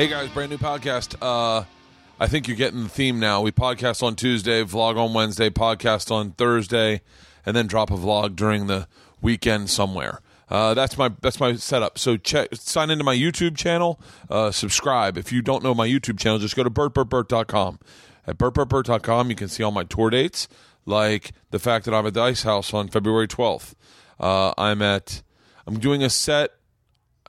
Hey 0.00 0.08
guys, 0.08 0.30
brand 0.30 0.50
new 0.50 0.56
podcast. 0.56 1.14
Uh, 1.20 1.64
I 2.18 2.26
think 2.26 2.48
you're 2.48 2.56
getting 2.56 2.84
the 2.84 2.88
theme 2.88 3.20
now. 3.20 3.42
We 3.42 3.52
podcast 3.52 4.02
on 4.02 4.16
Tuesday, 4.16 4.64
vlog 4.64 4.96
on 4.96 5.12
Wednesday, 5.12 5.50
podcast 5.50 6.10
on 6.10 6.32
Thursday, 6.32 7.02
and 7.44 7.54
then 7.54 7.66
drop 7.66 7.90
a 7.90 7.94
vlog 7.94 8.36
during 8.36 8.66
the 8.66 8.86
weekend 9.20 9.68
somewhere. 9.68 10.20
Uh, 10.48 10.74
that's 10.74 10.96
my 10.96 11.10
that's 11.20 11.38
my 11.38 11.54
setup. 11.54 11.98
So 11.98 12.16
check 12.16 12.48
sign 12.54 12.90
into 12.90 13.04
my 13.04 13.14
YouTube 13.14 13.56
channel, 13.56 14.00
uh, 14.28 14.50
subscribe. 14.50 15.16
If 15.16 15.32
you 15.32 15.42
don't 15.42 15.62
know 15.62 15.74
my 15.74 15.86
YouTube 15.88 16.18
channel, 16.18 16.38
just 16.38 16.56
go 16.56 16.64
to 16.64 16.70
bertbertbert.com. 16.70 17.78
At 18.26 18.38
bertbertbert.com, 18.38 19.30
you 19.30 19.36
can 19.36 19.48
see 19.48 19.62
all 19.62 19.70
my 19.70 19.84
tour 19.84 20.10
dates, 20.10 20.48
like 20.86 21.32
the 21.50 21.58
fact 21.58 21.84
that 21.84 21.94
I'm 21.94 22.06
at 22.06 22.14
the 22.14 22.22
Ice 22.22 22.42
House 22.42 22.72
on 22.74 22.88
February 22.88 23.28
12th. 23.28 23.74
Uh, 24.18 24.52
I'm 24.58 24.82
at 24.82 25.22
I'm 25.66 25.78
doing 25.78 26.02
a 26.02 26.10
set 26.10 26.50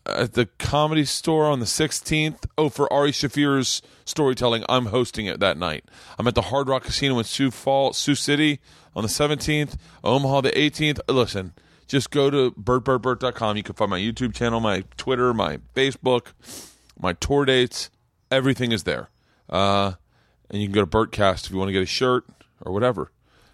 at 0.05 0.33
the 0.33 0.47
comedy 0.57 1.05
store 1.05 1.45
on 1.45 1.59
the 1.59 1.65
16th. 1.65 2.45
Oh, 2.57 2.69
for 2.69 2.91
Ari 2.91 3.11
Shaffir's 3.11 3.81
storytelling, 4.05 4.65
I'm 4.67 4.87
hosting 4.87 5.25
it 5.25 5.39
that 5.39 5.57
night. 5.57 5.85
I'm 6.17 6.27
at 6.27 6.35
the 6.35 6.43
Hard 6.43 6.67
Rock 6.67 6.83
Casino 6.83 7.17
in 7.19 7.23
Sioux 7.23 7.51
Falls, 7.51 7.97
Sioux 7.97 8.15
City 8.15 8.59
on 8.95 9.03
the 9.03 9.09
17th, 9.09 9.77
Omaha 10.03 10.41
the 10.41 10.51
18th. 10.51 10.99
Listen, 11.07 11.53
just 11.87 12.09
go 12.09 12.29
to 12.29 12.51
bertbertbert.com. 12.51 13.57
You 13.57 13.63
can 13.63 13.75
find 13.75 13.91
my 13.91 13.99
YouTube 13.99 14.33
channel, 14.33 14.59
my 14.59 14.83
Twitter, 14.97 15.33
my 15.33 15.59
Facebook, 15.75 16.33
my 16.99 17.13
tour 17.13 17.45
dates. 17.45 17.89
Everything 18.29 18.71
is 18.71 18.83
there. 18.83 19.09
Uh, 19.49 19.93
and 20.49 20.61
you 20.61 20.67
can 20.67 20.73
go 20.73 20.81
to 20.81 20.87
Bertcast 20.87 21.45
if 21.45 21.51
you 21.51 21.57
want 21.57 21.69
to 21.69 21.73
get 21.73 21.83
a 21.83 21.85
shirt 21.85 22.25
or 22.61 22.71
whatever 22.73 23.11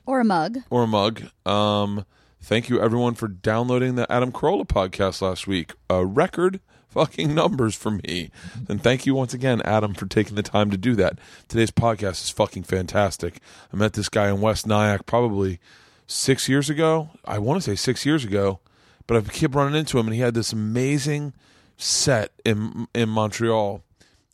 Or 0.07 0.21
a 0.21 0.23
mug. 0.25 0.59
or 0.69 0.83
a 0.83 0.87
mug. 0.87 1.21
Um, 1.45 2.05
thank 2.41 2.69
you 2.69 2.81
everyone 2.81 3.13
for 3.13 3.27
downloading 3.27 3.95
the 3.95 4.09
Adam 4.11 4.31
Carolla 4.31 4.65
podcast 4.65 5.21
last 5.21 5.47
week. 5.47 5.73
A 5.89 6.05
record 6.05 6.61
fucking 6.87 7.35
numbers 7.35 7.75
for 7.75 7.91
me. 7.91 8.31
And 8.69 8.81
thank 8.81 9.05
you 9.05 9.13
once 9.13 9.33
again, 9.33 9.61
Adam, 9.63 9.93
for 9.93 10.05
taking 10.05 10.35
the 10.35 10.41
time 10.43 10.71
to 10.71 10.77
do 10.77 10.95
that. 10.95 11.19
Today's 11.49 11.71
podcast 11.71 12.23
is 12.23 12.29
fucking 12.29 12.63
fantastic. 12.63 13.39
I 13.73 13.75
met 13.75 13.93
this 13.93 14.07
guy 14.07 14.29
in 14.29 14.39
West 14.39 14.65
Nyack 14.65 15.05
probably 15.05 15.59
six 16.07 16.47
years 16.47 16.69
ago. 16.69 17.09
I 17.25 17.37
want 17.39 17.61
to 17.61 17.69
say 17.69 17.75
six 17.75 18.05
years 18.05 18.23
ago, 18.23 18.61
but 19.07 19.17
I 19.17 19.21
kept 19.29 19.55
running 19.55 19.77
into 19.77 19.99
him, 19.99 20.07
and 20.07 20.15
he 20.15 20.21
had 20.21 20.33
this 20.33 20.53
amazing 20.53 21.33
set 21.75 22.31
in 22.45 22.87
in 22.95 23.09
Montreal 23.09 23.83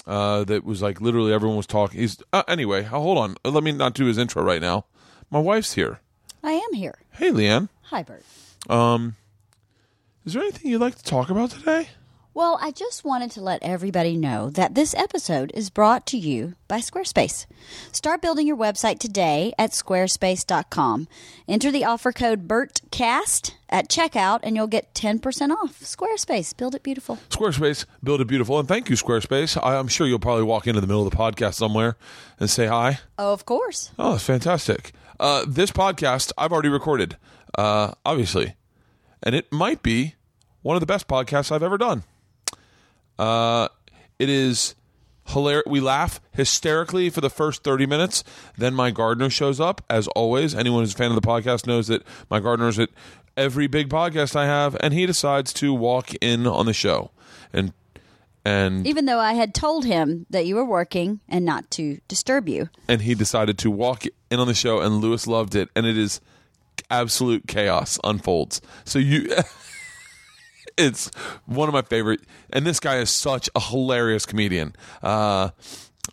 uh, 0.06 0.44
that 0.44 0.64
was 0.64 0.84
like 0.84 1.02
literally 1.02 1.34
everyone 1.34 1.58
was 1.58 1.68
talking. 1.68 2.00
He's 2.00 2.22
uh, 2.32 2.44
anyway. 2.48 2.84
Hold 2.84 3.18
on, 3.18 3.36
let 3.44 3.64
me 3.64 3.72
not 3.72 3.96
do 3.96 4.06
his 4.06 4.20
intro 4.20 4.44
right 4.44 4.62
now. 4.62 4.86
My 5.30 5.40
wife's 5.40 5.74
here. 5.74 6.00
I 6.44 6.54
am 6.54 6.74
here. 6.74 6.96
Hey, 7.12 7.30
LeeAnn. 7.32 7.70
Hi, 7.84 8.04
Bert. 8.04 8.24
Um, 8.70 9.16
is 10.26 10.34
there 10.34 10.44
anything 10.44 10.72
you'd 10.72 10.82
like 10.82 10.96
to 10.96 11.04
talk 11.04 11.30
about 11.30 11.52
today? 11.52 11.90
Well, 12.36 12.58
I 12.60 12.72
just 12.72 13.06
wanted 13.06 13.30
to 13.32 13.42
let 13.42 13.62
everybody 13.62 14.18
know 14.18 14.50
that 14.50 14.74
this 14.74 14.96
episode 14.96 15.52
is 15.54 15.70
brought 15.70 16.08
to 16.08 16.18
you 16.18 16.56
by 16.68 16.80
Squarespace. 16.80 17.46
Start 17.92 18.24
building 18.24 18.48
your 18.48 18.58
website 18.58 18.98
today 18.98 19.54
at 19.60 19.70
squarespace.com. 19.70 21.08
Enter 21.48 21.72
the 21.72 21.86
offer 21.86 22.12
code 22.12 22.48
BERTCAST 22.48 23.52
at 23.70 23.88
checkout 23.88 24.40
and 24.42 24.56
you'll 24.56 24.66
get 24.66 24.96
10% 24.96 25.22
off. 25.52 25.80
Squarespace, 25.82 26.58
build 26.58 26.74
it 26.74 26.82
beautiful. 26.82 27.20
Squarespace, 27.30 27.86
build 28.04 28.20
it 28.20 28.26
beautiful, 28.28 28.58
and 28.58 28.68
thank 28.68 28.90
you, 28.90 28.96
Squarespace. 28.96 29.56
I, 29.62 29.78
I'm 29.78 29.88
sure 29.88 30.08
you'll 30.08 30.18
probably 30.18 30.44
walk 30.44 30.66
into 30.66 30.82
the 30.82 30.88
middle 30.88 31.06
of 31.06 31.12
the 31.12 31.18
podcast 31.18 31.54
somewhere 31.54 31.98
and 32.40 32.50
say 32.50 32.66
hi. 32.66 33.00
Oh, 33.20 33.32
of 33.32 33.46
course. 33.46 33.92
Oh, 34.00 34.14
that's 34.14 34.24
fantastic. 34.26 34.92
Uh, 35.20 35.46
this 35.48 35.72
podcast 35.72 36.32
I've 36.38 36.52
already 36.52 36.70
recorded, 36.70 37.18
uh, 37.58 37.94
obviously, 38.06 38.56
and 39.22 39.36
it 39.36 39.52
might 39.52 39.84
be 39.84 40.16
one 40.62 40.76
of 40.76 40.80
the 40.80 40.86
best 40.86 41.08
podcasts 41.08 41.52
I've 41.52 41.64
ever 41.64 41.78
done. 41.78 42.04
Uh, 43.20 43.68
it 44.20 44.30
is 44.30 44.76
hilarious. 45.28 45.64
We 45.68 45.80
laugh 45.80 46.20
hysterically 46.32 47.10
for 47.10 47.22
the 47.22 47.30
first 47.30 47.64
30 47.64 47.86
minutes. 47.86 48.24
Then 48.58 48.74
my 48.74 48.92
gardener 48.92 49.30
shows 49.30 49.60
up, 49.60 49.84
as 49.90 50.08
always. 50.10 50.56
Anyone 50.56 50.82
who's 50.82 50.94
a 50.94 50.98
fan 50.98 51.12
of 51.12 51.16
the 51.16 51.28
podcast 51.28 51.68
knows 51.68 51.88
that 51.88 52.04
my 52.30 52.40
gardener's 52.40 52.80
at 52.80 52.90
every 53.38 53.68
big 53.68 53.90
podcast 53.90 54.36
I 54.36 54.46
have, 54.46 54.78
and 54.80 54.94
he 54.94 55.06
decides 55.06 55.54
to 55.54 55.74
walk 55.74 56.14
in 56.22 56.48
on 56.48 56.66
the 56.66 56.74
show. 56.74 57.12
And 57.52 57.74
and 58.46 58.86
Even 58.86 59.06
though 59.06 59.20
I 59.20 59.34
had 59.34 59.54
told 59.54 59.86
him 59.86 60.26
that 60.30 60.46
you 60.46 60.56
were 60.56 60.66
working 60.66 61.20
and 61.30 61.46
not 61.46 61.70
to 61.72 62.00
disturb 62.08 62.50
you. 62.50 62.70
and 62.88 63.02
he 63.02 63.16
decided 63.16 63.58
to 63.60 63.72
walk 63.72 64.04
in 64.30 64.40
on 64.40 64.48
the 64.48 64.54
show 64.54 64.80
and 64.82 64.96
Luis 64.96 65.28
loved 65.28 65.56
it 65.56 65.70
and 65.76 65.86
it 65.86 65.98
is 65.98 66.20
absolute 66.90 67.48
chaos 67.48 68.00
unfolds. 68.04 68.62
So 68.86 69.00
you 69.00 69.30
it's 70.78 71.12
one 71.46 71.70
of 71.70 71.74
my 71.74 71.82
favorite 71.84 72.22
and 72.52 72.66
this 72.66 72.80
guy 72.80 72.98
is 72.98 73.10
such 73.10 73.50
a 73.56 73.60
hilarious 73.60 74.26
comedian. 74.26 74.76
Uh 75.02 75.50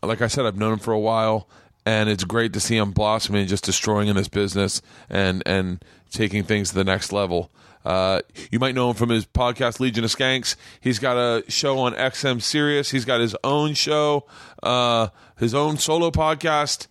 like 0.04 0.22
i 0.22 0.28
said 0.28 0.46
i've 0.46 0.56
known 0.56 0.74
him 0.74 0.78
for 0.78 0.92
a 0.92 0.98
while 1.00 1.48
and 1.84 2.08
it's 2.08 2.22
great 2.22 2.52
to 2.52 2.60
see 2.60 2.76
him 2.76 2.92
blossoming 2.92 3.40
and 3.40 3.48
just 3.48 3.64
destroying 3.64 4.06
in 4.06 4.14
this 4.14 4.28
business 4.28 4.80
and 5.10 5.42
and 5.46 5.84
taking 6.12 6.44
things 6.44 6.68
to 6.70 6.76
the 6.76 6.84
next 6.84 7.12
level 7.12 7.50
uh, 7.84 8.20
you 8.50 8.58
might 8.58 8.74
know 8.74 8.90
him 8.90 8.96
from 8.96 9.08
his 9.08 9.24
podcast 9.26 9.80
Legion 9.80 10.04
of 10.04 10.10
Skanks. 10.10 10.56
He's 10.80 10.98
got 10.98 11.16
a 11.16 11.44
show 11.50 11.78
on 11.78 11.94
XM 11.94 12.42
Sirius. 12.42 12.90
He's 12.90 13.04
got 13.04 13.20
his 13.20 13.34
own 13.42 13.74
show, 13.74 14.26
uh, 14.62 15.08
his 15.38 15.54
own 15.54 15.78
solo 15.78 16.10
podcast. 16.10 16.86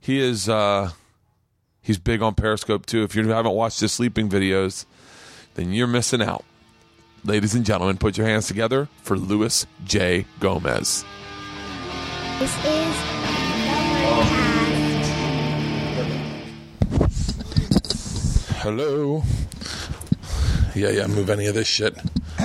He 0.00 0.20
is 0.20 0.48
uh, 0.48 0.90
he's 1.80 1.98
big 1.98 2.22
on 2.22 2.34
Periscope 2.34 2.86
too. 2.86 3.04
If 3.04 3.14
you 3.14 3.28
haven't 3.28 3.54
watched 3.54 3.80
his 3.80 3.92
sleeping 3.92 4.28
videos, 4.28 4.84
then 5.54 5.72
you're 5.72 5.86
missing 5.86 6.22
out. 6.22 6.44
Ladies 7.24 7.54
and 7.54 7.64
gentlemen, 7.64 7.98
put 7.98 8.18
your 8.18 8.26
hands 8.26 8.48
together 8.48 8.88
for 9.02 9.16
Luis 9.16 9.64
J. 9.84 10.26
Gomez. 10.40 11.04
This 12.40 12.64
is 12.64 12.96
Hello. 18.62 19.24
Yeah, 20.74 20.90
yeah, 20.90 21.06
move 21.06 21.28
any 21.30 21.46
of 21.46 21.54
this 21.54 21.66
shit. 21.66 21.94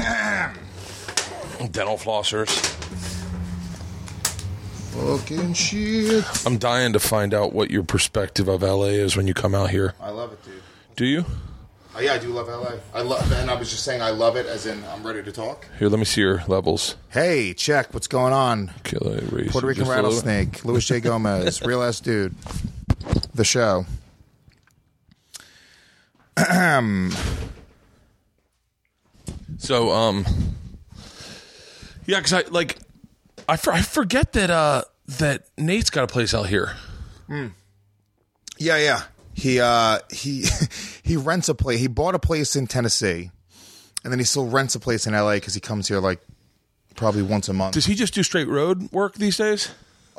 Dental 1.72 1.98
flossers. 1.98 2.50
Fucking 4.94 5.54
shit. 5.54 6.26
I'm 6.46 6.58
dying 6.58 6.94
to 6.94 7.00
find 7.00 7.34
out 7.34 7.54
what 7.54 7.72
your 7.72 7.84
perspective 7.84 8.48
of 8.48 8.64
LA 8.64 8.86
is 8.86 9.16
when 9.16 9.28
you 9.28 9.34
come 9.34 9.54
out 9.56 9.70
here. 9.70 9.94
I 10.02 10.10
love 10.10 10.34
it, 10.34 10.44
dude. 10.44 10.62
Do 10.96 11.06
you? 11.06 11.26
Oh, 11.96 12.00
yeah, 12.00 12.14
I 12.14 12.18
do 12.18 12.28
love 12.30 12.48
LA. 12.48 12.74
I 12.94 13.02
love, 13.02 13.32
and 13.32 13.50
I 13.50 13.56
was 13.56 13.72
just 13.72 13.84
saying 13.84 14.02
I 14.02 14.10
love 14.10 14.36
it, 14.36 14.46
as 14.46 14.66
in 14.66 14.84
I'm 14.86 15.06
ready 15.06 15.24
to 15.24 15.32
talk. 15.32 15.66
Here, 15.80 15.88
let 15.88 15.98
me 16.00 16.06
see 16.06 16.22
your 16.22 16.44
levels. 16.48 16.96
Hey, 17.10 17.54
check. 17.54 17.94
What's 17.94 18.08
going 18.08 18.34
on? 18.34 18.72
Let 19.02 19.28
Puerto 19.30 19.32
Rican 19.32 19.52
just 19.52 19.58
a 19.58 19.70
little 19.70 19.88
rattlesnake. 19.94 20.66
Luis 20.66 20.86
J. 20.86 21.00
Gomez, 21.00 21.62
real 21.66 21.82
ass 21.82 22.00
dude. 22.00 22.36
The 23.34 23.46
show. 23.46 23.86
Um, 26.52 27.12
So, 29.58 29.92
um, 29.92 30.26
yeah, 32.06 32.18
because 32.20 32.34
I 32.34 32.42
like, 32.50 32.78
I, 33.50 33.58
for, 33.58 33.74
I 33.74 33.82
forget 33.82 34.34
that 34.34 34.50
uh 34.50 34.84
that 35.20 35.46
Nate's 35.58 35.90
got 35.90 36.04
a 36.04 36.08
place 36.08 36.34
out 36.34 36.48
here. 36.48 36.76
Yeah, 38.58 38.78
yeah. 38.78 39.04
He 39.34 39.60
uh 39.60 40.00
he 40.12 40.46
he 41.04 41.18
rents 41.18 41.50
a 41.50 41.56
place. 41.56 41.80
He 41.80 41.88
bought 41.88 42.16
a 42.16 42.20
place 42.20 42.56
in 42.56 42.68
Tennessee, 42.68 43.32
and 44.04 44.12
then 44.12 44.20
he 44.20 44.26
still 44.26 44.48
rents 44.48 44.76
a 44.76 44.80
place 44.80 45.06
in 45.08 45.14
LA 45.14 45.36
because 45.36 45.54
he 45.54 45.60
comes 45.60 45.88
here 45.88 46.00
like 46.00 46.20
probably 46.96 47.22
once 47.22 47.48
a 47.50 47.54
month. 47.54 47.74
Does 47.74 47.86
he 47.86 47.96
just 47.96 48.14
do 48.14 48.24
straight 48.24 48.48
road 48.48 48.92
work 48.92 49.16
these 49.16 49.38
days? 49.38 49.70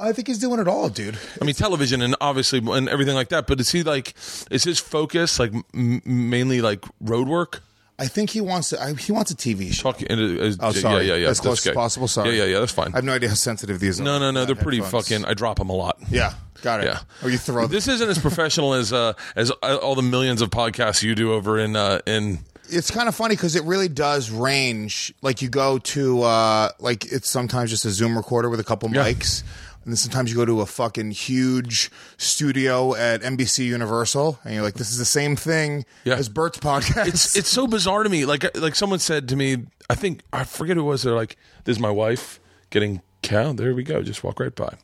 I 0.01 0.13
think 0.13 0.29
he's 0.29 0.39
doing 0.39 0.61
it 0.61 0.69
all, 0.69 0.89
dude. 0.89 1.19
I 1.43 1.45
mean, 1.45 1.57
television 1.57 2.03
and 2.03 2.15
obviously 2.21 2.61
and 2.65 2.89
everything 2.89 3.17
like 3.17 3.31
that. 3.31 3.49
But 3.49 3.59
is 3.59 3.71
he 3.71 3.83
like, 3.83 4.15
is 4.49 4.63
his 4.63 4.79
focus 4.79 5.41
like 5.41 5.53
m- 5.75 6.03
mainly 6.05 6.61
like 6.61 6.85
road 7.01 7.27
work? 7.27 7.63
I 7.99 8.07
think 8.07 8.31
he 8.31 8.41
wants 8.41 8.71
to, 8.71 8.81
I, 8.81 8.95
he 8.95 9.11
wants 9.11 9.31
a 9.33 9.35
TV 9.37 9.73
show. 9.73 9.91
Talk 9.91 10.03
into, 10.03 10.41
is, 10.43 10.57
Oh, 10.61 10.71
sorry. 10.73 11.07
Yeah, 11.07 11.15
yeah, 11.15 11.23
yeah. 11.25 11.29
As 11.31 11.41
close 11.41 11.61
okay. 11.67 11.71
as 11.71 11.75
possible. 11.75 12.07
Sorry. 12.09 12.31
Yeah, 12.37 12.45
yeah, 12.45 12.53
yeah. 12.53 12.59
That's 12.61 12.73
fine. 12.73 12.93
I 12.93 12.99
have 12.99 13.05
no 13.05 13.13
idea 13.13 13.29
how 13.31 13.35
sensitive 13.35 13.81
these 13.81 14.01
are. 14.01 14.05
no, 14.05 14.19
no, 14.19 14.31
no. 14.31 14.45
They're 14.45 14.55
pretty 14.55 14.79
Headphones. 14.79 15.09
fucking. 15.09 15.25
I 15.25 15.35
drop 15.35 15.59
them 15.59 15.69
a 15.71 15.75
lot. 15.75 15.99
Yeah, 16.11 16.35
got 16.63 16.81
it. 16.81 16.87
Yeah. 16.87 17.01
Or 17.25 17.31
you 17.31 17.39
throw 17.39 17.67
This 17.67 17.89
isn't 17.89 18.09
as 18.09 18.19
professional 18.19 18.75
as 18.75 18.93
uh, 18.93 19.15
as 19.35 19.51
uh, 19.63 19.77
all 19.83 19.95
the 19.97 20.03
millions 20.03 20.43
of 20.43 20.51
podcasts 20.51 21.03
you 21.03 21.15
do 21.17 21.33
over 21.33 21.59
in 21.59 21.75
uh, 21.75 22.01
in. 22.07 22.39
it's 22.71 22.91
kind 22.91 23.09
of 23.09 23.15
funny 23.17 23.35
because 23.35 23.57
it 23.57 23.65
really 23.65 23.89
does 23.89 24.31
range. 24.31 25.13
Like 25.23 25.43
you 25.43 25.49
go 25.49 25.79
to 25.79 26.23
uh 26.23 26.71
like 26.79 27.11
it's 27.11 27.29
sometimes 27.29 27.71
just 27.71 27.85
a 27.85 27.91
Zoom 27.91 28.17
recorder 28.17 28.49
with 28.49 28.61
a 28.61 28.65
couple 28.65 28.89
Yeah. 28.91 29.05
mics. 29.13 29.43
And 29.89 29.95
then 29.95 29.97
sometimes 29.97 30.29
you 30.31 30.37
go 30.37 30.45
to 30.45 30.61
a 30.61 30.67
fucking 30.67 31.13
huge 31.13 31.91
studio 32.19 32.95
at 32.95 33.23
NBC 33.23 33.65
Universal, 33.65 34.39
and 34.45 34.53
you're 34.53 34.63
like, 34.63 34.75
"This 34.75 34.91
is 34.91 34.99
the 34.99 35.07
same 35.07 35.35
thing 35.35 35.87
Yeah. 36.05 36.17
as 36.17 36.29
Bert's 36.29 36.59
podcast." 36.59 37.07
It's 37.07 37.35
it's 37.35 37.49
so 37.49 37.67
bizarre 37.67 38.03
to 38.03 38.11
me. 38.11 38.27
Like 38.27 38.55
like 38.55 38.75
someone 38.75 38.99
said 38.99 39.31
to 39.31 39.37
me, 39.37 39.65
I 39.89 39.95
think 39.95 40.21
I 40.31 40.45
forget 40.45 40.77
who 40.77 40.83
it 40.83 40.87
was. 40.87 41.05
They're 41.05 41.15
like, 41.15 41.39
"This 41.65 41.77
is 41.79 41.81
my 41.81 41.91
wife 41.91 42.39
getting 42.69 43.01
cow." 43.23 43.55
There 43.55 43.75
we 43.75 43.83
go. 43.83 44.03
Just 44.03 44.23
walk 44.23 44.41
right 44.41 44.55
by. 44.55 44.75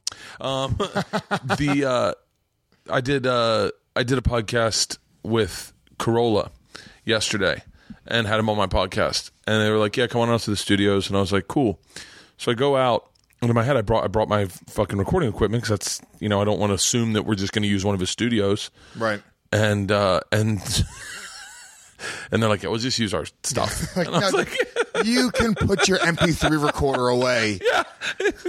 Um, 0.40 0.76
the 0.78 1.84
uh, 1.86 2.12
I 2.90 3.02
did 3.02 3.26
uh, 3.26 3.72
I 3.94 4.04
did 4.04 4.16
a 4.16 4.22
podcast 4.22 4.96
with 5.22 5.74
Carolla 5.98 6.48
yesterday 7.04 7.62
and 8.06 8.26
had 8.26 8.40
him 8.40 8.48
on 8.48 8.56
my 8.56 8.68
podcast, 8.68 9.32
and 9.46 9.60
they 9.62 9.70
were 9.70 9.76
like, 9.78 9.98
"Yeah, 9.98 10.06
come 10.06 10.22
on 10.22 10.30
out 10.30 10.40
to 10.40 10.50
the 10.50 10.56
studios," 10.56 11.08
and 11.08 11.16
I 11.18 11.20
was 11.20 11.30
like, 11.30 11.46
"Cool." 11.46 11.78
So 12.38 12.50
I 12.52 12.54
go 12.54 12.74
out, 12.78 13.10
and 13.44 13.50
in 13.50 13.54
my 13.54 13.62
head, 13.62 13.76
I 13.76 13.82
brought 13.82 14.04
I 14.04 14.08
brought 14.08 14.28
my 14.28 14.46
fucking 14.46 14.98
recording 14.98 15.28
equipment 15.28 15.62
because 15.62 15.78
that's 15.78 16.02
you 16.20 16.28
know 16.28 16.40
I 16.40 16.44
don't 16.44 16.58
want 16.58 16.70
to 16.70 16.74
assume 16.74 17.12
that 17.14 17.24
we're 17.24 17.34
just 17.36 17.52
going 17.52 17.62
to 17.62 17.68
use 17.68 17.84
one 17.84 17.94
of 17.94 18.00
his 18.00 18.10
studios, 18.10 18.70
Right. 18.96 19.22
and 19.52 19.90
uh, 19.92 20.20
and 20.32 20.60
and 22.30 22.42
they're 22.42 22.48
like, 22.50 22.62
"Yeah, 22.62 22.70
we'll 22.70 22.78
just 22.78 22.98
use 22.98 23.14
our 23.14 23.24
stuff," 23.42 23.96
was 23.96 24.06
no, 24.06 24.38
like. 24.38 24.56
you 25.04 25.30
can 25.30 25.54
put 25.54 25.88
your 25.88 25.98
MP3 25.98 26.64
recorder 26.64 27.08
away. 27.08 27.58
Yeah. 27.62 27.82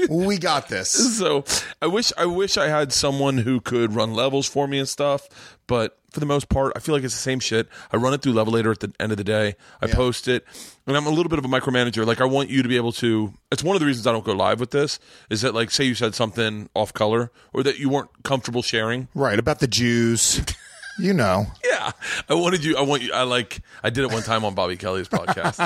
we 0.10 0.38
got 0.38 0.70
this. 0.70 0.90
so 1.18 1.44
I 1.82 1.88
wish 1.88 2.12
I 2.18 2.26
wish 2.26 2.58
I 2.58 2.68
had 2.68 2.94
someone 2.94 3.38
who 3.40 3.60
could 3.62 3.94
run 3.96 4.14
levels 4.14 4.48
for 4.48 4.68
me 4.68 4.80
and 4.80 4.88
stuff, 4.88 5.28
but 5.68 5.98
for 6.16 6.22
the 6.22 6.26
most 6.26 6.48
part, 6.50 6.72
I 6.76 6.80
feel 6.80 6.96
like 6.96 7.04
it's 7.04 7.14
the 7.14 7.20
same 7.20 7.42
shit. 7.42 7.68
I 7.92 7.98
run 7.98 8.14
it 8.14 8.22
through 8.22 8.34
Levelator 8.34 8.72
at 8.72 8.80
the 8.80 8.92
end 9.00 9.12
of 9.12 9.18
the 9.18 9.24
day. 9.24 9.56
I 9.82 9.88
post 9.88 10.30
it, 10.30 10.46
and 10.88 10.96
I'm 10.96 11.06
a 11.06 11.10
little 11.10 11.30
bit 11.30 11.38
of 11.38 11.46
a 11.46 11.50
micromanager. 11.50 12.06
Like 12.06 12.22
I 12.22 12.26
want 12.26 12.50
you 12.50 12.64
to 12.64 12.70
be 12.70 12.78
able 12.78 12.94
to. 12.94 13.34
It's 13.52 13.64
one 13.64 13.76
of 13.76 13.82
the 13.82 13.86
reasons 13.86 14.08
I 14.08 14.14
don't 14.14 14.24
go 14.24 14.32
live 14.32 14.62
with 14.62 14.72
this. 14.72 14.98
Is 15.30 15.42
that 15.42 15.54
like 15.54 15.72
say 15.72 15.84
you 15.84 15.94
said 15.94 16.16
something 16.16 16.70
off 16.74 16.94
color 16.94 17.32
or 17.54 17.64
that 17.64 17.78
you 17.80 17.90
weren't 17.90 18.10
comfortable 18.24 18.62
sharing. 18.62 19.10
Right. 19.14 19.38
About 19.38 19.60
the 19.60 19.68
Jews. 19.68 20.42
You 20.98 21.12
know. 21.12 21.48
Yeah, 21.62 21.92
I 22.30 22.36
wanted 22.36 22.64
you. 22.64 22.78
I 22.78 22.82
want 22.84 23.02
you. 23.02 23.12
I 23.12 23.24
like. 23.24 23.60
I 23.84 23.90
did 23.90 24.06
it 24.06 24.14
one 24.14 24.24
time 24.24 24.46
on 24.46 24.56
Bobby 24.56 24.78
Kelly's 24.78 25.10
podcast. 25.10 25.60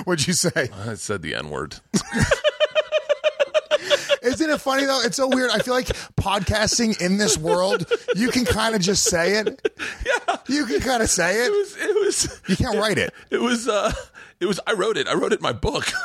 What'd 0.06 0.26
you 0.26 0.32
say? 0.32 0.70
I 0.72 0.94
said 0.94 1.20
the 1.20 1.34
N 1.34 1.50
word. 1.50 1.76
Isn't 4.24 4.50
it 4.50 4.60
funny 4.60 4.84
though? 4.84 5.00
It's 5.02 5.16
so 5.16 5.28
weird. 5.28 5.50
I 5.50 5.58
feel 5.58 5.74
like 5.74 5.86
podcasting 6.16 7.00
in 7.00 7.18
this 7.18 7.36
world, 7.38 7.90
you 8.16 8.28
can 8.30 8.44
kind 8.44 8.74
of 8.74 8.80
just 8.80 9.04
say 9.04 9.38
it. 9.38 9.60
Yeah, 10.06 10.36
You 10.48 10.66
can 10.66 10.80
kind 10.80 11.02
of 11.02 11.10
say 11.10 11.44
it 11.44 11.46
it. 11.46 11.50
was. 11.50 11.76
It 11.76 11.94
was. 12.04 12.40
You 12.48 12.56
can't 12.56 12.76
write 12.78 12.98
it. 12.98 13.12
It 13.30 13.40
was. 13.40 13.68
uh 13.68 13.92
It 14.40 14.46
was. 14.46 14.58
I 14.66 14.72
wrote 14.72 14.96
it. 14.96 15.06
I 15.08 15.14
wrote 15.14 15.32
it 15.32 15.40
in 15.40 15.42
my 15.42 15.52
book. 15.52 15.86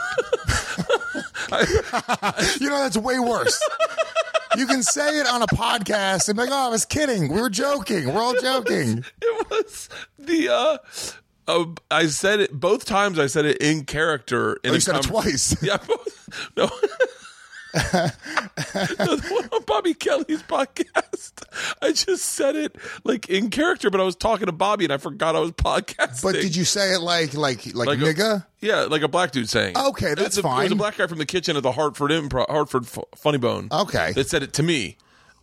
You 2.59 2.69
know, 2.69 2.79
that's 2.79 2.97
way 2.97 3.19
worse. 3.19 3.59
You 4.57 4.65
can 4.67 4.83
say 4.83 5.19
it 5.19 5.27
on 5.27 5.41
a 5.41 5.47
podcast 5.47 6.27
and 6.27 6.37
be 6.37 6.43
like, 6.43 6.51
oh, 6.51 6.67
I 6.67 6.69
was 6.69 6.85
kidding. 6.85 7.31
We 7.33 7.41
were 7.41 7.49
joking. 7.49 8.13
We're 8.13 8.21
all 8.21 8.39
joking. 8.39 9.03
it 9.21 9.49
was 9.49 9.89
the 10.17 10.49
uh, 10.49 10.77
uh 11.47 11.65
I 11.89 12.07
said 12.07 12.39
it 12.39 12.51
both 12.53 12.85
times 12.85 13.17
I 13.19 13.27
said 13.27 13.45
it 13.45 13.57
in 13.57 13.85
character 13.85 14.59
in 14.63 14.71
Oh, 14.71 14.73
you 14.75 14.79
said 14.79 14.97
it 14.97 15.03
twice. 15.03 15.55
Yeah, 15.63 15.77
both, 15.77 16.49
no. 16.55 16.69
no, 17.75 17.81
the 19.15 19.27
one 19.31 19.49
on 19.53 19.63
Bobby 19.63 19.93
Kelly's 19.93 20.41
podcast. 20.43 21.43
I 21.81 21.91
just 21.91 22.25
said 22.25 22.55
it 22.55 22.75
like 23.03 23.29
in 23.29 23.49
character, 23.49 23.89
but 23.89 23.99
I 24.01 24.03
was 24.03 24.15
talking 24.15 24.47
to 24.47 24.51
Bobby 24.51 24.85
and 24.85 24.93
I 24.93 24.97
forgot 24.97 25.35
I 25.35 25.39
was 25.39 25.51
podcasting. 25.51 26.23
But 26.23 26.33
did 26.35 26.55
you 26.55 26.65
say 26.65 26.93
it 26.93 26.99
like 26.99 27.33
like 27.33 27.65
like, 27.75 27.87
like 27.87 27.99
nigga? 27.99 28.37
A, 28.41 28.47
yeah, 28.59 28.81
like 28.81 29.01
a 29.03 29.07
black 29.07 29.31
dude 29.31 29.49
saying. 29.49 29.75
it. 29.75 29.77
Okay, 29.89 30.13
that's 30.15 30.37
a- 30.37 30.41
It 30.41 30.45
was 30.45 30.71
a 30.71 30.75
black 30.75 30.97
guy 30.97 31.07
from 31.07 31.17
the 31.19 31.25
kitchen 31.25 31.55
at 31.57 31.63
the 31.63 31.71
Hartford 31.71 32.11
Improv, 32.11 32.49
Hartford 32.49 32.83
F- 32.85 33.03
Funny 33.15 33.37
Bone. 33.37 33.67
Okay. 33.71 34.13
that 34.13 34.27
said 34.29 34.43
it 34.43 34.53
to 34.53 34.63
me, 34.63 34.97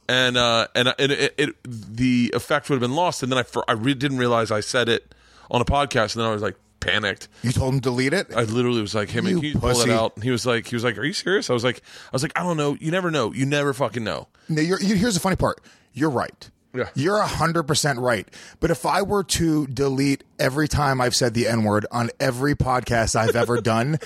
and 0.08 0.36
uh, 0.36 0.66
and 0.74 0.92
and 0.98 1.12
it, 1.12 1.34
it, 1.38 1.56
the 1.64 2.32
effect 2.34 2.68
would 2.68 2.74
have 2.76 2.80
been 2.88 2.96
lost. 2.96 3.22
And 3.22 3.30
then 3.30 3.38
I 3.38 3.42
for, 3.44 3.64
I 3.68 3.72
re- 3.74 3.94
didn't 3.94 4.18
realize 4.18 4.50
I 4.50 4.60
said 4.60 4.88
it 4.88 5.14
on 5.50 5.60
a 5.60 5.64
podcast, 5.64 6.14
and 6.16 6.22
then 6.22 6.26
I 6.30 6.32
was 6.32 6.42
like 6.42 6.56
panicked. 6.86 7.28
You 7.42 7.52
told 7.52 7.74
him 7.74 7.80
to 7.80 7.84
delete 7.90 8.12
it? 8.12 8.28
I 8.34 8.42
literally 8.44 8.80
was 8.80 8.94
like, 8.94 9.10
"Hey 9.10 9.20
man, 9.20 9.32
You 9.32 9.40
can 9.40 9.44
you 9.50 9.58
pull 9.58 9.70
pussy. 9.70 9.90
it 9.90 9.94
out?" 9.94 10.22
He 10.22 10.30
was 10.30 10.46
like, 10.46 10.66
"He 10.66 10.76
was 10.76 10.84
like, 10.84 10.96
are 10.98 11.04
you 11.04 11.12
serious?" 11.12 11.50
I 11.50 11.52
was 11.52 11.64
like, 11.64 11.78
"I 12.06 12.10
was 12.12 12.22
like, 12.22 12.32
I 12.38 12.42
don't 12.42 12.56
know. 12.56 12.76
You 12.80 12.90
never 12.90 13.10
know. 13.10 13.32
You 13.32 13.46
never 13.46 13.72
fucking 13.72 14.04
know." 14.04 14.28
No, 14.48 14.62
you're, 14.62 14.80
you, 14.80 14.94
here's 14.94 15.14
the 15.14 15.20
funny 15.20 15.36
part. 15.36 15.60
You're 15.92 16.10
right. 16.10 16.50
Yeah. 16.74 16.88
You're 16.94 17.22
100% 17.22 17.98
right. 18.02 18.28
But 18.60 18.70
if 18.70 18.84
I 18.84 19.00
were 19.02 19.24
to 19.24 19.66
delete 19.66 20.24
every 20.38 20.68
time 20.68 21.00
I've 21.00 21.14
said 21.16 21.32
the 21.32 21.48
N 21.48 21.64
word 21.64 21.86
on 21.90 22.10
every 22.20 22.54
podcast 22.54 23.16
I've 23.16 23.34
ever 23.34 23.60
done, 23.62 23.98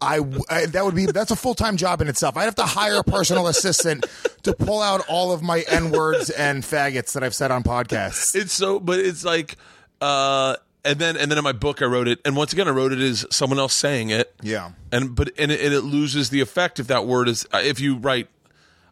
I, 0.00 0.20
I- 0.48 0.64
that 0.66 0.82
would 0.84 0.94
be 0.94 1.04
that's 1.06 1.30
a 1.30 1.36
full 1.36 1.54
time 1.54 1.76
job 1.76 2.00
in 2.00 2.08
itself. 2.08 2.36
I'd 2.38 2.44
have 2.44 2.54
to 2.54 2.62
hire 2.64 3.00
a 3.00 3.04
personal 3.04 3.48
assistant 3.48 4.06
to 4.44 4.54
pull 4.54 4.80
out 4.80 5.02
all 5.08 5.30
of 5.32 5.42
my 5.42 5.60
N 5.68 5.90
words 5.90 6.30
and 6.30 6.62
faggots 6.62 7.12
that 7.12 7.22
I've 7.22 7.34
said 7.34 7.50
on 7.50 7.62
podcasts. 7.62 8.34
It's 8.34 8.52
so, 8.54 8.80
but 8.80 8.98
it's 8.98 9.22
like, 9.24 9.56
uh, 10.00 10.56
and 10.86 10.98
then 10.98 11.16
and 11.16 11.30
then 11.30 11.38
in 11.38 11.44
my 11.44 11.52
book 11.52 11.82
I 11.82 11.86
wrote 11.86 12.08
it, 12.08 12.20
and 12.24 12.36
once 12.36 12.52
again 12.52 12.68
I 12.68 12.70
wrote 12.70 12.92
it 12.92 13.00
as 13.00 13.26
someone 13.30 13.58
else 13.58 13.74
saying 13.74 14.10
it. 14.10 14.34
Yeah. 14.42 14.70
and 14.92 15.14
but 15.14 15.30
and 15.38 15.50
it, 15.52 15.60
and 15.60 15.74
it 15.74 15.82
loses 15.82 16.30
the 16.30 16.40
effect 16.40 16.78
if 16.80 16.86
that 16.86 17.06
word 17.06 17.28
is 17.28 17.46
uh, 17.52 17.58
if 17.62 17.80
you 17.80 17.96
write 17.96 18.28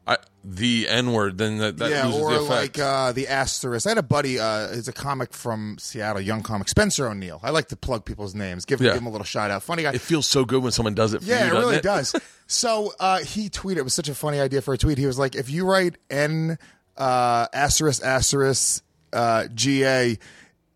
I, 0.07 0.19
the 0.45 0.87
N 0.87 1.13
word, 1.13 1.39
then 1.39 1.57
that, 1.59 1.79
that 1.79 1.91
yeah, 1.91 2.05
loses 2.05 2.21
or 2.21 2.31
the 2.33 2.37
effect. 2.43 2.51
like 2.51 2.79
uh, 2.79 3.13
the 3.13 3.27
asterisk. 3.29 3.87
I 3.87 3.91
had 3.93 3.97
a 3.99 4.03
buddy, 4.03 4.39
uh, 4.39 4.75
he's 4.75 4.87
a 4.87 4.93
comic 4.93 5.33
from 5.33 5.77
Seattle, 5.79 6.21
young 6.21 6.43
comic, 6.43 6.69
Spencer 6.69 7.09
O'Neill. 7.09 7.41
I 7.43 7.49
like 7.49 7.69
to 7.69 7.77
plug 7.77 8.05
people's 8.05 8.35
names, 8.35 8.67
give, 8.67 8.83
Yeah. 8.83 8.91
give 8.93 9.01
him 9.01 9.07
a 9.07 9.11
little 9.11 9.25
shout 9.25 9.51
out. 9.51 9.63
Funny 9.63 9.83
guy. 9.83 9.93
it 9.95 10.03
feels 10.03 10.29
so 10.29 10.45
good 10.45 10.63
when 10.63 10.73
someone 10.73 10.93
does 10.95 11.15
it. 11.15 11.23
For 11.23 11.29
Yeah, 11.31 11.47
you, 11.47 11.57
it 11.57 11.59
really 11.59 11.81
doesn't 11.81 12.21
does. 12.21 12.29
So 12.47 12.93
uh, 13.01 13.21
he 13.21 13.49
tweeted. 13.49 13.79
It 13.79 13.85
was 13.85 13.95
such 13.95 14.11
a 14.11 14.15
funny 14.15 14.39
idea 14.41 14.61
for 14.61 14.75
a 14.75 14.79
tweet. 14.79 14.99
He 14.99 15.07
was 15.07 15.19
like, 15.19 15.35
"If 15.35 15.49
you 15.49 15.65
write 15.67 15.97
N 16.11 16.59
uh, 16.99 17.47
asterisk 17.55 18.05
asterisk 18.05 18.85
uh, 19.15 19.47
GA, 19.55 20.19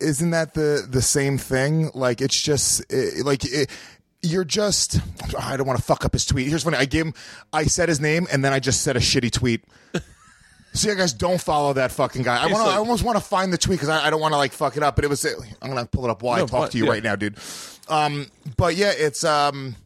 isn't 0.00 0.30
that 0.30 0.54
the 0.54 0.86
the 0.88 1.02
same 1.02 1.38
thing? 1.38 1.90
Like 1.94 2.20
it's 2.20 2.40
just 2.40 2.84
eh, 2.92 3.22
like 3.24 3.44
it, 3.44 3.70
you're 4.22 4.44
just. 4.44 5.00
I 5.38 5.56
don't 5.56 5.66
want 5.66 5.78
to 5.78 5.84
fuck 5.84 6.04
up 6.04 6.12
his 6.12 6.26
tweet. 6.26 6.48
Here's 6.48 6.64
funny. 6.64 6.76
I 6.76 6.84
gave 6.84 7.06
him. 7.06 7.14
I 7.52 7.64
said 7.64 7.88
his 7.88 8.00
name 8.00 8.26
and 8.32 8.44
then 8.44 8.52
I 8.52 8.60
just 8.60 8.82
said 8.82 8.96
a 8.96 9.00
shitty 9.00 9.30
tweet. 9.30 9.64
So 10.74 10.90
you 10.90 10.94
guys 10.96 11.12
don't 11.14 11.40
follow 11.40 11.72
that 11.72 11.90
fucking 11.90 12.22
guy. 12.22 12.36
I 12.36 12.46
want 12.46 12.56
to. 12.56 12.62
like- 12.64 12.74
I 12.74 12.76
almost 12.76 13.02
want 13.02 13.18
to 13.18 13.24
find 13.24 13.52
the 13.52 13.58
tweet 13.58 13.80
because 13.80 13.88
I, 13.88 14.06
I 14.06 14.10
don't 14.10 14.20
want 14.20 14.32
to 14.32 14.36
like 14.36 14.52
fuck 14.52 14.76
it 14.76 14.82
up. 14.82 14.96
But 14.96 15.04
it 15.04 15.08
was. 15.08 15.24
I'm 15.24 15.68
gonna 15.70 15.86
pull 15.86 16.04
it 16.04 16.10
up 16.10 16.22
while 16.22 16.36
I 16.36 16.40
talk 16.40 16.50
but- 16.50 16.70
to 16.72 16.78
you 16.78 16.84
yeah. 16.84 16.90
right 16.90 17.02
now, 17.02 17.16
dude. 17.16 17.36
Um, 17.88 18.26
but 18.56 18.76
yeah, 18.76 18.92
it's 18.94 19.24
um. 19.24 19.76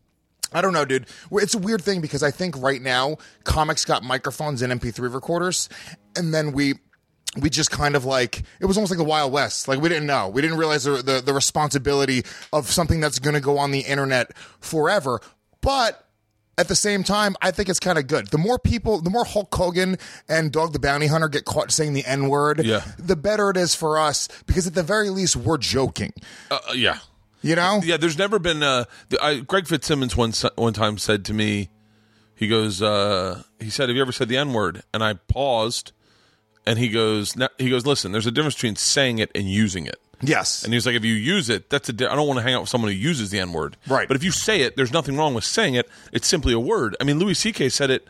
I 0.52 0.60
don't 0.60 0.74
know, 0.74 0.84
dude. 0.84 1.06
It's 1.30 1.54
a 1.54 1.58
weird 1.58 1.82
thing 1.82 2.02
because 2.02 2.22
I 2.22 2.30
think 2.30 2.60
right 2.60 2.82
now 2.82 3.16
comics 3.44 3.86
got 3.86 4.02
microphones 4.02 4.60
and 4.60 4.72
MP3 4.78 5.14
recorders, 5.14 5.70
and 6.14 6.34
then 6.34 6.52
we 6.52 6.74
we 7.38 7.48
just 7.50 7.70
kind 7.70 7.96
of 7.96 8.04
like 8.04 8.42
it 8.60 8.66
was 8.66 8.76
almost 8.76 8.90
like 8.90 8.98
the 8.98 9.04
Wild 9.04 9.32
West. 9.32 9.68
Like 9.68 9.80
we 9.80 9.88
didn't 9.88 10.06
know, 10.06 10.28
we 10.28 10.42
didn't 10.42 10.58
realize 10.58 10.84
the 10.84 11.02
the, 11.02 11.20
the 11.24 11.32
responsibility 11.32 12.24
of 12.52 12.70
something 12.70 13.00
that's 13.00 13.18
going 13.18 13.34
to 13.34 13.40
go 13.40 13.58
on 13.58 13.70
the 13.70 13.80
internet 13.80 14.36
forever. 14.60 15.20
But 15.60 16.06
at 16.58 16.68
the 16.68 16.76
same 16.76 17.02
time, 17.02 17.34
I 17.40 17.50
think 17.50 17.70
it's 17.70 17.80
kind 17.80 17.96
of 17.98 18.06
good. 18.06 18.28
The 18.28 18.36
more 18.38 18.58
people, 18.58 19.00
the 19.00 19.08
more 19.08 19.24
Hulk 19.24 19.54
Hogan 19.54 19.96
and 20.28 20.52
Dog 20.52 20.74
the 20.74 20.78
Bounty 20.78 21.06
Hunter 21.06 21.28
get 21.28 21.46
caught 21.46 21.70
saying 21.72 21.94
the 21.94 22.04
N 22.04 22.28
word, 22.28 22.62
Yeah. 22.64 22.82
the 22.98 23.16
better 23.16 23.48
it 23.50 23.56
is 23.56 23.74
for 23.74 23.98
us 23.98 24.28
because 24.46 24.66
at 24.66 24.74
the 24.74 24.82
very 24.82 25.08
least 25.08 25.34
we're 25.34 25.56
joking. 25.56 26.12
Uh, 26.50 26.58
uh, 26.68 26.72
yeah, 26.74 26.98
You 27.40 27.56
know? 27.56 27.80
yeah. 27.82 27.96
There's 27.96 28.18
never 28.18 28.38
been. 28.38 28.62
Uh, 28.62 28.84
I, 29.22 29.36
Greg 29.40 29.66
Fitzsimmons 29.66 30.14
one 30.14 30.32
one 30.56 30.74
time 30.74 30.98
said 30.98 31.24
to 31.26 31.32
me, 31.32 31.70
he 32.34 32.48
goes, 32.48 32.82
uh, 32.82 33.42
he 33.58 33.70
said, 33.70 33.88
"Have 33.88 33.96
you 33.96 34.02
ever 34.02 34.12
said 34.12 34.28
the 34.28 34.36
N 34.36 34.52
word?" 34.52 34.82
And 34.92 35.02
I 35.02 35.14
paused, 35.14 35.92
and 36.66 36.78
he 36.78 36.88
goes, 36.88 37.36
"No- 37.36 37.48
he 37.58 37.70
goes, 37.70 37.86
listen, 37.86 38.12
there's 38.12 38.26
a 38.26 38.30
difference 38.30 38.54
between 38.54 38.76
saying 38.76 39.18
it 39.18 39.30
and 39.34 39.44
using 39.50 39.86
it. 39.86 39.96
Yes. 40.20 40.62
And 40.62 40.72
he's 40.72 40.86
like, 40.86 40.94
if 40.94 41.04
you 41.04 41.14
use 41.14 41.50
it, 41.50 41.68
that's 41.68 41.88
a. 41.88 41.92
Di- 41.92 42.06
I 42.06 42.14
don't 42.14 42.28
want 42.28 42.38
to 42.38 42.42
hang 42.44 42.54
out 42.54 42.60
with 42.60 42.70
someone 42.70 42.90
who 42.92 42.96
uses 42.96 43.30
the 43.30 43.40
N 43.40 43.52
word. 43.52 43.76
Right. 43.88 44.06
But 44.06 44.16
if 44.16 44.22
you 44.22 44.30
say 44.30 44.60
it, 44.62 44.76
there's 44.76 44.92
nothing 44.92 45.16
wrong 45.16 45.34
with 45.34 45.44
saying 45.44 45.74
it. 45.74 45.88
It's 46.12 46.28
simply 46.28 46.52
a 46.52 46.60
word. 46.60 46.96
I 47.00 47.04
mean, 47.04 47.18
Louis 47.18 47.34
C.K. 47.34 47.68
said 47.70 47.90
it 47.90 48.06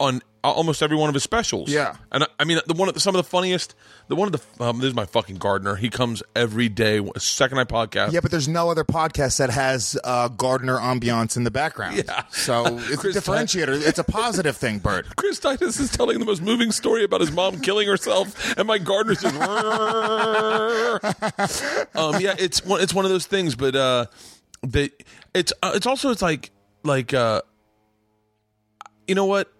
on 0.00 0.22
almost 0.50 0.82
every 0.82 0.96
one 0.96 1.08
of 1.08 1.14
his 1.14 1.22
specials. 1.22 1.70
Yeah. 1.70 1.96
And 2.12 2.24
I, 2.24 2.26
I 2.40 2.44
mean, 2.44 2.60
the 2.66 2.74
one 2.74 2.88
of 2.88 2.94
the, 2.94 3.00
some 3.00 3.14
of 3.14 3.18
the 3.18 3.28
funniest. 3.28 3.74
The 4.08 4.16
one 4.16 4.32
of 4.32 4.40
the. 4.40 4.64
Um, 4.64 4.78
this 4.78 4.88
is 4.88 4.94
my 4.94 5.06
fucking 5.06 5.36
gardener. 5.36 5.76
He 5.76 5.88
comes 5.88 6.22
every 6.36 6.68
day. 6.68 7.00
Second 7.16 7.56
night 7.56 7.68
podcast. 7.68 8.12
Yeah, 8.12 8.20
but 8.20 8.30
there's 8.30 8.48
no 8.48 8.70
other 8.70 8.84
podcast 8.84 9.38
that 9.38 9.50
has 9.50 9.98
uh, 10.04 10.28
gardener 10.28 10.76
ambiance 10.76 11.36
in 11.36 11.44
the 11.44 11.50
background. 11.50 11.96
Yeah. 11.96 12.24
So 12.30 12.64
it's 12.80 13.04
a 13.04 13.08
differentiator. 13.08 13.86
It's 13.86 13.98
a 13.98 14.04
positive 14.04 14.56
thing, 14.56 14.78
Bert. 14.78 15.06
Chris 15.16 15.38
Titus 15.38 15.80
is 15.80 15.90
telling 15.90 16.18
the 16.18 16.24
most 16.24 16.42
moving 16.42 16.70
story 16.72 17.04
about 17.04 17.20
his 17.20 17.32
mom 17.32 17.60
killing 17.60 17.88
herself, 17.88 18.56
and 18.58 18.66
my 18.66 18.78
gardener's 18.78 19.22
just. 19.22 19.34
um, 21.94 22.20
yeah, 22.20 22.34
it's 22.38 22.64
one. 22.64 22.80
It's 22.80 22.92
one 22.92 23.04
of 23.04 23.10
those 23.10 23.26
things, 23.26 23.54
but 23.54 23.74
uh, 23.74 24.06
the 24.62 24.90
it's 25.34 25.52
uh, 25.62 25.72
it's 25.74 25.86
also 25.86 26.10
it's 26.10 26.22
like 26.22 26.50
like 26.82 27.14
uh, 27.14 27.42
you 29.06 29.14
know 29.14 29.26
what? 29.26 29.50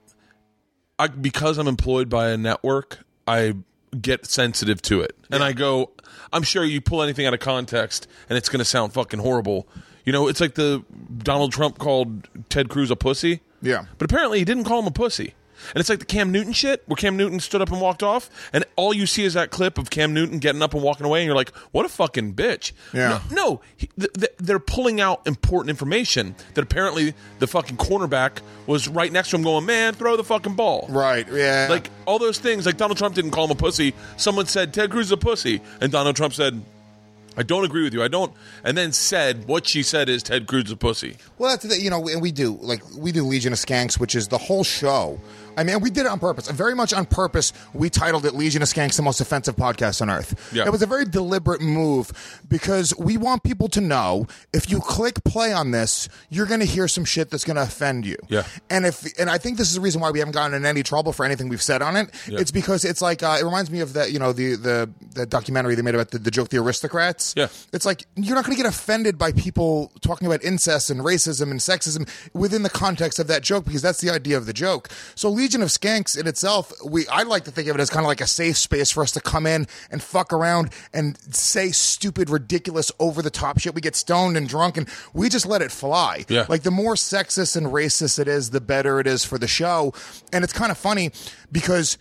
I 0.99 1.09
because 1.09 1.59
I'm 1.59 1.69
employed 1.69 2.09
by 2.09 2.31
a 2.31 2.37
network, 2.37 2.99
I 3.27 3.55
get 4.01 4.27
sensitive 4.27 4.83
to 4.83 5.01
it, 5.01 5.17
and 5.31 5.43
I 5.43 5.53
go. 5.53 5.91
I'm 6.33 6.43
sure 6.43 6.65
you 6.65 6.81
pull 6.81 7.03
anything 7.03 7.27
out 7.27 7.35
of 7.35 7.41
context, 7.41 8.09
and 8.29 8.37
it's 8.37 8.49
going 8.49 8.59
to 8.59 8.65
sound 8.65 8.93
fucking 8.93 9.21
horrible. 9.21 9.69
You 10.05 10.13
know, 10.13 10.29
it's 10.29 10.41
like 10.41 10.55
the 10.55 10.85
Donald 11.19 11.53
Trump 11.53 11.79
called 11.79 12.29
Ted 12.49 12.69
Cruz 12.69 12.91
a 12.91 12.97
pussy. 12.97 13.41
Yeah. 13.63 13.85
But 13.99 14.11
apparently 14.11 14.39
he 14.39 14.45
didn't 14.45 14.65
call 14.65 14.81
him 14.81 14.87
a 14.87 14.91
pussy. 14.91 15.35
And 15.73 15.81
it's 15.81 15.89
like 15.89 15.99
the 15.99 16.05
Cam 16.05 16.33
Newton 16.33 16.53
shit, 16.53 16.83
where 16.87 16.97
Cam 16.97 17.17
Newton 17.17 17.41
stood 17.41 17.61
up 17.61 17.71
and 17.71 17.81
walked 17.81 18.03
off, 18.03 18.31
and 18.53 18.65
all 18.77 18.93
you 18.93 19.07
see 19.07 19.25
is 19.25 19.35
that 19.35 19.51
clip 19.51 19.79
of 19.79 19.91
Cam 19.91 20.15
Newton 20.15 20.39
getting 20.39 20.63
up 20.63 20.75
and 20.75 20.83
walking 20.83 21.07
away, 21.07 21.21
and 21.21 21.27
you're 21.27 21.37
like, 21.37 21.55
"What 21.73 21.85
a 21.85 21.89
fucking 21.89 22.35
bitch!" 22.35 22.73
Yeah. 22.93 23.21
No, 23.31 23.37
no 23.37 23.61
he, 23.77 23.89
th- 23.99 24.13
th- 24.13 24.33
they're 24.39 24.59
pulling 24.59 25.01
out 25.01 25.27
important 25.27 25.71
information 25.71 26.35
that 26.55 26.63
apparently 26.63 27.15
the 27.39 27.47
fucking 27.47 27.77
cornerback 27.77 28.39
was 28.67 28.89
right 28.89 29.13
next 29.13 29.31
to 29.31 29.37
him, 29.37 29.43
going, 29.43 29.67
"Man, 29.67 29.95
throw 29.95 30.17
the 30.17 30.25
fucking 30.25 30.55
ball." 30.55 30.87
Right. 30.89 31.27
Yeah. 31.31 31.69
Like 31.71 31.91
all 32.07 32.19
those 32.19 32.39
things. 32.39 32.67
Like 32.67 32.77
Donald 32.77 32.99
Trump 32.99 33.15
didn't 33.15 33.33
call 33.33 33.45
him 33.45 33.51
a 33.51 33.55
pussy. 33.55 33.95
Someone 34.17 34.47
said 34.47 34.73
Ted 34.75 34.91
Cruz 34.91 35.07
is 35.07 35.13
a 35.13 35.17
pussy, 35.17 35.61
and 35.81 35.91
Donald 35.93 36.17
Trump 36.17 36.35
said, 36.35 36.63
"I 37.37 37.43
don't 37.43 37.65
agree 37.65 37.85
with 37.85 37.95
you. 37.95 38.03
I 38.03 38.09
don't." 38.09 38.33
And 38.63 38.77
then 38.77 38.93
said 38.93 39.47
what 39.47 39.67
she 39.67 39.83
said 39.83 40.09
is 40.09 40.23
Ted 40.23 40.47
Cruz 40.47 40.67
is 40.67 40.73
a 40.73 40.77
pussy. 40.77 41.17
Well, 41.39 41.51
that's 41.51 41.65
the, 41.65 41.81
you 41.81 41.91
know, 41.91 42.09
and 42.09 42.23
we 42.23 42.33
do 42.33 42.59
like 42.61 42.83
we 42.97 43.13
do 43.13 43.25
Legion 43.25 43.53
of 43.53 43.59
Skanks, 43.59 43.99
which 43.99 44.15
is 44.15 44.29
the 44.29 44.39
whole 44.39 44.65
show. 44.65 45.21
I 45.57 45.65
mean, 45.65 45.81
we 45.81 45.91
did 45.91 46.07
it 46.07 46.09
on 46.09 46.19
purpose, 46.19 46.51
very 46.51 46.75
much 46.75 46.93
on 46.93 47.07
purpose. 47.07 47.53
We 47.73 47.91
titled 47.91 48.27
it 48.27 48.35
"Legion 48.35 48.63
of 48.63 48.69
Skanks: 48.69 48.97
The 48.97 49.03
Most 49.03 49.21
Offensive 49.21 49.57
Podcast 49.57 50.03
on 50.03 50.11
Earth." 50.11 50.51
Yeah. 50.53 50.65
It 50.67 50.73
was 50.73 50.83
a 50.83 50.87
very 50.87 51.05
deliberate 51.05 51.61
move 51.61 52.11
because 52.49 52.97
we 52.99 53.17
want 53.17 53.43
people 53.43 53.69
to 53.69 53.81
know 53.81 54.27
if 54.53 54.71
you 54.71 54.81
click 54.81 55.23
play 55.25 55.53
on 55.53 55.71
this, 55.71 56.09
you're 56.31 56.47
going 56.47 56.61
to 56.61 56.67
hear 56.67 56.89
some 56.89 57.05
shit 57.05 57.31
that's 57.31 57.45
going 57.45 57.57
to 57.57 57.63
offend 57.63 58.07
you. 58.07 58.17
Yeah. 58.29 58.45
And 58.71 58.87
if 58.87 59.07
and 59.19 59.31
I 59.31 59.39
think 59.39 59.59
this 59.59 59.69
is 59.69 59.75
the 59.75 59.81
reason 59.81 60.01
why 60.01 60.11
we 60.11 60.19
haven't 60.19 60.33
gotten 60.33 60.55
in 60.55 60.67
any 60.67 60.83
trouble 60.83 61.13
for 61.13 61.25
anything 61.25 61.49
we've 61.49 61.63
said 61.63 61.83
on 61.83 61.97
it. 61.97 62.11
Yeah. 62.29 62.41
It's 62.41 62.51
because 62.51 62.85
it's 62.85 63.03
like 63.03 63.23
uh, 63.23 63.37
it 63.41 63.45
reminds 63.45 63.71
me 63.71 63.81
of 63.81 63.93
that 63.95 64.13
you 64.13 64.19
know 64.19 64.33
the 64.33 64.57
the 64.57 64.91
the 65.15 65.27
documentary 65.27 65.75
they 65.75 65.83
made 65.83 65.95
about 65.95 66.11
the, 66.11 66.19
the 66.19 66.31
joke 66.31 66.49
the 66.49 66.59
aristocrats. 66.59 67.35
Yeah. 67.37 67.49
It's 67.73 67.87
like 67.87 68.05
you're 68.17 68.35
not 68.35 68.45
going 68.45 68.57
to 68.57 68.63
get 68.63 68.69
offended 68.69 69.19
by 69.19 69.33
people 69.33 69.93
talking 70.01 70.27
about 70.27 70.43
incest 70.43 70.91
and 70.91 71.01
racism 71.01 71.51
and 71.51 71.61
sexism 71.61 72.09
within 72.33 72.63
the 72.63 72.71
context 72.71 73.19
of 73.19 73.27
that 73.29 73.43
joke 73.43 73.65
because 73.65 73.83
that's 73.83 74.01
the 74.01 74.11
idea 74.11 74.37
of 74.37 74.47
the 74.47 74.53
joke. 74.53 74.89
So 75.15 75.31
Legion 75.45 75.61
of 75.61 75.69
Skanks 75.69 76.19
in 76.19 76.27
itself, 76.27 76.73
we 76.83 77.07
I 77.07 77.25
like 77.25 77.45
to 77.45 77.51
think 77.51 77.69
of 77.69 77.77
it 77.77 77.81
as 77.81 77.91
kind 77.91 78.03
of 78.03 78.09
like 78.09 78.23
a 78.23 78.27
safe 78.27 78.57
space 78.57 78.91
for 78.91 79.03
us 79.03 79.13
to 79.13 79.21
come 79.21 79.45
in 79.45 79.67
and 79.91 80.03
fuck 80.03 80.33
around 80.33 80.71
and 80.95 81.19
say 81.35 81.71
stupid, 81.71 82.31
ridiculous, 82.31 82.91
over 82.99 83.21
the 83.21 83.29
top 83.29 83.59
shit. 83.59 83.75
We 83.75 83.83
get 83.83 83.95
stoned 83.95 84.39
and 84.39 84.49
drunk 84.49 84.79
and 84.79 84.89
we 85.13 85.29
just 85.29 85.45
let 85.45 85.61
it 85.61 85.71
fly. 85.71 86.25
Yeah. 86.31 86.47
Like 86.49 86.63
the 86.63 86.71
more 86.71 86.95
sexist 86.95 87.57
and 87.57 87.67
racist 87.67 88.19
it 88.19 88.27
is, 88.27 88.53
the 88.53 88.61
better 88.63 88.99
it 89.01 89.07
is 89.07 89.23
for 89.23 89.37
the 89.37 89.47
show. 89.47 89.93
And 90.33 90.45
it's 90.45 90.55
kind 90.55 90.73
of 90.73 90.79
funny 90.79 91.11
because 91.53 91.99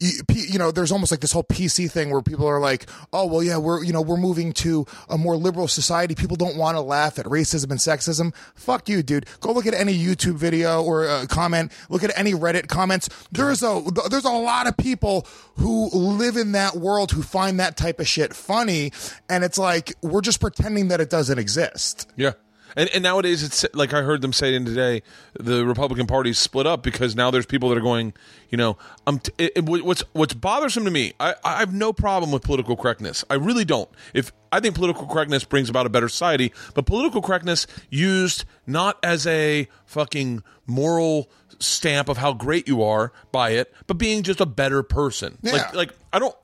you, 0.00 0.58
know, 0.58 0.70
there's 0.70 0.92
almost 0.92 1.10
like 1.10 1.20
this 1.20 1.32
whole 1.32 1.44
PC 1.44 1.90
thing 1.90 2.10
where 2.10 2.22
people 2.22 2.46
are 2.46 2.60
like, 2.60 2.88
"Oh, 3.12 3.26
well, 3.26 3.42
yeah, 3.42 3.56
we're 3.56 3.82
you 3.82 3.92
know 3.92 4.00
we're 4.00 4.16
moving 4.16 4.52
to 4.54 4.86
a 5.08 5.18
more 5.18 5.36
liberal 5.36 5.66
society. 5.66 6.14
People 6.14 6.36
don't 6.36 6.56
want 6.56 6.76
to 6.76 6.80
laugh 6.80 7.18
at 7.18 7.26
racism 7.26 7.70
and 7.70 7.80
sexism. 7.80 8.34
Fuck 8.54 8.88
you, 8.88 9.02
dude. 9.02 9.26
Go 9.40 9.52
look 9.52 9.66
at 9.66 9.74
any 9.74 9.98
YouTube 9.98 10.34
video 10.34 10.82
or 10.82 11.08
uh, 11.08 11.26
comment. 11.26 11.72
Look 11.88 12.04
at 12.04 12.16
any 12.16 12.32
Reddit 12.32 12.68
comments. 12.68 13.08
There's 13.32 13.62
a 13.62 13.82
there's 14.08 14.24
a 14.24 14.30
lot 14.30 14.68
of 14.68 14.76
people 14.76 15.26
who 15.56 15.88
live 15.90 16.36
in 16.36 16.52
that 16.52 16.76
world 16.76 17.10
who 17.10 17.22
find 17.22 17.58
that 17.58 17.76
type 17.76 17.98
of 17.98 18.06
shit 18.06 18.34
funny, 18.34 18.92
and 19.28 19.42
it's 19.42 19.58
like 19.58 19.94
we're 20.02 20.20
just 20.20 20.40
pretending 20.40 20.88
that 20.88 21.00
it 21.00 21.10
doesn't 21.10 21.38
exist. 21.38 22.08
Yeah. 22.16 22.32
And, 22.76 22.88
and 22.90 23.02
nowadays, 23.02 23.42
it's 23.42 23.64
like 23.74 23.92
I 23.92 24.02
heard 24.02 24.20
them 24.20 24.32
saying 24.32 24.64
today, 24.64 25.02
the 25.38 25.64
Republican 25.66 26.06
Party's 26.06 26.38
split 26.38 26.66
up 26.66 26.82
because 26.82 27.16
now 27.16 27.30
there's 27.30 27.46
people 27.46 27.68
that 27.70 27.78
are 27.78 27.82
going, 27.82 28.12
you 28.50 28.58
know, 28.58 28.76
um, 29.06 29.18
t- 29.18 29.32
it, 29.38 29.52
it- 29.56 29.64
what's 29.64 30.02
what's 30.12 30.34
bothersome 30.34 30.84
to 30.84 30.90
me. 30.90 31.12
I, 31.18 31.34
I 31.44 31.58
have 31.58 31.72
no 31.72 31.92
problem 31.92 32.30
with 32.30 32.42
political 32.42 32.76
correctness. 32.76 33.24
I 33.30 33.34
really 33.34 33.64
don't. 33.64 33.88
If 34.14 34.32
I 34.52 34.60
think 34.60 34.74
political 34.74 35.06
correctness 35.06 35.44
brings 35.44 35.68
about 35.68 35.86
a 35.86 35.88
better 35.90 36.08
society, 36.08 36.52
but 36.74 36.86
political 36.86 37.22
correctness 37.22 37.66
used 37.90 38.44
not 38.66 38.98
as 39.02 39.26
a 39.26 39.68
fucking 39.86 40.42
moral 40.66 41.30
stamp 41.58 42.08
of 42.08 42.18
how 42.18 42.32
great 42.32 42.68
you 42.68 42.82
are 42.82 43.12
by 43.32 43.50
it, 43.50 43.74
but 43.86 43.94
being 43.98 44.22
just 44.22 44.40
a 44.40 44.46
better 44.46 44.82
person. 44.82 45.38
Yeah. 45.42 45.52
Like, 45.52 45.74
like 45.74 45.90
I 46.12 46.18
don't 46.18 46.36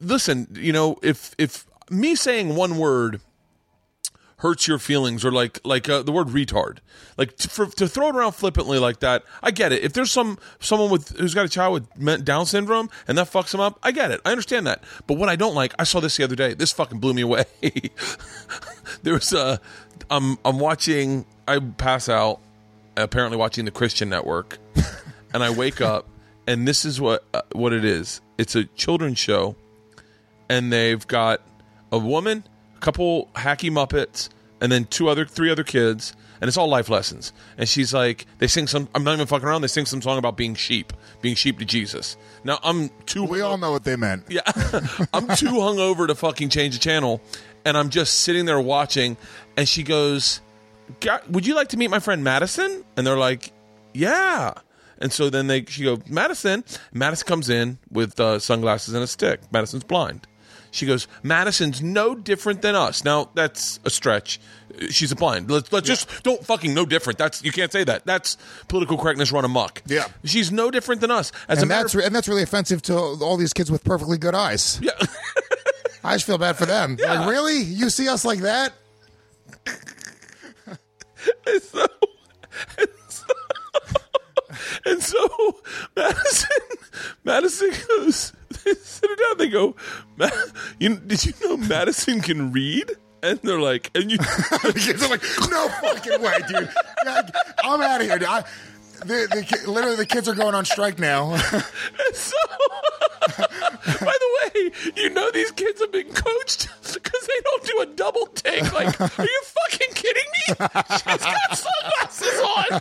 listen. 0.00 0.48
You 0.58 0.72
know, 0.72 0.96
if 1.02 1.34
if 1.38 1.66
me 1.90 2.14
saying 2.14 2.54
one 2.56 2.76
word 2.78 3.20
hurts 4.40 4.68
your 4.68 4.78
feelings 4.78 5.24
or 5.24 5.32
like 5.32 5.60
like 5.64 5.88
uh, 5.88 6.02
the 6.02 6.12
word 6.12 6.28
retard. 6.28 6.78
Like 7.16 7.36
to, 7.38 7.48
for, 7.48 7.66
to 7.66 7.88
throw 7.88 8.08
it 8.08 8.16
around 8.16 8.32
flippantly 8.32 8.78
like 8.78 9.00
that 9.00 9.24
i 9.42 9.50
get 9.50 9.72
it. 9.72 9.82
If 9.82 9.92
there's 9.92 10.10
some 10.10 10.38
someone 10.58 10.90
with 10.90 11.16
who's 11.18 11.34
got 11.34 11.46
a 11.46 11.48
child 11.48 11.86
with 11.98 12.24
down 12.24 12.46
syndrome 12.46 12.90
and 13.08 13.16
that 13.18 13.30
fucks 13.30 13.52
them 13.52 13.60
up 13.60 13.78
i 13.82 13.92
get 13.92 14.10
it. 14.10 14.20
I 14.24 14.30
understand 14.30 14.66
that. 14.66 14.82
But 15.06 15.14
what 15.14 15.28
i 15.28 15.36
don't 15.36 15.54
like 15.54 15.74
i 15.78 15.84
saw 15.84 16.00
this 16.00 16.16
the 16.16 16.24
other 16.24 16.36
day. 16.36 16.54
This 16.54 16.72
fucking 16.72 16.98
blew 16.98 17.14
me 17.14 17.22
away. 17.22 17.44
There 19.02 19.14
was 19.14 19.32
a 19.32 19.60
i'm 20.10 20.36
i'm 20.44 20.58
watching 20.58 21.24
i 21.46 21.60
pass 21.60 22.08
out 22.08 22.40
apparently 22.96 23.38
watching 23.38 23.64
the 23.64 23.70
christian 23.70 24.08
network 24.08 24.58
and 25.32 25.44
i 25.44 25.50
wake 25.50 25.80
up 25.80 26.08
and 26.50 26.66
this 26.66 26.84
is 26.84 27.00
what 27.00 27.24
uh, 27.32 27.42
what 27.52 27.72
it 27.72 27.84
is. 27.84 28.20
It's 28.36 28.56
a 28.56 28.64
children's 28.64 29.18
show 29.18 29.54
and 30.48 30.72
they've 30.72 31.06
got 31.06 31.42
a 31.92 31.98
woman, 31.98 32.44
couple 32.80 33.28
hacky 33.34 33.70
Muppets, 33.70 34.28
and 34.60 34.70
then 34.70 34.84
two 34.84 35.08
other, 35.08 35.24
three 35.24 35.50
other 35.50 35.64
kids, 35.64 36.14
and 36.40 36.48
it's 36.48 36.56
all 36.56 36.68
life 36.68 36.88
lessons. 36.88 37.32
And 37.58 37.68
she's 37.68 37.92
like, 37.92 38.26
they 38.38 38.46
sing 38.46 38.66
some. 38.66 38.88
I'm 38.94 39.04
not 39.04 39.14
even 39.14 39.26
fucking 39.26 39.46
around. 39.46 39.62
They 39.62 39.68
sing 39.68 39.86
some 39.86 40.02
song 40.02 40.18
about 40.18 40.36
being 40.36 40.54
sheep, 40.54 40.92
being 41.20 41.34
sheep 41.34 41.58
to 41.58 41.64
Jesus. 41.64 42.16
Now 42.44 42.58
I'm 42.62 42.90
too. 43.06 43.24
We 43.24 43.40
all 43.40 43.58
know 43.58 43.70
what 43.70 43.84
they 43.84 43.96
meant. 43.96 44.24
Yeah, 44.28 44.42
I'm 45.12 45.28
too 45.36 45.52
hungover 45.52 46.06
to 46.06 46.14
fucking 46.14 46.48
change 46.48 46.74
the 46.74 46.80
channel, 46.80 47.20
and 47.64 47.76
I'm 47.76 47.90
just 47.90 48.20
sitting 48.20 48.46
there 48.46 48.60
watching. 48.60 49.16
And 49.56 49.68
she 49.68 49.82
goes, 49.82 50.40
"God, 51.00 51.22
"Would 51.30 51.46
you 51.46 51.54
like 51.54 51.68
to 51.68 51.76
meet 51.76 51.90
my 51.90 52.00
friend 52.00 52.24
Madison?" 52.24 52.84
And 52.96 53.06
they're 53.06 53.18
like, 53.18 53.52
"Yeah." 53.92 54.54
And 54.98 55.12
so 55.12 55.30
then 55.30 55.46
they 55.46 55.64
she 55.64 55.84
go 55.84 55.98
Madison. 56.08 56.64
Madison 56.92 57.26
comes 57.26 57.48
in 57.50 57.78
with 57.90 58.18
uh, 58.20 58.38
sunglasses 58.38 58.94
and 58.94 59.02
a 59.02 59.06
stick. 59.06 59.40
Madison's 59.52 59.84
blind. 59.84 60.26
She 60.70 60.86
goes, 60.86 61.08
Madison's 61.22 61.82
no 61.82 62.14
different 62.14 62.62
than 62.62 62.74
us. 62.74 63.04
Now 63.04 63.30
that's 63.34 63.80
a 63.84 63.90
stretch. 63.90 64.40
She's 64.90 65.10
a 65.12 65.16
blind. 65.16 65.50
Let's, 65.50 65.72
let's 65.72 65.86
just 65.86 66.22
don't 66.22 66.44
fucking 66.44 66.72
no 66.72 66.86
different. 66.86 67.18
That's 67.18 67.42
you 67.44 67.52
can't 67.52 67.72
say 67.72 67.84
that. 67.84 68.06
That's 68.06 68.36
political 68.68 68.96
correctness 68.96 69.32
run 69.32 69.44
amok. 69.44 69.82
Yeah. 69.86 70.06
she's 70.24 70.52
no 70.52 70.70
different 70.70 71.00
than 71.00 71.10
us. 71.10 71.32
As 71.48 71.58
a 71.58 71.62
And 71.62 71.70
that's 71.70 71.94
of 71.94 72.02
and 72.02 72.14
that's 72.14 72.28
really 72.28 72.42
offensive 72.42 72.80
to 72.82 72.96
all 72.96 73.36
these 73.36 73.52
kids 73.52 73.70
with 73.70 73.84
perfectly 73.84 74.16
good 74.18 74.34
eyes. 74.34 74.78
yeah. 74.82 74.92
I 76.04 76.14
just 76.14 76.24
feel 76.24 76.38
bad 76.38 76.56
for 76.56 76.64
them. 76.66 76.96
Like, 76.96 77.28
really? 77.28 77.60
You 77.60 77.90
see 77.90 78.08
us 78.08 78.24
like 78.24 78.40
that? 78.40 78.72
And 81.46 81.62
so, 81.62 81.86
and 82.78 82.88
so, 83.08 83.26
and 84.86 85.02
so 85.02 85.60
Madison, 85.94 86.48
Madison 87.24 87.70
goes, 87.88 88.32
they 88.50 88.74
sit 88.82 89.10
her 89.10 89.16
down. 89.16 89.38
They 89.38 89.48
go, 89.48 89.76
you, 90.78 90.96
did 90.96 91.24
you 91.24 91.32
know 91.42 91.56
Madison 91.56 92.20
can 92.20 92.52
read? 92.52 92.90
And 93.22 93.38
they're 93.42 93.60
like, 93.60 93.90
and 93.94 94.10
you, 94.10 94.16
the 94.18 94.72
kids 94.74 95.02
are 95.02 95.08
like, 95.08 95.22
no 95.50 95.68
fucking 95.68 96.22
way, 96.22 96.38
dude. 96.48 96.70
Like, 97.04 97.34
I'm 97.62 97.80
out 97.80 98.00
of 98.00 98.06
here. 98.06 98.18
Dude. 98.18 98.28
I, 98.28 98.44
the, 99.00 99.26
the, 99.30 99.70
literally, 99.70 99.96
the 99.96 100.06
kids 100.06 100.28
are 100.28 100.34
going 100.34 100.54
on 100.54 100.64
strike 100.64 100.98
now. 100.98 101.36
so, 102.12 102.36
by 103.26 104.14
the 104.14 104.50
way, 104.54 104.70
you 104.96 105.10
know 105.10 105.30
these 105.30 105.50
kids 105.52 105.80
have 105.80 105.92
been 105.92 106.12
coached 106.12 106.68
because 106.82 107.26
they 107.26 107.40
don't 107.44 107.64
do 107.64 107.80
a 107.80 107.86
double 107.86 108.26
take. 108.26 108.72
Like, 108.72 109.00
are 109.00 109.24
you 109.24 109.42
fucking 109.42 109.94
kidding 109.94 110.22
me? 110.32 110.54
She's 110.92 111.22
got 111.22 111.56
sunglasses 111.56 112.40
on. 112.40 112.80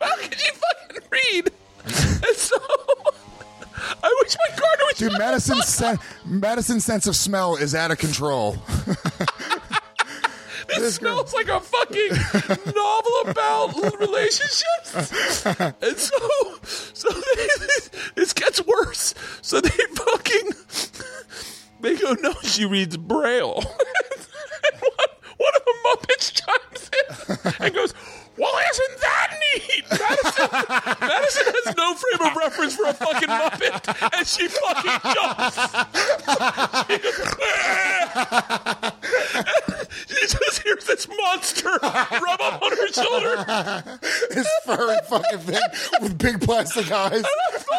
How 0.00 0.16
can 0.16 0.38
you 0.38 0.52
fucking 0.54 1.08
read? 1.10 1.50
And 1.84 2.36
so, 2.36 2.56
I 4.02 4.16
wish 4.22 4.36
my 4.48 4.56
gardener 4.56 4.84
was 4.86 4.98
Dude, 4.98 5.18
Madison's, 5.18 5.68
sen- 5.68 5.98
Madison's 6.24 6.84
sense 6.84 7.06
of 7.06 7.16
smell 7.16 7.56
is 7.56 7.74
out 7.74 7.90
of 7.90 7.98
control. 7.98 8.56
This 10.68 10.94
smells 10.96 11.34
like 11.34 11.48
a 11.48 11.60
fucking 11.60 12.10
novel 12.74 13.12
about 13.26 13.98
relationships. 14.00 15.44
And 15.46 15.98
so, 15.98 16.16
so 16.62 17.08
they, 17.10 17.48
this 18.14 18.32
gets 18.32 18.64
worse. 18.64 19.14
So 19.42 19.60
they 19.60 19.68
fucking, 19.68 20.50
they 21.80 21.96
go, 21.96 22.14
no, 22.22 22.32
she 22.42 22.64
reads 22.64 22.96
Braille. 22.96 23.58
and 23.58 24.80
one, 24.80 25.08
one 25.36 25.52
of 25.56 25.62
the 25.64 25.74
Muppets 25.84 26.32
chimes 26.32 26.90
in 27.58 27.64
and 27.64 27.74
goes, 27.74 27.92
well, 28.38 28.54
isn't 28.70 29.00
that 29.00 29.38
neat? 29.40 29.84
Madison, 29.90 30.48
Madison 31.08 31.44
has 31.46 31.76
no 31.76 31.94
frame 31.94 32.30
of 32.30 32.36
reference 32.36 32.76
for 32.76 32.86
a 32.86 32.94
fucking 32.94 33.28
Muppet, 33.28 33.86
and 34.16 34.26
she 34.26 34.48
fucking 34.48 35.00
jumps. 35.12 35.56
She 40.08 40.16
she 40.22 40.26
just 40.26 40.62
hears 40.62 40.84
this 40.86 41.08
monster 41.08 41.68
rub 41.82 42.40
up 42.40 42.62
on 42.62 42.70
her 42.70 42.88
shoulder. 42.92 43.44
this 44.30 44.48
furry 44.64 44.96
fucking 45.08 45.38
thing 45.40 45.60
with 46.00 46.18
big 46.18 46.40
plastic 46.40 46.90
eyes. 46.90 47.24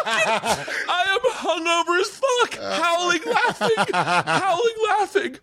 I 0.05 1.05
am 1.09 1.21
hungover 1.31 1.99
as 1.99 2.09
fuck, 2.09 2.59
howling, 2.61 3.21
laughing, 3.25 3.85
howling, 3.93 4.75
laughing. 4.87 5.37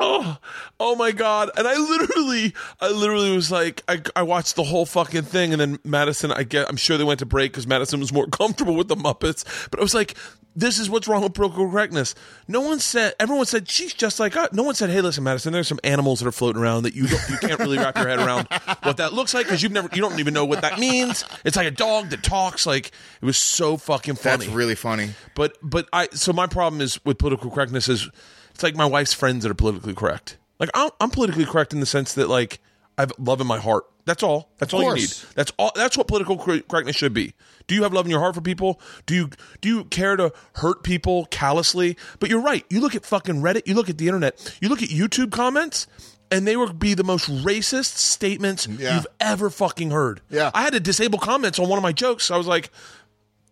Oh, 0.00 0.38
oh 0.80 0.96
my 0.96 1.12
god! 1.12 1.50
And 1.56 1.68
I 1.68 1.76
literally, 1.76 2.54
I 2.80 2.88
literally 2.90 3.34
was 3.34 3.52
like, 3.52 3.82
I, 3.86 4.00
I 4.16 4.22
watched 4.22 4.56
the 4.56 4.64
whole 4.64 4.86
fucking 4.86 5.22
thing, 5.22 5.52
and 5.52 5.60
then 5.60 5.78
Madison. 5.84 6.32
I 6.32 6.42
get, 6.42 6.68
I'm 6.68 6.76
sure 6.76 6.96
they 6.96 7.04
went 7.04 7.20
to 7.20 7.26
break 7.26 7.52
because 7.52 7.66
Madison 7.66 8.00
was 8.00 8.12
more 8.12 8.26
comfortable 8.30 8.74
with 8.74 8.88
the 8.88 8.96
Muppets. 8.96 9.44
But 9.70 9.78
I 9.78 9.82
was 9.82 9.94
like, 9.94 10.16
this 10.56 10.78
is 10.78 10.90
what's 10.90 11.06
wrong 11.06 11.22
with 11.22 11.34
political 11.34 11.70
correctness. 11.70 12.14
No 12.48 12.60
one 12.60 12.80
said. 12.80 13.14
Everyone 13.20 13.46
said 13.46 13.68
she's 13.68 13.94
just 13.94 14.18
like 14.18 14.36
us. 14.36 14.52
No 14.52 14.62
one 14.62 14.74
said, 14.74 14.90
hey, 14.90 15.00
listen, 15.00 15.22
Madison. 15.22 15.52
There's 15.52 15.68
some 15.68 15.80
animals 15.84 16.20
that 16.20 16.26
are 16.26 16.32
floating 16.32 16.60
around 16.60 16.82
that 16.84 16.94
you 16.94 17.06
don't, 17.06 17.28
you 17.28 17.36
can't 17.36 17.60
really 17.60 17.78
wrap 17.78 17.96
your 17.96 18.08
head 18.08 18.18
around 18.18 18.48
what 18.82 18.96
that 18.96 19.12
looks 19.12 19.34
like 19.34 19.46
because 19.46 19.62
you've 19.62 19.72
never, 19.72 19.88
you 19.92 20.00
don't 20.00 20.18
even 20.18 20.34
know 20.34 20.44
what 20.44 20.62
that 20.62 20.78
means. 20.78 21.24
It's 21.44 21.56
like 21.56 21.66
a 21.68 21.72
dog 21.72 22.10
that 22.10 22.22
talks. 22.22 22.66
Like 22.66 22.86
it 22.86 23.24
was 23.24 23.36
so 23.36 23.76
fucking 23.76 24.16
funny. 24.16 24.46
That's 24.46 24.48
really 24.48 24.74
funny. 24.74 25.10
But 25.34 25.56
but 25.62 25.88
I 25.92 26.08
so 26.12 26.32
my 26.32 26.46
problem 26.46 26.80
is 26.80 27.02
with 27.04 27.18
political 27.18 27.50
correctness 27.50 27.88
is 27.88 28.10
it's 28.60 28.62
like 28.62 28.76
my 28.76 28.84
wife's 28.84 29.14
friends 29.14 29.42
that 29.42 29.50
are 29.50 29.54
politically 29.54 29.94
correct. 29.94 30.36
Like 30.58 30.68
I'm, 30.74 30.90
I'm 31.00 31.08
politically 31.08 31.46
correct 31.46 31.72
in 31.72 31.80
the 31.80 31.86
sense 31.86 32.12
that 32.12 32.28
like 32.28 32.60
I 32.98 33.02
have 33.02 33.12
love 33.18 33.40
in 33.40 33.46
my 33.46 33.58
heart. 33.58 33.84
That's 34.04 34.22
all. 34.22 34.50
That's 34.58 34.74
all 34.74 34.82
you 34.82 34.94
need. 34.96 35.10
That's 35.34 35.50
all. 35.58 35.72
That's 35.74 35.96
what 35.96 36.08
political 36.08 36.36
correctness 36.36 36.96
should 36.96 37.14
be. 37.14 37.32
Do 37.68 37.74
you 37.74 37.82
have 37.84 37.94
love 37.94 38.04
in 38.04 38.10
your 38.10 38.20
heart 38.20 38.34
for 38.34 38.42
people? 38.42 38.78
Do 39.06 39.14
you 39.14 39.30
do 39.62 39.68
you 39.70 39.84
care 39.84 40.16
to 40.16 40.30
hurt 40.56 40.82
people 40.82 41.24
callously? 41.30 41.96
But 42.18 42.28
you're 42.28 42.42
right. 42.42 42.66
You 42.68 42.80
look 42.80 42.94
at 42.94 43.06
fucking 43.06 43.36
Reddit. 43.36 43.62
You 43.66 43.74
look 43.74 43.88
at 43.88 43.96
the 43.96 44.06
internet. 44.08 44.54
You 44.60 44.68
look 44.68 44.82
at 44.82 44.90
YouTube 44.90 45.32
comments. 45.32 45.86
And 46.32 46.46
they 46.46 46.56
would 46.56 46.78
be 46.78 46.94
the 46.94 47.02
most 47.02 47.28
racist 47.28 47.96
statements 47.96 48.68
Yeah. 48.68 48.94
you've 48.94 49.06
ever 49.18 49.50
fucking 49.50 49.90
heard. 49.90 50.20
Yeah. 50.30 50.52
I 50.54 50.62
had 50.62 50.74
to 50.74 50.78
disable 50.80 51.18
comments 51.18 51.58
on 51.58 51.68
one 51.68 51.76
of 51.76 51.82
my 51.82 51.90
jokes. 51.90 52.30
I 52.30 52.36
was 52.36 52.46
like, 52.46 52.70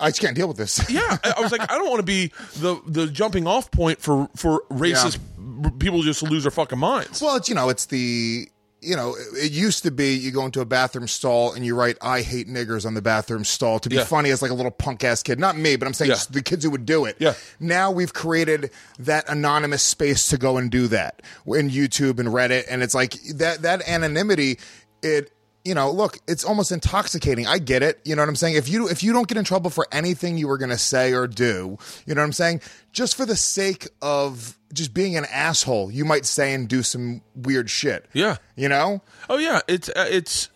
I 0.01 0.11
just 0.11 0.21
can't 0.21 0.37
deal 0.37 0.49
with 0.49 0.57
this. 0.57 0.89
yeah, 0.91 1.19
I 1.25 1.41
was 1.41 1.51
like, 1.53 1.63
I 1.71 1.77
don't 1.77 1.89
want 1.89 2.01
to 2.01 2.05
be 2.07 2.33
the 2.57 2.81
the 2.87 3.07
jumping 3.09 3.47
off 3.47 3.71
point 3.71 4.01
for 4.01 4.29
for 4.37 4.63
racist 4.71 5.19
r- 5.65 5.71
people 5.73 6.03
just 6.03 6.21
to 6.21 6.27
lose 6.27 6.45
their 6.45 6.51
fucking 6.51 6.79
minds. 6.79 7.21
Well, 7.21 7.37
it's 7.37 7.49
you 7.49 7.55
know, 7.55 7.69
it's 7.69 7.87
the 7.87 8.49
you 8.81 8.95
know, 8.95 9.17
it 9.33 9.51
used 9.51 9.83
to 9.83 9.91
be 9.91 10.15
you 10.15 10.31
go 10.31 10.45
into 10.47 10.61
a 10.61 10.65
bathroom 10.65 11.09
stall 11.09 11.53
and 11.53 11.67
you 11.67 11.75
write 11.75 11.97
"I 12.01 12.23
hate 12.23 12.47
niggers" 12.49 12.87
on 12.87 12.95
the 12.95 13.03
bathroom 13.03 13.43
stall 13.45 13.81
to 13.81 13.89
be 13.89 13.97
Yeah. 13.97 14.05
funny 14.05 14.31
as 14.31 14.41
like 14.41 14.53
a 14.53 14.55
little 14.55 14.71
punk 14.71 15.03
ass 15.03 15.21
kid. 15.25 15.41
Not 15.41 15.57
me, 15.57 15.75
but 15.75 15.87
I'm 15.89 15.95
saying 15.95 16.11
Yeah. 16.11 16.15
just 16.15 16.33
the 16.33 16.43
kids 16.43 16.65
who 16.65 16.71
would 16.71 16.87
do 16.87 17.05
it. 17.05 17.17
Yeah. 17.19 17.35
Now 17.59 17.91
we've 17.91 18.13
created 18.15 18.71
that 19.01 19.29
anonymous 19.29 19.83
space 19.83 20.29
to 20.29 20.39
go 20.39 20.59
and 20.59 20.71
do 20.71 20.87
that 20.89 21.23
in 21.45 21.71
YouTube 21.71 22.21
and 22.21 22.29
Reddit, 22.29 22.67
and 22.71 22.85
it's 22.85 22.95
like 22.95 23.15
that 23.35 23.63
that 23.63 23.83
anonymity. 23.89 24.61
It 25.03 25.33
you 25.69 25.75
know, 25.75 25.91
look, 25.91 26.19
it's 26.27 26.45
almost 26.45 26.73
intoxicating. 26.73 27.47
I 27.47 27.59
get 27.59 27.83
it. 27.83 28.01
You 28.03 28.17
know 28.17 28.23
what 28.23 28.29
I'm 28.31 28.37
saying? 28.37 28.55
If 28.55 28.69
you 28.71 28.89
if 28.89 29.03
you 29.03 29.13
don't 29.13 29.29
get 29.29 29.37
in 29.37 29.45
trouble 29.45 29.69
for 29.71 29.87
anything 29.93 30.39
you 30.39 30.49
were 30.49 30.57
going 30.57 30.71
to 30.71 30.79
say 30.79 31.13
or 31.13 31.27
do, 31.27 31.77
you 32.07 32.15
know 32.15 32.23
what 32.23 32.27
I'm 32.27 32.33
saying? 32.33 32.63
Just 32.93 33.15
for 33.17 33.27
the 33.27 33.37
sake 33.37 33.87
of 34.01 34.59
just 34.73 34.95
being 34.95 35.17
an 35.19 35.27
asshole, 35.31 35.91
you 35.91 36.07
might 36.07 36.25
say 36.25 36.55
and 36.55 36.67
do 36.69 36.83
some 36.83 37.21
weird 37.37 37.69
shit. 37.69 38.07
Yeah. 38.15 38.37
You 38.57 38.71
know? 38.71 39.03
Oh 39.29 39.37
yeah, 39.37 39.61
it's 39.69 39.91
uh, 39.91 40.07
it's 40.11 40.49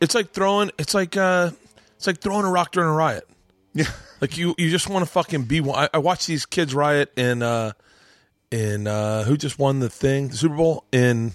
it's 0.00 0.14
like 0.16 0.32
throwing 0.32 0.72
it's 0.78 0.94
like 0.94 1.16
uh 1.16 1.52
it's 1.96 2.06
like 2.08 2.18
throwing 2.20 2.44
a 2.44 2.50
rock 2.50 2.72
during 2.72 2.88
a 2.90 2.94
riot. 2.94 3.28
Yeah. 3.72 3.86
Like 4.20 4.36
you 4.36 4.54
you 4.58 4.68
just 4.68 4.86
want 4.86 5.02
to 5.06 5.10
fucking 5.10 5.44
be 5.44 5.62
one. 5.62 5.78
I, 5.84 5.88
I 5.94 5.98
watched 5.98 6.26
these 6.26 6.44
kids 6.44 6.74
riot 6.74 7.10
in 7.16 7.42
uh 7.42 7.72
in 8.50 8.86
uh 8.86 9.24
who 9.24 9.38
just 9.38 9.58
won 9.58 9.78
the 9.78 9.88
thing 9.88 10.28
the 10.28 10.36
Super 10.36 10.56
Bowl 10.56 10.84
in 10.92 11.32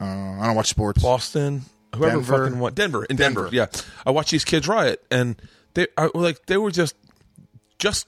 Uh, 0.00 0.04
I 0.04 0.46
don't 0.46 0.54
watch 0.54 0.68
sports. 0.68 1.02
Boston. 1.02 1.62
Whoever 1.96 2.16
Denver. 2.16 2.44
fucking 2.44 2.58
won 2.58 2.74
Denver 2.74 3.04
in 3.04 3.16
Denver. 3.16 3.42
Denver. 3.50 3.56
Yeah, 3.56 3.66
I 4.04 4.10
watched 4.10 4.30
these 4.30 4.44
kids 4.44 4.68
riot, 4.68 5.04
and 5.10 5.40
they 5.74 5.86
I, 5.96 6.10
like 6.14 6.46
they 6.46 6.56
were 6.56 6.70
just 6.70 6.94
just. 7.78 8.06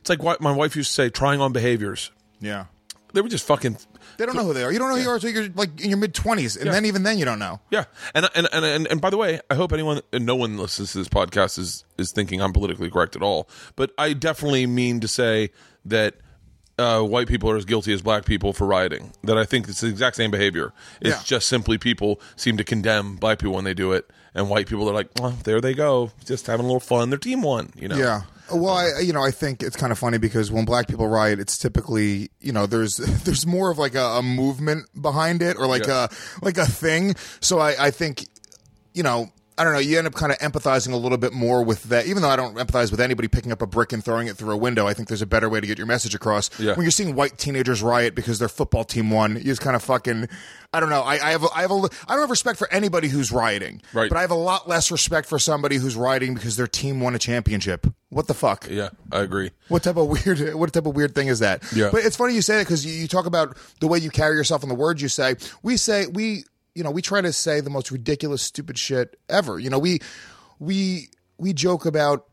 It's 0.00 0.10
like 0.10 0.22
what 0.22 0.40
my 0.40 0.52
wife 0.52 0.74
used 0.76 0.90
to 0.90 0.94
say: 0.94 1.10
trying 1.10 1.40
on 1.40 1.52
behaviors. 1.52 2.10
Yeah. 2.40 2.66
They 3.12 3.20
were 3.20 3.28
just 3.28 3.46
fucking. 3.46 3.76
They 4.16 4.26
don't 4.26 4.36
know 4.36 4.44
who 4.44 4.52
they 4.52 4.64
are. 4.64 4.72
You 4.72 4.78
don't 4.78 4.88
know 4.88 4.96
who 4.96 5.02
you 5.02 5.10
are 5.10 5.14
until 5.14 5.30
you're 5.30 5.48
like 5.50 5.80
in 5.80 5.90
your 5.90 5.98
mid 5.98 6.14
twenties, 6.14 6.56
and 6.56 6.70
then 6.70 6.84
even 6.86 7.02
then 7.02 7.18
you 7.18 7.24
don't 7.24 7.38
know. 7.38 7.60
Yeah, 7.70 7.84
and 8.14 8.28
and, 8.34 8.48
and 8.52 8.64
and 8.64 8.86
and 8.86 9.00
by 9.00 9.10
the 9.10 9.16
way, 9.16 9.40
I 9.50 9.54
hope 9.54 9.72
anyone 9.72 10.00
and 10.12 10.26
no 10.26 10.34
one 10.34 10.56
listens 10.56 10.92
to 10.92 10.98
this 10.98 11.08
podcast 11.08 11.58
is 11.58 11.84
is 11.98 12.12
thinking 12.12 12.40
I'm 12.40 12.52
politically 12.52 12.90
correct 12.90 13.14
at 13.16 13.22
all. 13.22 13.48
But 13.76 13.92
I 13.98 14.12
definitely 14.14 14.66
mean 14.66 15.00
to 15.00 15.08
say 15.08 15.50
that 15.84 16.16
uh, 16.78 17.02
white 17.02 17.28
people 17.28 17.50
are 17.50 17.56
as 17.56 17.64
guilty 17.64 17.92
as 17.92 18.02
black 18.02 18.24
people 18.24 18.52
for 18.52 18.66
rioting. 18.66 19.12
That 19.24 19.36
I 19.38 19.44
think 19.44 19.68
it's 19.68 19.80
the 19.80 19.88
exact 19.88 20.16
same 20.16 20.30
behavior. 20.30 20.72
It's 21.00 21.16
Yeah. 21.16 21.22
just 21.24 21.48
simply 21.48 21.78
people 21.78 22.20
seem 22.36 22.56
to 22.56 22.64
condemn 22.64 23.16
black 23.16 23.38
people 23.38 23.54
when 23.54 23.64
they 23.64 23.74
do 23.74 23.92
it, 23.92 24.10
and 24.34 24.48
white 24.48 24.66
people 24.68 24.88
are 24.88 24.94
like, 24.94 25.08
well, 25.20 25.36
there 25.44 25.60
they 25.60 25.74
go, 25.74 26.10
just 26.24 26.46
having 26.46 26.64
a 26.64 26.68
little 26.68 26.80
fun. 26.80 27.10
Their 27.10 27.18
team 27.18 27.42
won, 27.42 27.72
you 27.76 27.88
know. 27.88 27.96
Yeah. 27.96 28.22
Well, 28.52 28.74
I, 28.74 29.00
you 29.00 29.12
know, 29.14 29.22
I 29.22 29.30
think 29.30 29.62
it's 29.62 29.76
kind 29.76 29.92
of 29.92 29.98
funny 29.98 30.18
because 30.18 30.50
when 30.50 30.64
black 30.66 30.86
people 30.88 31.06
riot, 31.08 31.38
it's 31.40 31.56
typically, 31.56 32.30
you 32.40 32.52
know, 32.52 32.66
there's 32.66 32.96
there's 33.24 33.46
more 33.46 33.70
of 33.70 33.78
like 33.78 33.94
a, 33.94 34.04
a 34.04 34.22
movement 34.22 34.86
behind 35.00 35.40
it 35.42 35.56
or 35.58 35.66
like 35.66 35.86
Yeah. 35.86 36.08
a 36.10 36.44
like 36.44 36.58
a 36.58 36.66
thing. 36.66 37.14
So 37.40 37.58
I, 37.60 37.86
I 37.86 37.90
think, 37.90 38.26
you 38.92 39.02
know, 39.02 39.30
I 39.62 39.64
don't 39.64 39.74
know. 39.74 39.78
You 39.78 39.96
end 39.96 40.08
up 40.08 40.14
kind 40.14 40.32
of 40.32 40.38
empathizing 40.38 40.92
a 40.92 40.96
little 40.96 41.16
bit 41.18 41.32
more 41.32 41.62
with 41.62 41.84
that, 41.84 42.06
even 42.06 42.20
though 42.20 42.30
I 42.30 42.34
don't 42.34 42.56
empathize 42.56 42.90
with 42.90 43.00
anybody 43.00 43.28
picking 43.28 43.52
up 43.52 43.62
a 43.62 43.66
brick 43.68 43.92
and 43.92 44.04
throwing 44.04 44.26
it 44.26 44.36
through 44.36 44.50
a 44.50 44.56
window. 44.56 44.88
I 44.88 44.92
think 44.92 45.06
there's 45.06 45.22
a 45.22 45.26
better 45.26 45.48
way 45.48 45.60
to 45.60 45.66
get 45.68 45.78
your 45.78 45.86
message 45.86 46.16
across. 46.16 46.50
Yeah. 46.58 46.74
When 46.74 46.82
you're 46.82 46.90
seeing 46.90 47.14
white 47.14 47.38
teenagers 47.38 47.80
riot 47.80 48.16
because 48.16 48.40
their 48.40 48.48
football 48.48 48.82
team 48.82 49.08
won, 49.12 49.36
you 49.36 49.44
just 49.44 49.60
kind 49.60 49.76
of 49.76 49.84
fucking. 49.84 50.28
I 50.72 50.80
don't 50.80 50.88
know. 50.88 51.02
I, 51.02 51.12
I 51.12 51.30
have 51.30 51.44
a, 51.44 51.48
I 51.54 51.60
have 51.60 51.70
a 51.70 51.74
I 51.74 52.14
don't 52.14 52.22
have 52.22 52.30
respect 52.30 52.58
for 52.58 52.68
anybody 52.72 53.06
who's 53.06 53.30
rioting, 53.30 53.82
Right. 53.92 54.08
But 54.08 54.18
I 54.18 54.22
have 54.22 54.32
a 54.32 54.34
lot 54.34 54.68
less 54.68 54.90
respect 54.90 55.28
for 55.28 55.38
somebody 55.38 55.76
who's 55.76 55.94
rioting 55.94 56.34
because 56.34 56.56
their 56.56 56.66
team 56.66 57.00
won 57.00 57.14
a 57.14 57.18
championship. 57.20 57.86
What 58.08 58.26
the 58.26 58.34
fuck? 58.34 58.66
yeah, 58.68 58.88
I 59.12 59.20
agree. 59.20 59.52
What 59.68 59.84
type 59.84 59.96
of 59.96 60.08
weird? 60.08 60.54
What 60.54 60.72
type 60.72 60.86
of 60.86 60.96
weird 60.96 61.14
thing 61.14 61.28
is 61.28 61.38
that? 61.38 61.62
Yeah. 61.72 61.90
But 61.92 62.04
it's 62.04 62.16
funny 62.16 62.34
you 62.34 62.42
say 62.42 62.56
that 62.56 62.64
because 62.64 62.84
you, 62.84 62.92
you 62.92 63.06
talk 63.06 63.26
about 63.26 63.56
the 63.78 63.86
way 63.86 63.98
you 63.98 64.10
carry 64.10 64.34
yourself 64.34 64.62
and 64.62 64.70
the 64.70 64.74
words 64.74 65.00
you 65.00 65.08
say. 65.08 65.36
We 65.62 65.76
say 65.76 66.06
we, 66.08 66.46
you 66.74 66.82
know, 66.82 66.90
we 66.90 67.02
try 67.02 67.20
to 67.20 67.32
say 67.32 67.60
the 67.60 67.70
most 67.70 67.90
ridiculous, 67.90 68.42
stupid 68.42 68.78
shit 68.78 69.18
ever. 69.28 69.58
You 69.58 69.70
know, 69.70 69.78
we, 69.78 70.00
we, 70.58 71.08
we 71.38 71.52
joke 71.52 71.86
about. 71.86 72.26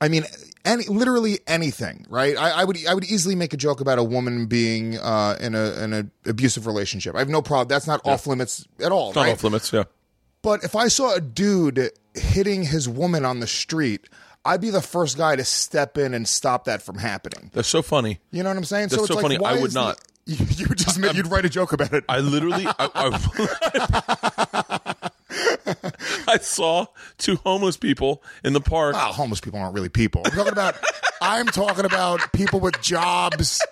I 0.00 0.08
mean, 0.08 0.24
any 0.64 0.84
literally 0.86 1.38
anything, 1.46 2.06
right? 2.08 2.36
I, 2.36 2.50
I 2.50 2.64
would 2.64 2.86
I 2.86 2.94
would 2.94 3.04
easily 3.04 3.34
make 3.34 3.54
a 3.54 3.56
joke 3.56 3.80
about 3.80 3.98
a 3.98 4.02
woman 4.02 4.46
being 4.46 4.98
uh, 4.98 5.36
in 5.40 5.54
a 5.54 5.82
in 5.82 5.92
an 5.92 6.10
abusive 6.26 6.66
relationship. 6.66 7.14
I 7.14 7.20
have 7.20 7.28
no 7.28 7.42
problem. 7.42 7.68
That's 7.68 7.86
not 7.86 8.00
off 8.04 8.26
limits 8.26 8.66
at 8.80 8.90
all, 8.92 9.10
It's 9.10 9.16
not 9.16 9.28
off 9.28 9.44
limits. 9.44 9.72
Yeah. 9.72 9.84
But 10.42 10.64
if 10.64 10.74
I 10.74 10.88
saw 10.88 11.14
a 11.14 11.20
dude 11.20 11.90
hitting 12.14 12.64
his 12.64 12.88
woman 12.88 13.24
on 13.24 13.38
the 13.40 13.46
street, 13.46 14.08
I'd 14.44 14.60
be 14.60 14.70
the 14.70 14.82
first 14.82 15.16
guy 15.16 15.36
to 15.36 15.44
step 15.44 15.96
in 15.96 16.14
and 16.14 16.26
stop 16.26 16.64
that 16.64 16.82
from 16.82 16.98
happening. 16.98 17.50
That's 17.52 17.68
so 17.68 17.80
funny. 17.80 18.18
You 18.32 18.42
know 18.42 18.50
what 18.50 18.56
I'm 18.56 18.64
saying? 18.64 18.88
That's 18.88 19.02
it's 19.02 19.08
so 19.08 19.14
like, 19.14 19.22
funny. 19.22 19.38
I 19.44 19.54
would 19.54 19.68
is 19.68 19.74
the- 19.74 19.80
not. 19.80 20.00
You, 20.26 20.36
you 20.50 20.66
just 20.74 20.98
you'd 20.98 21.28
write 21.28 21.44
a 21.44 21.48
joke 21.48 21.72
about 21.72 21.92
it. 21.92 22.04
I 22.08 22.20
literally, 22.20 22.66
I, 22.66 22.90
I, 22.94 24.94
I 26.28 26.38
saw 26.38 26.86
two 27.18 27.36
homeless 27.36 27.76
people 27.76 28.22
in 28.44 28.52
the 28.52 28.60
park. 28.60 28.94
oh, 28.96 29.12
homeless 29.12 29.40
people 29.40 29.60
aren't 29.60 29.74
really 29.74 29.88
people. 29.88 30.22
I'm 30.24 30.32
talking 30.32 30.52
about. 30.52 30.76
I'm 31.20 31.46
talking 31.46 31.84
about 31.84 32.32
people 32.32 32.60
with 32.60 32.80
jobs. 32.82 33.64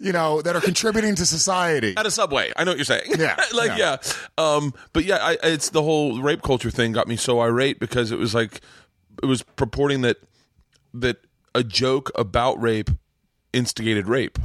You 0.00 0.12
know 0.12 0.42
that 0.42 0.56
are 0.56 0.60
contributing 0.60 1.14
to 1.16 1.26
society. 1.26 1.94
at 1.96 2.06
a 2.06 2.10
subway. 2.10 2.52
I 2.56 2.64
know 2.64 2.72
what 2.72 2.78
you're 2.78 2.84
saying. 2.84 3.12
Yeah, 3.18 3.36
like 3.54 3.78
yeah. 3.78 3.98
yeah. 4.38 4.38
Um, 4.38 4.74
but 4.92 5.04
yeah, 5.04 5.16
I, 5.16 5.36
it's 5.42 5.70
the 5.70 5.82
whole 5.82 6.20
rape 6.20 6.42
culture 6.42 6.70
thing 6.70 6.92
got 6.92 7.06
me 7.06 7.16
so 7.16 7.40
irate 7.40 7.80
because 7.80 8.10
it 8.10 8.18
was 8.18 8.34
like 8.34 8.60
it 9.22 9.26
was 9.26 9.42
purporting 9.42 10.02
that 10.02 10.16
that 10.94 11.18
a 11.54 11.62
joke 11.62 12.10
about 12.14 12.60
rape 12.60 12.90
instigated 13.52 14.08
rape. 14.08 14.38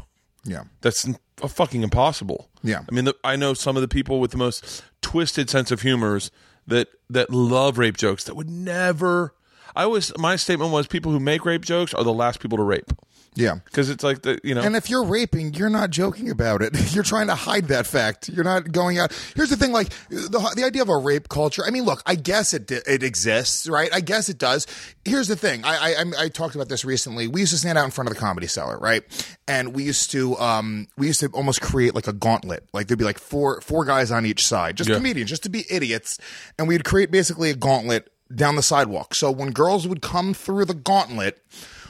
Yeah. 0.44 0.64
That's 0.82 1.08
fucking 1.38 1.84
impossible. 1.84 2.50
Yeah. 2.64 2.84
I 2.90 2.94
mean, 2.94 3.06
the, 3.06 3.16
I 3.24 3.36
know 3.36 3.54
some 3.54 3.76
of 3.78 3.82
the 3.82 3.88
people 3.88 4.20
with 4.20 4.32
the 4.32 4.38
most 4.38 4.84
twisted 5.02 5.50
sense 5.50 5.72
of 5.72 5.82
humors 5.82 6.32
that 6.68 6.90
that 7.10 7.30
love 7.32 7.78
rape 7.78 7.98
jokes 7.98 8.24
that 8.26 8.36
would 8.36 8.50
never. 8.50 9.34
I 9.76 9.84
always 9.84 10.16
my 10.18 10.36
statement 10.36 10.72
was 10.72 10.88
people 10.88 11.12
who 11.12 11.20
make 11.20 11.46
rape 11.46 11.64
jokes 11.64 11.94
are 11.94 12.04
the 12.04 12.14
last 12.14 12.40
people 12.40 12.58
to 12.58 12.64
rape 12.64 12.92
Yeah. 13.40 13.56
because 13.66 13.90
it's 13.90 14.04
like 14.04 14.22
the 14.22 14.40
you 14.44 14.54
know 14.54 14.62
And 14.62 14.76
if 14.76 14.90
you're 14.90 15.04
raping, 15.06 15.54
you're 15.54 15.70
not 15.70 15.90
joking 15.90 16.30
about 16.30 16.62
it. 16.62 16.76
You're 16.94 17.04
trying 17.04 17.28
to 17.28 17.36
hide 17.36 17.70
that 17.70 17.88
fact. 17.88 18.28
You're 18.30 18.44
not 18.44 18.72
going 18.72 18.98
out. 19.00 19.12
Here's 19.36 19.50
the 19.50 19.56
thing: 19.56 19.72
like 19.72 19.90
the 20.10 20.52
the 20.56 20.64
idea 20.64 20.82
of 20.82 20.90
a 20.90 20.98
rape 20.98 21.30
culture. 21.30 21.64
I 21.66 21.70
mean, 21.72 21.84
look, 21.84 22.02
I 22.06 22.16
guess 22.16 22.54
it 22.54 22.70
it 22.72 23.02
exists, 23.04 23.68
right? 23.70 23.90
I 23.94 24.02
guess 24.02 24.28
it 24.30 24.38
does. 24.38 24.68
Here's 25.06 25.28
the 25.28 25.36
thing: 25.36 25.64
I 25.64 25.94
I, 25.94 25.96
I'm- 26.00 26.30
talked 26.32 26.56
about 26.56 26.70
this 26.70 26.84
recently. 26.86 27.28
We 27.28 27.40
used 27.42 27.54
to 27.54 27.58
stand 27.58 27.78
out 27.78 27.86
in 27.86 27.92
front 27.92 28.10
of 28.10 28.14
the 28.16 28.20
comedy 28.20 28.48
cellar, 28.48 28.78
right? 28.78 29.04
And 29.48 29.74
we 29.74 29.84
used 29.84 30.12
to 30.12 30.38
um 30.38 30.88
we 30.98 31.08
used 31.08 31.22
to 31.22 31.28
almost 31.28 31.62
create 31.62 31.96
like 31.96 32.08
a 32.08 32.14
gauntlet. 32.14 32.68
Like 32.74 32.88
there'd 32.88 33.00
be 33.00 33.06
like 33.06 33.20
four 33.20 33.62
four 33.62 33.86
guys 33.86 34.12
on 34.12 34.26
each 34.26 34.46
side, 34.46 34.76
just 34.78 34.90
Yeah. 34.90 34.98
comedians, 34.98 35.30
just 35.30 35.44
to 35.44 35.50
be 35.50 35.66
idiots, 35.70 36.18
and 36.58 36.68
we'd 36.68 36.84
create 36.84 37.10
basically 37.12 37.50
a 37.50 37.56
gauntlet 37.56 38.10
down 38.36 38.56
the 38.56 38.64
sidewalk. 38.64 39.16
So 39.16 39.32
when 39.32 39.52
girls 39.52 39.88
would 39.88 40.02
come 40.02 40.34
through 40.34 40.66
the 40.66 40.74
gauntlet 40.76 41.42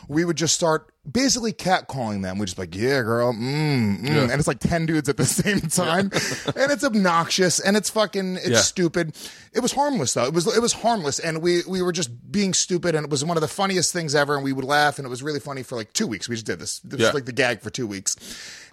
we 0.07 0.25
would 0.25 0.37
just 0.37 0.55
start 0.55 0.91
basically 1.11 1.53
catcalling 1.53 2.21
them. 2.21 2.37
We'd 2.37 2.45
just 2.47 2.57
like, 2.57 2.75
yeah, 2.75 3.01
girl, 3.01 3.33
mm, 3.33 4.01
mm. 4.01 4.05
and 4.23 4.31
it's 4.31 4.47
like 4.47 4.59
ten 4.59 4.85
dudes 4.85 5.09
at 5.09 5.17
the 5.17 5.25
same 5.25 5.61
time, 5.61 6.11
and 6.55 6.71
it's 6.71 6.83
obnoxious 6.83 7.59
and 7.59 7.75
it's 7.77 7.89
fucking 7.89 8.35
it's 8.37 8.47
Yeah. 8.49 8.59
stupid. 8.61 9.15
It 9.53 9.61
was 9.61 9.71
harmless 9.71 10.13
though. 10.13 10.25
It 10.25 10.33
was 10.33 10.47
it 10.55 10.61
was 10.61 10.73
harmless, 10.73 11.19
and 11.19 11.41
we 11.41 11.61
we 11.67 11.81
were 11.81 11.91
just 11.91 12.31
being 12.31 12.53
stupid, 12.53 12.95
and 12.95 13.03
it 13.05 13.09
was 13.09 13.23
one 13.25 13.37
of 13.37 13.41
the 13.41 13.47
funniest 13.47 13.91
things 13.93 14.13
ever. 14.15 14.35
And 14.35 14.43
we 14.43 14.53
would 14.53 14.65
laugh, 14.65 14.99
and 14.99 15.05
it 15.05 15.09
was 15.09 15.23
really 15.23 15.39
funny 15.39 15.63
for 15.63 15.75
like 15.75 15.93
two 15.93 16.07
weeks. 16.07 16.29
We 16.29 16.35
just 16.35 16.45
did 16.45 16.59
this. 16.59 16.79
This 16.79 16.99
Yeah. 16.99 17.07
was 17.07 17.13
like 17.15 17.25
the 17.25 17.31
gag 17.33 17.61
for 17.61 17.69
two 17.69 17.87
weeks, 17.87 18.15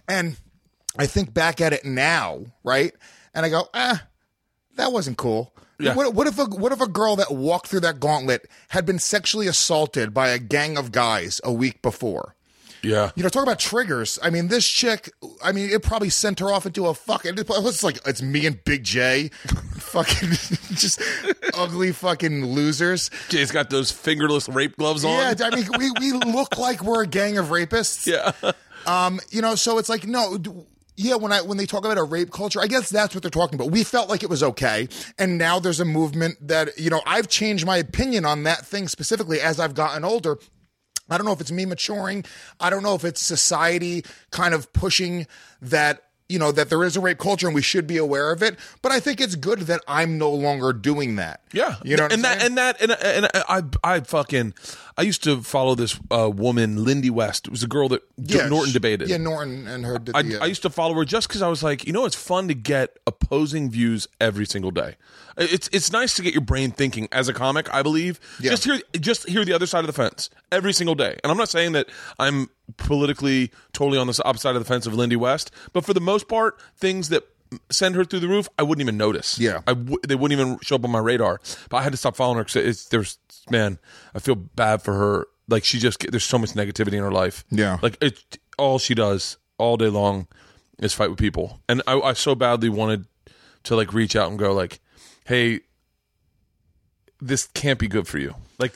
and 0.08 0.36
I 0.98 1.06
think 1.06 1.32
back 1.34 1.60
at 1.60 1.72
it 1.72 1.84
now, 1.84 2.44
right? 2.64 2.92
And 3.34 3.44
I 3.44 3.48
go, 3.50 3.68
ah, 3.74 4.02
that 4.76 4.92
wasn't 4.92 5.18
cool. 5.18 5.52
Yeah. 5.78 5.94
What, 5.94 6.14
what 6.14 6.26
if 6.26 6.38
a 6.38 6.44
what 6.44 6.72
if 6.72 6.80
a 6.80 6.88
girl 6.88 7.16
that 7.16 7.30
walked 7.30 7.68
through 7.68 7.80
that 7.80 8.00
gauntlet 8.00 8.48
had 8.68 8.86
been 8.86 8.98
sexually 8.98 9.46
assaulted 9.46 10.14
by 10.14 10.28
a 10.28 10.38
gang 10.38 10.78
of 10.78 10.90
guys 10.92 11.40
a 11.44 11.52
week 11.52 11.82
before? 11.82 12.34
Yeah. 12.82 13.10
You 13.16 13.22
know, 13.22 13.28
talk 13.28 13.42
about 13.42 13.58
triggers. 13.58 14.18
I 14.22 14.30
mean, 14.30 14.48
this 14.48 14.66
chick. 14.66 15.10
I 15.42 15.52
mean, 15.52 15.70
it 15.70 15.82
probably 15.82 16.10
sent 16.10 16.38
her 16.40 16.52
off 16.52 16.66
into 16.66 16.86
a 16.86 16.94
fucking. 16.94 17.34
It's 17.36 17.82
like 17.82 17.98
it's 18.06 18.22
me 18.22 18.46
and 18.46 18.62
Big 18.64 18.84
Jay, 18.84 19.28
fucking 19.74 20.30
just 20.74 21.02
ugly 21.54 21.92
fucking 21.92 22.46
losers. 22.46 23.10
Jay's 23.28 23.50
got 23.50 23.70
those 23.70 23.90
fingerless 23.90 24.48
rape 24.48 24.76
gloves 24.76 25.04
on. 25.04 25.10
Yeah, 25.10 25.34
I 25.46 25.56
mean, 25.56 25.66
we 25.78 25.90
we 26.00 26.12
look 26.12 26.58
like 26.58 26.82
we're 26.82 27.02
a 27.02 27.06
gang 27.06 27.38
of 27.38 27.46
rapists. 27.46 28.06
Yeah. 28.16 28.52
Um, 28.86 29.18
you 29.30 29.42
know, 29.42 29.56
so 29.56 29.78
it's 29.78 29.88
like 29.88 30.06
no. 30.06 30.38
Yeah, 30.96 31.16
when 31.16 31.30
I 31.30 31.42
when 31.42 31.58
they 31.58 31.66
talk 31.66 31.84
about 31.84 31.98
a 31.98 32.02
rape 32.02 32.30
culture, 32.30 32.60
I 32.60 32.66
guess 32.66 32.88
that's 32.88 33.14
what 33.14 33.22
they're 33.22 33.30
talking 33.30 33.54
about. 33.56 33.70
We 33.70 33.84
felt 33.84 34.08
like 34.08 34.22
it 34.22 34.30
was 34.30 34.42
okay, 34.42 34.88
and 35.18 35.36
now 35.36 35.58
there's 35.58 35.80
a 35.80 35.84
movement 35.84 36.36
that 36.48 36.78
you 36.78 36.88
know 36.90 37.02
I've 37.06 37.28
changed 37.28 37.66
my 37.66 37.76
opinion 37.76 38.24
on 38.24 38.44
that 38.44 38.64
thing 38.64 38.88
specifically 38.88 39.40
as 39.40 39.60
I've 39.60 39.74
gotten 39.74 40.04
older. 40.04 40.38
I 41.08 41.18
don't 41.18 41.26
know 41.26 41.32
if 41.32 41.40
it's 41.40 41.52
me 41.52 41.66
maturing. 41.66 42.24
I 42.58 42.70
don't 42.70 42.82
know 42.82 42.94
if 42.94 43.04
it's 43.04 43.20
society 43.20 44.04
kind 44.30 44.54
of 44.54 44.72
pushing 44.72 45.26
that 45.62 46.02
you 46.28 46.38
know 46.38 46.50
that 46.50 46.70
there 46.70 46.82
is 46.82 46.96
a 46.96 47.00
rape 47.00 47.18
culture 47.18 47.46
and 47.46 47.54
we 47.54 47.62
should 47.62 47.86
be 47.86 47.98
aware 47.98 48.32
of 48.32 48.42
it. 48.42 48.58
But 48.82 48.90
I 48.92 48.98
think 49.00 49.20
it's 49.20 49.36
good 49.36 49.60
that 49.60 49.82
I'm 49.86 50.18
no 50.18 50.30
longer 50.30 50.72
doing 50.72 51.16
that. 51.16 51.42
Yeah, 51.52 51.76
you 51.84 51.96
know, 51.96 52.04
what 52.04 52.12
and 52.12 52.26
I'm 52.26 52.32
that 52.32 52.40
saying? 52.40 52.46
and 52.46 52.58
that 52.58 52.80
and 52.80 52.90
and 52.90 53.28
I 53.84 53.94
I 53.96 54.00
fucking 54.00 54.54
I 54.98 55.02
used 55.02 55.22
to 55.24 55.42
follow 55.42 55.74
this 55.74 56.00
uh, 56.10 56.30
woman, 56.30 56.82
Lindy 56.84 57.10
West. 57.10 57.46
It 57.46 57.50
was 57.50 57.62
a 57.62 57.66
girl 57.66 57.88
that 57.90 58.02
Norton 58.18 58.70
sh- 58.70 58.72
debated. 58.72 59.08
Yeah, 59.10 59.18
Norton 59.18 59.68
and 59.68 59.84
her. 59.84 59.98
Did 59.98 60.16
I, 60.16 60.22
the, 60.22 60.40
uh, 60.40 60.44
I 60.44 60.46
used 60.46 60.62
to 60.62 60.70
follow 60.70 60.94
her 60.94 61.04
just 61.04 61.28
because 61.28 61.42
I 61.42 61.48
was 61.48 61.62
like, 61.62 61.86
you 61.86 61.92
know, 61.92 62.06
it's 62.06 62.16
fun 62.16 62.48
to 62.48 62.54
get 62.54 62.96
opposing 63.06 63.70
views 63.70 64.08
every 64.20 64.46
single 64.46 64.70
day. 64.70 64.96
It's 65.36 65.68
it's 65.70 65.92
nice 65.92 66.14
to 66.14 66.22
get 66.22 66.32
your 66.32 66.40
brain 66.40 66.70
thinking 66.70 67.08
as 67.12 67.28
a 67.28 67.34
comic. 67.34 67.72
I 67.74 67.82
believe 67.82 68.18
Yeah. 68.40 68.52
just 68.52 68.64
hear 68.64 68.80
just 68.98 69.28
hear 69.28 69.44
the 69.44 69.52
other 69.52 69.66
side 69.66 69.80
of 69.80 69.86
the 69.86 69.92
fence 69.92 70.30
every 70.50 70.72
single 70.72 70.94
day. 70.94 71.18
And 71.22 71.30
I'm 71.30 71.36
not 71.36 71.50
saying 71.50 71.72
that 71.72 71.88
I'm 72.18 72.48
politically 72.78 73.50
totally 73.74 73.98
on 73.98 74.06
the 74.06 74.22
opposite 74.24 74.42
side 74.42 74.56
of 74.56 74.62
the 74.62 74.68
fence 74.68 74.86
of 74.86 74.94
Lindy 74.94 75.16
West, 75.16 75.50
but 75.74 75.84
for 75.84 75.92
the 75.92 76.00
most 76.00 76.26
part, 76.28 76.58
things 76.78 77.10
that 77.10 77.24
send 77.70 77.94
her 77.94 78.04
through 78.04 78.20
the 78.20 78.28
roof, 78.28 78.48
I 78.58 78.62
wouldn't 78.62 78.82
even 78.82 78.96
notice. 78.96 79.38
Yeah. 79.38 79.60
I 79.66 79.74
w- 79.74 79.98
they 80.06 80.14
wouldn't 80.14 80.38
even 80.40 80.58
show 80.62 80.76
up 80.76 80.84
on 80.84 80.90
my 80.90 80.98
radar. 80.98 81.40
But 81.70 81.78
I 81.78 81.82
had 81.82 81.92
to 81.92 81.96
stop 81.98 82.16
following 82.16 82.38
her 82.38 82.44
because 82.44 82.88
there's 82.88 83.18
man, 83.50 83.78
I 84.14 84.18
feel 84.18 84.34
bad 84.34 84.82
for 84.82 84.94
her. 84.94 85.26
Like 85.48 85.64
she 85.64 85.78
just 85.78 86.00
there's 86.10 86.24
so 86.24 86.38
much 86.38 86.50
negativity 86.50 86.94
in 86.94 87.00
her 87.02 87.12
life. 87.12 87.44
Yeah. 87.50 87.78
like 87.82 87.96
it's 88.00 88.24
all 88.58 88.78
she 88.78 88.94
does 88.94 89.36
all 89.58 89.76
day 89.76 89.88
long 89.88 90.26
is 90.78 90.92
fight 90.92 91.08
with 91.08 91.18
people, 91.18 91.60
and 91.68 91.82
I, 91.86 91.98
I 92.00 92.12
so 92.12 92.34
badly 92.34 92.68
wanted 92.68 93.06
to 93.64 93.76
like 93.76 93.94
reach 93.94 94.14
out 94.16 94.28
and 94.28 94.38
go 94.38 94.52
like, 94.52 94.80
hey, 95.24 95.60
this 97.20 97.46
can't 97.54 97.78
be 97.78 97.88
good 97.88 98.06
for 98.06 98.18
you. 98.18 98.34
Like 98.58 98.74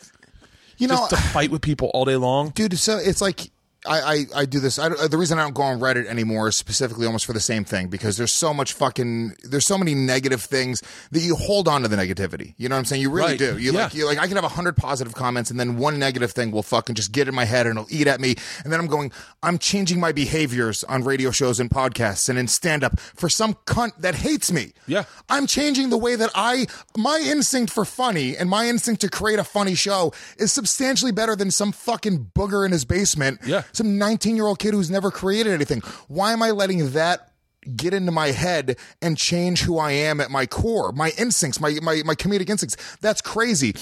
you 0.78 0.88
know, 0.88 1.06
to 1.10 1.16
fight 1.16 1.50
with 1.50 1.60
people 1.62 1.90
all 1.92 2.04
day 2.04 2.16
long. 2.16 2.50
dude. 2.50 2.78
So 2.78 2.96
it's 2.98 3.20
like 3.20 3.50
I 3.86 4.00
I, 4.00 4.24
I 4.36 4.44
do 4.46 4.60
this. 4.60 4.78
I, 4.78 4.88
the 5.08 5.16
reason 5.18 5.38
I 5.38 5.42
don't 5.42 5.54
go 5.54 5.62
on 5.62 5.80
Reddit 5.80 6.06
anymore 6.06 6.48
is 6.48 6.56
specifically 6.56 7.06
almost 7.06 7.24
for 7.26 7.32
the 7.32 7.40
same 7.40 7.64
thing 7.64 7.88
because 7.88 8.16
there's 8.16 8.32
so 8.32 8.52
much 8.52 8.72
fucking 8.74 9.36
there's 9.44 9.66
so 9.66 9.78
many 9.78 9.94
negative 9.94 10.42
things 10.42 10.82
that 11.12 11.20
you 11.20 11.34
hold 11.36 11.66
on 11.68 11.82
to 11.82 11.88
the 11.88 11.96
negativity. 11.96 12.54
You 12.58 12.68
know 12.68 12.74
what 12.76 12.80
I'm 12.80 12.84
saying? 12.84 13.02
You 13.02 13.10
really 13.10 13.30
Right. 13.32 13.38
do. 13.38 13.58
You 13.58 13.72
Yeah. 13.72 13.84
like 13.84 13.94
you 13.94 14.06
like 14.06 14.18
I 14.18 14.26
can 14.26 14.36
have 14.36 14.44
a 14.44 14.48
hundred 14.48 14.76
positive 14.76 15.14
comments 15.14 15.50
and 15.50 15.58
then 15.58 15.76
one 15.78 15.98
negative 15.98 16.32
thing 16.32 16.50
will 16.50 16.62
fucking 16.62 16.94
just 16.94 17.12
get 17.12 17.28
in 17.28 17.34
my 17.34 17.44
head 17.44 17.66
and 17.66 17.78
it'll 17.78 17.88
eat 17.90 18.06
at 18.06 18.20
me. 18.20 18.34
And 18.64 18.72
then 18.72 18.80
I'm 18.80 18.86
going, 18.86 19.12
I'm 19.42 19.58
changing 19.58 19.98
my 20.00 20.12
behaviors 20.12 20.84
on 20.84 21.02
radio 21.04 21.30
shows 21.30 21.58
and 21.60 21.70
podcasts 21.70 22.28
and 22.28 22.38
in 22.38 22.48
stand 22.48 22.84
up 22.84 23.00
for 23.00 23.28
some 23.28 23.54
cunt 23.66 23.92
that 23.98 24.14
hates 24.16 24.52
me. 24.52 24.72
Yeah. 24.86 25.04
I'm 25.28 25.46
changing 25.46 25.90
the 25.90 25.98
way 25.98 26.16
that 26.16 26.30
I 26.34 26.66
my 26.96 27.18
instinct 27.24 27.72
for 27.72 27.84
funny 27.84 28.36
and 28.36 28.50
my 28.50 28.66
instinct 28.68 29.00
to 29.02 29.08
create 29.08 29.38
a 29.38 29.44
funny 29.44 29.74
show 29.74 30.12
is 30.36 30.52
substantially 30.52 31.12
better 31.12 31.34
than 31.34 31.50
some 31.50 31.72
fucking 31.72 32.30
booger 32.34 32.66
in 32.66 32.72
his 32.72 32.84
basement. 32.84 33.40
Yeah. 33.46 33.62
Some 33.72 33.98
19 33.98 34.36
year 34.36 34.46
old 34.46 34.58
kid 34.58 34.74
who's 34.74 34.90
never 34.90 35.10
created 35.10 35.52
anything. 35.52 35.80
Why 36.08 36.32
am 36.32 36.42
I 36.42 36.50
letting 36.50 36.90
that 36.92 37.32
get 37.76 37.92
into 37.92 38.12
my 38.12 38.28
head 38.28 38.76
and 39.02 39.16
change 39.16 39.62
who 39.62 39.78
I 39.78 39.92
am 39.92 40.20
at 40.20 40.30
my 40.30 40.46
core? 40.46 40.92
My 40.92 41.12
instincts, 41.18 41.60
my 41.60 41.78
my 41.82 42.02
my 42.04 42.14
comedic 42.14 42.48
instincts. 42.48 42.76
That's 43.00 43.20
crazy. 43.20 43.74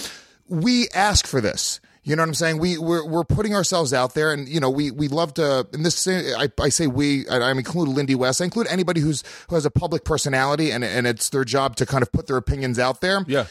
We 0.49 0.89
ask 0.95 1.27
for 1.27 1.41
this. 1.41 1.81
You 2.09 2.17
know 2.17 2.23
what 2.23 2.29
I'm 2.29 2.35
saying? 2.35 2.59
We 2.59 2.79
we're, 2.79 3.07
we're 3.07 3.25
putting 3.25 3.55
ourselves 3.55 3.93
out 3.93 4.15
there, 4.15 4.33
and 4.33 4.49
you 4.49 4.61
know 4.61 4.71
we 4.71 4.91
we 4.91 5.09
love 5.09 5.35
to. 5.35 5.67
And 5.75 5.85
this 5.85 6.09
I, 6.09 6.49
I 6.59 6.71
say 6.71 6.87
we. 6.87 7.29
I, 7.29 7.37
I 7.37 7.51
include 7.51 7.91
Lindy 7.91 8.15
West. 8.15 8.41
I 8.41 8.47
include 8.47 8.67
anybody 8.69 9.03
who's 9.03 9.23
who 9.51 9.57
has 9.57 9.67
a 9.67 9.71
public 9.71 10.05
personality, 10.05 10.71
and 10.71 10.83
and 10.83 11.07
it's 11.07 11.29
their 11.29 11.45
job 11.45 11.77
to 11.77 11.85
kind 11.85 12.03
of 12.03 12.11
put 12.11 12.27
their 12.27 12.39
opinions 12.39 12.79
out 12.79 13.03
there. 13.03 13.25
Yeah. 13.29 13.45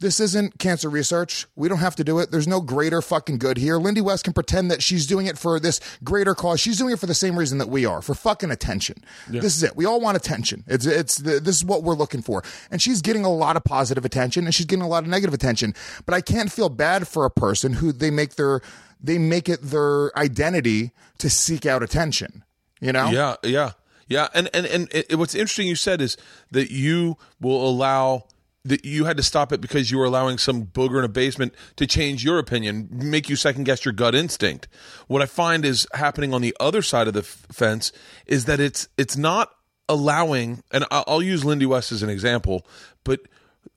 This 0.00 0.18
isn't 0.18 0.58
cancer 0.58 0.88
research. 0.88 1.46
We 1.56 1.68
don't 1.68 1.78
have 1.78 1.94
to 1.96 2.04
do 2.04 2.18
it. 2.18 2.30
There's 2.30 2.48
no 2.48 2.60
greater 2.60 3.02
fucking 3.02 3.38
good 3.38 3.58
here. 3.58 3.76
Lindy 3.76 4.00
West 4.00 4.24
can 4.24 4.32
pretend 4.32 4.70
that 4.70 4.82
she's 4.82 5.06
doing 5.06 5.26
it 5.26 5.36
for 5.36 5.60
this 5.60 5.78
greater 6.02 6.34
cause. 6.34 6.58
She's 6.60 6.78
doing 6.78 6.94
it 6.94 6.98
for 6.98 7.06
the 7.06 7.14
same 7.14 7.38
reason 7.38 7.58
that 7.58 7.68
we 7.68 7.84
are, 7.84 8.00
for 8.00 8.14
fucking 8.14 8.50
attention. 8.50 9.04
This 9.28 9.56
is 9.56 9.62
it. 9.62 9.76
We 9.76 9.84
all 9.84 10.00
want 10.00 10.16
attention. 10.16 10.64
It's 10.66 10.86
it's 10.86 11.18
the, 11.18 11.38
this 11.38 11.56
is 11.56 11.64
what 11.64 11.82
we're 11.82 11.94
looking 11.94 12.22
for. 12.22 12.42
And 12.70 12.80
she's 12.80 13.02
getting 13.02 13.24
a 13.24 13.32
lot 13.32 13.56
of 13.56 13.64
positive 13.64 14.04
attention 14.04 14.46
and 14.46 14.54
she's 14.54 14.66
getting 14.66 14.82
a 14.82 14.88
lot 14.88 15.04
of 15.04 15.10
negative 15.10 15.34
attention. 15.34 15.74
But 16.06 16.14
I 16.14 16.22
can't 16.22 16.50
feel 16.50 16.70
bad 16.70 17.06
for 17.06 17.24
a 17.24 17.30
person 17.30 17.74
who 17.74 17.92
they 17.92 18.10
make 18.10 18.36
their 18.36 18.62
they 19.02 19.18
make 19.18 19.48
it 19.48 19.60
their 19.62 20.16
identity 20.18 20.92
to 21.18 21.28
seek 21.30 21.66
out 21.66 21.82
attention. 21.82 22.44
You 22.80 22.92
know? 22.92 23.10
Yeah, 23.10 23.36
yeah, 23.42 23.72
yeah. 24.08 24.28
And 24.32 24.48
and 24.54 24.66
and 24.66 24.88
it, 24.92 25.18
what's 25.18 25.34
interesting 25.34 25.66
you 25.66 25.76
said 25.76 26.00
is 26.00 26.16
that 26.50 26.70
you 26.70 27.18
will 27.40 27.68
allow 27.68 28.24
that 28.64 28.84
you 28.84 29.06
had 29.06 29.16
to 29.16 29.22
stop 29.22 29.52
it 29.52 29.60
because 29.60 29.90
you 29.90 29.98
were 29.98 30.04
allowing 30.04 30.36
some 30.38 30.66
booger 30.66 30.98
in 30.98 31.04
a 31.04 31.08
basement 31.08 31.54
to 31.76 31.86
change 31.86 32.22
your 32.24 32.38
opinion, 32.38 32.88
make 32.90 33.28
you 33.28 33.36
second 33.36 33.64
guess 33.64 33.84
your 33.84 33.92
gut 33.94 34.14
instinct. 34.14 34.68
What 35.06 35.22
I 35.22 35.26
find 35.26 35.64
is 35.64 35.86
happening 35.94 36.34
on 36.34 36.42
the 36.42 36.54
other 36.60 36.82
side 36.82 37.08
of 37.08 37.14
the 37.14 37.20
f- 37.20 37.46
fence 37.50 37.90
is 38.26 38.44
that 38.44 38.60
it's 38.60 38.88
it's 38.98 39.16
not 39.16 39.50
allowing, 39.88 40.62
and 40.70 40.84
I- 40.90 41.04
I'll 41.06 41.22
use 41.22 41.44
Lindy 41.44 41.66
West 41.66 41.90
as 41.90 42.02
an 42.02 42.10
example, 42.10 42.66
but 43.02 43.20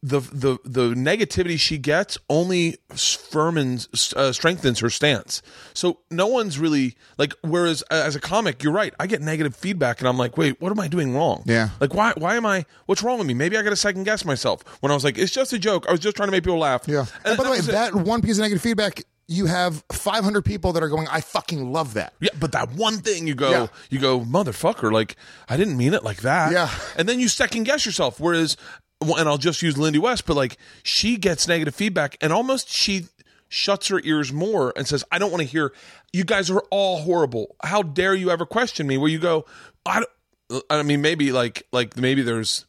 the 0.02 0.20
the 0.20 0.58
the 0.66 0.94
negativity 0.96 1.58
she 1.58 1.78
gets 1.78 2.18
only 2.30 2.78
firmens 2.94 4.14
uh, 4.16 4.32
strengthens 4.34 4.80
her 4.80 4.90
stance. 4.90 5.42
So 5.74 6.00
no 6.12 6.28
one's 6.28 6.60
really 6.60 6.96
like. 7.18 7.34
Whereas 7.42 7.82
as 7.84 8.16
a 8.16 8.20
comic, 8.20 8.64
you're 8.64 8.74
right. 8.74 8.94
I 9.00 9.08
get 9.08 9.22
negative 9.22 9.56
feedback, 9.56 10.00
and 10.00 10.08
I'm 10.08 10.18
like, 10.18 10.38
wait, 10.38 10.60
what 10.62 10.72
am 10.72 10.80
I 10.80 10.88
doing 10.88 11.16
wrong? 11.16 11.44
Yeah. 11.46 11.70
Like 11.80 11.94
why 11.94 12.14
why 12.18 12.36
am 12.36 12.46
I? 12.46 12.66
What's 12.86 13.02
wrong 13.04 13.18
with 13.18 13.28
me? 13.28 13.34
Maybe 13.34 13.58
I 13.58 13.62
got 13.62 13.70
to 13.70 13.76
second 13.76 14.04
guess 14.04 14.26
myself. 14.26 14.64
When 14.82 14.92
I 14.92 14.96
was 14.96 15.04
like, 15.04 15.18
it's 15.18 15.32
just 15.32 15.54
a 15.54 15.60
joke. 15.60 15.86
I 15.88 15.92
was 15.92 16.00
just 16.02 16.16
trying 16.16 16.28
to 16.28 16.32
make 16.32 16.44
people 16.44 16.60
laugh. 16.60 16.84
Yeah. 16.88 17.06
And, 17.26 17.38
by 17.38 17.44
the 17.44 17.52
way, 17.52 17.60
that 17.62 17.96
one 17.96 18.22
piece 18.22 18.38
of 18.38 18.42
negative 18.42 18.62
feedback, 18.62 19.04
you 19.28 19.46
have 19.46 19.84
500 19.92 20.44
people 20.44 20.74
that 20.74 20.84
are 20.84 20.90
going, 20.90 21.08
I 21.10 21.22
fucking 21.22 21.72
love 21.72 21.94
that. 21.94 22.14
Yeah, 22.20 22.30
but 22.40 22.52
that 22.52 22.74
one 22.74 22.98
thing 22.98 23.26
you 23.26 23.36
go, 23.36 23.50
Yeah. 23.52 23.68
you 23.90 24.00
go, 24.00 24.20
motherfucker, 24.20 24.92
like 24.92 25.16
I 25.48 25.56
didn't 25.56 25.78
mean 25.78 25.94
it 25.94 26.04
like 26.04 26.22
that. 26.24 26.52
Yeah. 26.52 26.70
and 26.98 27.08
then 27.08 27.20
you 27.22 27.30
second 27.30 27.64
guess 27.64 27.86
yourself. 27.86 28.20
Whereas, 28.20 28.58
and 29.04 29.28
I'll 29.30 29.38
just 29.38 29.62
use 29.62 29.78
Lindy 29.78 30.00
West, 30.00 30.26
but 30.26 30.36
like 30.36 30.58
she 30.84 31.18
gets 31.18 31.48
negative 31.48 31.76
feedback, 31.76 32.18
and 32.22 32.32
almost 32.34 32.70
she 32.70 33.08
shuts 33.50 33.88
her 33.90 34.02
ears 34.04 34.32
more 34.34 34.74
and 34.76 34.88
says, 34.88 35.04
"I 35.12 35.20
don't 35.20 35.32
want 35.32 35.42
to 35.42 35.48
hear. 35.48 35.74
You 36.12 36.24
guys 36.24 36.50
are 36.50 36.64
all 36.72 37.00
horrible. 37.00 37.56
How 37.64 37.84
dare 37.84 38.16
you 38.16 38.30
ever 38.32 38.46
question 38.46 38.88
me?" 38.88 38.98
Where 38.98 39.10
you 39.10 39.20
go, 39.20 39.46
I, 39.86 40.04
don't, 40.50 40.64
I 40.70 40.84
mean, 40.84 41.02
maybe 41.02 41.32
like 41.32 41.66
like 41.72 41.98
maybe 41.98 42.22
there's. 42.22 42.66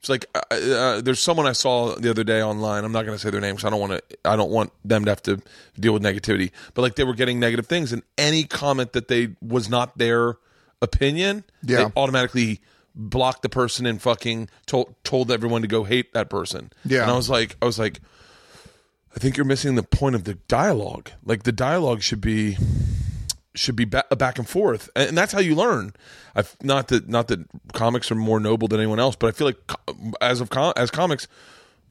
It's 0.00 0.08
like 0.10 0.26
uh, 0.34 0.40
uh, 0.54 1.00
there's 1.00 1.20
someone 1.20 1.46
I 1.46 1.52
saw 1.52 1.96
the 1.96 2.10
other 2.10 2.22
day 2.22 2.40
online. 2.42 2.84
I'm 2.84 2.92
not 2.92 3.06
going 3.06 3.16
to 3.16 3.22
say 3.22 3.30
their 3.30 3.40
name 3.40 3.56
because 3.56 3.64
I 3.64 3.70
don't 3.70 3.80
want 3.80 3.92
to. 3.92 4.02
I 4.24 4.36
don't 4.36 4.50
want 4.50 4.70
them 4.84 5.04
to 5.06 5.10
have 5.10 5.22
to 5.22 5.40
deal 5.80 5.92
with 5.94 6.02
negativity. 6.02 6.52
But 6.74 6.82
like 6.82 6.94
they 6.96 7.02
were 7.04 7.14
getting 7.14 7.40
negative 7.40 7.66
things, 7.66 7.92
and 7.92 8.02
any 8.16 8.44
comment 8.44 8.92
that 8.92 9.08
they 9.08 9.30
was 9.42 9.68
not 9.68 9.98
their 9.98 10.36
opinion, 10.82 11.42
Yeah. 11.64 11.76
they 11.86 11.92
automatically 11.96 12.60
blocked 12.96 13.42
the 13.42 13.48
person 13.48 13.86
and 13.86 14.00
fucking 14.00 14.48
told 14.66 14.94
told 15.04 15.30
everyone 15.30 15.62
to 15.62 15.68
go 15.68 15.84
hate 15.84 16.14
that 16.14 16.30
person. 16.30 16.72
Yeah. 16.84 17.02
and 17.02 17.10
I 17.10 17.16
was 17.16 17.28
like, 17.30 17.56
I 17.60 17.66
was 17.66 17.78
like, 17.78 18.00
I 19.14 19.18
think 19.18 19.36
you're 19.36 19.46
missing 19.46 19.74
the 19.74 19.82
point 19.82 20.14
of 20.14 20.24
the 20.24 20.34
dialogue. 20.48 21.10
Like 21.24 21.42
the 21.44 21.52
dialogue 21.52 22.02
should 22.02 22.20
be 22.20 22.56
should 23.54 23.76
be 23.76 23.84
ba- 23.84 24.04
back 24.16 24.38
and 24.38 24.48
forth, 24.48 24.90
and, 24.96 25.10
and 25.10 25.18
that's 25.18 25.32
how 25.32 25.40
you 25.40 25.54
learn. 25.54 25.92
I've, 26.34 26.56
not 26.62 26.88
that 26.88 27.08
not 27.08 27.28
that 27.28 27.40
comics 27.72 28.10
are 28.10 28.14
more 28.14 28.40
noble 28.40 28.68
than 28.68 28.80
anyone 28.80 29.00
else, 29.00 29.16
but 29.16 29.28
I 29.28 29.30
feel 29.30 29.46
like 29.46 29.72
as 30.20 30.40
of 30.40 30.50
com- 30.50 30.74
as 30.76 30.90
comics, 30.90 31.28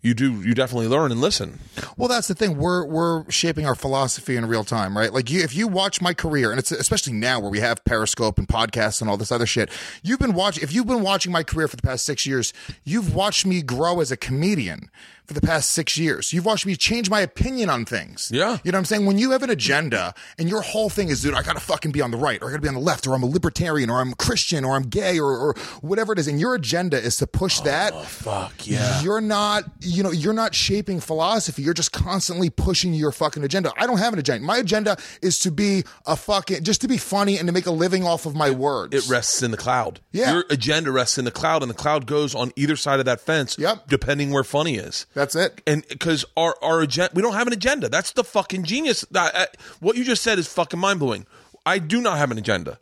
you 0.05 0.13
do 0.13 0.41
you 0.43 0.53
definitely 0.53 0.87
learn 0.87 1.11
and 1.11 1.19
listen. 1.19 1.59
Well, 1.97 2.07
that's 2.07 2.27
the 2.27 2.35
thing. 2.35 2.57
We're 2.57 2.85
we're 2.85 3.29
shaping 3.31 3.65
our 3.65 3.73
philosophy 3.73 4.35
in 4.35 4.45
real 4.45 4.63
time, 4.63 4.95
right? 4.95 5.11
Like, 5.11 5.31
you, 5.31 5.41
if 5.41 5.55
you 5.55 5.67
watch 5.67 5.99
my 5.99 6.13
career, 6.13 6.51
and 6.51 6.59
it's 6.59 6.71
especially 6.71 7.13
now 7.13 7.39
where 7.39 7.49
we 7.49 7.59
have 7.59 7.83
Periscope 7.85 8.37
and 8.37 8.47
podcasts 8.47 9.01
and 9.01 9.09
all 9.09 9.17
this 9.17 9.31
other 9.31 9.47
shit, 9.47 9.69
you've 10.03 10.19
been 10.19 10.35
watching. 10.35 10.63
If 10.63 10.71
you've 10.71 10.85
been 10.85 11.01
watching 11.01 11.31
my 11.31 11.41
career 11.41 11.67
for 11.67 11.75
the 11.75 11.81
past 11.81 12.05
six 12.05 12.25
years, 12.25 12.53
you've 12.83 13.15
watched 13.15 13.47
me 13.47 13.63
grow 13.63 13.99
as 13.99 14.11
a 14.11 14.17
comedian 14.17 14.91
for 15.27 15.33
the 15.33 15.41
past 15.41 15.71
six 15.71 15.97
years. 15.97 16.33
You've 16.33 16.45
watched 16.45 16.65
me 16.65 16.75
change 16.75 17.09
my 17.09 17.21
opinion 17.21 17.69
on 17.69 17.85
things. 17.85 18.29
Yeah. 18.33 18.57
You 18.63 18.71
know 18.71 18.77
what 18.77 18.79
I'm 18.79 18.85
saying? 18.85 19.05
When 19.05 19.17
you 19.17 19.31
have 19.31 19.43
an 19.43 19.49
agenda 19.49 20.13
and 20.37 20.49
your 20.49 20.61
whole 20.61 20.89
thing 20.89 21.09
is, 21.09 21.21
dude, 21.21 21.33
I 21.33 21.41
gotta 21.41 21.59
fucking 21.59 21.91
be 21.91 22.01
on 22.01 22.11
the 22.11 22.17
right, 22.17 22.41
or 22.41 22.47
I 22.47 22.51
gotta 22.51 22.61
be 22.61 22.67
on 22.67 22.75
the 22.75 22.79
left, 22.79 23.07
or 23.07 23.13
I'm 23.13 23.23
a 23.23 23.27
libertarian, 23.27 23.89
or 23.89 23.99
I'm 24.01 24.11
a 24.11 24.15
Christian, 24.15 24.63
or 24.63 24.75
I'm 24.75 24.83
gay, 24.83 25.19
or, 25.19 25.31
or 25.31 25.55
whatever 25.81 26.13
it 26.13 26.19
is, 26.19 26.27
and 26.27 26.39
your 26.39 26.55
agenda 26.55 26.97
is 26.97 27.17
to 27.17 27.27
push 27.27 27.59
oh, 27.61 27.65
that. 27.65 27.93
Oh, 27.93 28.01
Fuck 28.01 28.67
yeah. 28.67 29.01
You're 29.01 29.21
not, 29.21 29.63
you 29.81 30.03
know, 30.03 30.11
you're 30.11 30.33
not 30.33 30.53
shaping 30.53 30.99
philosophy. 30.99 31.61
You're 31.61 31.73
just 31.73 31.91
constantly 31.91 32.49
pushing 32.49 32.93
your 32.93 33.11
fucking 33.11 33.43
agenda. 33.43 33.71
I 33.77 33.87
don't 33.87 33.97
have 33.97 34.13
an 34.13 34.19
agenda. 34.19 34.45
My 34.45 34.57
agenda 34.57 34.97
is 35.21 35.39
to 35.39 35.51
be 35.51 35.83
a 36.05 36.15
fucking, 36.15 36.63
just 36.63 36.81
to 36.81 36.87
be 36.87 36.97
funny 36.97 37.37
and 37.37 37.47
to 37.47 37.53
make 37.53 37.65
a 37.65 37.71
living 37.71 38.05
off 38.05 38.25
of 38.25 38.35
my 38.35 38.51
words. 38.51 38.93
It 38.93 39.09
rests 39.09 39.41
in 39.41 39.51
the 39.51 39.57
cloud. 39.57 39.99
Yeah. 40.11 40.33
Your 40.33 40.45
agenda 40.49 40.91
rests 40.91 41.17
in 41.17 41.25
the 41.25 41.31
cloud, 41.31 41.61
and 41.61 41.69
the 41.69 41.75
cloud 41.75 42.05
goes 42.05 42.35
on 42.35 42.51
either 42.55 42.75
side 42.75 42.99
of 42.99 43.05
that 43.05 43.21
fence. 43.21 43.57
Yep. 43.57 43.87
Depending 43.87 44.31
where 44.31 44.43
funny 44.43 44.75
is. 44.75 45.05
That's 45.15 45.33
it. 45.35 45.61
And 45.65 45.83
because 45.87 46.25
our 46.37 46.55
our 46.61 46.81
agenda, 46.81 47.11
we 47.15 47.23
don't 47.23 47.33
have 47.33 47.47
an 47.47 47.53
agenda. 47.53 47.89
That's 47.89 48.11
the 48.11 48.23
fucking 48.23 48.63
genius. 48.63 49.01
That- 49.11 49.33
uh, 49.35 49.45
what 49.79 49.95
you 49.97 50.03
just 50.03 50.21
said 50.21 50.37
is 50.37 50.47
fucking 50.47 50.79
mind 50.79 50.99
blowing. 50.99 51.25
I 51.65 51.79
do 51.79 51.99
not 52.01 52.17
have 52.19 52.29
an 52.29 52.37
agenda. 52.37 52.79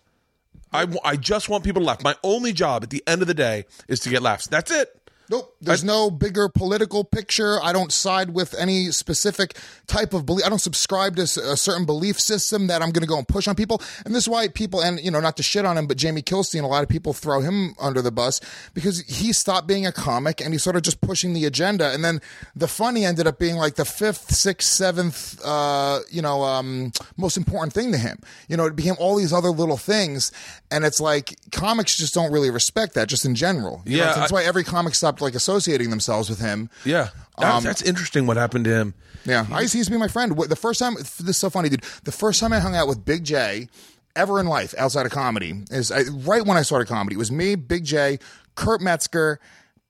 I, 0.73 0.81
w- 0.81 0.99
I 1.05 1.15
just 1.15 1.47
want 1.47 1.63
people 1.63 1.81
to 1.83 1.85
laugh. 1.85 2.03
My 2.03 2.15
only 2.23 2.51
job 2.51 2.83
at 2.83 2.89
the 2.89 3.03
end 3.07 3.21
of 3.21 3.27
the 3.27 3.33
day 3.35 3.65
is 3.87 3.99
to 4.01 4.09
get 4.09 4.21
laughs. 4.23 4.47
That's 4.47 4.71
it. 4.71 4.89
Nope. 5.29 5.52
There's 5.65 5.83
no 5.83 6.11
bigger 6.11 6.49
political 6.49 7.03
picture. 7.03 7.57
I 7.61 7.73
don't 7.73 7.91
side 7.91 8.31
with 8.31 8.53
any 8.57 8.91
specific 8.91 9.57
type 9.87 10.13
of 10.13 10.25
belief. 10.25 10.45
I 10.45 10.49
don't 10.49 10.59
subscribe 10.59 11.15
to 11.15 11.23
a 11.23 11.57
certain 11.57 11.85
belief 11.85 12.19
system 12.19 12.67
that 12.67 12.81
I'm 12.81 12.91
going 12.91 13.01
to 13.01 13.07
go 13.07 13.17
and 13.17 13.27
push 13.27 13.47
on 13.47 13.55
people. 13.55 13.81
And 14.05 14.13
this 14.13 14.23
is 14.23 14.29
why 14.29 14.47
people, 14.47 14.81
and 14.81 14.99
you 14.99 15.11
know, 15.11 15.19
not 15.19 15.37
to 15.37 15.43
shit 15.43 15.65
on 15.65 15.77
him, 15.77 15.87
but 15.87 15.97
Jamie 15.97 16.21
Kilstein, 16.21 16.63
a 16.63 16.67
lot 16.67 16.83
of 16.83 16.89
people 16.89 17.13
throw 17.13 17.41
him 17.41 17.75
under 17.79 18.01
the 18.01 18.11
bus 18.11 18.39
because 18.73 19.01
he 19.01 19.31
stopped 19.33 19.67
being 19.67 19.85
a 19.85 19.91
comic 19.91 20.41
and 20.41 20.53
he's 20.53 20.63
sort 20.63 20.75
of 20.75 20.81
just 20.81 21.01
pushing 21.01 21.33
the 21.33 21.45
agenda. 21.45 21.91
And 21.93 22.03
then 22.03 22.21
the 22.55 22.67
funny 22.67 23.05
ended 23.05 23.27
up 23.27 23.39
being 23.39 23.55
like 23.55 23.75
the 23.75 23.85
fifth, 23.85 24.31
sixth, 24.33 24.69
seventh, 24.69 25.39
uh, 25.45 25.99
you 26.11 26.21
know, 26.21 26.43
um, 26.43 26.91
most 27.17 27.37
important 27.37 27.73
thing 27.73 27.91
to 27.91 27.97
him. 27.97 28.19
You 28.47 28.57
know, 28.57 28.65
it 28.65 28.75
became 28.75 28.95
all 28.99 29.15
these 29.15 29.33
other 29.33 29.49
little 29.49 29.77
things. 29.77 30.31
And 30.71 30.83
it's 30.85 30.99
like 30.99 31.35
comics 31.51 31.95
just 31.97 32.13
don't 32.13 32.31
really 32.31 32.49
respect 32.49 32.95
that, 32.95 33.07
just 33.07 33.25
in 33.25 33.35
general. 33.35 33.81
You 33.85 33.97
know, 33.97 34.03
Yeah, 34.05 34.13
that's 34.13 34.31
I- 34.31 34.35
why 34.35 34.43
every 34.43 34.63
comic 34.63 34.95
stopped 34.95 35.21
like 35.21 35.35
associating 35.53 35.89
themselves 35.89 36.29
with 36.29 36.39
him. 36.39 36.69
Yeah. 36.85 37.09
That- 37.39 37.53
Um, 37.55 37.63
that's 37.63 37.81
interesting 37.81 38.25
what 38.27 38.37
happened 38.37 38.65
to 38.65 38.71
him. 38.71 38.93
Yeah, 39.25 39.45
I 39.51 39.61
used, 39.61 39.73
he 39.73 39.79
used 39.79 39.87
to 39.87 39.91
be 39.95 39.97
my 39.99 40.07
friend. 40.09 40.37
The 40.37 40.55
first 40.55 40.79
time, 40.79 40.95
this 40.95 41.19
is 41.21 41.37
so 41.37 41.49
funny, 41.49 41.69
dude. 41.69 41.83
The 42.03 42.11
first 42.11 42.39
time 42.41 42.51
I 42.51 42.59
hung 42.59 42.75
out 42.75 42.87
with 42.89 43.05
Big 43.05 43.23
Jay 43.23 43.69
ever 44.15 44.39
in 44.39 44.45
life 44.47 44.75
outside 44.77 45.05
of 45.05 45.11
comedy 45.13 45.63
is 45.71 45.91
I, 45.91 46.01
right 46.25 46.45
when 46.45 46.57
I 46.57 46.61
started 46.61 46.87
comedy. 46.87 47.15
It 47.15 47.19
was 47.19 47.31
me, 47.31 47.55
Big 47.55 47.85
Jay, 47.85 48.19
Kurt 48.55 48.81
Metzger, 48.81 49.39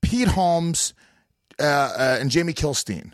Pete 0.02 0.28
Holmes, 0.28 0.94
uh, 1.58 1.64
uh, 1.64 2.18
and 2.20 2.30
Jamie 2.30 2.52
Kilstein. 2.54 3.10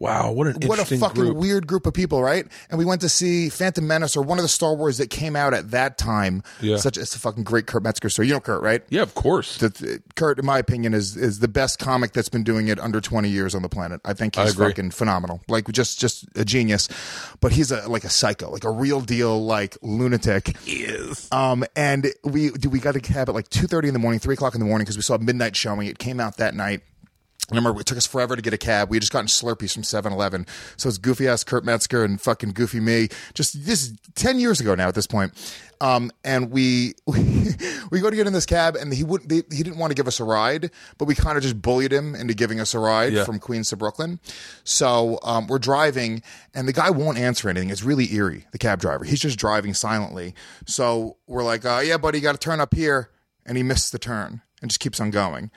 Wow, 0.00 0.32
what 0.32 0.46
an 0.46 0.56
What 0.66 0.78
a 0.78 0.84
fucking 0.86 1.14
group. 1.14 1.36
weird 1.36 1.66
group 1.66 1.86
of 1.86 1.92
people, 1.92 2.22
right? 2.22 2.46
And 2.70 2.78
we 2.78 2.86
went 2.86 3.02
to 3.02 3.08
see 3.10 3.50
Phantom 3.50 3.86
Menace 3.86 4.16
or 4.16 4.22
one 4.22 4.38
of 4.38 4.42
the 4.42 4.48
Star 4.48 4.74
Wars 4.74 4.96
that 4.96 5.10
came 5.10 5.36
out 5.36 5.52
at 5.52 5.72
that 5.72 5.98
time. 5.98 6.42
Yeah. 6.62 6.78
Such 6.78 6.96
it's 6.96 7.14
a 7.14 7.18
fucking 7.18 7.44
great 7.44 7.66
Kurt 7.66 7.82
Metzger 7.82 8.08
story. 8.08 8.28
You 8.28 8.34
know 8.34 8.40
Kurt, 8.40 8.62
right? 8.62 8.82
yeah, 8.88 9.02
of 9.02 9.14
course. 9.14 9.58
that 9.58 10.02
Kurt, 10.16 10.38
in 10.38 10.46
my 10.46 10.58
opinion, 10.58 10.94
is 10.94 11.18
is 11.18 11.40
the 11.40 11.48
best 11.48 11.78
comic 11.78 12.14
that's 12.14 12.30
been 12.30 12.42
doing 12.44 12.68
it 12.68 12.80
under 12.80 13.00
twenty 13.02 13.28
years 13.28 13.54
on 13.54 13.60
the 13.60 13.68
planet. 13.68 14.00
I 14.06 14.14
think 14.14 14.36
he's 14.36 14.54
agree. 14.54 14.68
fucking 14.68 14.92
phenomenal, 14.92 15.42
like 15.48 15.70
just 15.70 16.00
just 16.00 16.24
a 16.34 16.46
genius. 16.46 16.88
But 17.40 17.52
he's 17.52 17.70
a 17.70 17.86
like 17.86 18.04
a 18.04 18.10
psycho, 18.10 18.50
like 18.50 18.64
a 18.64 18.70
real 18.70 19.02
deal 19.02 19.44
like 19.44 19.76
lunatic. 19.82 20.56
Yes. 20.64 21.30
Um, 21.30 21.62
and 21.76 22.10
we 22.24 22.52
we 22.52 22.78
got 22.80 22.96
a 22.96 23.00
cab 23.00 23.28
at 23.28 23.34
like 23.34 23.50
two 23.50 23.66
thirty 23.66 23.88
in 23.88 23.92
the 23.94 24.00
morning, 24.00 24.18
three 24.18 24.32
o'clock 24.34 24.54
in 24.54 24.60
the 24.60 24.66
morning 24.66 24.84
because 24.86 24.96
we 24.96 25.02
saw 25.02 25.16
a 25.16 25.18
midnight 25.18 25.56
showing. 25.56 25.86
It 25.88 25.98
came 25.98 26.20
out 26.20 26.38
that 26.38 26.54
night. 26.54 26.80
I 27.52 27.56
remember 27.56 27.80
it 27.80 27.86
took 27.86 27.98
us 27.98 28.06
forever 28.06 28.36
to 28.36 28.42
get 28.42 28.52
a 28.54 28.58
cab. 28.58 28.90
We 28.90 28.96
had 28.96 29.02
just 29.02 29.12
gotten 29.12 29.26
Slurpees 29.26 29.74
from 29.74 29.82
7 29.82 30.12
Eleven. 30.12 30.46
So 30.76 30.88
it's 30.88 30.98
goofy 30.98 31.26
ass 31.28 31.42
Kurt 31.44 31.64
Metzger 31.64 32.04
and 32.04 32.20
fucking 32.20 32.50
goofy 32.50 32.80
me. 32.80 33.08
Just 33.34 33.64
this 33.66 33.82
is 33.82 33.94
10 34.14 34.38
years 34.38 34.60
ago 34.60 34.74
now 34.74 34.88
at 34.88 34.94
this 34.94 35.06
point. 35.06 35.32
Um, 35.82 36.12
and 36.24 36.50
we, 36.50 36.92
we, 37.06 37.48
we 37.90 38.00
go 38.00 38.10
to 38.10 38.14
get 38.16 38.26
in 38.26 38.32
this 38.34 38.44
cab 38.46 38.76
and 38.76 38.92
he 38.92 39.02
wouldn't, 39.02 39.28
they, 39.30 39.42
he 39.56 39.62
didn't 39.62 39.78
want 39.78 39.90
to 39.90 39.94
give 39.94 40.06
us 40.06 40.20
a 40.20 40.24
ride, 40.24 40.70
but 40.98 41.06
we 41.06 41.14
kind 41.14 41.36
of 41.38 41.42
just 41.42 41.60
bullied 41.60 41.92
him 41.92 42.14
into 42.14 42.34
giving 42.34 42.60
us 42.60 42.74
a 42.74 42.78
ride 42.78 43.12
Yeah. 43.14 43.24
from 43.24 43.38
Queens 43.38 43.70
to 43.70 43.76
Brooklyn. 43.76 44.20
So, 44.64 45.18
um, 45.22 45.46
we're 45.46 45.58
driving 45.58 46.22
and 46.54 46.68
the 46.68 46.72
guy 46.74 46.90
won't 46.90 47.16
answer 47.18 47.48
anything. 47.48 47.70
It's 47.70 47.82
really 47.82 48.12
eerie, 48.14 48.46
the 48.52 48.58
cab 48.58 48.78
driver. 48.80 49.04
He's 49.04 49.20
just 49.20 49.38
driving 49.38 49.72
silently. 49.74 50.34
So 50.66 51.16
we're 51.26 51.44
like, 51.44 51.64
uh, 51.64 51.80
yeah, 51.82 51.96
buddy, 51.96 52.18
you 52.18 52.22
got 52.22 52.32
to 52.32 52.38
turn 52.38 52.60
up 52.60 52.74
here. 52.74 53.10
And 53.46 53.56
he 53.56 53.62
missed 53.62 53.90
the 53.90 53.98
turn 53.98 54.42
and 54.60 54.70
just 54.70 54.80
keeps 54.80 55.00
on 55.00 55.10
going 55.10 55.50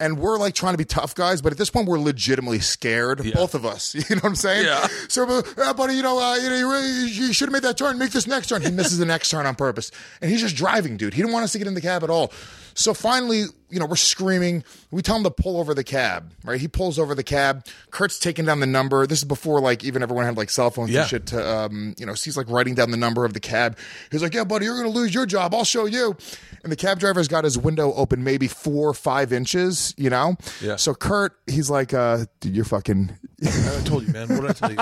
and 0.00 0.18
we're 0.18 0.38
like 0.38 0.54
trying 0.54 0.74
to 0.74 0.78
be 0.78 0.84
tough 0.84 1.14
guys, 1.14 1.42
but 1.42 1.52
at 1.52 1.58
this 1.58 1.70
point 1.70 1.88
we're 1.88 1.98
legitimately 1.98 2.60
scared, 2.60 3.22
both 3.34 3.54
of 3.54 3.66
us. 3.66 3.94
You 4.08 4.16
know 4.16 4.20
what 4.20 4.28
I'm 4.30 4.34
saying? 4.36 4.64
Yeah. 4.64 4.86
So, 5.08 5.42
yeah, 5.58 5.72
buddy, 5.72 5.94
you 5.94 6.02
know, 6.02 6.18
uh, 6.18 6.36
you 6.36 6.48
know, 6.48 6.56
you, 6.56 6.70
really, 6.70 7.10
you 7.10 7.32
should 7.32 7.48
have 7.48 7.52
made 7.52 7.62
that 7.62 7.76
turn. 7.76 7.98
Make 7.98 8.12
this 8.12 8.26
next 8.26 8.46
turn. 8.48 8.62
He 8.62 8.70
misses 8.70 8.98
the 8.98 9.04
next 9.06 9.28
turn 9.28 9.44
on 9.44 9.54
purpose, 9.54 9.90
and 10.22 10.30
he's 10.30 10.40
just 10.40 10.56
driving, 10.56 10.96
dude. 10.96 11.14
He 11.14 11.20
didn't 11.22 11.32
want 11.32 11.44
us 11.44 11.52
to 11.52 11.58
get 11.58 11.66
in 11.66 11.74
the 11.74 11.80
cab 11.80 12.04
at 12.04 12.10
all. 12.10 12.32
So 12.78 12.94
finally, 12.94 13.44
you 13.70 13.80
know, 13.80 13.86
we're 13.86 13.96
screaming. 13.96 14.62
We 14.92 15.02
tell 15.02 15.16
him 15.16 15.24
to 15.24 15.30
pull 15.32 15.58
over 15.58 15.74
the 15.74 15.82
cab. 15.82 16.32
Right? 16.44 16.60
He 16.60 16.68
pulls 16.68 16.96
over 16.98 17.14
the 17.14 17.24
cab. 17.24 17.66
Kurt's 17.90 18.18
taking 18.20 18.44
down 18.44 18.60
the 18.60 18.66
number. 18.66 19.04
This 19.06 19.18
is 19.18 19.24
before 19.24 19.60
like 19.60 19.82
even 19.84 20.00
everyone 20.02 20.24
had 20.24 20.36
like 20.36 20.48
cell 20.48 20.70
phones 20.70 20.90
Yeah. 20.90 21.00
and 21.00 21.10
shit. 21.10 21.26
To 21.26 21.46
um, 21.56 21.94
you 21.98 22.06
know, 22.06 22.14
so 22.14 22.24
he's 22.24 22.36
like 22.36 22.48
writing 22.48 22.74
down 22.76 22.92
the 22.92 22.96
number 22.96 23.24
of 23.24 23.34
the 23.34 23.40
cab. 23.40 23.76
He's 24.12 24.22
like, 24.22 24.32
"Yeah, 24.32 24.44
buddy, 24.44 24.66
you're 24.66 24.76
gonna 24.76 24.94
lose 24.94 25.12
your 25.12 25.26
job. 25.26 25.54
I'll 25.54 25.64
show 25.64 25.86
you." 25.86 26.16
And 26.62 26.70
the 26.72 26.76
cab 26.76 26.98
driver's 27.00 27.28
got 27.28 27.44
his 27.44 27.58
window 27.58 27.92
open 27.94 28.22
maybe 28.24 28.46
four 28.48 28.88
or 28.88 28.94
five 28.94 29.32
inches. 29.32 29.92
You 29.98 30.10
know. 30.10 30.36
Yeah. 30.62 30.76
So 30.76 30.94
Kurt, 30.94 31.36
he's 31.48 31.68
like, 31.68 31.92
uh, 31.92 32.24
"Dude, 32.40 32.54
you're 32.54 32.64
fucking." 32.64 33.10
I 33.44 33.82
told 33.84 34.06
you, 34.06 34.12
man. 34.12 34.28
What 34.28 34.40
did 34.42 34.50
I 34.50 34.52
tell 34.54 34.72
you? 34.72 34.78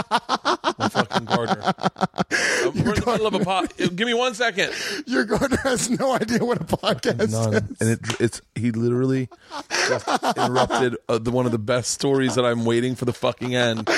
I'm 0.79 0.91
fucking 0.91 1.25
Gardner. 1.25 1.63
Uh, 1.77 1.89
We're 2.75 2.95
in 2.95 3.01
the 3.01 3.03
middle 3.07 3.27
of 3.27 3.35
a 3.35 3.39
pot. 3.41 3.73
Give 3.77 4.01
me 4.07 4.15
one 4.15 4.35
second. 4.35 4.73
Your 5.07 5.25
Gardner 5.25 5.57
has 5.59 5.91
no 5.91 6.13
idea 6.13 6.45
what 6.45 6.61
a 6.61 6.65
podcast 6.65 7.33
None. 7.33 7.55
is. 7.81 7.86
And 7.87 7.99
it, 7.99 8.21
it's 8.21 8.43
he 8.55 8.71
literally 8.71 9.29
just 9.71 10.09
interrupted 10.37 10.97
uh, 11.09 11.19
the, 11.19 11.31
one 11.31 11.47
of 11.47 11.53
the 11.53 11.59
best 11.59 11.91
stories 11.91 12.35
that 12.35 12.45
I'm 12.45 12.65
waiting 12.65 12.95
for 12.95 13.05
the 13.05 13.13
fucking 13.13 13.55
end. 13.55 13.89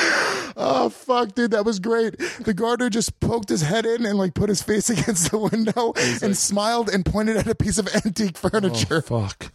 Oh 0.57 0.89
fuck, 0.91 1.35
dude, 1.35 1.53
that 1.53 1.65
was 1.65 1.79
great. 1.79 2.19
The 2.41 2.53
gardener 2.53 2.91
just 2.91 3.19
poked 3.21 3.49
his 3.49 3.63
head 3.63 3.87
in 3.87 4.05
and 4.05 4.19
like 4.19 4.35
put 4.35 4.49
his 4.49 4.63
face 4.63 4.91
against 4.99 5.31
the 5.31 5.39
window 5.39 5.93
and 6.23 6.37
smiled 6.37 6.89
and 6.89 7.05
pointed 7.05 7.37
at 7.37 7.47
a 7.47 7.55
piece 7.55 7.79
of 7.79 7.89
antique 8.05 8.37
furniture. 8.37 9.01
Fuck. 9.03 9.53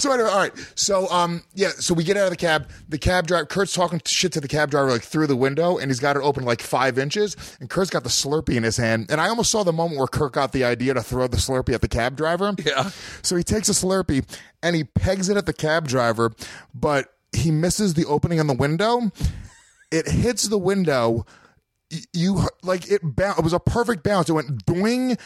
So 0.00 0.12
anyway, 0.12 0.30
all 0.30 0.38
right. 0.38 0.52
So 0.74 1.08
um, 1.10 1.42
yeah. 1.54 1.68
So 1.70 1.94
we 1.94 2.04
get 2.04 2.16
out 2.16 2.24
of 2.24 2.30
the 2.30 2.36
cab. 2.36 2.68
The 2.88 2.98
cab 2.98 3.26
driver, 3.26 3.46
Kurt's 3.46 3.74
talking 3.74 4.00
shit 4.04 4.32
to 4.32 4.40
the 4.40 4.48
cab 4.48 4.70
driver 4.70 4.90
like 4.90 5.02
through 5.02 5.26
the 5.26 5.36
window, 5.36 5.78
and 5.78 5.90
he's 5.90 6.00
got 6.00 6.16
it 6.16 6.22
open 6.22 6.44
like 6.44 6.62
five 6.62 6.98
inches. 6.98 7.36
And 7.60 7.68
Kurt's 7.68 7.90
got 7.90 8.02
the 8.02 8.08
Slurpee 8.08 8.56
in 8.56 8.62
his 8.62 8.76
hand. 8.76 9.10
And 9.10 9.20
I 9.20 9.28
almost 9.28 9.50
saw 9.50 9.62
the 9.62 9.72
moment 9.72 9.98
where 9.98 10.06
Kurt 10.06 10.32
got 10.32 10.52
the 10.52 10.64
idea 10.64 10.94
to 10.94 11.02
throw 11.02 11.26
the 11.26 11.36
Slurpee 11.36 11.74
at 11.74 11.80
the 11.80 11.88
cab 11.88 12.16
driver. 12.16 12.54
Yeah. 12.64 12.90
So 13.22 13.36
he 13.36 13.42
takes 13.42 13.68
a 13.68 13.72
Slurpee 13.72 14.24
and 14.62 14.76
he 14.76 14.84
pegs 14.84 15.28
it 15.28 15.36
at 15.36 15.46
the 15.46 15.52
cab 15.52 15.88
driver, 15.88 16.32
but 16.74 17.14
he 17.32 17.50
misses 17.50 17.94
the 17.94 18.06
opening 18.06 18.40
on 18.40 18.46
the 18.46 18.54
window. 18.54 19.10
It 19.90 20.08
hits 20.08 20.44
the 20.44 20.58
window. 20.58 21.26
You 22.12 22.46
like 22.62 22.90
it. 22.90 23.00
Bound, 23.02 23.38
it 23.38 23.44
was 23.44 23.52
a 23.52 23.60
perfect 23.60 24.04
bounce. 24.04 24.28
It 24.28 24.32
went 24.32 24.64
doing, 24.64 25.16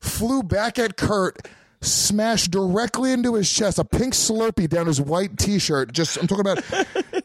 flew 0.00 0.42
back 0.42 0.78
at 0.78 0.96
Kurt, 0.96 1.48
smashed 1.82 2.50
directly 2.50 3.12
into 3.12 3.34
his 3.34 3.50
chest. 3.50 3.78
A 3.78 3.84
pink 3.84 4.14
Slurpee 4.14 4.68
down 4.68 4.86
his 4.86 5.00
white 5.00 5.38
T-shirt. 5.38 5.92
Just 5.92 6.16
I'm 6.16 6.26
talking 6.26 6.46
about 6.46 6.64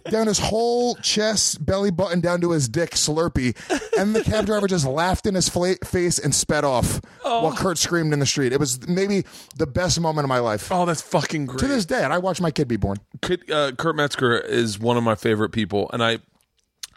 down 0.09 0.27
his 0.27 0.39
whole 0.39 0.95
chest, 0.95 1.65
belly 1.65 1.91
button, 1.91 2.19
down 2.21 2.41
to 2.41 2.51
his 2.51 2.67
dick. 2.67 2.91
Slurpee, 2.91 3.55
and 3.99 4.15
the 4.15 4.23
cab 4.23 4.45
driver 4.45 4.67
just 4.67 4.85
laughed 4.85 5.25
in 5.25 5.35
his 5.35 5.49
fla- 5.49 5.75
face 5.83 6.19
and 6.19 6.33
sped 6.33 6.63
off 6.63 7.01
while 7.21 7.55
Kurt 7.55 7.77
screamed 7.77 8.13
in 8.13 8.19
the 8.19 8.25
street. 8.25 8.51
It 8.53 8.59
was 8.59 8.87
maybe 8.87 9.23
the 9.57 9.67
best 9.67 9.99
moment 9.99 10.25
of 10.25 10.29
my 10.29 10.39
life. 10.39 10.71
Oh, 10.71 10.85
that's 10.85 11.01
fucking 11.01 11.45
great. 11.45 11.59
To 11.59 11.67
this 11.67 11.85
day, 11.85 12.03
and 12.03 12.11
I 12.11 12.17
watched 12.17 12.41
my 12.41 12.51
kid 12.51 12.67
be 12.67 12.77
born. 12.77 12.97
Kurt, 13.21 13.49
uh, 13.51 13.71
Kurt 13.73 13.95
Metzger 13.95 14.37
is 14.39 14.79
one 14.79 14.97
of 14.97 15.03
my 15.03 15.15
favorite 15.15 15.49
people, 15.49 15.89
and 15.93 16.03
I, 16.03 16.19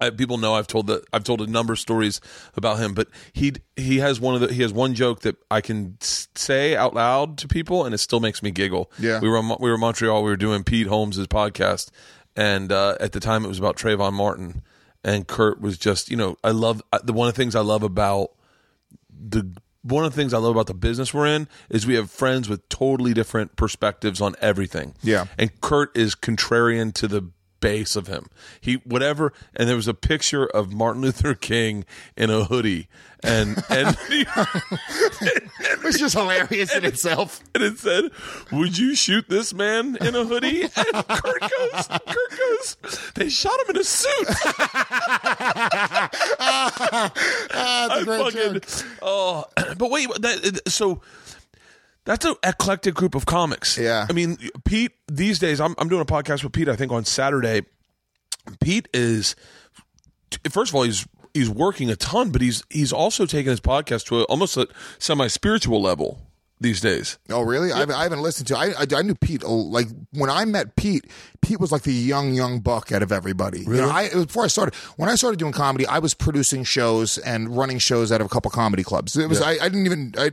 I 0.00 0.10
people 0.10 0.38
know 0.38 0.54
I've 0.54 0.66
told 0.66 0.86
that 0.86 1.04
I've 1.12 1.24
told 1.24 1.40
a 1.40 1.46
number 1.46 1.72
of 1.72 1.78
stories 1.78 2.20
about 2.56 2.78
him, 2.78 2.94
but 2.94 3.08
he 3.32 3.52
he 3.76 3.98
has 3.98 4.20
one 4.20 4.34
of 4.34 4.40
the 4.40 4.52
he 4.52 4.62
has 4.62 4.72
one 4.72 4.94
joke 4.94 5.20
that 5.20 5.36
I 5.50 5.60
can 5.60 5.98
say 6.00 6.74
out 6.74 6.94
loud 6.94 7.38
to 7.38 7.48
people, 7.48 7.84
and 7.84 7.94
it 7.94 7.98
still 7.98 8.20
makes 8.20 8.42
me 8.42 8.50
giggle. 8.50 8.90
Yeah. 8.98 9.20
we 9.20 9.28
were 9.28 9.38
in 9.38 9.48
we 9.48 9.68
were 9.68 9.74
in 9.74 9.80
Montreal, 9.80 10.22
we 10.22 10.30
were 10.30 10.36
doing 10.36 10.64
Pete 10.64 10.86
Holmes' 10.86 11.26
podcast, 11.26 11.90
and 12.34 12.72
uh, 12.72 12.96
at 13.00 13.12
the 13.12 13.20
time 13.20 13.44
it 13.44 13.48
was 13.48 13.58
about 13.58 13.76
Trayvon 13.76 14.12
Martin, 14.12 14.62
and 15.04 15.26
Kurt 15.26 15.60
was 15.60 15.76
just 15.76 16.10
you 16.10 16.16
know 16.16 16.36
I 16.42 16.50
love 16.50 16.82
the 17.02 17.12
one 17.12 17.28
of 17.28 17.34
the 17.34 17.42
things 17.42 17.54
I 17.54 17.60
love 17.60 17.82
about 17.82 18.30
the 19.08 19.52
one 19.82 20.04
of 20.04 20.12
the 20.12 20.16
things 20.16 20.34
I 20.34 20.38
love 20.38 20.50
about 20.50 20.66
the 20.66 20.74
business 20.74 21.14
we're 21.14 21.26
in 21.26 21.48
is 21.70 21.86
we 21.86 21.94
have 21.94 22.10
friends 22.10 22.48
with 22.48 22.68
totally 22.68 23.14
different 23.14 23.56
perspectives 23.56 24.20
on 24.20 24.34
everything. 24.40 24.94
Yeah. 25.02 25.26
And 25.38 25.58
Kurt 25.60 25.96
is 25.96 26.14
contrarian 26.14 26.92
to 26.94 27.08
the 27.08 27.30
base 27.60 27.96
of 27.96 28.06
him. 28.06 28.26
He 28.60 28.74
whatever, 28.84 29.32
and 29.54 29.68
there 29.68 29.76
was 29.76 29.88
a 29.88 29.94
picture 29.94 30.46
of 30.46 30.72
Martin 30.72 31.02
Luther 31.02 31.34
King 31.34 31.84
in 32.16 32.30
a 32.30 32.44
hoodie, 32.44 32.88
and 33.22 33.62
and 33.68 33.96
It's 35.82 35.98
just 35.98 36.14
hilarious 36.14 36.74
in 36.74 36.84
itself. 36.84 37.40
and 37.54 37.64
it 37.64 37.78
said, 37.78 38.04
"Would 38.52 38.78
you 38.78 38.94
shoot 38.94 39.28
this 39.28 39.52
man 39.52 39.96
in 40.00 40.14
a 40.14 40.24
hoodie?" 40.24 40.62
And 40.62 40.72
Kurt 41.08 41.40
goes, 41.40 41.88
"Kurt 41.88 42.30
goes, 42.38 42.76
they 43.14 43.28
shot 43.28 43.58
him 43.60 43.76
in 43.76 43.80
a 43.80 43.84
suit." 43.84 44.28
Ah, 47.52 47.88
I 47.90 48.04
fucking, 48.04 48.62
oh, 49.02 49.44
but 49.76 49.90
wait, 49.90 50.08
that 50.20 50.62
so 50.68 51.00
that's 52.04 52.24
an 52.24 52.34
eclectic 52.44 52.94
group 52.94 53.14
of 53.14 53.26
comics. 53.26 53.76
Yeah. 53.78 54.06
I 54.08 54.12
mean, 54.12 54.38
Pete. 54.64 54.92
These 55.10 55.38
days, 55.38 55.60
I'm 55.60 55.74
I'm 55.78 55.88
doing 55.88 56.02
a 56.02 56.06
podcast 56.06 56.42
with 56.44 56.52
Pete. 56.52 56.68
I 56.68 56.76
think 56.76 56.92
on 56.92 57.04
Saturday. 57.04 57.62
Pete 58.60 58.88
is 58.94 59.36
first 60.50 60.70
of 60.70 60.74
all 60.74 60.82
he's 60.82 61.06
he's 61.34 61.50
working 61.50 61.90
a 61.90 61.96
ton, 61.96 62.30
but 62.30 62.40
he's 62.40 62.64
he's 62.70 62.92
also 62.92 63.26
taking 63.26 63.50
his 63.50 63.60
podcast 63.60 64.06
to 64.06 64.20
a, 64.20 64.22
almost 64.24 64.56
a 64.56 64.66
semi 64.98 65.26
spiritual 65.26 65.80
level 65.82 66.18
these 66.58 66.80
days. 66.80 67.18
Oh, 67.30 67.42
really? 67.42 67.72
I, 67.72 67.80
haven't, 67.80 67.94
I 67.96 68.02
haven't 68.02 68.22
listened 68.22 68.46
to. 68.48 68.56
I, 68.58 68.66
I 68.78 68.86
I 68.96 69.02
knew 69.02 69.14
Pete. 69.14 69.44
uh, 69.44 69.48
Like 69.48 69.86
when 70.12 70.30
I 70.30 70.44
met 70.46 70.74
Pete, 70.76 71.04
Pete 71.42 71.60
was 71.60 71.70
like 71.70 71.82
the 71.82 71.92
young 71.92 72.34
young 72.34 72.60
buck 72.60 72.92
out 72.92 73.02
of 73.02 73.12
everybody. 73.12 73.60
You 73.60 73.74
know, 73.74 73.90
I 73.90 74.04
it 74.04 74.14
was 74.14 74.26
before 74.26 74.44
I 74.44 74.48
started. 74.48 74.74
When 74.96 75.08
I 75.10 75.14
started 75.16 75.38
doing 75.38 75.52
comedy, 75.52 75.86
I 75.86 75.98
was 75.98 76.14
producing 76.14 76.64
shows 76.64 77.18
and 77.18 77.54
running 77.56 77.78
shows 77.78 78.10
out 78.10 78.20
of 78.20 78.26
a 78.26 78.30
couple 78.30 78.50
comedy 78.50 78.82
clubs. 78.82 79.16
It 79.16 79.28
was 79.28 79.40
I, 79.42 79.52
I 79.52 79.68
didn't 79.68 79.86
even 79.86 80.14
I. 80.16 80.30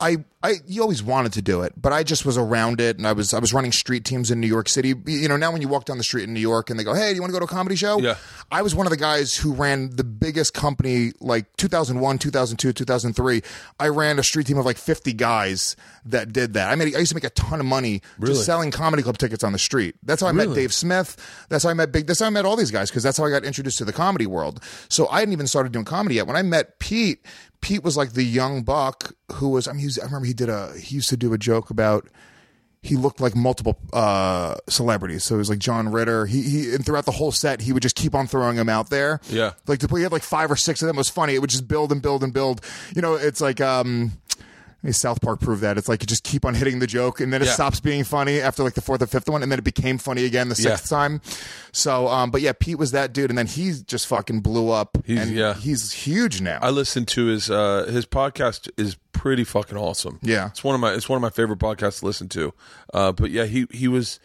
I, 0.00 0.18
I, 0.44 0.54
you 0.64 0.82
always 0.82 1.02
wanted 1.02 1.32
to 1.32 1.42
do 1.42 1.62
it, 1.62 1.72
but 1.76 1.92
I 1.92 2.04
just 2.04 2.24
was 2.24 2.38
around 2.38 2.80
it, 2.80 2.98
and 2.98 3.06
I 3.06 3.12
was, 3.12 3.34
I 3.34 3.40
was 3.40 3.52
running 3.52 3.72
street 3.72 4.04
teams 4.04 4.30
in 4.30 4.40
New 4.40 4.46
York 4.46 4.68
City. 4.68 4.94
You 5.06 5.26
know, 5.26 5.36
now 5.36 5.50
when 5.50 5.60
you 5.60 5.66
walk 5.66 5.86
down 5.86 5.98
the 5.98 6.04
street 6.04 6.22
in 6.22 6.32
New 6.32 6.38
York 6.40 6.70
and 6.70 6.78
they 6.78 6.84
go, 6.84 6.94
"Hey, 6.94 7.08
do 7.10 7.16
you 7.16 7.20
want 7.20 7.30
to 7.30 7.32
go 7.32 7.40
to 7.40 7.46
a 7.46 7.48
comedy 7.48 7.74
show?" 7.74 7.98
Yeah. 7.98 8.14
I 8.52 8.62
was 8.62 8.76
one 8.76 8.86
of 8.86 8.90
the 8.90 8.96
guys 8.96 9.36
who 9.36 9.52
ran 9.52 9.90
the 9.90 10.04
biggest 10.04 10.54
company, 10.54 11.12
like 11.20 11.56
2001, 11.56 12.18
2002, 12.18 12.72
2003. 12.72 13.42
I 13.80 13.88
ran 13.88 14.20
a 14.20 14.22
street 14.22 14.46
team 14.46 14.56
of 14.58 14.64
like 14.64 14.76
50 14.78 15.12
guys 15.14 15.74
that 16.04 16.32
did 16.32 16.54
that. 16.54 16.70
I 16.70 16.76
made, 16.76 16.94
I 16.94 17.00
used 17.00 17.10
to 17.10 17.16
make 17.16 17.24
a 17.24 17.30
ton 17.30 17.58
of 17.58 17.66
money 17.66 18.00
Really? 18.18 18.34
just 18.34 18.46
selling 18.46 18.70
comedy 18.70 19.02
club 19.02 19.18
tickets 19.18 19.42
on 19.42 19.52
the 19.52 19.58
street. 19.58 19.96
That's 20.04 20.22
how 20.22 20.28
I 20.28 20.32
met 20.32 20.54
Dave 20.54 20.72
Smith. 20.72 21.16
That's 21.48 21.64
how 21.64 21.70
I 21.70 21.74
met 21.74 21.90
Big. 21.90 22.06
That's 22.06 22.20
how 22.20 22.26
I 22.26 22.30
met 22.30 22.44
all 22.44 22.54
these 22.56 22.70
guys 22.70 22.88
because 22.88 23.02
that's 23.02 23.18
how 23.18 23.24
I 23.24 23.30
got 23.30 23.44
introduced 23.44 23.78
to 23.78 23.84
the 23.84 23.92
comedy 23.92 24.26
world. 24.26 24.62
So 24.88 25.08
I 25.08 25.18
hadn't 25.18 25.32
even 25.32 25.48
started 25.48 25.72
doing 25.72 25.84
comedy 25.84 26.14
yet. 26.14 26.28
When 26.28 26.36
I 26.36 26.42
met 26.42 26.78
Pete, 26.78 27.26
Pete 27.60 27.82
was 27.82 27.96
like 27.96 28.12
the 28.12 28.22
young 28.22 28.62
buck 28.62 29.14
who 29.32 29.50
was. 29.50 29.66
I 29.68 29.72
mean, 29.72 29.80
he 29.80 29.86
was, 29.86 29.98
I 29.98 30.04
remember 30.04 30.26
he 30.26 30.34
did 30.34 30.48
a. 30.48 30.72
He 30.78 30.96
used 30.96 31.08
to 31.08 31.16
do 31.16 31.32
a 31.32 31.38
joke 31.38 31.70
about 31.70 32.08
he 32.80 32.96
looked 32.96 33.20
like 33.20 33.34
multiple 33.34 33.78
uh, 33.92 34.56
celebrities. 34.68 35.24
So 35.24 35.34
it 35.34 35.38
was 35.38 35.50
like 35.50 35.58
John 35.58 35.90
Ritter. 35.90 36.26
He, 36.26 36.42
he 36.42 36.74
and 36.74 36.84
throughout 36.84 37.06
the 37.06 37.12
whole 37.12 37.32
set, 37.32 37.60
he 37.60 37.72
would 37.72 37.82
just 37.82 37.96
keep 37.96 38.14
on 38.14 38.26
throwing 38.26 38.56
them 38.56 38.68
out 38.68 38.90
there. 38.90 39.20
Yeah. 39.28 39.52
like 39.66 39.80
to 39.80 39.88
put, 39.88 39.96
he 39.96 40.02
had 40.04 40.12
like 40.12 40.22
five 40.22 40.50
or 40.50 40.56
six 40.56 40.80
of 40.82 40.86
them. 40.86 40.96
It 40.96 41.00
was 41.00 41.08
funny. 41.08 41.34
It 41.34 41.40
would 41.40 41.50
just 41.50 41.66
build 41.66 41.90
and 41.90 42.00
build 42.00 42.22
and 42.22 42.32
build. 42.32 42.60
You 42.94 43.02
know, 43.02 43.14
it's 43.14 43.40
like 43.40 43.60
um, 43.60 44.12
South 44.92 45.20
Park 45.20 45.40
proved 45.40 45.62
that. 45.62 45.76
It's 45.76 45.88
like 45.88 46.02
you 46.02 46.06
just 46.06 46.22
keep 46.24 46.44
on 46.44 46.54
hitting 46.54 46.78
the 46.78 46.86
joke, 46.86 47.20
and 47.20 47.32
then 47.32 47.42
it 47.42 47.46
Yeah. 47.46 47.52
stops 47.54 47.80
being 47.80 48.04
funny 48.04 48.40
after 48.40 48.62
like 48.62 48.74
the 48.74 48.80
fourth 48.80 49.02
or 49.02 49.06
fifth 49.06 49.28
one, 49.28 49.42
and 49.42 49.50
then 49.50 49.58
it 49.58 49.64
became 49.64 49.98
funny 49.98 50.24
again 50.24 50.48
the 50.48 50.54
sixth 50.54 50.90
Yeah. 50.90 50.96
time. 50.98 51.20
So, 51.72 52.08
um, 52.08 52.30
but 52.30 52.40
yeah, 52.40 52.52
Pete 52.58 52.78
was 52.78 52.92
that 52.92 53.12
dude, 53.12 53.30
and 53.30 53.36
then 53.38 53.46
he 53.48 53.72
just 53.86 54.06
fucking 54.06 54.40
blew 54.40 54.70
up. 54.70 54.96
He's- 55.04 55.26
and 55.26 55.36
yeah. 55.36 55.54
he's 55.54 55.92
huge 55.92 56.40
now. 56.40 56.58
I 56.62 56.70
listened 56.70 57.08
to 57.08 57.26
his 57.26 57.50
uh, 57.50 57.88
his 57.90 58.06
podcast 58.06 58.68
is 58.76 58.96
pretty 59.12 59.42
fucking 59.44 59.76
awesome. 59.76 60.20
Yeah. 60.22 60.46
it's 60.46 60.62
one 60.62 60.74
of 60.76 60.80
my 60.80 60.92
it's 60.92 61.08
one 61.08 61.16
of 61.16 61.22
my 61.22 61.30
favorite 61.30 61.58
podcasts 61.58 62.00
to 62.00 62.06
listen 62.06 62.28
to. 62.30 62.54
Uh, 62.94 63.12
but 63.12 63.30
yeah, 63.30 63.44
he 63.44 63.66
he 63.72 63.88
was. 63.88 64.20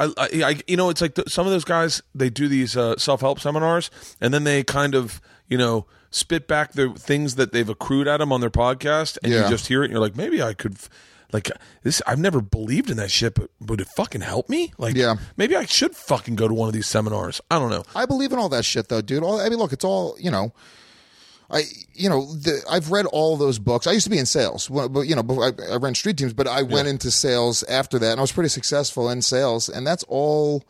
I, 0.00 0.04
I, 0.16 0.28
I 0.44 0.60
you 0.68 0.76
know 0.76 0.90
it's 0.90 1.00
like 1.00 1.16
the, 1.16 1.24
some 1.28 1.44
of 1.46 1.52
those 1.52 1.64
guys 1.64 2.00
they 2.14 2.30
do 2.30 2.46
these 2.48 2.76
uh, 2.76 2.96
self 2.98 3.20
help 3.20 3.40
seminars 3.40 3.90
and 4.20 4.32
then 4.32 4.44
they 4.44 4.62
kind 4.62 4.94
of 4.94 5.20
you 5.48 5.58
know 5.58 5.86
spit 6.10 6.48
back 6.48 6.72
the 6.72 6.90
things 6.90 7.34
that 7.36 7.52
they've 7.52 7.68
accrued 7.68 8.08
at 8.08 8.16
them 8.18 8.32
on 8.32 8.40
their 8.40 8.50
podcast 8.50 9.18
and 9.22 9.32
Yeah. 9.32 9.44
you 9.44 9.48
just 9.50 9.66
hear 9.66 9.82
it 9.82 9.86
and 9.86 9.92
you're 9.92 10.00
like 10.00 10.16
maybe 10.16 10.42
I 10.42 10.54
could 10.54 10.76
like 11.32 11.50
this 11.82 12.00
I've 12.06 12.18
never 12.18 12.40
believed 12.40 12.88
in 12.90 12.96
that 12.96 13.10
shit 13.10 13.34
but 13.34 13.50
would 13.60 13.80
it 13.82 13.88
fucking 13.88 14.22
help 14.22 14.48
me 14.48 14.72
like 14.78 14.94
Yeah. 14.96 15.16
maybe 15.36 15.54
I 15.56 15.66
should 15.66 15.94
fucking 15.94 16.36
go 16.36 16.48
to 16.48 16.54
one 16.54 16.68
of 16.68 16.72
these 16.74 16.86
seminars 16.86 17.40
I 17.50 17.58
don't 17.58 17.70
know 17.70 17.84
I 17.94 18.06
believe 18.06 18.32
in 18.32 18.38
all 18.38 18.48
that 18.48 18.64
shit, 18.64 18.88
though, 18.88 19.02
dude. 19.02 19.22
All, 19.22 19.38
I 19.40 19.48
mean, 19.50 19.58
look, 19.58 19.72
it's 19.72 19.84
all 19.84 20.16
you 20.18 20.30
know. 20.30 20.52
I, 21.50 21.62
you 21.94 22.10
know, 22.10 22.26
the, 22.34 22.62
I've 22.70 22.90
read 22.90 23.06
all 23.06 23.38
those 23.38 23.58
books. 23.58 23.86
I 23.86 23.92
used 23.92 24.04
to 24.04 24.10
be 24.10 24.18
in 24.18 24.26
sales, 24.26 24.68
but 24.68 25.02
you 25.04 25.16
know, 25.16 25.22
I, 25.42 25.52
I 25.72 25.76
ran 25.76 25.94
street 25.94 26.18
teams, 26.18 26.34
but 26.34 26.46
I 26.46 26.60
went 26.60 26.88
into 26.88 27.10
sales 27.10 27.62
after 27.64 27.98
that, 28.00 28.10
and 28.12 28.20
I 28.20 28.22
was 28.22 28.32
pretty 28.32 28.50
successful 28.50 29.08
in 29.08 29.22
sales. 29.22 29.70
And 29.70 29.86
that's 29.86 30.04
all, 30.08 30.62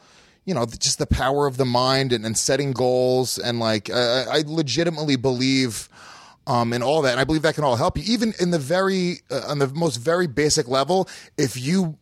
you 0.48 0.54
know, 0.54 0.64
just 0.64 0.98
the 0.98 1.06
power 1.06 1.46
of 1.46 1.58
the 1.58 1.66
mind 1.66 2.11
and, 2.11 2.24
and 2.24 2.34
setting 2.34 2.72
goals, 2.72 3.37
and 3.37 3.61
like 3.61 3.90
I, 3.90 4.24
I 4.30 4.44
legitimately 4.46 5.16
believe 5.16 5.90
um, 6.46 6.72
and 6.72 6.82
all 6.82 7.02
that. 7.02 7.12
And 7.12 7.20
I 7.20 7.24
believe 7.24 7.42
that 7.42 7.54
can 7.54 7.64
all 7.64 7.76
help 7.76 7.98
you, 7.98 8.04
even 8.06 8.32
in 8.40 8.50
the 8.50 8.58
very 8.58 9.18
uh, 9.30 9.42
on 9.46 9.58
the 9.58 9.68
most 9.68 9.96
very 9.96 10.26
basic 10.26 10.66
level. 10.66 11.06
If 11.37 11.58
you 11.61 11.98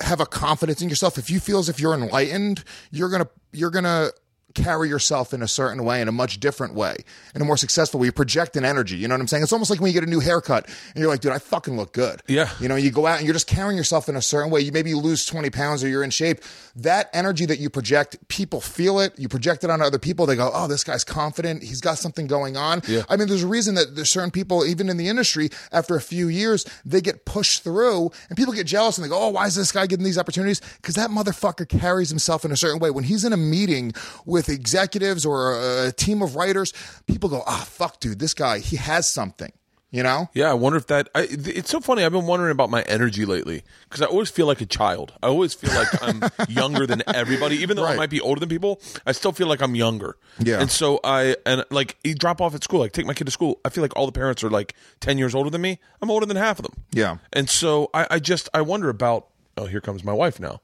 have 0.00 0.20
a 0.20 0.26
confidence 0.26 0.80
in 0.80 0.88
yourself, 0.88 1.18
if 1.18 1.28
you 1.28 1.38
feel 1.38 1.58
as 1.58 1.68
if 1.68 1.78
you're 1.78 1.92
enlightened, 1.92 2.64
you're 2.90 3.10
gonna 3.10 3.28
you're 3.52 3.70
gonna 3.70 4.08
carry 4.54 4.88
yourself 4.88 5.32
in 5.32 5.42
a 5.42 5.48
certain 5.48 5.84
way, 5.84 6.00
in 6.00 6.08
a 6.08 6.12
much 6.12 6.40
different 6.40 6.74
way, 6.74 6.96
in 7.34 7.42
a 7.42 7.44
more 7.44 7.56
successful 7.56 8.00
way. 8.00 8.06
You 8.06 8.12
project 8.12 8.56
an 8.56 8.64
energy. 8.64 8.96
You 8.96 9.08
know 9.08 9.14
what 9.14 9.20
I'm 9.20 9.28
saying? 9.28 9.42
It's 9.42 9.52
almost 9.52 9.70
like 9.70 9.80
when 9.80 9.88
you 9.88 9.94
get 9.94 10.06
a 10.06 10.10
new 10.10 10.20
haircut 10.20 10.66
and 10.66 10.96
you're 10.96 11.08
like, 11.08 11.20
dude, 11.20 11.32
I 11.32 11.38
fucking 11.38 11.76
look 11.76 11.92
good. 11.92 12.22
Yeah. 12.26 12.50
You 12.60 12.68
know, 12.68 12.76
you 12.76 12.90
go 12.90 13.06
out 13.06 13.18
and 13.18 13.26
you're 13.26 13.34
just 13.34 13.46
carrying 13.46 13.76
yourself 13.76 14.08
in 14.08 14.16
a 14.16 14.22
certain 14.22 14.50
way. 14.50 14.60
You 14.60 14.72
maybe 14.72 14.90
you 14.90 14.98
lose 14.98 15.26
20 15.26 15.50
pounds 15.50 15.82
or 15.82 15.88
you're 15.88 16.02
in 16.02 16.10
shape. 16.10 16.40
That 16.76 17.10
energy 17.12 17.46
that 17.46 17.58
you 17.58 17.70
project, 17.70 18.16
people 18.28 18.60
feel 18.60 19.00
it. 19.00 19.18
You 19.18 19.28
project 19.28 19.64
it 19.64 19.70
on 19.70 19.80
other 19.80 19.98
people. 19.98 20.26
They 20.26 20.36
go, 20.36 20.50
oh, 20.52 20.66
this 20.66 20.84
guy's 20.84 21.04
confident. 21.04 21.62
He's 21.62 21.80
got 21.80 21.98
something 21.98 22.26
going 22.26 22.56
on. 22.56 22.82
Yeah. 22.86 23.02
I 23.08 23.16
mean, 23.16 23.28
there's 23.28 23.42
a 23.42 23.48
reason 23.48 23.74
that 23.76 23.96
there's 23.96 24.10
certain 24.10 24.30
people, 24.30 24.64
even 24.64 24.88
in 24.88 24.96
the 24.96 25.08
industry, 25.08 25.50
after 25.70 25.96
a 25.96 26.00
few 26.00 26.28
years, 26.28 26.66
they 26.84 27.00
get 27.00 27.24
pushed 27.24 27.64
through 27.64 28.10
and 28.28 28.36
people 28.36 28.52
get 28.52 28.66
jealous 28.66 28.98
and 28.98 29.04
they 29.04 29.08
go, 29.08 29.18
oh, 29.20 29.28
why 29.30 29.46
is 29.46 29.54
this 29.54 29.72
guy 29.72 29.86
getting 29.86 30.04
these 30.04 30.18
opportunities? 30.18 30.60
Because 30.76 30.94
that 30.94 31.10
motherfucker 31.10 31.68
carries 31.68 32.10
himself 32.10 32.44
in 32.44 32.52
a 32.52 32.56
certain 32.56 32.78
way. 32.78 32.90
When 32.90 33.04
he's 33.04 33.24
in 33.24 33.32
a 33.32 33.36
meeting 33.36 33.92
with 34.24 34.41
executives 34.48 35.24
or 35.26 35.54
a, 35.54 35.88
a 35.88 35.92
team 35.92 36.22
of 36.22 36.36
writers, 36.36 36.72
people 37.06 37.28
go, 37.28 37.42
ah, 37.46 37.64
fuck, 37.68 38.00
dude, 38.00 38.18
this 38.18 38.34
guy, 38.34 38.58
he 38.58 38.76
has 38.76 39.08
something, 39.10 39.52
you 39.90 40.02
know? 40.02 40.28
Yeah, 40.34 40.50
I 40.50 40.54
wonder 40.54 40.78
if 40.78 40.86
that. 40.88 41.08
I, 41.14 41.26
it's 41.30 41.70
so 41.70 41.80
funny. 41.80 42.04
I've 42.04 42.12
been 42.12 42.26
wondering 42.26 42.50
about 42.52 42.70
my 42.70 42.82
energy 42.82 43.24
lately 43.26 43.62
because 43.84 44.00
I 44.02 44.06
always 44.06 44.30
feel 44.30 44.46
like 44.46 44.60
a 44.60 44.66
child. 44.66 45.12
I 45.22 45.26
always 45.28 45.52
feel 45.54 45.72
like 45.74 46.02
I'm 46.02 46.22
younger 46.48 46.86
than 46.86 47.02
everybody, 47.14 47.56
even 47.56 47.76
though 47.76 47.84
I 47.86 47.96
might 47.96 48.10
be 48.10 48.20
older 48.20 48.40
than 48.40 48.48
people. 48.48 48.80
I 49.06 49.12
still 49.12 49.32
feel 49.32 49.46
like 49.48 49.60
I'm 49.60 49.74
younger. 49.74 50.16
Yeah. 50.38 50.60
And 50.60 50.70
so 50.70 50.98
I 51.04 51.36
and 51.44 51.64
like 51.70 51.98
you 52.04 52.14
drop 52.14 52.40
off 52.40 52.54
at 52.54 52.64
school, 52.64 52.80
like 52.80 52.92
take 52.92 53.06
my 53.06 53.14
kid 53.14 53.24
to 53.24 53.30
school. 53.30 53.60
I 53.64 53.68
feel 53.68 53.82
like 53.82 53.94
all 53.96 54.06
the 54.06 54.12
parents 54.12 54.42
are 54.42 54.50
like 54.50 54.74
ten 55.00 55.18
years 55.18 55.34
older 55.34 55.50
than 55.50 55.60
me. 55.60 55.78
I'm 56.00 56.10
older 56.10 56.24
than 56.26 56.36
half 56.38 56.58
of 56.58 56.64
them. 56.64 56.74
Yeah. 56.92 57.18
And 57.32 57.50
so 57.50 57.90
I, 57.92 58.06
I 58.12 58.18
just 58.18 58.48
I 58.54 58.62
wonder 58.62 58.88
about. 58.88 59.28
Oh, 59.58 59.66
here 59.66 59.82
comes 59.82 60.02
my 60.02 60.14
wife 60.14 60.40
now. 60.40 60.62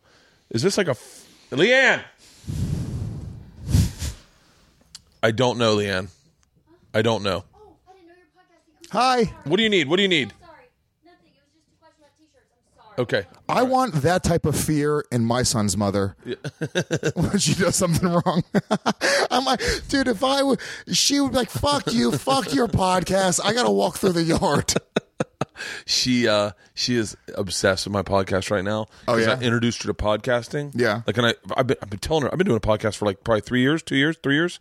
Is 0.48 0.62
this 0.62 0.78
like 0.78 0.86
a 0.88 0.92
f- 0.92 1.28
LeeAnn? 1.50 2.02
I 5.22 5.30
don't 5.32 5.58
know, 5.58 5.76
LeeAnn. 5.76 6.08
I 6.94 7.02
don't 7.02 7.22
know. 7.22 7.44
Oh, 7.54 7.76
I 7.88 7.92
didn't 7.92 8.08
know 8.08 8.14
your 8.14 8.26
podcast. 8.36 9.28
Hi. 9.28 9.34
What 9.44 9.56
do 9.56 9.62
you 9.62 9.68
need? 9.68 9.88
What 9.88 9.96
do 9.96 10.02
you 10.02 10.08
need? 10.08 10.32
Sorry. 10.40 10.52
Nothing. 11.04 11.32
It 11.34 11.42
was 11.42 11.52
just 11.54 11.68
a 11.68 11.76
question 11.80 12.00
about 12.00 12.16
t-shirts. 12.16 12.46
I'm 12.78 12.82
sorry. 12.84 13.22
Okay. 13.22 13.26
I 13.48 13.62
want 13.64 13.94
that 14.02 14.22
type 14.22 14.46
of 14.46 14.56
fear 14.56 15.04
in 15.10 15.24
my 15.24 15.42
son's 15.42 15.76
mother 15.76 16.16
when 17.14 17.38
she 17.38 17.54
does 17.54 17.76
something 17.76 18.08
wrong. 18.08 18.44
I'm 19.30 19.44
like, 19.44 19.60
dude, 19.88 20.08
if 20.08 20.22
I 20.22 20.42
would, 20.42 20.60
she 20.92 21.20
would 21.20 21.32
be 21.32 21.38
like, 21.38 21.50
fuck 21.50 21.92
you, 21.92 22.12
fuck 22.12 22.54
your 22.54 22.68
podcast. 22.68 23.40
I 23.44 23.52
got 23.52 23.64
to 23.64 23.70
walk 23.70 23.96
through 23.96 24.12
the 24.12 24.22
yard. 24.22 24.74
she 25.86 26.26
uh 26.28 26.52
she 26.74 26.96
is 26.96 27.16
obsessed 27.34 27.86
with 27.86 27.92
my 27.92 28.02
podcast 28.02 28.50
right 28.50 28.64
now. 28.64 28.86
Oh 29.06 29.16
yeah? 29.16 29.32
I 29.38 29.42
introduced 29.42 29.82
her 29.82 29.88
to 29.88 29.94
podcasting. 29.94 30.72
Yeah. 30.74 31.02
like 31.06 31.16
and 31.18 31.26
I 31.26 31.34
I've 31.56 31.66
been, 31.66 31.76
I've 31.82 31.90
been 31.90 31.98
telling 32.00 32.22
her 32.24 32.32
I've 32.32 32.38
been 32.38 32.46
doing 32.46 32.56
a 32.56 32.60
podcast 32.60 32.96
for 32.96 33.06
like 33.06 33.24
probably 33.24 33.40
three 33.42 33.60
years, 33.60 33.82
two 33.82 33.96
years, 33.96 34.16
three 34.22 34.34
years, 34.34 34.60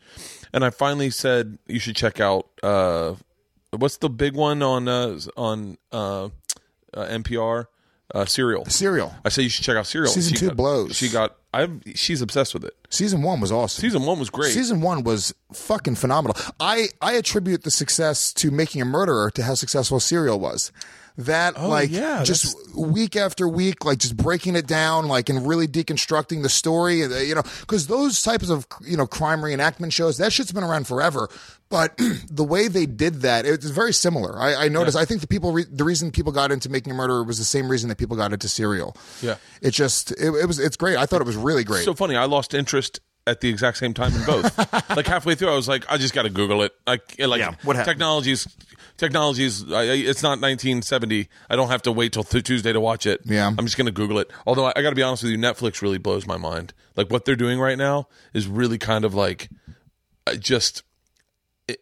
and 0.53 0.63
I 0.65 0.69
finally 0.69 1.09
said 1.09 1.57
you 1.67 1.79
should 1.79 1.95
check 1.95 2.19
out 2.19 2.47
uh 2.63 3.15
what's 3.71 3.97
the 3.97 4.09
big 4.09 4.33
one 4.35 4.61
on 4.63 4.87
uh 4.87 5.19
on 5.35 5.77
uh, 5.91 6.25
uh 6.25 6.29
NPR 6.95 7.65
uh 8.15 8.25
Serial. 8.25 8.65
Serial. 8.65 9.13
I 9.25 9.29
say 9.29 9.43
you 9.43 9.49
should 9.49 9.65
check 9.65 9.75
out 9.77 9.85
Serial. 9.85 10.11
Season 10.11 10.33
She 10.33 10.39
two 10.39 10.47
got- 10.47 10.57
blows. 10.57 10.95
She 10.95 11.09
got 11.09 11.35
I 11.53 11.67
she's 11.95 12.21
obsessed 12.21 12.53
with 12.53 12.65
it. 12.65 12.75
Season 12.89 13.21
one 13.21 13.39
was 13.39 13.51
awesome. 13.51 13.81
Season 13.81 14.03
one 14.05 14.19
was 14.19 14.29
great. 14.29 14.51
Season 14.51 14.81
one 14.81 15.03
was 15.03 15.33
fucking 15.53 15.95
phenomenal. 15.95 16.35
I, 16.59 16.87
I 17.01 17.13
attribute 17.13 17.63
the 17.63 17.71
success 17.71 18.33
to 18.33 18.51
making 18.51 18.81
a 18.81 18.85
murderer 18.85 19.31
to 19.31 19.43
how 19.43 19.55
successful 19.55 19.99
Serial 19.99 20.39
was. 20.39 20.71
That 21.19 21.59
like 21.59 21.89
Oh, 21.91 21.93
yeah, 21.97 22.23
just 22.23 22.55
week 22.77 23.15
after 23.15 23.47
week, 23.47 23.83
like 23.85 23.97
just 23.97 24.15
breaking 24.15 24.55
it 24.55 24.67
down, 24.67 25.07
like 25.07 25.29
and 25.29 25.47
really 25.47 25.67
deconstructing 25.67 26.43
the 26.43 26.49
story, 26.49 27.03
uh, 27.03 27.07
you 27.17 27.33
know, 27.33 27.41
because 27.61 27.87
those 27.87 28.21
types 28.21 28.51
of 28.51 28.67
you 28.85 28.95
know 28.97 29.07
crime 29.07 29.41
reenactment 29.41 29.93
shows, 29.93 30.19
that 30.19 30.31
shit's 30.31 30.51
been 30.51 30.63
around 30.63 30.85
forever. 30.85 31.27
But 31.69 31.97
the 32.29 32.43
way 32.43 32.67
they 32.67 32.85
did 32.85 33.21
that, 33.23 33.45
it's 33.47 33.65
very 33.65 33.93
similar. 33.93 34.39
I, 34.39 34.65
I 34.65 34.67
noticed. 34.69 34.95
I 34.95 35.05
think 35.05 35.21
the 35.21 35.27
people, 35.27 35.51
re- 35.51 35.65
the 35.69 35.83
reason 35.83 36.11
people 36.11 36.31
got 36.31 36.51
into 36.51 36.69
making 36.69 36.91
a 36.91 36.95
murderer 36.95 37.23
was 37.23 37.39
the 37.39 37.43
same 37.43 37.67
reason 37.67 37.89
that 37.89 37.97
people 37.97 38.15
got 38.15 38.31
into 38.31 38.47
Serial. 38.47 38.95
Yeah. 39.21 39.35
it 39.61 39.71
just, 39.71 40.11
it, 40.11 40.27
it 40.33 40.45
was, 40.45 40.59
it's 40.59 40.77
great. 40.77 40.95
I 40.97 41.05
thought 41.05 41.19
it 41.19 41.27
was 41.27 41.35
really 41.37 41.63
great. 41.63 41.85
so 41.85 41.93
funny. 41.93 42.15
I 42.15 42.25
lost 42.25 42.53
interest 42.53 42.99
at 43.25 43.41
the 43.41 43.49
exact 43.49 43.77
same 43.77 43.93
time 43.93 44.13
in 44.15 44.23
both. 44.25 44.57
like 44.95 45.05
halfway 45.05 45.35
through, 45.35 45.49
I 45.51 45.55
was 45.55 45.67
like, 45.67 45.85
I 45.91 45.97
just 45.97 46.13
got 46.13 46.23
to 46.23 46.29
Google 46.29 46.63
it. 46.63 46.73
Like, 46.87 47.15
like 47.19 47.39
Yeah, 47.39 47.55
what 47.63 47.75
happened? 47.75 47.85
technologies, 47.91 48.47
technologies. 48.95 49.69
I, 49.71 49.83
it's 49.83 50.23
not 50.23 50.39
1970. 50.39 51.27
I 51.49 51.55
don't 51.57 51.67
have 51.67 51.81
to 51.83 51.91
wait 51.91 52.13
till 52.13 52.23
th- 52.23 52.43
Tuesday 52.45 52.71
to 52.71 52.79
watch 52.79 53.05
it. 53.05 53.21
Yeah. 53.25 53.47
I'm 53.47 53.65
just 53.65 53.77
gonna 53.77 53.91
Google 53.91 54.19
it. 54.19 54.31
Although 54.45 54.65
I, 54.67 54.73
I 54.77 54.81
got 54.81 54.91
to 54.91 54.95
be 54.95 55.03
honest 55.03 55.23
with 55.23 55.33
you, 55.33 55.37
Netflix 55.37 55.81
really 55.81 55.97
blows 55.97 56.25
my 56.25 56.37
mind. 56.37 56.73
Like 56.95 57.11
what 57.11 57.25
they're 57.25 57.35
doing 57.35 57.59
right 57.59 57.77
now 57.77 58.07
is 58.33 58.47
really 58.47 58.77
kind 58.77 59.03
of 59.03 59.13
like 59.13 59.49
uh, 60.25 60.35
just 60.35 60.83
it, 61.67 61.79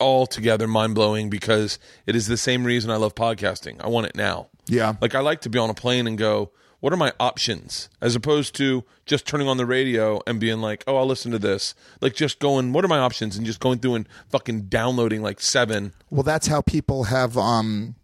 altogether 0.00 0.66
mind 0.66 0.96
blowing 0.96 1.30
because 1.30 1.78
it 2.06 2.16
is 2.16 2.26
the 2.26 2.36
same 2.36 2.64
reason 2.64 2.90
I 2.90 2.96
love 2.96 3.14
podcasting. 3.14 3.80
I 3.80 3.86
want 3.88 4.06
it 4.06 4.16
now. 4.16 4.48
Yeah. 4.66 4.94
Like 5.00 5.14
I 5.14 5.20
like 5.20 5.42
to 5.42 5.50
be 5.50 5.58
on 5.60 5.70
a 5.70 5.74
plane 5.74 6.06
and 6.08 6.18
go, 6.18 6.50
what 6.80 6.92
are 6.92 6.96
my 6.96 7.12
options? 7.20 7.88
As 8.00 8.14
opposed 8.16 8.54
to 8.56 8.84
just 9.06 9.26
turning 9.26 9.48
on 9.48 9.56
the 9.56 9.66
radio 9.66 10.20
and 10.26 10.40
being 10.40 10.60
like, 10.60 10.82
oh, 10.86 10.96
I'll 10.96 11.06
listen 11.06 11.30
to 11.32 11.38
this. 11.38 11.74
Like 12.00 12.14
just 12.14 12.38
going, 12.38 12.72
what 12.72 12.84
are 12.84 12.88
my 12.88 12.98
options? 12.98 13.36
And 13.36 13.46
just 13.46 13.60
going 13.60 13.78
through 13.78 13.94
and 13.96 14.08
fucking 14.30 14.62
downloading 14.62 15.22
like 15.22 15.40
seven. 15.40 15.92
Well, 16.10 16.22
that's 16.22 16.46
how 16.48 16.60
people 16.62 17.04
have. 17.04 17.36
um 17.38 17.94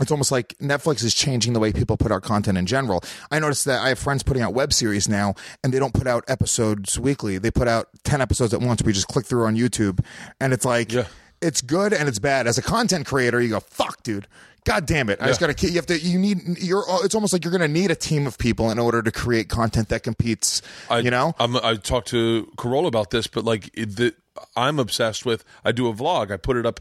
it's 0.00 0.10
almost 0.10 0.32
like 0.32 0.56
Netflix 0.62 1.04
is 1.04 1.14
changing 1.14 1.52
the 1.52 1.60
way 1.60 1.74
people 1.74 1.98
put 1.98 2.10
out 2.10 2.22
content 2.22 2.56
in 2.56 2.64
general. 2.64 3.02
I 3.30 3.38
noticed 3.38 3.66
that 3.66 3.82
I 3.82 3.90
have 3.90 3.98
friends 3.98 4.22
putting 4.22 4.42
out 4.42 4.54
web 4.54 4.72
series 4.72 5.10
now, 5.10 5.34
and 5.62 5.74
they 5.74 5.78
don't 5.78 5.92
put 5.92 6.06
out 6.06 6.24
episodes 6.26 6.98
weekly. 6.98 7.36
They 7.36 7.50
put 7.50 7.68
out 7.68 7.88
ten 8.02 8.22
episodes 8.22 8.54
at 8.54 8.62
once. 8.62 8.82
We 8.82 8.94
just 8.94 9.08
click 9.08 9.26
through 9.26 9.44
on 9.44 9.56
YouTube, 9.56 10.02
and 10.40 10.54
it's 10.54 10.64
like 10.64 10.90
Yeah. 10.90 11.04
it's 11.42 11.60
good 11.60 11.92
and 11.92 12.08
it's 12.08 12.18
bad. 12.18 12.46
As 12.46 12.56
a 12.56 12.62
content 12.62 13.04
creator, 13.04 13.42
you 13.42 13.50
go, 13.50 13.60
"Fuck, 13.60 14.02
dude." 14.02 14.26
God 14.64 14.86
damn 14.86 15.08
it! 15.08 15.20
I 15.20 15.26
just 15.28 15.40
gotta. 15.40 15.54
keep- 15.54 15.70
You 15.70 15.76
have 15.76 15.86
to. 15.86 15.98
You 15.98 16.18
need. 16.18 16.38
You're. 16.60 16.88
Uh, 16.88 16.98
it's 17.02 17.14
almost 17.14 17.32
like 17.32 17.44
you're 17.44 17.52
gonna 17.52 17.68
need 17.68 17.90
a 17.90 17.94
team 17.96 18.26
of 18.26 18.36
people 18.38 18.70
in 18.70 18.78
order 18.78 19.02
to 19.02 19.10
create 19.12 19.48
content 19.48 19.88
that 19.88 20.02
competes. 20.02 20.62
I, 20.88 20.98
you 20.98 21.10
know. 21.10 21.34
I'm, 21.38 21.56
I 21.56 21.76
talked 21.76 22.08
to 22.08 22.50
Carolla 22.56 22.86
about 22.88 23.10
this, 23.10 23.26
but 23.26 23.44
like 23.44 23.72
the, 23.72 24.14
I'm 24.56 24.78
obsessed 24.78 25.24
with. 25.24 25.44
I 25.64 25.72
do 25.72 25.88
a 25.88 25.94
vlog. 25.94 26.30
I 26.30 26.36
put 26.36 26.56
it 26.56 26.66
up 26.66 26.80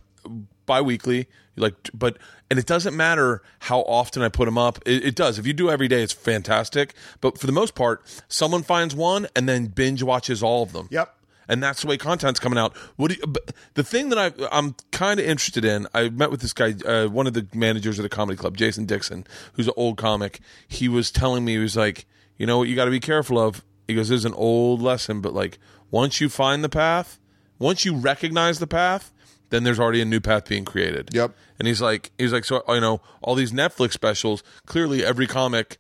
bi-weekly, 0.66 1.28
like, 1.56 1.90
but 1.94 2.18
and 2.52 2.60
it 2.60 2.66
doesn't 2.68 2.96
matter 2.96 3.42
how 3.60 3.80
often 3.82 4.22
I 4.22 4.30
put 4.30 4.46
them 4.46 4.58
up. 4.58 4.80
It, 4.86 5.04
it 5.06 5.16
does. 5.16 5.40
If 5.40 5.48
you 5.48 5.54
do 5.54 5.70
every 5.70 5.88
day, 5.88 6.04
it's 6.04 6.14
fantastic. 6.14 6.94
But 7.22 7.38
for 7.40 7.48
the 7.48 7.54
most 7.54 7.76
part, 7.76 8.04
someone 8.28 8.62
finds 8.64 8.94
one 8.96 9.28
and 9.36 9.48
then 9.50 9.68
binge 9.68 10.04
watches 10.04 10.44
all 10.44 10.62
of 10.64 10.74
them. 10.74 10.88
Yep. 10.92 11.16
And 11.50 11.62
that's 11.62 11.82
the 11.82 11.88
way 11.88 11.98
content's 11.98 12.40
coming 12.40 12.58
out. 12.58 12.78
What 12.96 13.12
do 13.12 13.18
you, 13.18 13.34
the 13.74 13.84
thing 13.84 14.10
that 14.10 14.18
I 14.18 14.48
I'm 14.52 14.76
kind 14.92 15.20
of 15.20 15.26
interested 15.26 15.66
in? 15.66 15.88
I 15.94 16.08
met 16.10 16.32
with 16.32 16.40
this 16.40 16.54
guy, 16.54 16.76
uh, 16.86 17.08
one 17.08 17.28
of 17.28 17.34
the 17.34 17.48
managers 17.54 18.00
of 18.00 18.04
the 18.04 18.10
comedy 18.10 18.38
club, 18.38 18.56
Jason 18.56 18.86
Dixon, 18.86 19.26
who's 19.54 19.68
an 19.68 19.74
old 19.76 19.98
comic. 19.98 20.40
He 20.68 20.88
was 20.88 21.12
telling 21.12 21.44
me 21.44 21.54
he 21.54 21.58
was 21.58 21.76
like, 21.76 22.06
you 22.38 22.46
know 22.46 22.60
what, 22.60 22.70
you 22.70 22.76
got 22.76 22.86
to 22.86 22.92
be 22.92 23.02
careful 23.02 23.38
of. 23.38 23.66
He 23.88 23.96
goes, 23.96 24.08
"There's 24.08 24.26
an 24.26 24.36
old 24.36 24.82
lesson, 24.82 25.20
but 25.20 25.34
like 25.34 25.58
once 25.92 26.22
you 26.22 26.30
find 26.30 26.64
the 26.64 26.70
path, 26.70 27.20
once 27.58 27.84
you 27.84 27.96
recognize 27.96 28.60
the 28.60 28.68
path, 28.68 29.12
then 29.50 29.64
there's 29.64 29.80
already 29.80 30.02
a 30.02 30.06
new 30.06 30.22
path 30.22 30.48
being 30.48 30.64
created." 30.64 31.10
Yep. 31.12 31.36
And 31.58 31.68
he's 31.68 31.82
like, 31.82 32.12
he's 32.18 32.32
like, 32.32 32.46
so 32.46 32.64
you 32.70 32.80
know, 32.80 33.02
all 33.22 33.34
these 33.36 33.52
Netflix 33.52 33.94
specials. 33.94 34.44
Clearly, 34.68 35.04
every 35.04 35.26
comic 35.26 35.80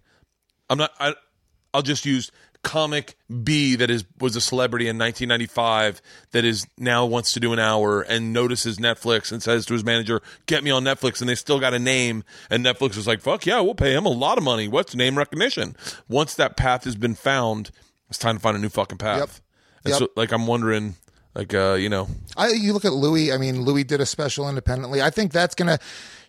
I'm 0.69 0.77
not. 0.77 0.91
I, 0.99 1.15
I'll 1.73 1.81
just 1.81 2.05
use 2.05 2.31
comic 2.61 3.15
B 3.43 3.75
that 3.77 3.89
is 3.89 4.03
was 4.19 4.35
a 4.35 4.41
celebrity 4.41 4.87
in 4.87 4.97
1995 4.97 6.01
that 6.31 6.43
is 6.43 6.67
now 6.77 7.05
wants 7.05 7.31
to 7.33 7.39
do 7.39 7.53
an 7.53 7.59
hour 7.59 8.01
and 8.01 8.33
notices 8.33 8.77
Netflix 8.77 9.31
and 9.31 9.41
says 9.41 9.65
to 9.67 9.73
his 9.73 9.83
manager, 9.83 10.21
"Get 10.45 10.63
me 10.63 10.71
on 10.71 10.83
Netflix." 10.83 11.21
And 11.21 11.29
they 11.29 11.35
still 11.35 11.59
got 11.59 11.73
a 11.73 11.79
name, 11.79 12.23
and 12.49 12.65
Netflix 12.65 12.95
was 12.95 13.07
like, 13.07 13.21
"Fuck 13.21 13.45
yeah, 13.45 13.61
we'll 13.61 13.75
pay 13.75 13.93
him 13.95 14.05
a 14.05 14.09
lot 14.09 14.37
of 14.37 14.43
money." 14.43 14.67
What's 14.67 14.93
name 14.95 15.17
recognition? 15.17 15.75
Once 16.07 16.35
that 16.35 16.57
path 16.57 16.83
has 16.83 16.95
been 16.95 17.15
found, 17.15 17.71
it's 18.09 18.19
time 18.19 18.35
to 18.35 18.41
find 18.41 18.57
a 18.57 18.59
new 18.59 18.69
fucking 18.69 18.97
path. 18.97 19.19
Yep. 19.19 19.29
And 19.85 19.91
Yep. 19.91 19.99
so, 19.99 20.07
like, 20.17 20.31
I'm 20.33 20.45
wondering, 20.45 20.95
like, 21.33 21.53
uh, 21.53 21.73
you 21.75 21.87
know, 21.87 22.09
I, 22.35 22.49
you 22.49 22.73
look 22.73 22.83
at 22.85 22.91
Louis. 22.93 23.31
I 23.31 23.37
mean, 23.37 23.61
Louis 23.61 23.85
did 23.85 24.01
a 24.01 24.05
special 24.05 24.49
independently. 24.49 25.01
I 25.01 25.09
think 25.09 25.31
that's 25.31 25.55
gonna. 25.55 25.79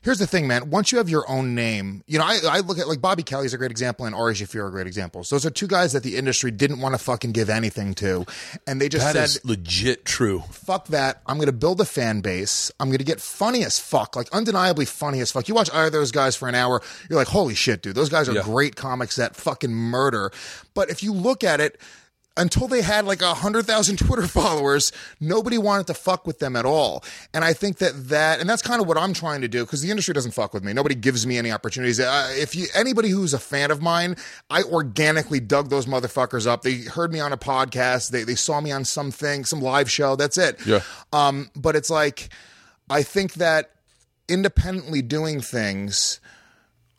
Here's 0.03 0.18
the 0.18 0.26
thing, 0.26 0.48
man. 0.48 0.70
Once 0.70 0.92
you 0.92 0.96
have 0.98 1.11
your 1.11 1.28
own 1.30 1.55
name, 1.55 2.03
you 2.07 2.18
know, 2.18 2.24
I, 2.24 2.38
I 2.51 2.61
look 2.61 2.78
at 2.78 2.88
like 2.88 3.03
Bobby 3.03 3.22
Kelly's 3.22 3.53
a 3.53 3.59
great 3.59 3.70
example 3.70 4.07
and 4.07 4.14
Ari 4.14 4.32
Shaffir 4.32 4.64
are 4.66 4.70
great 4.70 4.86
examples. 4.86 5.28
Those 5.28 5.44
are 5.44 5.51
two 5.51 5.66
guys 5.66 5.92
that 5.92 6.03
the 6.03 6.16
industry 6.16 6.51
didn't 6.51 6.80
want 6.80 6.94
to 6.94 6.98
fucking 6.98 7.32
give 7.32 7.51
anything 7.51 7.92
to, 7.96 8.24
and 8.66 8.80
they 8.80 8.88
just 8.88 9.05
that 9.05 9.12
said, 9.12 9.24
is 9.24 9.44
legit 9.44 10.07
true. 10.07 10.40
"Fuck 10.51 10.86
that! 10.88 11.20
I'm 11.26 11.36
going 11.36 11.48
to 11.48 11.53
build 11.53 11.82
a 11.82 11.84
fan 11.84 12.22
base. 12.22 12.72
I'm 12.80 12.88
going 12.88 12.96
to 12.98 13.05
get 13.05 13.20
funny 13.20 13.62
as 13.62 13.78
fuck, 13.78 14.16
like 14.16 14.30
undeniably 14.32 14.86
funny 14.86 15.20
as 15.20 15.30
fuck." 15.32 15.48
You 15.48 15.55
watch 15.55 15.68
either 15.70 15.88
of 15.88 15.92
those 15.92 16.12
guys 16.12 16.34
for 16.34 16.48
an 16.48 16.55
hour, 16.55 16.80
you're 17.11 17.18
like, 17.18 17.28
"Holy 17.28 17.55
shit, 17.55 17.82
dude! 17.82 17.94
Those 17.94 18.09
guys 18.09 18.26
are 18.26 18.32
Yeah. 18.34 18.42
great 18.42 18.76
comics 18.76 19.16
that 19.16 19.36
fucking 19.36 19.70
murder." 19.72 20.32
But 20.72 20.88
if 20.88 21.03
you 21.03 21.12
look 21.12 21.44
at 21.44 21.61
it 21.61 21.78
until 22.37 22.68
they 22.68 22.83
had 22.83 23.05
like 23.05 23.22
a 23.22 23.35
hundred 23.35 23.66
thousand 23.66 23.97
Twitter 23.99 24.26
followers, 24.26 24.93
nobody 25.20 25.59
wanted 25.59 25.87
to 25.89 25.95
fuck 25.95 26.26
with 26.26 26.39
them 26.39 26.57
at 26.57 26.64
all. 26.64 27.05
And 27.35 27.45
I 27.45 27.53
think 27.53 27.78
that 27.78 28.09
that, 28.09 28.41
and 28.41 28.49
that's 28.49 28.62
kind 28.62 28.81
of 28.81 28.87
what 28.87 28.97
I'm 28.97 29.12
trying 29.12 29.41
to 29.43 29.49
do 29.49 29.64
because 29.64 29.83
the 29.83 29.91
industry 29.91 30.14
doesn't 30.14 30.33
fuck 30.33 30.55
with 30.55 30.64
me. 30.64 30.72
Nobody 30.72 30.95
gives 30.95 31.26
me 31.26 31.39
any 31.39 31.51
opportunities. 31.51 32.01
Uh, 32.01 32.33
if 32.37 32.55
you 32.55 32.66
anybody 32.74 33.11
who's 33.11 33.35
a 33.35 33.39
fan 33.39 33.70
of 33.70 33.83
mine, 33.83 34.16
I 34.49 34.62
organically 34.62 35.41
dug 35.41 35.70
those 35.70 35.87
motherfuckers 35.87 36.47
up. 36.47 36.62
They 36.62 36.83
heard 36.83 37.12
me 37.12 37.20
on 37.20 37.33
a 37.33 37.39
podcast. 37.39 38.11
They 38.11 38.24
they 38.24 38.37
saw 38.37 38.61
me 38.61 38.72
on 38.72 38.85
something, 38.85 39.45
some 39.45 39.61
live 39.61 39.91
show. 39.91 40.16
That's 40.16 40.39
it. 40.39 40.64
Yeah. 40.66 40.81
Um, 41.12 41.51
but 41.57 41.76
it's 41.76 41.91
like, 41.91 42.31
I 42.89 43.03
think 43.03 43.35
that 43.35 43.70
independently 44.28 45.03
doing 45.03 45.41
things 45.41 46.20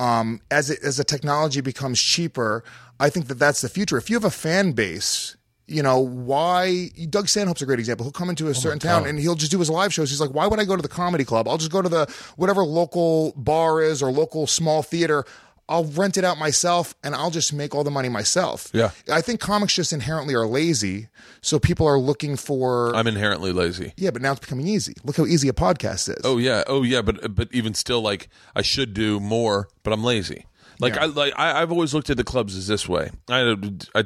um, 0.01 0.41
as 0.49 0.69
it, 0.69 0.79
as 0.83 0.97
the 0.97 1.03
technology 1.03 1.61
becomes 1.61 2.01
cheaper, 2.01 2.63
I 3.01 3.09
think 3.09 3.27
that 3.27 3.39
that's 3.39 3.61
the 3.61 3.69
future. 3.69 3.97
If 3.97 4.09
you 4.11 4.15
have 4.15 4.23
a 4.23 4.29
fan 4.29 4.73
base, 4.73 5.35
you 5.67 5.81
know 5.81 5.99
why? 5.99 6.89
Doug 7.09 7.29
Stanhope's 7.29 7.63
a 7.63 7.65
great 7.65 7.79
example. 7.79 8.05
He'll 8.05 8.11
come 8.11 8.29
into 8.29 8.45
a 8.45 8.51
oh 8.51 8.53
certain 8.53 8.77
town 8.77 9.07
and 9.07 9.19
he'll 9.19 9.35
just 9.35 9.51
do 9.51 9.57
his 9.57 9.71
live 9.71 9.91
shows. 9.91 10.11
He's 10.11 10.21
like, 10.21 10.35
why 10.35 10.45
would 10.45 10.59
I 10.59 10.65
go 10.65 10.75
to 10.75 10.81
the 10.83 10.87
comedy 10.87 11.25
club? 11.25 11.47
I'll 11.47 11.57
just 11.57 11.71
go 11.71 11.81
to 11.81 11.89
the 11.89 12.05
whatever 12.35 12.63
local 12.63 13.33
bar 13.35 13.81
is 13.81 14.03
or 14.03 14.11
local 14.11 14.45
small 14.45 14.83
theater. 14.83 15.25
I'll 15.67 15.85
rent 15.85 16.17
it 16.17 16.25
out 16.25 16.37
myself 16.37 16.93
and 17.01 17.15
I'll 17.15 17.31
just 17.31 17.53
make 17.53 17.73
all 17.73 17.83
the 17.83 17.91
money 17.91 18.09
myself. 18.09 18.69
Yeah. 18.73 18.91
I 19.09 19.21
think 19.21 19.39
comics 19.39 19.73
just 19.73 19.93
inherently 19.93 20.35
are 20.35 20.45
lazy, 20.45 21.07
so 21.41 21.59
people 21.59 21.87
are 21.87 21.97
looking 21.97 22.35
for. 22.35 22.93
I'm 22.93 23.07
inherently 23.07 23.53
lazy. 23.53 23.93
yeah, 23.95 24.11
but 24.11 24.21
now 24.21 24.33
it's 24.33 24.41
becoming 24.41 24.67
easy. 24.67 24.93
Look 25.03 25.15
how 25.15 25.25
easy 25.25 25.47
a 25.47 25.53
podcast 25.53 26.09
is. 26.09 26.21
Oh 26.25 26.37
yeah, 26.37 26.65
oh 26.67 26.83
yeah, 26.83 27.01
but 27.01 27.33
but 27.33 27.47
even 27.53 27.73
still, 27.73 28.01
like 28.01 28.27
I 28.53 28.61
should 28.61 28.93
do 28.93 29.21
more, 29.21 29.69
but 29.83 29.93
I'm 29.93 30.03
lazy. 30.03 30.45
Like 30.81 30.95
Yeah. 30.95 31.03
I 31.03 31.05
like 31.05 31.33
I, 31.37 31.61
I've 31.61 31.71
always 31.71 31.93
looked 31.93 32.09
at 32.09 32.17
the 32.17 32.23
clubs 32.23 32.57
as 32.57 32.67
this 32.67 32.89
way. 32.89 33.11
I, 33.29 33.41
uh, 33.41 33.55
I 33.95 34.03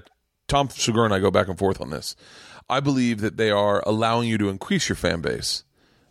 Tom 0.47 0.69
Segura 0.69 1.05
and 1.05 1.13
I 1.13 1.19
go 1.19 1.31
back 1.31 1.47
and 1.47 1.57
forth 1.57 1.81
on 1.81 1.89
this. 1.89 2.15
I 2.69 2.79
believe 2.79 3.21
that 3.21 3.37
they 3.37 3.49
are 3.49 3.81
allowing 3.87 4.27
you 4.29 4.37
to 4.39 4.49
increase 4.49 4.89
your 4.89 4.95
fan 4.95 5.21
base. 5.21 5.63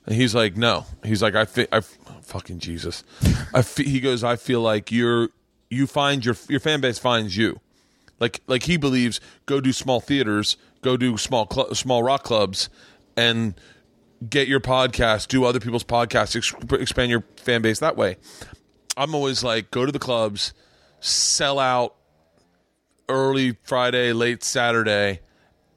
And 0.07 0.15
he's 0.15 0.35
like, 0.35 0.57
no. 0.57 0.85
He's 1.05 1.23
like, 1.23 1.35
I, 1.35 1.45
fi- 1.47 1.67
I 1.73 1.81
fucking 1.81 2.59
Jesus. 2.59 3.05
I 3.55 3.63
fe- 3.63 3.85
he 3.85 4.01
goes, 4.01 4.23
I 4.23 4.37
feel 4.37 4.61
like 4.61 4.91
you're 4.93 5.29
you 5.71 5.87
find 5.87 6.25
your 6.25 6.37
your 6.49 6.61
fan 6.61 6.81
base 6.81 6.99
finds 6.99 7.37
you. 7.37 7.61
Like 8.21 8.41
like 8.47 8.63
he 8.65 8.77
believes, 8.77 9.21
go 9.47 9.61
do 9.61 9.73
small 9.73 10.01
theaters, 10.01 10.57
go 10.83 10.97
do 10.97 11.17
small 11.17 11.49
cl- 11.51 11.75
small 11.75 12.03
rock 12.03 12.23
clubs, 12.23 12.69
and 13.17 13.55
get 14.29 14.47
your 14.47 14.61
podcast, 14.61 15.29
do 15.29 15.45
other 15.45 15.61
people's 15.61 15.85
podcasts, 15.85 16.37
ex- 16.37 16.55
expand 16.81 17.11
your 17.11 17.25
fan 17.37 17.63
base 17.63 17.81
that 17.81 17.97
way. 17.97 18.17
I'm 18.97 19.15
always 19.15 19.43
like, 19.43 19.71
go 19.71 19.87
to 19.87 19.93
the 19.93 19.99
clubs, 19.99 20.53
sell 21.01 21.59
out 21.59 21.95
early 23.09 23.57
Friday, 23.65 24.13
late 24.13 24.43
Saturday, 24.43 25.21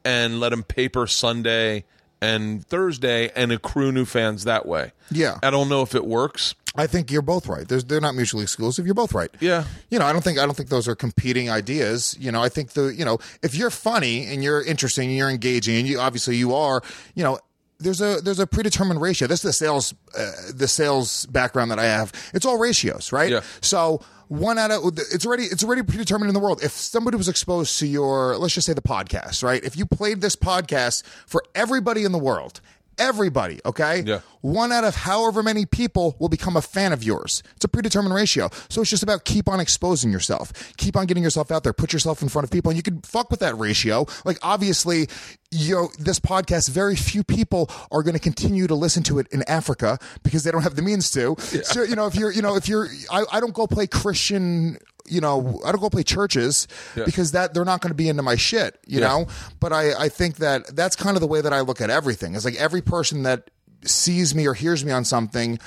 and 0.04 0.40
let 0.40 0.50
them 0.50 0.62
paper 0.62 1.06
Sunday 1.06 1.84
and 2.20 2.66
Thursday 2.66 3.30
and 3.36 3.52
accrue 3.52 3.92
new 3.92 4.04
fans 4.04 4.44
that 4.44 4.66
way. 4.66 4.92
Yeah. 5.10 5.38
I 5.42 5.50
don't 5.50 5.68
know 5.68 5.82
if 5.82 5.94
it 5.94 6.04
works. 6.04 6.54
I 6.74 6.86
think 6.86 7.10
you're 7.10 7.22
both 7.22 7.48
right. 7.48 7.66
There's, 7.66 7.84
they're 7.84 8.00
not 8.00 8.14
mutually 8.14 8.42
exclusive. 8.42 8.86
You're 8.86 8.94
both 8.94 9.12
right. 9.12 9.30
Yeah. 9.40 9.64
You 9.90 9.98
know, 9.98 10.04
I 10.04 10.12
don't 10.12 10.22
think 10.22 10.38
I 10.38 10.44
don't 10.44 10.56
think 10.56 10.68
those 10.68 10.86
are 10.86 10.94
competing 10.94 11.50
ideas. 11.50 12.16
You 12.20 12.30
know, 12.30 12.42
I 12.42 12.48
think 12.48 12.70
the 12.70 12.86
you 12.86 13.04
know 13.04 13.18
if 13.42 13.54
you're 13.54 13.70
funny 13.70 14.26
and 14.26 14.44
you're 14.44 14.62
interesting 14.62 15.08
and 15.08 15.16
you're 15.16 15.30
engaging 15.30 15.76
and 15.76 15.88
you 15.88 15.98
obviously 15.98 16.36
you 16.36 16.54
are. 16.54 16.82
You 17.14 17.24
know. 17.24 17.38
There's 17.80 18.00
a 18.00 18.20
there's 18.20 18.40
a 18.40 18.46
predetermined 18.46 19.00
ratio. 19.00 19.28
This 19.28 19.38
is 19.40 19.50
the 19.50 19.52
sales 19.52 19.94
uh, 20.16 20.32
the 20.52 20.66
sales 20.66 21.26
background 21.26 21.70
that 21.70 21.78
I 21.78 21.84
have. 21.84 22.12
It's 22.34 22.44
all 22.44 22.58
ratios, 22.58 23.12
right? 23.12 23.30
Yeah. 23.30 23.40
So 23.60 24.02
one 24.28 24.58
out 24.58 24.70
of 24.70 24.98
it's 25.12 25.24
already 25.24 25.44
it's 25.44 25.64
already 25.64 25.82
predetermined 25.82 26.28
in 26.28 26.34
the 26.34 26.40
world. 26.40 26.62
If 26.62 26.72
somebody 26.72 27.16
was 27.16 27.28
exposed 27.28 27.78
to 27.78 27.86
your 27.86 28.36
let's 28.36 28.54
just 28.54 28.66
say 28.66 28.72
the 28.72 28.82
podcast, 28.82 29.42
right? 29.42 29.62
If 29.62 29.76
you 29.76 29.86
played 29.86 30.20
this 30.20 30.36
podcast 30.36 31.02
for 31.26 31.42
everybody 31.54 32.04
in 32.04 32.12
the 32.12 32.18
world, 32.18 32.60
everybody, 32.98 33.60
okay? 33.64 34.02
Yeah. 34.04 34.20
One 34.40 34.70
out 34.72 34.84
of 34.84 34.94
however 34.94 35.42
many 35.42 35.66
people 35.66 36.16
will 36.18 36.28
become 36.28 36.56
a 36.56 36.62
fan 36.62 36.92
of 36.92 37.02
yours. 37.02 37.42
It's 37.56 37.64
a 37.64 37.68
predetermined 37.68 38.14
ratio. 38.14 38.50
So 38.68 38.80
it's 38.80 38.90
just 38.90 39.02
about 39.02 39.24
keep 39.24 39.48
on 39.48 39.60
exposing 39.60 40.12
yourself. 40.12 40.52
Keep 40.76 40.96
on 40.96 41.06
getting 41.06 41.22
yourself 41.22 41.50
out 41.50 41.64
there. 41.64 41.72
Put 41.72 41.92
yourself 41.92 42.22
in 42.22 42.28
front 42.28 42.44
of 42.44 42.50
people 42.50 42.70
and 42.70 42.76
you 42.76 42.82
can 42.82 43.00
fuck 43.02 43.30
with 43.30 43.40
that 43.40 43.58
ratio. 43.58 44.06
Like 44.24 44.38
obviously, 44.42 45.08
you 45.50 45.74
know, 45.74 45.88
this 45.98 46.20
podcast, 46.20 46.70
very 46.70 46.94
few 46.94 47.24
people 47.24 47.70
are 47.90 48.02
going 48.02 48.14
to 48.14 48.20
continue 48.20 48.66
to 48.66 48.74
listen 48.74 49.02
to 49.04 49.18
it 49.18 49.26
in 49.32 49.42
Africa 49.48 49.98
because 50.22 50.44
they 50.44 50.50
don't 50.50 50.62
have 50.62 50.76
the 50.76 50.82
means 50.82 51.10
to. 51.12 51.34
So, 51.38 51.82
you 51.82 51.96
know, 51.96 52.06
if 52.06 52.14
you're, 52.14 52.30
you 52.30 52.42
know, 52.42 52.54
if 52.56 52.68
you're, 52.68 52.88
I, 53.10 53.24
I 53.32 53.40
don't 53.40 53.54
go 53.54 53.66
play 53.66 53.86
Christian 53.86 54.78
you 55.10 55.20
know, 55.20 55.60
I 55.64 55.72
don't 55.72 55.80
go 55.80 55.90
play 55.90 56.02
churches 56.02 56.68
because 56.94 57.32
that 57.32 57.54
they're 57.54 57.64
not 57.64 57.80
going 57.80 57.90
to 57.90 57.94
be 57.96 58.08
into 58.08 58.22
my 58.22 58.36
shit, 58.36 58.78
you 58.86 59.00
Yeah. 59.00 59.08
know. 59.08 59.26
But 59.60 59.72
I, 59.72 60.04
I 60.04 60.08
think 60.08 60.36
that 60.36 60.74
that's 60.76 60.96
kind 60.96 61.16
of 61.16 61.20
the 61.20 61.26
way 61.26 61.40
that 61.40 61.52
I 61.52 61.60
look 61.60 61.80
at 61.80 61.90
everything. 61.90 62.34
It's 62.34 62.44
like 62.44 62.56
every 62.56 62.82
person 62.82 63.22
that 63.24 63.50
sees 63.84 64.34
me 64.34 64.46
or 64.46 64.54
hears 64.54 64.84
me 64.84 64.92
on 64.92 65.04
something, 65.04 65.58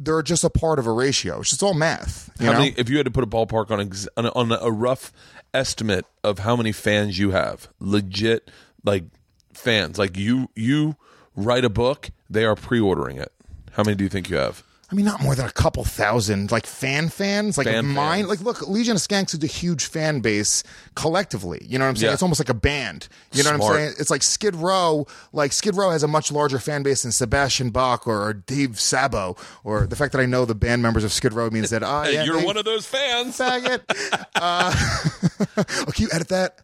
they're 0.00 0.22
just 0.22 0.42
a 0.44 0.50
part 0.50 0.78
of 0.78 0.86
a 0.86 0.92
ratio. 0.92 1.40
It's 1.40 1.50
just 1.50 1.62
all 1.62 1.74
math. 1.74 2.30
You 2.40 2.46
many? 2.46 2.74
If 2.76 2.88
you 2.88 2.96
had 2.96 3.06
to 3.06 3.12
put 3.12 3.24
a 3.24 3.26
ballpark 3.26 3.70
on 3.70 3.80
ex- 3.80 4.08
on, 4.16 4.26
a, 4.26 4.30
on 4.32 4.50
a 4.52 4.70
rough 4.70 5.12
estimate 5.54 6.06
of 6.24 6.40
how 6.40 6.56
many 6.56 6.72
fans 6.72 7.18
you 7.18 7.30
have, 7.32 7.68
legit 7.78 8.50
like 8.84 9.04
fans, 9.52 9.98
like 9.98 10.16
you 10.16 10.48
you 10.56 10.96
write 11.36 11.64
a 11.64 11.68
book, 11.70 12.10
they 12.28 12.44
are 12.44 12.56
pre-ordering 12.56 13.18
it. 13.18 13.30
How 13.72 13.82
many 13.84 13.94
do 13.96 14.04
you 14.04 14.10
think 14.10 14.28
you 14.30 14.36
have? 14.36 14.62
I 14.92 14.94
mean, 14.94 15.06
not 15.06 15.22
more 15.22 15.34
than 15.34 15.46
a 15.46 15.50
couple 15.50 15.84
thousand, 15.84 16.52
like 16.52 16.66
fan 16.66 17.08
fans, 17.08 17.56
like 17.56 17.66
Fan 17.66 17.86
mine. 17.86 18.26
fans. 18.26 18.28
Like, 18.28 18.40
look, 18.42 18.68
Legion 18.68 18.96
of 18.96 19.00
Skanks 19.00 19.32
is 19.32 19.42
a 19.42 19.46
huge 19.46 19.86
fan 19.86 20.20
base 20.20 20.62
collectively. 20.94 21.66
You 21.66 21.78
know 21.78 21.86
what 21.86 21.90
I'm 21.90 21.96
saying? 21.96 22.10
Yeah. 22.10 22.12
It's 22.12 22.22
almost 22.22 22.38
like 22.40 22.50
a 22.50 22.54
band. 22.54 23.08
You 23.32 23.42
know 23.42 23.52
what 23.52 23.62
I'm 23.62 23.74
saying? 23.74 23.94
It's 23.98 24.10
like 24.10 24.22
Skid 24.22 24.54
Row. 24.54 25.06
Like 25.32 25.52
Skid 25.52 25.76
Row 25.76 25.90
has 25.92 26.02
a 26.02 26.08
much 26.08 26.30
larger 26.30 26.58
fan 26.58 26.82
base 26.82 27.04
than 27.04 27.12
Sebastian 27.12 27.70
Bach 27.70 28.06
or 28.06 28.34
Dave 28.34 28.78
Sabo. 28.78 29.34
Or 29.64 29.86
the 29.86 29.96
fact 29.96 30.12
that 30.12 30.20
I 30.20 30.26
know 30.26 30.44
the 30.44 30.54
band 30.54 30.82
members 30.82 31.04
of 31.04 31.12
Skid 31.12 31.32
Row 31.32 31.48
means 31.48 31.70
that 31.70 31.82
Hey, 32.04 32.12
yeah, 32.12 32.24
you're 32.24 32.44
one 32.44 32.58
of 32.58 32.66
those 32.66 32.86
fans. 32.86 33.38
faggot. 33.38 33.80
Uh, 34.34 34.74
oh, 35.56 35.92
can 35.92 36.02
you 36.04 36.08
edit 36.12 36.28
that? 36.28 36.58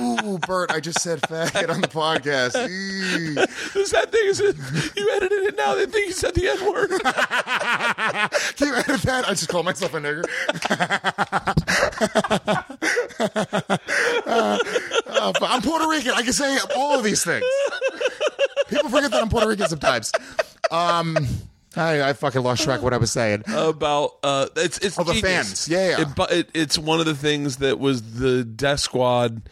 Ooh, 0.00 0.38
Bert, 0.38 0.70
I 0.70 0.80
just 0.80 1.00
said 1.00 1.20
faggot 1.22 1.70
on 1.70 1.80
the 1.80 1.88
podcast. 1.88 2.54
Eee. 2.68 3.34
The 3.34 3.86
sad 3.86 4.10
thing 4.12 4.26
is, 4.26 4.40
you 4.40 5.10
edited 5.14 5.42
it 5.44 5.56
now. 5.56 5.74
They 5.74 5.86
think 5.86 6.06
you 6.06 6.12
said 6.12 6.34
the 6.34 6.48
N 6.48 6.72
word. 6.72 6.90
Can 8.56 8.68
you 8.68 8.74
edit 8.74 9.02
that? 9.02 9.24
I 9.28 9.30
just 9.30 9.48
call 9.48 9.62
myself 9.62 9.94
a 9.94 10.00
nigger. 10.00 10.24
Uh, 14.26 14.58
uh, 15.06 15.32
but 15.38 15.42
I'm 15.50 15.62
Puerto 15.62 15.88
Rican. 15.88 16.12
I 16.12 16.22
can 16.22 16.32
say 16.32 16.58
all 16.76 16.98
of 16.98 17.04
these 17.04 17.24
things. 17.24 17.44
People 18.68 18.88
forget 18.90 19.10
that 19.10 19.22
I'm 19.22 19.28
Puerto 19.28 19.46
Rican 19.48 19.68
sometimes. 19.68 20.10
Um, 20.70 21.16
I, 21.76 22.02
I 22.10 22.12
fucking 22.12 22.42
lost 22.42 22.62
track 22.64 22.78
of 22.78 22.84
what 22.84 22.94
I 22.94 22.98
was 22.98 23.12
saying. 23.12 23.42
about 23.48 24.12
uh 24.22 24.46
it's 24.56 24.78
it's 24.78 24.98
Oh, 24.98 25.04
the 25.04 25.12
genius. 25.14 25.66
fans. 25.66 25.68
Yeah, 25.68 25.88
yeah. 25.90 26.00
It, 26.02 26.08
but 26.16 26.32
it, 26.32 26.48
it's 26.54 26.78
one 26.78 27.00
of 27.00 27.06
the 27.06 27.14
things 27.14 27.58
that 27.58 27.78
was 27.78 28.14
the 28.18 28.44
Death 28.44 28.80
Squad 28.80 29.42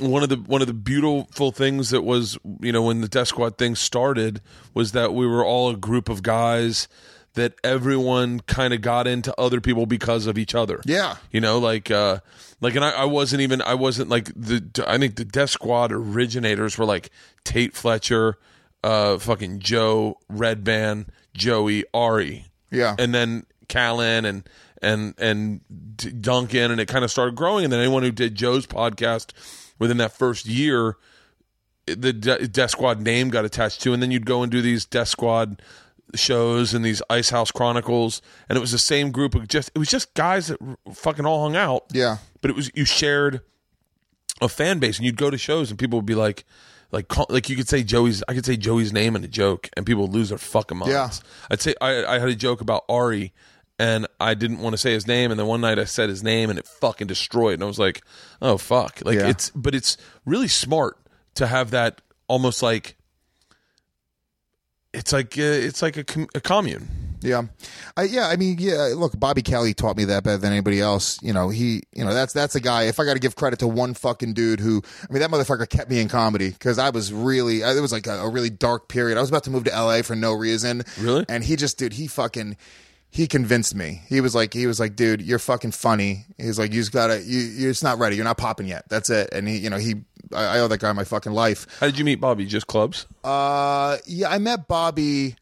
one 0.00 0.22
of 0.22 0.28
the 0.28 0.36
one 0.36 0.60
of 0.60 0.66
the 0.66 0.74
beautiful 0.74 1.52
things 1.52 1.90
that 1.90 2.02
was 2.02 2.38
you 2.60 2.72
know 2.72 2.82
when 2.82 3.00
the 3.00 3.08
Death 3.08 3.28
Squad 3.28 3.56
thing 3.58 3.74
started 3.74 4.40
was 4.74 4.92
that 4.92 5.14
we 5.14 5.26
were 5.26 5.44
all 5.44 5.70
a 5.70 5.76
group 5.76 6.08
of 6.08 6.22
guys 6.22 6.88
that 7.36 7.54
everyone 7.62 8.40
kind 8.40 8.74
of 8.74 8.80
got 8.80 9.06
into 9.06 9.38
other 9.38 9.60
people 9.60 9.86
because 9.86 10.26
of 10.26 10.38
each 10.38 10.54
other. 10.54 10.80
Yeah. 10.84 11.16
You 11.30 11.40
know, 11.40 11.58
like 11.58 11.90
uh 11.90 12.18
like 12.60 12.74
and 12.74 12.84
I, 12.84 12.90
I 12.90 13.04
wasn't 13.04 13.42
even 13.42 13.62
I 13.62 13.74
wasn't 13.74 14.08
like 14.08 14.32
the 14.34 14.84
I 14.86 14.98
think 14.98 15.16
the 15.16 15.24
Death 15.24 15.50
Squad 15.50 15.92
originators 15.92 16.76
were 16.76 16.86
like 16.86 17.10
Tait 17.44 17.74
Fletcher, 17.74 18.38
uh 18.82 19.18
fucking 19.18 19.60
Joe 19.60 20.18
Redban, 20.30 21.08
Joey, 21.34 21.84
Ari. 21.94 22.46
Yeah. 22.70 22.96
And 22.98 23.14
then 23.14 23.46
Callen 23.68 24.24
and 24.24 24.48
and 24.82 25.14
and 25.18 25.60
Duncan 26.22 26.70
and 26.70 26.80
it 26.80 26.86
kind 26.86 27.04
of 27.04 27.10
started 27.10 27.34
growing 27.34 27.64
and 27.64 27.72
then 27.72 27.80
anyone 27.80 28.02
who 28.02 28.10
did 28.10 28.34
Joe's 28.34 28.66
podcast 28.66 29.32
within 29.78 29.96
that 29.98 30.12
first 30.12 30.46
year 30.46 30.96
the 31.86 32.12
De- 32.12 32.48
Death 32.48 32.70
Squad 32.70 33.00
name 33.00 33.28
got 33.30 33.44
attached 33.44 33.80
to, 33.82 33.92
and 33.92 34.02
then 34.02 34.10
you'd 34.10 34.26
go 34.26 34.42
and 34.42 34.50
do 34.50 34.60
these 34.60 34.84
Death 34.84 35.08
Squad 35.08 35.62
shows 36.14 36.74
and 36.74 36.84
these 36.84 37.00
Ice 37.08 37.30
House 37.30 37.50
Chronicles, 37.50 38.22
and 38.48 38.56
it 38.56 38.60
was 38.60 38.72
the 38.72 38.78
same 38.78 39.10
group 39.12 39.34
of 39.34 39.46
just 39.48 39.70
it 39.74 39.78
was 39.78 39.88
just 39.88 40.12
guys 40.14 40.48
that 40.48 40.58
fucking 40.92 41.24
all 41.24 41.42
hung 41.42 41.56
out. 41.56 41.84
Yeah. 41.92 42.18
but 42.40 42.50
it 42.50 42.56
was 42.56 42.70
you 42.74 42.84
shared 42.84 43.40
a 44.40 44.48
fan 44.48 44.78
base, 44.78 44.96
and 44.98 45.06
you'd 45.06 45.16
go 45.16 45.30
to 45.30 45.38
shows, 45.38 45.70
and 45.70 45.78
people 45.78 45.98
would 45.98 46.06
be 46.06 46.14
like. 46.14 46.44
Like, 46.92 47.12
like 47.28 47.50
you 47.50 47.56
could 47.56 47.68
say 47.68 47.82
Joey's, 47.82 48.22
I 48.28 48.32
could 48.34 48.46
say 48.46 48.56
Joey's 48.56 48.92
name 48.92 49.16
in 49.16 49.24
a 49.24 49.28
joke, 49.28 49.68
and 49.76 49.84
people 49.84 50.02
would 50.02 50.14
lose 50.14 50.28
their 50.28 50.38
fucking 50.38 50.78
minds. 50.78 50.92
Yeah. 50.94 51.10
I'd 51.50 51.60
say 51.60 51.74
I, 51.80 52.04
I 52.04 52.18
had 52.20 52.28
a 52.28 52.34
joke 52.36 52.60
about 52.60 52.84
Ari, 52.88 53.32
and 53.78 54.06
I 54.18 54.34
didn't 54.34 54.58
want 54.60 54.74
to 54.74 54.78
say 54.78 54.92
his 54.92 55.06
name, 55.06 55.30
and 55.30 55.38
then 55.38 55.46
one 55.46 55.60
night 55.60 55.78
I 55.78 55.84
said 55.84 56.08
his 56.08 56.22
name, 56.22 56.50
and 56.50 56.58
it 56.58 56.66
fucking 56.66 57.06
destroyed, 57.06 57.54
and 57.54 57.62
I 57.62 57.66
was 57.66 57.78
like, 57.78 58.02
oh 58.40 58.56
fuck, 58.58 59.00
like 59.04 59.18
Yeah. 59.18 59.28
it's, 59.28 59.50
but 59.50 59.74
it's 59.74 59.96
really 60.24 60.48
smart 60.48 60.96
to 61.34 61.46
have 61.46 61.70
that 61.72 62.00
almost 62.28 62.62
like 62.62 62.96
it's 64.92 65.12
like 65.12 65.36
uh, 65.38 65.42
it's 65.42 65.82
like 65.82 65.96
a, 65.96 66.04
com- 66.04 66.28
a 66.34 66.40
commune. 66.40 66.88
Yeah, 67.22 67.42
I, 67.96 68.04
yeah. 68.04 68.28
I 68.28 68.36
mean, 68.36 68.56
yeah. 68.60 68.92
Look, 68.94 69.18
Bobby 69.18 69.42
Kelly 69.42 69.74
taught 69.74 69.96
me 69.96 70.04
that 70.04 70.22
better 70.22 70.36
than 70.38 70.52
anybody 70.52 70.80
else. 70.80 71.20
You 71.22 71.32
know, 71.32 71.48
he, 71.48 71.82
you 71.94 72.04
know, 72.04 72.14
that's 72.14 72.32
that's 72.32 72.54
a 72.54 72.60
guy. 72.60 72.84
If 72.84 73.00
I 73.00 73.04
got 73.04 73.14
to 73.14 73.18
give 73.18 73.34
credit 73.36 73.58
to 73.60 73.66
one 73.66 73.94
fucking 73.94 74.34
dude 74.34 74.60
who, 74.60 74.82
I 75.08 75.12
mean, 75.12 75.20
that 75.20 75.30
motherfucker 75.30 75.68
kept 75.68 75.90
me 75.90 75.98
in 76.00 76.08
comedy 76.08 76.50
because 76.50 76.78
I 76.78 76.90
was 76.90 77.12
really, 77.12 77.62
it 77.62 77.80
was 77.80 77.90
like 77.90 78.06
a, 78.06 78.20
a 78.20 78.28
really 78.30 78.50
dark 78.50 78.88
period. 78.88 79.18
I 79.18 79.22
was 79.22 79.30
about 79.30 79.44
to 79.44 79.50
move 79.50 79.64
to 79.64 79.74
L.A. 79.74 80.02
for 80.02 80.14
no 80.14 80.34
reason. 80.34 80.82
Really? 81.00 81.24
And 81.28 81.42
he 81.42 81.56
just, 81.56 81.78
dude, 81.78 81.94
he 81.94 82.06
fucking. 82.06 82.56
He 83.10 83.26
convinced 83.26 83.74
me. 83.74 84.02
He 84.08 84.20
was 84.20 84.34
like, 84.34 84.52
he 84.52 84.66
was 84.66 84.78
like, 84.78 84.94
dude, 84.94 85.22
you're 85.22 85.38
fucking 85.38 85.70
funny. 85.70 86.26
He's 86.36 86.58
like, 86.58 86.72
you 86.72 86.80
just 86.80 86.92
gotta, 86.92 87.22
you, 87.22 87.38
you're 87.38 87.70
just 87.70 87.82
not 87.82 87.98
ready. 87.98 88.16
You're 88.16 88.24
not 88.24 88.36
popping 88.36 88.66
yet. 88.66 88.88
That's 88.88 89.08
it. 89.08 89.30
And 89.32 89.48
he, 89.48 89.56
you 89.56 89.70
know, 89.70 89.78
he, 89.78 89.94
I, 90.34 90.44
I 90.44 90.60
owe 90.60 90.68
that 90.68 90.80
guy 90.80 90.92
my 90.92 91.04
fucking 91.04 91.32
life. 91.32 91.66
How 91.80 91.86
did 91.86 91.98
you 91.98 92.04
meet 92.04 92.20
Bobby? 92.20 92.44
Just 92.44 92.66
clubs? 92.66 93.06
Uh, 93.24 93.96
yeah, 94.06 94.28
I 94.28 94.38
met 94.38 94.68
Bobby. 94.68 95.36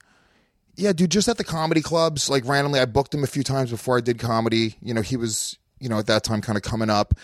Yeah, 0.76 0.92
dude, 0.92 1.10
just 1.10 1.28
at 1.28 1.36
the 1.36 1.44
comedy 1.44 1.80
clubs, 1.80 2.28
like 2.30 2.44
randomly. 2.46 2.80
I 2.80 2.84
booked 2.84 3.14
him 3.14 3.24
a 3.24 3.28
few 3.28 3.42
times 3.42 3.70
before 3.70 3.96
I 3.96 4.00
did 4.00 4.18
comedy. 4.18 4.76
You 4.80 4.94
know, 4.94 5.02
he 5.02 5.16
was, 5.16 5.58
you 5.80 5.88
know, 5.88 5.98
at 5.98 6.06
that 6.06 6.22
time 6.22 6.40
kind 6.42 6.56
of 6.56 6.62
coming 6.62 6.90
up. 6.90 7.14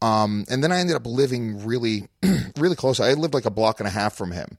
Um, 0.00 0.44
and 0.48 0.62
then 0.62 0.70
I 0.70 0.78
ended 0.78 0.94
up 0.94 1.06
living 1.06 1.64
really, 1.66 2.08
really 2.56 2.76
close. 2.76 3.00
I 3.00 3.12
lived 3.14 3.34
like 3.34 3.46
a 3.46 3.50
block 3.50 3.80
and 3.80 3.86
a 3.86 3.90
half 3.90 4.14
from 4.14 4.30
him. 4.30 4.56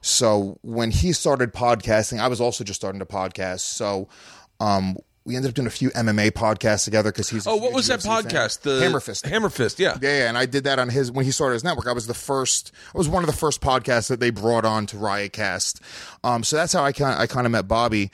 So 0.00 0.58
when 0.62 0.90
he 0.90 1.12
started 1.12 1.52
podcasting, 1.52 2.18
I 2.18 2.26
was 2.26 2.40
also 2.40 2.64
just 2.64 2.80
starting 2.80 2.98
to 2.98 3.06
podcast. 3.06 3.60
So, 3.60 4.08
um, 4.60 4.96
we 5.24 5.36
ended 5.36 5.50
up 5.50 5.54
doing 5.54 5.66
a 5.66 5.70
few 5.70 5.90
MMA 5.90 6.32
podcasts 6.32 6.84
together 6.84 7.12
because 7.12 7.28
he's. 7.28 7.46
Oh, 7.46 7.56
what 7.56 7.72
was 7.72 7.86
that 7.88 8.00
UFC 8.00 8.02
fan. 8.04 8.24
podcast? 8.24 8.60
The 8.62 8.80
Hammer 8.80 9.00
Fist. 9.00 9.26
Hammer 9.26 9.50
Fist. 9.50 9.78
Yeah. 9.78 9.98
Yeah, 10.00 10.18
yeah, 10.18 10.28
and 10.28 10.38
I 10.38 10.46
did 10.46 10.64
that 10.64 10.78
on 10.78 10.88
his 10.88 11.12
when 11.12 11.24
he 11.24 11.30
started 11.30 11.54
his 11.54 11.64
network. 11.64 11.86
I 11.86 11.92
was 11.92 12.06
the 12.06 12.14
first. 12.14 12.72
I 12.94 12.98
was 12.98 13.08
one 13.08 13.22
of 13.22 13.26
the 13.30 13.36
first 13.36 13.60
podcasts 13.60 14.08
that 14.08 14.20
they 14.20 14.30
brought 14.30 14.64
on 14.64 14.86
to 14.86 14.96
Riotcast. 14.96 15.80
Um, 16.24 16.42
so 16.42 16.56
that's 16.56 16.72
how 16.72 16.82
I 16.82 16.92
kind 16.92 17.18
I 17.18 17.26
kind 17.26 17.46
of 17.46 17.52
met 17.52 17.68
Bobby. 17.68 18.10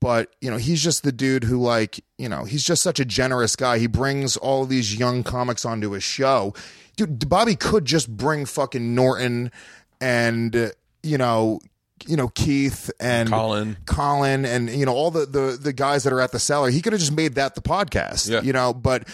But 0.00 0.34
you 0.40 0.50
know, 0.50 0.56
he's 0.56 0.82
just 0.82 1.02
the 1.04 1.12
dude 1.12 1.44
who 1.44 1.58
like 1.58 2.00
you 2.18 2.28
know 2.28 2.44
he's 2.44 2.64
just 2.64 2.82
such 2.82 3.00
a 3.00 3.04
generous 3.04 3.56
guy. 3.56 3.78
He 3.78 3.86
brings 3.86 4.36
all 4.36 4.64
these 4.64 4.96
young 4.96 5.22
comics 5.22 5.64
onto 5.64 5.92
his 5.92 6.02
show. 6.02 6.54
Dude, 6.96 7.28
Bobby 7.28 7.54
could 7.54 7.84
just 7.84 8.16
bring 8.16 8.44
fucking 8.46 8.94
Norton 8.94 9.52
and 10.00 10.54
uh, 10.54 10.68
you 11.02 11.18
know. 11.18 11.60
You 12.06 12.16
know 12.16 12.28
Keith 12.28 12.90
and 13.00 13.28
Colin. 13.28 13.76
Colin, 13.86 14.44
and 14.44 14.68
you 14.70 14.86
know 14.86 14.94
all 14.94 15.10
the, 15.10 15.26
the 15.26 15.58
the 15.60 15.72
guys 15.72 16.04
that 16.04 16.12
are 16.12 16.20
at 16.20 16.32
the 16.32 16.38
cellar. 16.38 16.70
He 16.70 16.80
could 16.82 16.92
have 16.92 17.00
just 17.00 17.12
made 17.12 17.34
that 17.36 17.54
the 17.54 17.60
podcast, 17.62 18.28
Yeah. 18.30 18.42
you 18.42 18.52
know. 18.52 18.72
But 18.74 19.08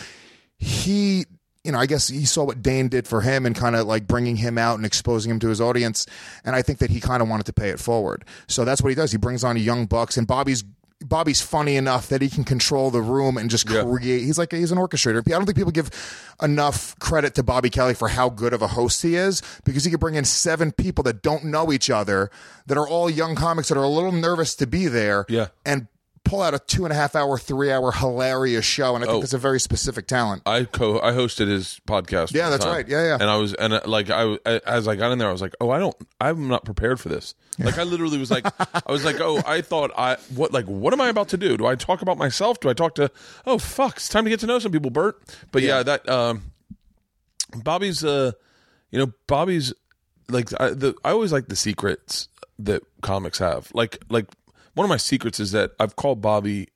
he 0.59 1.24
you 1.64 1.72
know, 1.72 1.78
I 1.78 1.87
guess 1.87 2.09
he 2.09 2.26
saw 2.26 2.45
what 2.45 2.62
Dane 2.62 2.89
did 2.89 3.09
for 3.09 3.22
him 3.22 3.47
and 3.47 3.57
kind 3.57 3.74
of 3.74 3.87
like 3.87 4.07
bringing 4.07 4.37
him 4.37 4.59
out 4.59 4.76
and 4.76 4.85
exposing 4.85 5.30
him 5.30 5.39
to 5.41 5.49
his 5.49 5.62
audience. 5.62 6.05
And 6.45 6.55
I 6.55 6.61
think 6.61 6.78
that 6.80 6.91
he 6.91 7.01
kind 7.01 7.22
of 7.22 7.28
wanted 7.30 7.47
to 7.47 7.55
pay 7.55 7.70
it 7.70 7.80
forward. 7.80 8.26
So 8.49 8.66
that's 8.66 8.82
what 8.82 8.91
he 8.91 8.95
does. 8.95 9.12
He 9.12 9.16
brings 9.16 9.43
on 9.45 9.57
young 9.57 9.87
bucks, 9.87 10.18
and 10.18 10.26
Bobby's 10.26 10.62
Bobby's 11.05 11.40
funny 11.40 11.76
enough 11.76 12.09
that 12.09 12.22
he 12.22 12.28
can 12.28 12.44
control 12.44 12.90
the 12.90 13.02
room 13.02 13.36
and 13.36 13.50
just 13.50 13.68
Yeah. 13.68 13.82
create. 13.84 14.22
He's 14.24 14.38
like 14.38 14.52
he's 14.52 14.72
an 14.72 14.78
orchestrator. 14.78 15.18
I 15.18 15.30
don't 15.30 15.44
think 15.44 15.57
people 15.57 15.70
give 15.72 15.90
enough 16.42 16.98
credit 16.98 17.34
to 17.36 17.42
Bobby 17.42 17.70
Kelly 17.70 17.94
for 17.94 18.09
how 18.09 18.28
good 18.30 18.52
of 18.52 18.62
a 18.62 18.68
host 18.68 19.02
he 19.02 19.14
is 19.16 19.42
because 19.64 19.84
he 19.84 19.90
could 19.90 20.00
bring 20.00 20.14
in 20.14 20.24
seven 20.24 20.72
people 20.72 21.05
that 21.05 21.22
don't 21.22 21.44
know 21.44 21.72
each 21.72 21.90
other 21.90 22.30
that 22.66 22.78
are 22.78 22.88
all 22.88 23.09
young 23.11 23.34
comics 23.34 23.68
that 23.68 23.78
are 23.78 23.84
a 23.84 23.88
little 23.88 24.12
nervous 24.12 24.55
to 24.57 24.66
be 24.66 24.86
there. 24.88 25.26
Yeah. 25.28 25.48
and 25.64 25.86
pull 26.25 26.41
out 26.43 26.55
a 26.55 26.59
two 26.59 26.85
and 26.85 26.93
a 26.93 26.97
half 26.97 27.14
hour, 27.14 27.39
three 27.39 27.70
hour 27.70 27.93
hilarious 27.93 28.64
show. 28.64 28.95
And 28.95 29.05
I 29.05 29.07
think 29.07 29.18
Oh. 29.18 29.20
that's 29.20 29.35
a 29.35 29.39
very 29.39 29.61
specific 29.61 30.07
talent. 30.07 30.43
I 30.47 30.64
co 30.64 30.99
I 31.01 31.12
hosted 31.12 31.49
his 31.49 31.81
podcast. 31.87 32.33
Yeah, 32.35 32.45
one 32.45 32.51
that's 32.53 32.64
time. 32.64 32.75
right. 32.75 32.89
Yeah, 32.89 33.05
yeah. 33.05 33.14
And 33.20 33.25
I 33.25 33.37
was 33.37 33.53
and 33.55 33.75
uh, 33.75 33.81
like 33.85 34.09
I 34.11 34.37
as 34.66 34.89
I 34.89 34.97
got 34.97 35.12
in 35.12 35.18
there, 35.18 35.29
I 35.29 35.33
was 35.33 35.43
like, 35.43 35.55
oh, 35.61 35.70
I 35.70 35.79
don't, 35.79 35.95
I'm 36.20 36.49
not 36.49 36.64
prepared 36.64 36.99
for 36.99 37.09
this. 37.11 37.35
Like 37.59 37.79
I 37.79 37.83
literally 37.85 38.18
was 38.18 38.31
like, 38.31 38.45
I 38.59 38.91
was 38.91 39.05
like, 39.05 39.20
oh, 39.20 39.41
I 39.47 39.61
thought 39.61 39.93
I 39.97 40.16
what 40.35 40.53
like 40.53 40.64
what 40.66 40.93
am 40.93 41.01
I 41.01 41.09
about 41.09 41.29
to 41.29 41.37
do? 41.37 41.57
Do 41.57 41.66
I 41.66 41.75
talk 41.77 42.03
about 42.03 42.18
myself? 42.18 42.59
Do 42.61 42.68
I 42.68 42.72
talk 42.72 42.95
to? 42.97 43.11
Oh 43.47 43.59
fuck, 43.59 43.97
it's 43.97 44.09
time 44.09 44.25
to 44.25 44.31
get 44.31 44.41
to 44.41 44.47
know 44.47 44.59
some 44.59 44.72
people, 44.72 44.91
Bert. 44.91 45.20
But 45.53 45.62
yeah, 45.62 45.83
that 45.83 46.09
um, 46.09 46.53
Bobby's 47.62 48.05
uh, 48.05 48.33
you 48.91 48.99
know, 48.99 49.12
Bobby's 49.27 49.72
like 50.29 50.49
I, 50.61 50.70
the 50.70 50.95
I 51.05 51.11
always 51.11 51.33
like 51.33 51.47
the 51.49 51.57
secrets 51.57 52.29
that 52.59 52.83
comics 53.03 53.39
have. 53.39 53.70
Like 53.75 53.99
like 54.09 54.27
one 54.75 54.85
of 54.85 54.89
my 54.89 54.97
secrets 54.97 55.41
is 55.41 55.53
that 55.53 55.72
I've 55.81 55.97
called 55.97 56.20
Bobby 56.20 56.68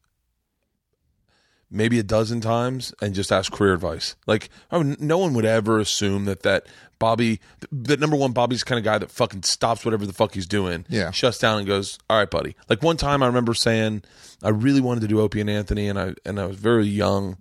maybe 1.71 1.99
a 1.99 2.03
dozen 2.03 2.41
times 2.41 2.95
and 3.03 3.15
just 3.15 3.31
ask 3.31 3.53
career 3.53 3.75
advice. 3.75 4.17
Like, 4.27 4.49
no 4.73 5.19
one 5.19 5.35
would 5.35 5.45
ever 5.45 5.79
assume 5.79 6.25
that 6.25 6.43
that 6.43 6.67
Bobby, 6.99 7.41
that 7.71 8.01
number 8.01 8.17
one, 8.17 8.33
Bobby's 8.33 8.61
the 8.61 8.65
kind 8.65 8.79
of 8.79 8.85
guy 8.85 8.97
that 8.99 9.11
fucking 9.11 9.43
stops 9.43 9.85
whatever 9.85 10.07
the 10.07 10.13
fuck 10.15 10.33
he's 10.35 10.47
doing, 10.47 10.87
Yeah. 10.89 11.11
shuts 11.11 11.39
down 11.39 11.59
and 11.59 11.67
goes, 11.67 11.99
"All 12.09 12.17
right, 12.19 12.31
buddy." 12.31 12.57
Like 12.71 12.83
one 12.83 12.97
time, 12.97 13.23
I 13.23 13.27
remember 13.27 13.53
saying, 13.55 14.03
I 14.43 14.49
really 14.49 14.81
wanted 14.81 15.01
to 15.01 15.09
do 15.09 15.21
Opie 15.21 15.41
and 15.43 15.51
Anthony, 15.51 15.89
and 15.89 15.99
I 15.99 16.15
and 16.25 16.41
I 16.41 16.47
was 16.47 16.57
very 16.57 16.87
young, 16.87 17.37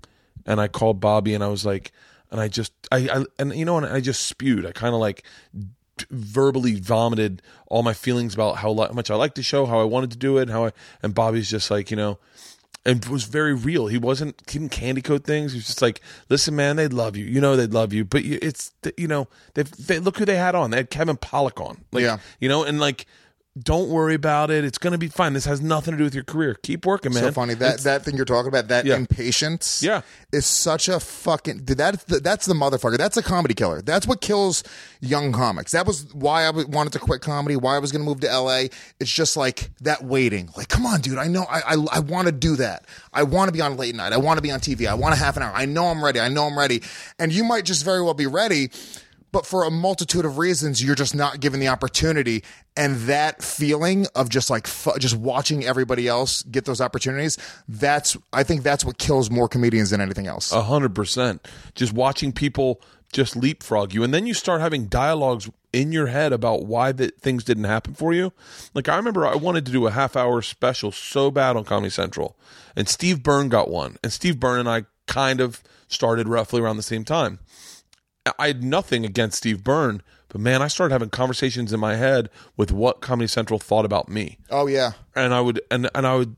and 0.45 0.60
I 0.60 0.68
called 0.68 0.99
Bobby, 0.99 1.34
and 1.34 1.43
I 1.43 1.47
was 1.47 1.66
like, 1.66 1.91
and 2.30 2.39
I 2.41 2.49
just, 2.49 2.72
I, 2.91 3.08
I 3.10 3.26
and 3.39 3.55
you 3.55 3.66
know, 3.66 3.78
and 3.78 3.86
I 3.88 3.99
just 4.01 4.26
spewed. 4.28 4.66
I 4.66 4.74
kind 4.74 4.93
of 4.93 4.99
like 4.99 5.24
verbally 6.09 6.79
vomited 6.79 7.41
all 7.67 7.83
my 7.83 7.93
feelings 7.93 8.33
about 8.33 8.57
how, 8.57 8.73
much 8.73 9.09
I 9.11 9.15
liked 9.15 9.35
the 9.35 9.43
show, 9.43 9.65
how 9.65 9.79
I 9.79 9.83
wanted 9.83 10.11
to 10.11 10.17
do 10.17 10.37
it, 10.37 10.49
how 10.49 10.65
I 10.65 10.71
and 11.01 11.13
Bobby's 11.13 11.49
just 11.49 11.69
like 11.71 11.89
you 11.91 11.97
know, 11.97 12.19
and 12.85 13.03
was 13.05 13.25
very 13.25 13.53
real. 13.53 13.87
He 13.87 13.97
wasn't 13.97 14.41
he 14.49 14.59
didn't 14.59 14.71
candy 14.71 15.01
coat 15.01 15.23
things. 15.23 15.51
He 15.53 15.57
was 15.57 15.67
just 15.67 15.81
like, 15.81 16.01
listen, 16.29 16.55
man, 16.55 16.75
they'd 16.77 16.93
love 16.93 17.15
you. 17.17 17.25
You 17.25 17.41
know, 17.41 17.55
they'd 17.55 17.73
love 17.73 17.93
you, 17.93 18.05
but 18.05 18.23
it's 18.23 18.71
you 18.97 19.07
know, 19.07 19.27
they 19.55 19.63
they 19.63 19.99
look 19.99 20.17
who 20.17 20.25
they 20.25 20.37
had 20.37 20.55
on. 20.55 20.71
They 20.71 20.77
had 20.77 20.89
Kevin 20.89 21.17
Pollak 21.17 21.59
on, 21.59 21.83
like 21.91 22.03
Yeah. 22.03 22.17
you 22.39 22.49
know, 22.49 22.63
and 22.63 22.79
like. 22.79 23.05
Don't 23.64 23.89
worry 23.89 24.14
about 24.16 24.51
it. 24.51 24.66
It's 24.66 24.78
gonna 24.78 24.97
be 24.97 25.08
fine. 25.08 25.34
This 25.34 25.45
has 25.45 25.62
nothing 25.62 25.93
to 25.93 25.97
do 25.97 26.03
with 26.03 26.14
your 26.14 26.24
career. 26.24 26.55
Keep 26.64 26.86
working, 26.86 27.14
man. 27.14 27.24
so 27.24 27.32
funny. 27.32 27.53
That 27.53 27.80
that 27.82 28.03
thing 28.03 28.16
you're 28.16 28.26
talking 28.26 28.49
about 28.49 28.68
that 28.68 28.86
Yeah. 28.86 28.95
impatience 28.97 29.82
Yeah. 29.82 30.01
is 30.32 30.45
such 30.45 30.89
a 30.89 30.99
fucking 30.99 31.60
dude, 31.64 31.78
that's 31.78 32.03
the, 32.03 32.20
that's 32.20 32.45
the 32.45 32.53
motherfucker. 32.53 32.97
That's 32.97 33.18
a 33.18 33.24
comedy 33.24 33.53
killer. 33.53 33.82
That's 33.82 34.05
what 34.05 34.22
kills 34.22 34.64
young 34.99 35.32
comics. 35.32 35.72
That 35.72 35.86
was 35.88 36.05
why 36.14 36.43
I 36.43 36.47
w- 36.47 36.68
wanted 36.68 36.93
to 36.93 36.99
quit 36.99 37.22
comedy 37.22 37.55
why 37.55 37.76
I 37.76 37.80
was 37.80 37.91
going 37.91 38.01
to 38.01 38.05
move 38.05 38.20
to 38.22 38.28
LA 38.28 38.68
it's 38.99 39.12
just 39.12 39.38
like 39.38 39.70
that 39.82 40.03
waiting. 40.03 40.49
Like 40.58 40.68
come 40.68 40.86
on 40.86 41.01
dude. 41.01 41.18
I 41.18 41.28
know 41.28 41.45
I 41.49 41.62
I, 41.76 41.86
I 41.93 41.99
want 41.99 42.28
to 42.28 42.32
do 42.32 42.58
that. 42.58 42.86
I 43.14 43.24
want 43.24 43.47
to 43.47 43.51
be 43.53 43.62
on 43.62 43.78
late 43.78 43.95
night. 43.95 44.14
I 44.14 44.18
want 44.18 44.38
to 44.38 44.41
be 44.41 44.51
on 44.51 44.60
TV 44.60 44.88
I 44.88 44.93
want 44.93 45.14
a 45.14 45.18
half 45.18 45.38
an 45.38 45.43
hour. 45.43 45.53
I 45.55 45.66
know 45.66 45.86
I'm 45.88 46.03
ready. 46.03 46.20
I 46.20 46.28
know 46.28 46.45
I'm 46.45 46.58
ready. 46.58 46.82
And 47.18 47.32
you 47.32 47.43
might 47.43 47.66
just 47.66 47.84
very 47.86 48.01
well 48.03 48.14
be 48.14 48.28
ready 48.28 48.70
but 49.38 49.45
for 49.45 49.65
a 49.65 49.69
multitude 49.69 50.25
of 50.25 50.39
reasons 50.39 50.83
you're 50.83 50.95
just 50.95 51.13
not 51.13 51.39
given 51.39 51.59
the 51.59 51.67
opportunity 51.67 52.43
and 52.75 52.95
that 53.01 53.43
feeling 53.43 54.07
of 54.15 54.29
just 54.29 54.49
like 54.49 54.67
just 54.97 55.15
watching 55.15 55.63
everybody 55.63 56.07
else 56.07 56.41
get 56.41 56.65
those 56.65 56.81
opportunities 56.81 57.38
that's 57.67 58.17
i 58.33 58.41
think 58.41 58.63
that's 58.63 58.83
what 58.83 58.97
kills 58.97 59.29
more 59.29 59.47
comedians 59.47 59.91
than 59.91 60.01
anything 60.01 60.25
else 60.25 60.51
A 60.51 60.63
hundred 60.63 60.95
percent. 60.95 61.47
Just 61.75 61.93
watching 61.93 62.31
people 62.31 62.81
just 63.13 63.35
leapfrog 63.35 63.93
you, 63.93 64.03
and 64.03 64.11
then 64.11 64.25
you 64.25 64.33
start 64.33 64.59
having 64.59 64.88
dialogues 64.88 65.49
in 65.71 65.91
your 65.91 66.07
head 66.07 66.33
about 66.33 66.65
why 66.65 66.91
that 66.91 67.21
things 67.21 67.43
didn't 67.43 67.65
happen 67.65 67.93
for 67.93 68.13
you. 68.13 68.33
Like 68.73 68.89
I 68.89 68.97
remember, 68.97 69.25
I 69.27 69.35
wanted 69.35 69.67
to 69.67 69.71
do 69.71 69.85
a 69.85 69.91
half 69.91 70.15
hour 70.15 70.41
special 70.41 70.91
so 70.91 71.29
bad 71.29 71.55
on 71.55 71.63
Comedy 71.63 71.91
Central, 71.91 72.35
and 72.75 72.89
Steve 72.89 73.21
Byrne 73.21 73.49
got 73.49 73.69
one, 73.69 73.97
and 74.03 74.11
Steve 74.11 74.39
Byrne 74.39 74.61
and 74.61 74.69
I 74.69 74.85
kind 75.05 75.39
of 75.39 75.61
started 75.88 76.27
roughly 76.27 76.59
around 76.59 76.77
the 76.77 76.83
same 76.83 77.05
time. 77.05 77.39
I 78.39 78.47
had 78.47 78.63
nothing 78.63 79.05
against 79.05 79.38
Steve 79.38 79.63
Byrne, 79.63 80.01
but 80.30 80.41
man, 80.41 80.61
I 80.61 80.67
started 80.67 80.93
having 80.93 81.09
conversations 81.09 81.71
in 81.73 81.80
my 81.80 81.95
head 81.95 82.30
with 82.55 82.71
what 82.71 83.01
Comedy 83.01 83.28
Central 83.28 83.59
thought 83.59 83.86
about 83.86 84.09
me 84.09 84.38
oh 84.49 84.67
yeah 84.67 84.91
and 85.15 85.34
I 85.34 85.41
would 85.41 85.61
and 85.71 85.89
and 85.95 86.05
I 86.07 86.15
would, 86.15 86.36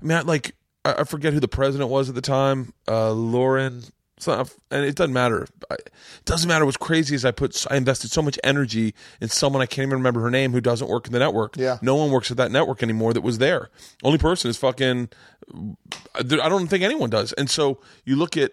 I 0.00 0.04
mean, 0.04 0.18
I, 0.18 0.20
like 0.22 0.54
I, 0.84 0.94
I 1.00 1.04
forget 1.04 1.32
who 1.32 1.40
the 1.40 1.48
president 1.48 1.90
was 1.90 2.08
at 2.08 2.14
the 2.14 2.20
time, 2.20 2.72
uh, 2.88 3.12
Lauren. 3.12 3.84
And 4.26 4.84
it 4.84 4.96
doesn't 4.96 5.14
matter. 5.14 5.46
It 5.70 5.90
doesn't 6.26 6.46
matter. 6.46 6.66
What's 6.66 6.76
crazy 6.76 7.14
is 7.14 7.24
I 7.24 7.30
put 7.30 7.66
I 7.70 7.76
invested 7.76 8.10
so 8.10 8.20
much 8.20 8.38
energy 8.44 8.94
in 9.18 9.30
someone 9.30 9.62
I 9.62 9.66
can't 9.66 9.86
even 9.86 9.96
remember 9.96 10.20
her 10.20 10.30
name 10.30 10.52
who 10.52 10.60
doesn't 10.60 10.88
work 10.88 11.06
in 11.06 11.14
the 11.14 11.18
network. 11.18 11.56
Yeah. 11.56 11.78
no 11.80 11.94
one 11.94 12.10
works 12.10 12.30
at 12.30 12.36
that 12.36 12.50
network 12.50 12.82
anymore 12.82 13.14
that 13.14 13.22
was 13.22 13.38
there. 13.38 13.70
Only 14.02 14.18
person 14.18 14.50
is 14.50 14.58
fucking. 14.58 15.08
I 16.14 16.22
don't 16.22 16.68
think 16.68 16.84
anyone 16.84 17.08
does. 17.08 17.32
And 17.32 17.48
so 17.48 17.80
you 18.04 18.14
look 18.14 18.36
at 18.36 18.52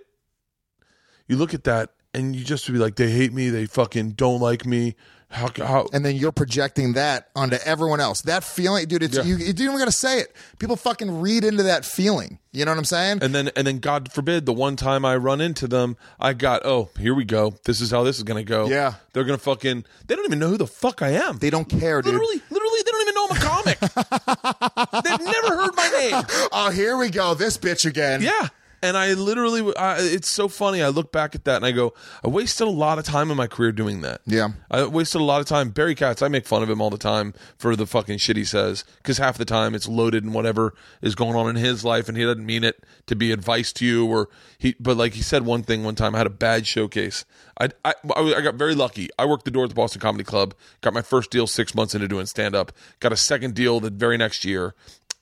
you 1.28 1.36
look 1.36 1.54
at 1.54 1.66
that 1.66 1.92
and 2.18 2.36
you 2.36 2.44
just 2.44 2.68
be 2.68 2.74
like, 2.80 2.96
they 2.96 3.10
hate 3.10 3.32
me. 3.32 3.50
They 3.50 3.66
fucking 3.66 4.12
don't 4.12 4.42
like 4.42 4.66
me. 4.66 4.96
How 5.30 5.50
how 5.58 5.88
and 5.92 6.06
then 6.06 6.16
you're 6.16 6.32
projecting 6.32 6.94
that 6.94 7.28
onto 7.36 7.58
everyone 7.66 8.00
else 8.00 8.22
that 8.22 8.46
feeling 8.46 8.86
dude 8.88 9.04
it's 9.04 9.18
Yeah. 9.18 9.24
you, 9.24 9.36
you 9.36 9.52
don't 9.52 9.66
even 9.68 9.78
gotta 9.78 9.92
say 9.92 10.20
it 10.22 10.34
people 10.58 10.78
fucking 10.78 11.20
read 11.20 11.44
into 11.44 11.64
that 11.64 11.84
feeling 11.84 12.40
you 12.54 12.64
know 12.64 12.72
what 12.72 12.78
i'm 12.78 12.86
saying 12.86 13.20
and 13.22 13.36
then 13.36 13.50
and 13.58 13.68
then 13.68 13.80
God 13.80 14.10
forbid 14.14 14.46
the 14.46 14.54
one 14.54 14.78
time 14.78 15.04
I 15.04 15.18
run 15.18 15.42
into 15.42 15.68
them, 15.68 15.98
I 16.18 16.32
got 16.32 16.62
oh 16.66 16.92
here 16.98 17.14
we 17.14 17.26
go. 17.26 17.54
This 17.66 17.82
is 17.82 17.92
how 17.92 18.04
this 18.04 18.16
is 18.16 18.24
gonna 18.24 18.46
go. 18.46 18.70
Yeah. 18.70 18.94
they're 19.12 19.26
gonna 19.26 19.38
fucking. 19.38 19.84
They 20.08 20.16
don't 20.16 20.24
even 20.24 20.40
know 20.40 20.48
who 20.48 20.58
the 20.58 20.66
fuck 20.66 21.02
I 21.02 21.10
am. 21.10 21.40
they 21.40 21.50
don't 21.50 21.68
care 21.68 22.02
dude 22.02 22.14
literally, 22.14 22.42
literally, 22.50 22.80
they 22.86 22.92
don't 22.92 23.02
even 23.02 23.14
know 23.14 23.28
I'm 23.30 23.36
a 23.36 23.42
comic. 23.42 23.80
They've 25.04 25.26
never 25.26 25.58
heard 25.58 25.76
my 25.76 25.90
name. 25.90 26.24
oh 26.54 26.70
here 26.70 26.96
we 26.96 27.10
go 27.10 27.34
this 27.34 27.58
bitch 27.58 27.86
again 27.86 28.22
Yeah. 28.22 28.48
And 28.82 28.96
I 28.96 29.14
literally, 29.14 29.76
I, 29.76 29.98
it's 30.00 30.30
so 30.30 30.48
funny. 30.48 30.84
I 30.84 30.90
look 30.90 31.12
back 31.12 31.34
at 31.34 31.46
that 31.46 31.58
and 31.58 31.66
I 31.66 31.72
go, 31.72 31.94
I 32.24 32.28
wasted 32.28 32.68
a 32.68 32.72
lot 32.72 33.00
of 33.00 33.06
time 33.06 33.32
in 33.32 33.38
my 33.38 33.48
career 33.48 33.72
doing 33.72 34.02
that. 34.02 34.22
Yeah. 34.26 34.50
I 34.70 34.86
wasted 34.86 35.20
a 35.20 35.24
lot 35.24 35.42
of 35.42 35.48
time. 35.48 35.72
Barry 35.72 35.96
Katz, 35.96 36.22
I 36.22 36.28
make 36.28 36.46
fun 36.46 36.62
of 36.62 36.70
him 36.70 36.80
all 36.80 36.90
the 36.90 36.98
time 36.98 37.34
for 37.58 37.76
the 37.76 37.88
fucking 37.88 38.20
shit 38.20 38.38
he 38.38 38.44
says 38.44 38.84
because 38.98 39.18
half 39.18 39.38
the 39.38 39.46
time 39.46 39.74
it's 39.74 39.88
loaded 39.88 40.24
in 40.24 40.32
whatever 40.32 40.76
is 41.02 41.16
going 41.16 41.36
on 41.36 41.50
in 41.50 41.56
his 41.56 41.84
life 41.84 42.08
and 42.08 42.18
he 42.18 42.24
doesn't 42.24 42.46
mean 42.46 42.64
it 42.64 42.84
to 43.08 43.16
be 43.16 43.32
advice 43.32 43.74
to 43.74 43.86
you 43.86 44.06
or 44.06 44.30
he, 44.60 44.76
but 44.80 44.96
like 44.96 45.14
he 45.14 45.24
said 45.24 45.46
one 45.46 45.64
thing 45.64 45.84
one 45.84 45.96
time, 45.96 46.14
I 46.14 46.20
had 46.20 46.28
a 46.28 46.32
bad 46.32 46.68
showcase. 46.68 47.26
I, 47.60 47.70
I, 47.84 47.94
I 48.16 48.22
I 48.36 48.42
got 48.42 48.56
very 48.56 48.76
lucky. 48.76 49.10
I 49.18 49.26
worked 49.26 49.46
the 49.46 49.52
door 49.52 49.64
at 49.64 49.70
the 49.70 49.76
Boston 49.76 50.02
Comedy 50.02 50.24
Club, 50.24 50.54
got 50.82 50.94
my 50.94 51.02
first 51.02 51.32
deal 51.32 51.48
six 51.48 51.74
months 51.74 51.96
into 51.96 52.08
doing 52.08 52.26
stand 52.28 52.56
up, 52.56 52.72
got 53.00 53.12
a 53.12 53.18
second 53.18 53.56
deal 53.56 53.80
the 53.80 53.90
very 53.90 54.18
next 54.18 54.46
year. 54.46 54.76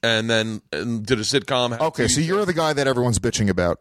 And 0.06 0.30
then 0.30 0.62
and 0.72 1.03
did 1.06 1.18
a 1.18 1.24
sitcom. 1.24 1.80
okay 1.80 2.08
so 2.08 2.22
you're 2.22 2.45
the 2.45 2.53
guy 2.53 2.74
that 2.74 2.86
everyone's 2.88 3.18
bitching 3.18 3.49
about 3.49 3.80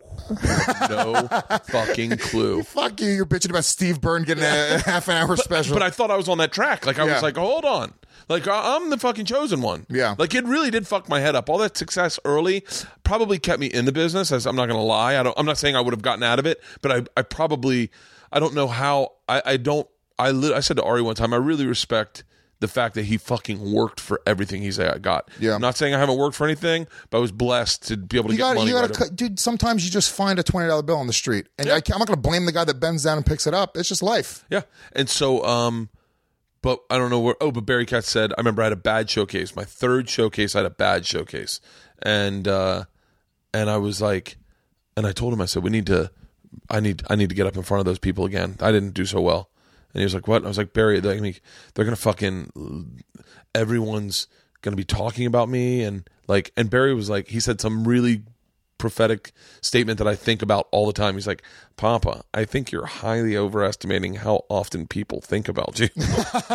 no 0.89 1.29
fucking 1.69 2.17
clue. 2.19 2.63
fuck 2.63 3.01
you 3.01 3.09
you're 3.09 3.27
bitching 3.27 3.51
about 3.51 3.65
steve 3.65 4.01
byrne 4.01 4.23
getting 4.23 4.45
a 4.45 4.79
half 4.87 5.09
an 5.09 5.17
hour 5.17 5.37
special 5.37 5.75
But 5.75 5.83
I 5.83 5.91
thought 5.91 6.11
I 6.11 6.17
was 6.17 6.29
on 6.29 6.39
that 6.39 6.53
track. 6.53 6.87
Like 6.87 6.99
I 6.99 7.07
Yeah. 7.07 7.15
was 7.15 7.23
like, 7.23 7.37
hold 7.37 7.65
on. 7.65 7.93
Like 8.29 8.47
I- 8.49 8.77
I'm 8.77 8.91
the 8.91 8.97
fucking 8.99 9.27
chosen 9.27 9.61
one. 9.61 9.87
Yeah. 9.91 10.15
Like 10.19 10.35
it 10.35 10.45
really 10.45 10.71
did 10.71 10.87
fuck 10.87 11.09
my 11.09 11.21
head 11.21 11.35
up. 11.35 11.51
All 11.51 11.59
that 11.59 11.77
success 11.77 12.19
early 12.25 12.65
probably 13.03 13.39
kept 13.39 13.61
me 13.61 13.67
in 13.67 13.85
the 13.85 13.93
business. 13.93 14.33
As 14.33 14.47
I'm 14.47 14.57
not 14.57 14.67
going 14.67 14.79
to 14.79 14.85
lie. 14.85 15.19
I 15.19 15.23
don't. 15.23 15.39
I'm 15.39 15.45
not 15.47 15.59
saying 15.59 15.77
I 15.77 15.81
would 15.83 15.93
have 15.93 16.01
gotten 16.03 16.23
out 16.23 16.39
of 16.39 16.47
it, 16.47 16.63
but 16.81 16.91
I. 16.91 17.03
I 17.19 17.23
probably. 17.23 17.91
I 18.33 18.41
don't 18.41 18.55
know 18.55 18.67
how. 18.69 19.13
I. 19.29 19.43
I 19.45 19.57
don't. 19.59 19.87
I. 20.19 20.31
Li- 20.31 20.55
I 20.55 20.61
said 20.61 20.77
to 20.79 20.83
Ari 20.83 21.03
one 21.03 21.17
time. 21.17 21.35
I 21.35 21.37
really 21.37 21.67
respect 21.67 22.25
the 22.61 22.69
fact 22.69 22.95
that 22.95 23.05
he 23.05 23.19
fucking 23.19 23.73
worked 23.73 24.01
for 24.01 24.21
everything 24.27 24.63
he's 24.63 24.79
I 24.79 24.99
got. 24.99 25.31
Yeah. 25.39 25.55
I'm 25.55 25.61
not 25.61 25.77
saying 25.77 25.95
I 25.95 25.99
haven't 25.99 26.19
worked 26.19 26.37
for 26.37 26.45
anything, 26.45 26.87
but 27.11 27.19
I 27.19 27.21
was 27.21 27.33
blessed 27.33 27.89
to 27.89 27.97
be 27.97 28.17
able 28.17 28.29
to 28.29 28.35
you 28.35 28.39
get 28.39 28.45
got 28.45 28.57
money. 28.57 28.69
you 28.69 28.75
gotta 28.75 28.87
away. 28.87 28.99
cut, 29.09 29.17
dude. 29.17 29.39
Sometimes 29.39 29.85
you 29.85 29.91
just 29.91 30.13
find 30.13 30.39
a 30.39 30.43
twenty 30.43 30.69
dollar 30.69 30.83
bill 30.83 30.97
on 30.97 31.07
the 31.07 31.13
street, 31.13 31.49
and 31.59 31.69
I, 31.69 31.77
am 31.77 31.83
not 31.99 32.07
going 32.07 32.17
to 32.17 32.17
blame 32.17 32.47
the 32.47 32.53
guy 32.53 32.65
that 32.65 32.81
bends 32.81 33.05
down 33.05 33.17
and 33.17 33.27
picks 33.27 33.47
it 33.47 33.55
up. 33.55 33.77
It's 33.77 33.89
just 33.89 34.03
life. 34.03 34.45
Yeah. 34.51 34.63
And 34.93 35.09
so, 35.09 35.45
um, 35.45 35.91
but 36.63 36.81
I 36.89 36.97
don't 36.97 37.11
know 37.11 37.21
where. 37.21 37.37
Oh, 37.41 37.51
but 37.51 37.67
Barry 37.67 37.87
Katz 37.87 38.11
said, 38.11 38.33
I 38.33 38.41
remember 38.41 38.63
I 38.63 38.67
had 38.67 38.73
a 38.73 38.77
bad 38.77 39.11
showcase. 39.11 39.55
My 39.55 39.65
third 39.65 40.09
showcase, 40.09 40.55
I 40.55 40.61
had 40.61 40.67
a 40.67 40.71
bad 40.71 41.05
showcase, 41.05 41.61
and 42.03 42.49
uh, 42.49 42.85
and 43.53 43.69
I 43.69 43.77
was 43.77 44.01
like, 44.01 44.37
and 44.97 45.07
I 45.07 45.13
told 45.13 45.33
him, 45.33 45.41
I 45.41 45.47
said, 45.47 45.63
we 45.63 45.71
need 45.71 45.87
to, 45.87 46.11
I 46.71 46.81
need, 46.81 47.03
I 47.09 47.17
need 47.17 47.29
to 47.29 47.35
get 47.35 47.47
up 47.47 47.57
in 47.57 47.63
front 47.63 47.81
of 47.81 47.85
those 47.85 47.99
people 47.99 48.25
again. 48.25 48.57
I 48.61 48.73
didn't 48.73 48.93
do 48.95 49.07
so 49.07 49.21
well, 49.21 49.51
and 49.95 50.01
he 50.01 50.05
was 50.05 50.15
like, 50.15 50.29
what? 50.29 50.45
I 50.45 50.49
was 50.49 50.59
like, 50.59 50.73
Barry, 50.73 51.01
they're 51.01 51.17
gonna, 51.17 51.33
they're 51.75 51.85
gonna 51.85 51.97
fucking, 51.97 53.03
everyone's 53.55 54.27
gonna 54.63 54.77
be 54.77 54.85
talking 54.85 55.27
about 55.27 55.49
me, 55.49 55.83
and 55.83 56.09
like, 56.27 56.53
and 56.57 56.69
Barry 56.69 56.95
was 56.95 57.09
like, 57.09 57.29
he 57.29 57.41
said 57.41 57.61
some 57.61 57.87
really 57.87 58.23
prophetic 58.85 59.33
statement 59.63 59.97
that 59.97 60.07
I 60.07 60.15
think 60.15 60.43
about 60.43 60.69
all 60.71 60.87
the 60.87 60.93
time. 60.93 61.15
He's 61.15 61.27
like, 61.27 61.43
Papa, 61.79 62.23
I 62.35 62.45
think 62.45 62.71
you're 62.71 62.85
highly 62.85 63.35
overestimating 63.35 64.17
how 64.17 64.45
often 64.51 64.87
people 64.87 65.23
think 65.23 65.49
about 65.49 65.81
you. 65.81 65.89
That's 65.97 66.51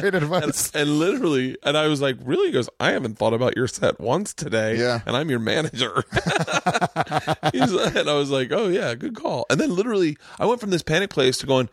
great 0.00 0.14
advice. 0.14 0.70
And, 0.74 0.82
and 0.82 0.98
literally, 0.98 1.56
and 1.62 1.78
I 1.78 1.86
was 1.86 2.02
like, 2.02 2.16
really? 2.22 2.48
He 2.48 2.52
goes, 2.52 2.68
I 2.78 2.90
haven't 2.92 3.16
thought 3.16 3.32
about 3.32 3.56
your 3.56 3.66
set 3.68 3.98
once 3.98 4.34
today. 4.34 4.76
Yeah. 4.78 5.00
And 5.06 5.16
I'm 5.16 5.30
your 5.30 5.38
manager. 5.38 6.04
He's 7.52 7.72
and 7.72 8.06
I 8.08 8.14
was 8.14 8.30
like, 8.30 8.52
oh, 8.52 8.68
yeah, 8.68 8.94
good 8.94 9.16
call. 9.16 9.46
And 9.48 9.58
then 9.58 9.74
literally, 9.74 10.18
I 10.38 10.44
went 10.44 10.60
from 10.60 10.68
this 10.70 10.82
panic 10.82 11.08
place 11.08 11.38
to 11.38 11.46
going, 11.46 11.70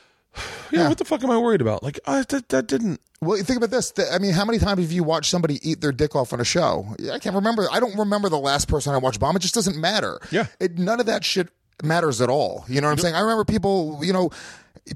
yeah, 0.70 0.82
Yeah. 0.82 0.88
what 0.88 0.98
the 0.98 1.04
fuck 1.04 1.24
am 1.24 1.32
I 1.32 1.38
worried 1.38 1.60
about? 1.60 1.82
Like, 1.82 1.98
I, 2.06 2.22
that, 2.28 2.48
that 2.50 2.68
didn't. 2.68 3.00
Well, 3.24 3.42
think 3.42 3.56
about 3.56 3.70
this. 3.70 3.92
I 4.12 4.18
mean, 4.18 4.32
how 4.32 4.44
many 4.44 4.58
times 4.58 4.80
have 4.80 4.92
you 4.92 5.02
watched 5.04 5.30
somebody 5.30 5.58
eat 5.68 5.80
their 5.80 5.92
dick 5.92 6.14
off 6.14 6.32
on 6.32 6.40
a 6.40 6.44
show? 6.44 6.86
I 7.12 7.18
can't 7.18 7.34
remember. 7.34 7.66
I 7.72 7.80
don't 7.80 7.96
remember 7.98 8.28
the 8.28 8.38
last 8.38 8.68
person 8.68 8.94
I 8.94 8.98
watched 8.98 9.20
bomb. 9.20 9.34
It 9.36 9.40
just 9.40 9.54
doesn't 9.54 9.76
matter. 9.76 10.18
Yeah. 10.30 10.46
It, 10.60 10.78
none 10.78 11.00
of 11.00 11.06
that 11.06 11.24
shit 11.24 11.48
matters 11.82 12.20
at 12.20 12.28
all. 12.28 12.64
You 12.68 12.80
know 12.80 12.88
what 12.88 12.92
I'm 12.92 12.98
saying? 12.98 13.14
I 13.14 13.20
remember 13.20 13.44
people, 13.44 14.00
you 14.02 14.12
know, 14.12 14.30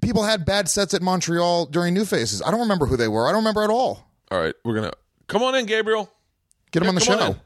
people 0.01 0.23
had 0.25 0.45
bad 0.45 0.69
sets 0.69 0.95
at 0.95 1.03
Montreal 1.03 1.67
during 1.67 1.95
New 1.95 2.05
Faces. 2.05 2.43
I 2.43 2.51
don't 2.51 2.61
remember 2.61 2.87
who 2.87 2.97
they 2.97 3.09
were. 3.09 3.27
I 3.29 3.31
don't 3.33 3.41
remember 3.41 3.63
at 3.65 3.71
all. 3.71 4.07
All 4.31 4.39
right, 4.41 4.55
we're 4.65 4.75
going 4.75 4.91
to 4.91 4.97
come 5.27 5.43
on 5.43 5.55
in, 5.55 5.65
Gabriel. 5.67 6.11
Get 6.71 6.83
him 6.83 6.89
on 6.91 6.95
the 6.95 7.01
show. 7.01 7.19
in. 7.19 7.37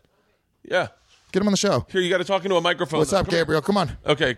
Yeah. 0.64 0.88
Get 1.32 1.40
him 1.40 1.46
on 1.48 1.52
the 1.52 1.56
show. 1.56 1.86
Here, 1.90 2.00
you 2.00 2.10
got 2.10 2.18
to 2.18 2.24
talk 2.24 2.44
into 2.44 2.56
a 2.56 2.60
microphone. 2.60 2.98
What's 2.98 3.12
though. 3.12 3.18
up, 3.18 3.26
Come 3.26 3.34
on. 3.34 3.40
Gabriel? 3.40 3.62
Come 3.62 3.76
on. 3.76 3.96
Okay. 4.04 4.36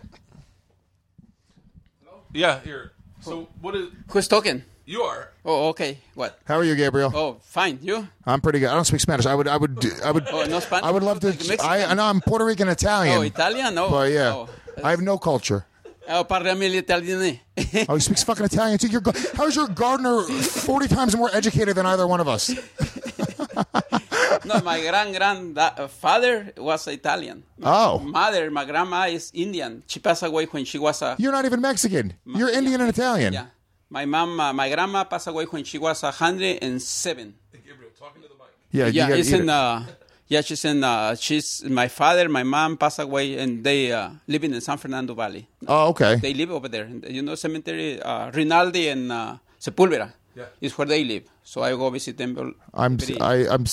Hello? 2.05 2.20
Yeah, 2.32 2.61
here. 2.61 2.92
So 3.20 3.49
what 3.61 3.74
is 3.74 3.88
Who's 4.11 4.28
talking? 4.28 4.62
You 4.87 5.01
are. 5.03 5.30
Oh, 5.45 5.68
okay. 5.68 5.99
What? 6.14 6.39
How 6.45 6.57
are 6.57 6.64
you, 6.64 6.74
Gabriel? 6.76 7.11
Oh, 7.14 7.37
fine. 7.43 7.78
You? 7.80 8.07
I'm 8.26 8.41
pretty 8.41 8.59
good. 8.61 8.68
I 8.68 8.74
don't 8.74 8.85
speak 8.85 9.01
Spanish. 9.01 9.24
I 9.24 9.35
would, 9.35 9.49
I 9.49 9.57
would, 9.57 9.72
I 10.05 10.11
would, 10.11 10.28
Oh, 10.30 10.45
no 10.45 10.61
Spanish? 10.61 10.85
I 10.85 10.91
would 10.91 11.03
love 11.03 11.20
to. 11.20 11.28
Like 11.28 11.39
Mexican? 11.39 11.64
I, 11.66 11.85
I 11.91 11.95
know 11.95 12.05
I'm 12.05 12.20
Puerto 12.20 12.45
Rican 12.45 12.68
Italian. 12.68 13.16
Oh, 13.18 13.22
Italian? 13.22 13.74
No. 13.74 13.89
But 13.89 14.12
yeah, 14.12 14.32
Oh, 14.35 14.49
I 14.82 14.91
have 14.91 15.01
no 15.01 15.16
culture. 15.16 15.64
oh 16.07 16.22
parliamo 16.24 16.68
l'italiano. 16.68 17.39
Oh, 17.89 17.95
he 17.95 18.01
speaks 18.01 18.22
fucking 18.24 18.45
Italian 18.45 18.76
too. 18.76 18.89
Your, 18.89 19.01
gar- 19.01 19.14
how 19.37 19.47
is 19.47 19.57
your 19.57 19.68
gardener 19.68 20.20
forty 20.22 20.87
times 20.87 21.16
more 21.16 21.30
educated 21.32 21.76
than 21.76 21.87
either 21.87 22.07
one 22.07 22.20
of 22.20 22.28
us? 22.28 22.51
no, 24.45 24.61
my 24.61 24.80
grand 24.85 25.14
grandfather 25.16 26.53
was 26.59 26.87
Italian. 26.89 27.43
Oh. 27.62 28.01
Mother, 28.01 28.51
my 28.51 28.64
grandma 28.66 29.07
is 29.09 29.30
Indian. 29.32 29.82
She 29.87 29.99
passed 30.01 30.22
away 30.22 30.45
when 30.45 30.64
she 30.66 30.76
was 30.78 31.01
a 31.01 31.16
You're 31.18 31.32
not 31.32 31.45
even 31.47 31.61
Mexican. 31.62 32.12
You're 32.26 32.51
Indian 32.51 32.80
and 32.82 32.91
Italian. 32.91 33.32
yeah. 33.32 33.47
My 33.95 34.05
mom, 34.07 34.40
uh, 34.40 34.53
my 34.53 34.68
grandma 34.74 35.05
passed 35.05 35.28
away 35.28 35.45
when 35.45 35.62
she 35.62 35.78
was 35.78 36.03
a 36.03 36.11
hundred 36.11 36.59
and 36.66 36.82
seven. 36.82 37.34
Gabriel, 37.53 37.92
talking 37.99 38.22
to 38.22 38.28
the 38.28 38.34
mic. 38.34 38.51
Yeah, 38.72 38.86
you 38.86 38.92
Yeah, 38.99 39.09
gotta 39.09 39.20
it's 39.20 39.30
in. 39.30 39.42
it. 39.47 39.49
Uh, 39.55 39.82
yeah, 40.26 40.40
she's 40.40 40.64
in. 40.64 40.82
Uh, 40.82 41.14
she's 41.14 41.62
my 41.80 41.86
father, 41.86 42.28
my 42.28 42.42
mom 42.42 42.76
passed 42.76 42.99
away, 42.99 43.38
and 43.38 43.62
they 43.62 43.92
uh, 43.92 44.11
living 44.26 44.53
in 44.53 44.61
San 44.61 44.78
Fernando 44.78 45.14
Valley. 45.14 45.47
oh, 45.68 45.90
okay. 45.90 46.16
They 46.16 46.34
live 46.34 46.51
over 46.51 46.66
there. 46.68 46.88
You 47.16 47.22
know, 47.22 47.36
cemetery 47.36 48.03
uh, 48.03 48.32
Rinaldi 48.32 48.88
and 48.88 49.12
uh, 49.12 49.36
Sepulveda 49.61 50.11
Yeah. 50.34 50.47
is 50.61 50.76
where 50.76 50.88
they 50.88 51.05
live. 51.05 51.24
So 51.45 51.62
I 51.62 51.70
go 51.78 51.88
visit 51.90 52.16
them 52.18 52.30
I'm. 52.74 52.95
every, 53.01 53.20
I, 53.20 53.34
I'm. 53.55 53.64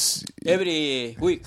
every 0.46 1.18
week. 1.20 1.44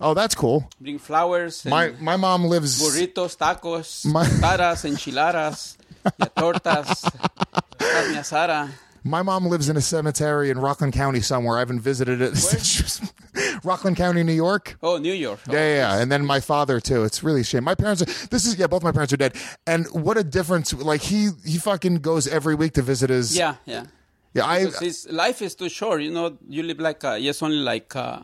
Oh, 0.00 0.14
that's 0.14 0.34
cool. 0.34 0.68
Bring 0.80 0.98
flowers. 0.98 1.64
And 1.64 1.70
My 1.70 1.84
my 2.00 2.16
mom 2.16 2.44
lives. 2.50 2.80
burritos, 2.82 3.36
tacos, 3.36 4.04
My- 4.06 4.26
taras, 4.40 4.82
enchiladas, 4.84 5.76
y 7.80 7.84
tortas, 7.84 7.92
carne 7.92 8.16
asada. 8.18 8.70
My 9.02 9.22
mom 9.22 9.46
lives 9.46 9.70
in 9.70 9.76
a 9.78 9.80
cemetery 9.80 10.50
in 10.50 10.58
Rockland 10.58 10.92
County 10.92 11.20
somewhere. 11.20 11.56
I 11.56 11.60
haven't 11.60 11.80
visited 11.80 12.20
it. 12.20 12.36
Since 12.36 13.00
Rockland 13.64 13.96
County, 13.96 14.22
New 14.22 14.34
York. 14.34 14.76
Oh, 14.82 14.98
New 14.98 15.14
York. 15.14 15.40
Yeah, 15.48 15.54
yeah, 15.54 15.74
yeah, 15.74 16.02
and 16.02 16.12
then 16.12 16.26
my 16.26 16.40
father 16.40 16.80
too. 16.80 17.04
It's 17.04 17.22
really 17.22 17.40
a 17.40 17.44
shame. 17.44 17.64
My 17.64 17.74
parents. 17.74 18.02
Are, 18.02 18.28
this 18.28 18.44
is 18.44 18.58
yeah. 18.58 18.66
Both 18.66 18.82
my 18.82 18.92
parents 18.92 19.12
are 19.12 19.16
dead, 19.16 19.36
and 19.66 19.86
what 19.92 20.18
a 20.18 20.24
difference! 20.24 20.74
Like 20.74 21.00
he 21.00 21.30
he 21.46 21.58
fucking 21.58 21.96
goes 21.96 22.28
every 22.28 22.54
week 22.54 22.74
to 22.74 22.82
visit 22.82 23.08
his. 23.08 23.36
Yeah, 23.36 23.54
yeah. 23.64 23.84
yeah. 24.34 24.46
I 24.46 24.66
his 24.66 25.08
life 25.10 25.40
is 25.40 25.54
too 25.54 25.70
short. 25.70 26.02
You 26.02 26.10
know, 26.12 26.36
you 26.46 26.62
live 26.62 26.78
like 26.78 27.02
uh, 27.02 27.14
yes, 27.14 27.42
only 27.42 27.56
like 27.56 27.96
uh, 27.96 28.20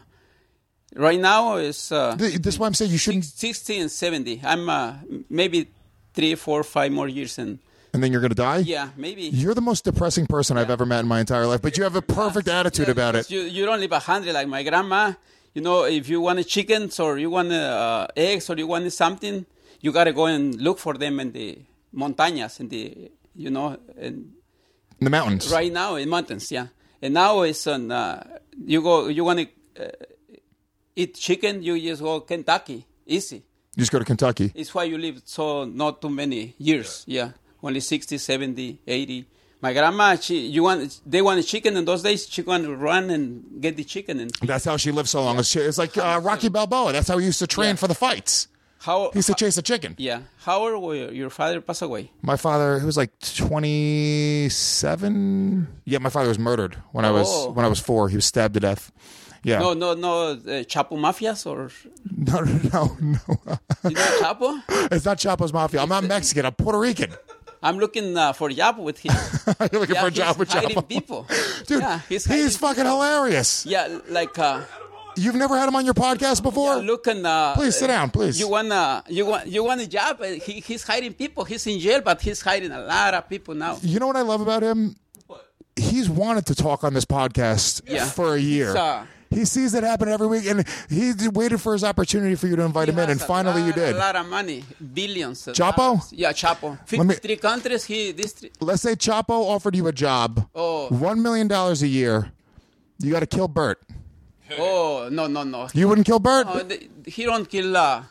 right 0.94 1.18
now 1.18 1.56
is 1.56 1.90
uh, 1.90 2.16
th- 2.16 2.34
this 2.34 2.58
why 2.58 2.66
I'm 2.66 2.74
saying 2.74 2.90
you 2.90 2.98
shouldn't. 2.98 3.24
sixty 3.24 3.78
and 3.78 3.90
seventy. 3.90 4.42
I'm 4.44 4.68
uh, 4.68 4.94
maybe 5.30 5.70
three, 6.12 6.34
four, 6.34 6.62
five 6.64 6.92
more 6.92 7.08
years, 7.08 7.38
and 7.38 7.60
And 7.96 8.02
then 8.04 8.12
you're 8.12 8.20
gonna 8.20 8.34
die. 8.34 8.58
yeah, 8.58 8.90
maybe. 8.96 9.22
You're 9.42 9.54
the 9.54 9.62
most 9.70 9.84
depressing 9.84 10.26
person 10.26 10.58
I've 10.60 10.68
ever 10.70 10.84
met 10.84 11.00
in 11.00 11.08
my 11.08 11.20
entire 11.20 11.46
life, 11.46 11.62
but 11.62 11.76
you 11.78 11.82
have 11.88 11.96
a 11.96 12.02
perfect 12.02 12.46
attitude 12.46 12.88
Yeah, 12.88 12.92
about 12.92 13.14
it. 13.16 13.30
You, 13.30 13.40
you 13.40 13.64
don't 13.64 13.80
live 13.80 13.92
a 13.92 13.98
hundred 14.10 14.34
like 14.34 14.48
my 14.48 14.62
grandma. 14.62 15.14
You 15.54 15.62
know, 15.62 15.84
if 15.84 16.08
you 16.10 16.20
want 16.20 16.46
chickens 16.46 17.00
or 17.00 17.16
you 17.16 17.30
want 17.30 17.50
uh, 17.52 18.06
eggs 18.14 18.50
or 18.50 18.56
you 18.56 18.66
want 18.66 18.92
something, 18.92 19.46
you 19.80 19.90
gotta 19.92 20.12
go 20.12 20.26
and 20.26 20.54
look 20.60 20.78
for 20.78 20.92
them 20.94 21.18
in 21.20 21.32
the 21.32 21.58
montañas, 21.94 22.60
in 22.60 22.68
the 22.68 23.10
you 23.34 23.50
know, 23.50 23.78
and 23.98 24.32
In 25.00 25.04
the 25.04 25.10
mountains. 25.10 25.50
right 25.50 25.72
now 25.72 25.96
in 25.96 26.08
mountains, 26.10 26.52
yeah. 26.52 26.66
And 27.02 27.14
now 27.14 27.42
it's 27.42 27.66
on. 27.66 27.90
Uh, 27.90 28.22
you 28.72 28.80
go, 28.82 29.08
you 29.08 29.24
want 29.24 29.38
to 29.40 29.46
uh, 29.84 29.90
eat 30.94 31.14
chicken, 31.14 31.62
you 31.62 31.80
just 31.80 32.02
go 32.02 32.20
Kentucky, 32.20 32.86
easy. 33.06 33.36
You 33.76 33.80
just 33.80 33.92
go 33.92 33.98
to 33.98 34.04
Kentucky. 34.04 34.52
It's 34.54 34.74
why 34.74 34.84
you 34.84 34.96
live 34.98 35.20
so 35.24 35.64
not 35.64 36.00
too 36.02 36.08
many 36.10 36.54
years. 36.58 37.04
Yeah, 37.06 37.30
only 37.62 37.80
60, 37.80 38.18
70, 38.18 38.78
80. 38.86 39.26
My 39.62 39.72
grandma, 39.72 40.16
she, 40.16 40.46
you 40.46 40.62
want, 40.62 41.00
they 41.06 41.22
want 41.22 41.40
a 41.40 41.42
chicken 41.42 41.76
in 41.76 41.84
those 41.86 42.02
days. 42.02 42.28
She 42.28 42.42
want 42.42 42.64
to 42.64 42.76
run 42.76 43.08
and 43.10 43.42
get 43.60 43.76
the 43.76 43.84
chicken. 43.84 44.20
And 44.20 44.30
That's 44.42 44.64
how 44.66 44.76
she 44.76 44.92
lived 44.92 45.08
so 45.08 45.24
long. 45.24 45.38
It's 45.38 45.56
it's 45.56 45.78
like 45.78 45.96
uh, 45.96 46.20
Rocky 46.22 46.48
Balboa. 46.50 46.92
That's 46.92 47.08
how 47.08 47.16
he 47.18 47.24
used 47.26 47.38
to 47.40 47.46
train 47.46 47.70
Yeah. 47.70 47.74
for 47.76 47.88
the 47.88 47.94
fights. 47.94 48.48
how? 48.80 49.10
He 49.12 49.18
used 49.18 49.28
to 49.28 49.34
chase 49.34 49.56
a 49.58 49.62
chicken. 49.62 49.94
yeah. 49.98 50.20
How 50.44 50.58
old 50.68 50.82
were 50.82 50.94
you? 50.94 51.10
your 51.10 51.30
father 51.30 51.60
passed 51.62 51.82
away? 51.82 52.10
My 52.22 52.36
father, 52.36 52.78
he 52.78 52.84
was 52.86 52.96
like 52.98 53.10
27. 54.66 55.66
Yeah, 55.84 55.98
my 55.98 56.10
father 56.10 56.28
was 56.28 56.38
murdered 56.38 56.76
when 56.92 57.04
I 57.04 57.10
was 57.10 57.26
Oh. 57.28 57.50
when 57.50 57.64
I 57.64 57.68
was 57.68 57.80
four. 57.80 58.08
He 58.08 58.16
was 58.16 58.24
stabbed 58.26 58.54
to 58.54 58.60
death. 58.60 58.92
Yeah. 59.42 59.60
No, 59.60 59.74
no, 59.74 59.94
no. 59.94 60.30
Uh, 60.32 60.64
Chapo 60.64 60.96
mafias 60.98 61.46
or 61.46 61.70
no, 62.16 62.40
no, 62.40 62.96
no. 63.00 63.38
no. 63.46 63.58
you 63.88 63.94
know 63.96 64.18
Chapo? 64.22 64.62
it's 64.92 65.04
not 65.04 65.18
Chapo's 65.18 65.52
Mafia. 65.52 65.80
I'm 65.82 65.88
not 65.88 66.04
Mexican. 66.04 66.44
I'm 66.46 66.52
Puerto 66.52 66.78
Rican. 66.78 67.12
I'm 67.66 67.78
looking 67.78 68.16
uh, 68.16 68.32
for 68.32 68.48
job 68.50 68.78
with 68.78 68.98
him. 68.98 69.12
You're 69.72 69.80
looking 69.80 69.94
Yeah, 69.96 70.02
for 70.02 70.08
a 70.08 70.10
job 70.10 70.28
he's 70.28 70.38
with 70.38 70.48
hiding 70.50 70.76
Chapo. 70.76 70.88
people. 70.88 71.26
Dude, 71.66 71.80
yeah, 71.82 72.00
he's, 72.08 72.24
he's, 72.24 72.26
hiding- 72.26 72.50
fucking 72.58 72.84
hilarious. 72.84 73.66
Yeah, 73.66 73.98
like 74.08 74.38
uh, 74.38 74.62
You've 75.18 75.34
never 75.34 75.56
had 75.56 75.66
him 75.68 75.76
on 75.76 75.84
your 75.84 75.94
podcast 75.94 76.42
before? 76.42 76.76
looking. 76.76 77.24
Uh, 77.24 77.54
Please 77.54 77.74
sit 77.76 77.86
down, 77.86 78.10
please. 78.10 78.38
You 78.38 78.48
want 78.48 78.70
uh, 78.70 79.00
you 79.08 79.24
want 79.24 79.46
you 79.46 79.64
want 79.64 79.80
a 79.80 79.86
job? 79.88 80.20
Uh, 80.20 80.26
He, 80.46 80.60
he's 80.60 80.82
hiding 80.82 81.14
people. 81.14 81.44
He's 81.44 81.66
in 81.66 81.78
jail, 81.80 82.02
but 82.02 82.20
he's 82.20 82.40
hiding 82.42 82.70
a 82.70 82.80
lot 82.80 83.14
of 83.14 83.26
people 83.28 83.54
now. 83.54 83.78
You 83.82 83.98
know 83.98 84.06
what 84.08 84.16
I 84.16 84.22
love 84.22 84.42
about 84.42 84.62
him? 84.62 84.94
He's 85.74 86.08
wanted 86.08 86.46
to 86.46 86.54
talk 86.54 86.84
on 86.84 86.92
this 86.94 87.04
podcast 87.04 87.82
Yeah. 87.86 88.04
for 88.06 88.34
a 88.34 88.38
year. 88.38 88.68
It's, 88.70 88.76
uh, 88.78 89.06
he 89.36 89.44
sees 89.44 89.74
it 89.74 89.84
happen 89.84 90.08
every 90.08 90.26
week, 90.26 90.46
and 90.46 90.64
he 90.88 91.12
waited 91.28 91.58
for 91.60 91.72
his 91.74 91.84
opportunity 91.84 92.34
for 92.34 92.46
you 92.50 92.56
to 92.56 92.62
invite 92.62 92.88
He 92.88 92.92
him 92.94 92.98
in, 92.98 93.10
and 93.10 93.20
has 93.20 93.22
a 93.22 93.32
finally 93.34 93.62
you 93.66 93.72
did. 93.72 93.94
A 93.94 93.98
lot 93.98 94.16
of 94.16 94.26
money, 94.26 94.64
billions. 94.94 95.46
of 95.48 95.54
Chapo? 95.54 95.76
dollars. 95.76 96.12
Yeah, 96.12 96.32
Chapo. 96.32 96.68
Let 96.92 96.92
me- 97.06 97.14
Fifty-three 97.14 97.36
countries. 97.36 97.84
He 97.84 98.12
this. 98.12 98.32
three- 98.32 98.52
Let's 98.60 98.82
say 98.82 98.94
Chapo 98.96 99.36
offered 99.54 99.76
you 99.76 99.86
a 99.86 99.92
job, 99.92 100.48
Oh. 100.54 100.88
one 100.88 101.22
million 101.22 101.48
dollars 101.48 101.82
a 101.82 101.88
year. 101.88 102.32
You 102.98 103.12
got 103.12 103.20
to 103.20 103.26
kill 103.26 103.48
Bert. 103.48 103.78
Oh 104.58 105.08
no 105.10 105.26
no 105.26 105.42
no. 105.42 105.68
You 105.74 105.88
wouldn't 105.88 106.06
kill 106.06 106.18
Bert? 106.20 106.46
No, 106.46 106.62
the- 106.62 106.88
he 107.06 107.24
don't 107.24 107.48
kill. 107.48 107.76
Uh, 107.76 108.02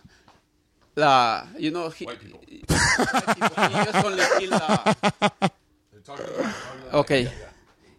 uh, 0.98 1.46
you 1.58 1.72
know, 1.72 1.90
he, 1.90 2.06
White 2.06 2.20
people. 2.22 2.40
white 2.40 2.48
people. 3.40 3.64
He 3.68 3.76
just 3.86 4.06
only 4.06 4.24
kill. 4.40 4.54
Uh, 4.54 4.94
Talking 6.06 6.26
to 6.28 6.32
the 6.34 6.44
mic. 6.44 6.94
Okay. 6.94 7.32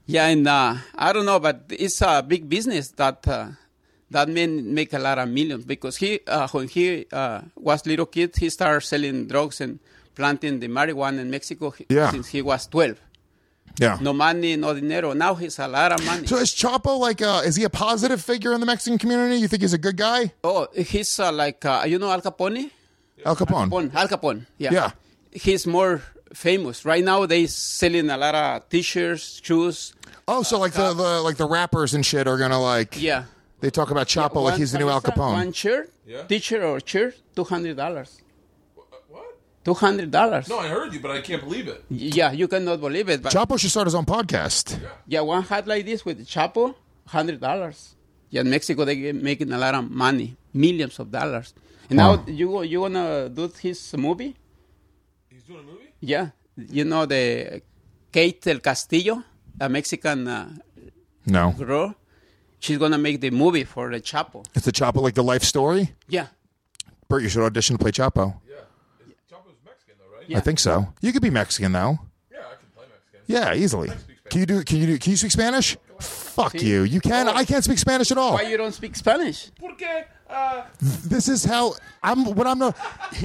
Yeah, 0.06 0.26
and 0.28 0.46
uh, 0.46 0.76
I 0.94 1.12
don't 1.12 1.26
know, 1.26 1.40
but 1.40 1.64
it's 1.70 2.00
a 2.00 2.22
big 2.22 2.48
business 2.48 2.88
that 2.92 3.26
uh, 3.26 3.48
that 4.10 4.28
man 4.28 4.72
make 4.72 4.92
a 4.92 4.98
lot 4.98 5.18
of 5.18 5.28
millions 5.28 5.64
because 5.64 5.96
he 5.96 6.20
uh, 6.26 6.46
when 6.48 6.68
he 6.68 7.06
uh, 7.12 7.40
was 7.56 7.84
little 7.86 8.06
kid, 8.06 8.36
he 8.36 8.48
started 8.50 8.82
selling 8.86 9.26
drugs 9.26 9.60
and 9.60 9.80
planting 10.14 10.60
the 10.60 10.68
marijuana 10.68 11.18
in 11.20 11.30
Mexico 11.30 11.74
Yeah. 11.88 12.10
since 12.12 12.28
he 12.28 12.40
was 12.40 12.66
twelve. 12.68 13.00
yeah. 13.80 13.98
No 14.00 14.12
money, 14.12 14.54
no 14.56 14.72
dinero. 14.74 15.12
Now 15.12 15.34
he's 15.34 15.58
a 15.58 15.66
lot 15.68 15.90
of 15.92 16.04
money. 16.06 16.26
So 16.26 16.36
is 16.36 16.54
Chapo 16.54 16.98
like? 16.98 17.20
Uh, 17.20 17.42
is 17.44 17.56
he 17.56 17.64
a 17.64 17.70
positive 17.70 18.22
figure 18.22 18.52
in 18.54 18.60
the 18.60 18.66
Mexican 18.66 18.98
community? 18.98 19.36
You 19.40 19.48
think 19.48 19.62
he's 19.62 19.74
a 19.74 19.78
good 19.78 19.96
guy? 19.96 20.32
oh, 20.44 20.68
he's 20.74 21.18
uh, 21.18 21.32
like 21.32 21.64
uh, 21.64 21.82
you 21.86 21.98
know 21.98 22.10
Al 22.10 22.22
Capone. 22.22 22.70
Al 23.24 23.34
Capone. 23.34 23.68
Capone, 23.68 23.92
Al 23.94 24.06
Capone. 24.08 24.46
Yeah. 24.56 24.70
Yeah. 24.72 24.90
He's 25.32 25.66
more 25.66 26.00
famous 26.32 26.84
right 26.84 27.02
now. 27.04 27.26
They 27.26 27.46
selling 27.46 28.08
a 28.08 28.16
lot 28.16 28.34
of 28.34 28.68
T-shirts, 28.68 29.40
shoes. 29.42 29.92
Oh, 30.28 30.42
so 30.42 30.58
like 30.58 30.72
the, 30.72 30.92
the 30.92 31.20
like 31.22 31.36
the 31.36 31.46
rappers 31.46 31.94
and 31.94 32.04
shit 32.04 32.26
are 32.26 32.36
gonna 32.38 32.60
like. 32.60 33.00
Yeah. 33.00 33.24
They 33.60 33.70
talk 33.70 33.90
about 33.90 34.06
Chapo 34.06 34.36
like 34.42 34.52
One 34.52 34.58
he's 34.58 34.72
the 34.72 34.78
new 34.78 34.88
Al 34.88 35.00
Capone. 35.00 35.32
One 35.32 35.52
shirt, 35.52 35.90
Yeah. 36.04 36.24
t-shirt 36.24 36.62
or 36.62 36.80
shirt, 36.84 37.14
two 37.34 37.44
hundred 37.44 37.76
dollars. 37.76 38.20
Uh, 38.76 38.82
what? 39.08 39.38
Two 39.64 39.74
hundred 39.74 40.10
dollars. 40.10 40.48
No, 40.48 40.58
I 40.58 40.68
heard 40.68 40.92
you, 40.92 41.00
but 41.00 41.10
I 41.12 41.20
can't 41.20 41.42
believe 41.42 41.68
it. 41.68 41.82
Yeah, 41.88 42.32
you 42.32 42.48
cannot 42.48 42.80
believe 42.80 43.08
it. 43.08 43.22
But 43.22 43.32
Chapo 43.32 43.58
should 43.58 43.70
start 43.70 43.86
his 43.86 43.94
own 43.94 44.04
podcast. 44.04 44.78
yeah, 45.06 45.20
one 45.20 45.42
hat 45.44 45.66
like 45.66 45.86
this 45.86 46.04
with 46.04 46.26
Chapo, 46.26 46.74
hundred 47.06 47.40
dollars. 47.40 47.94
Yeah, 48.30 48.40
in 48.42 48.50
Mexico 48.50 48.84
they 48.84 48.96
get 48.96 49.14
making 49.14 49.52
a 49.52 49.58
lot 49.58 49.74
of 49.74 49.88
money, 49.90 50.36
millions 50.52 50.98
of 50.98 51.10
dollars. 51.10 51.54
And 51.88 51.98
Wow. 52.00 52.16
now 52.16 52.24
you 52.26 52.62
you 52.64 52.80
wanna 52.80 53.28
do 53.28 53.48
his 53.62 53.94
movie? 53.96 54.34
He's 55.30 55.44
doing 55.44 55.60
a 55.60 55.62
movie? 55.62 55.94
Yeah, 56.00 56.30
you 56.56 56.84
know 56.84 57.06
the 57.06 57.62
Kate 58.12 58.42
del 58.42 58.58
Castillo, 58.58 59.22
a 59.60 59.68
Mexican 59.68 60.26
uh, 60.28 60.48
No, 61.26 61.52
girl. 61.52 61.94
She's 62.58 62.78
gonna 62.78 62.98
make 62.98 63.20
the 63.20 63.30
movie 63.30 63.64
for 63.64 63.90
the 63.90 64.00
Chapo. 64.00 64.44
it's 64.54 64.64
the 64.64 64.72
Chapo 64.72 65.02
like 65.02 65.14
the 65.14 65.22
life 65.22 65.42
story. 65.42 65.92
Yeah, 66.08 66.26
Bert, 67.08 67.22
you 67.22 67.28
should 67.28 67.44
audition 67.44 67.76
to 67.76 67.82
play 67.82 67.92
Chapo. 67.92 68.34
Yeah. 68.48 68.54
Is 69.06 69.14
Chapo's 69.30 69.54
Mexican 69.64 69.94
though, 69.98 70.16
right? 70.16 70.28
Yeah. 70.28 70.38
I 70.38 70.40
think 70.40 70.58
so. 70.58 70.92
You 71.00 71.12
could 71.12 71.22
be 71.22 71.30
Mexican 71.30 71.72
though. 71.72 71.98
Yeah, 72.32 72.38
I 72.38 72.54
can 72.56 72.68
play 72.74 72.84
Mexican. 72.90 73.20
Yeah, 73.26 73.54
easily. 73.54 73.90
Can 74.30 74.40
you 74.40 74.46
do? 74.46 74.62
Can 74.64 74.78
you 74.78 74.86
do? 74.86 74.98
Can 74.98 75.10
you 75.12 75.16
speak 75.16 75.32
Spanish? 75.32 75.76
Fuck 76.00 76.52
See? 76.52 76.66
you. 76.66 76.82
You 76.82 77.00
can. 77.00 77.28
Oh. 77.28 77.32
I 77.34 77.44
can't 77.44 77.62
speak 77.64 77.78
Spanish 77.78 78.10
at 78.10 78.18
all. 78.18 78.34
why 78.34 78.42
you 78.42 78.56
don't 78.56 78.72
speak 78.74 78.96
Spanish? 78.96 79.50
Porque, 79.58 80.04
uh, 80.28 80.64
This 80.80 81.28
is 81.28 81.44
how 81.44 81.74
I'm. 82.02 82.24
What 82.34 82.46
I'm 82.46 82.58
not. 82.58 82.76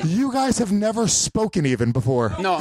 You 0.05 0.31
guys 0.31 0.57
have 0.59 0.71
never 0.71 1.07
spoken 1.07 1.65
even 1.65 1.91
before. 1.91 2.35
No, 2.39 2.59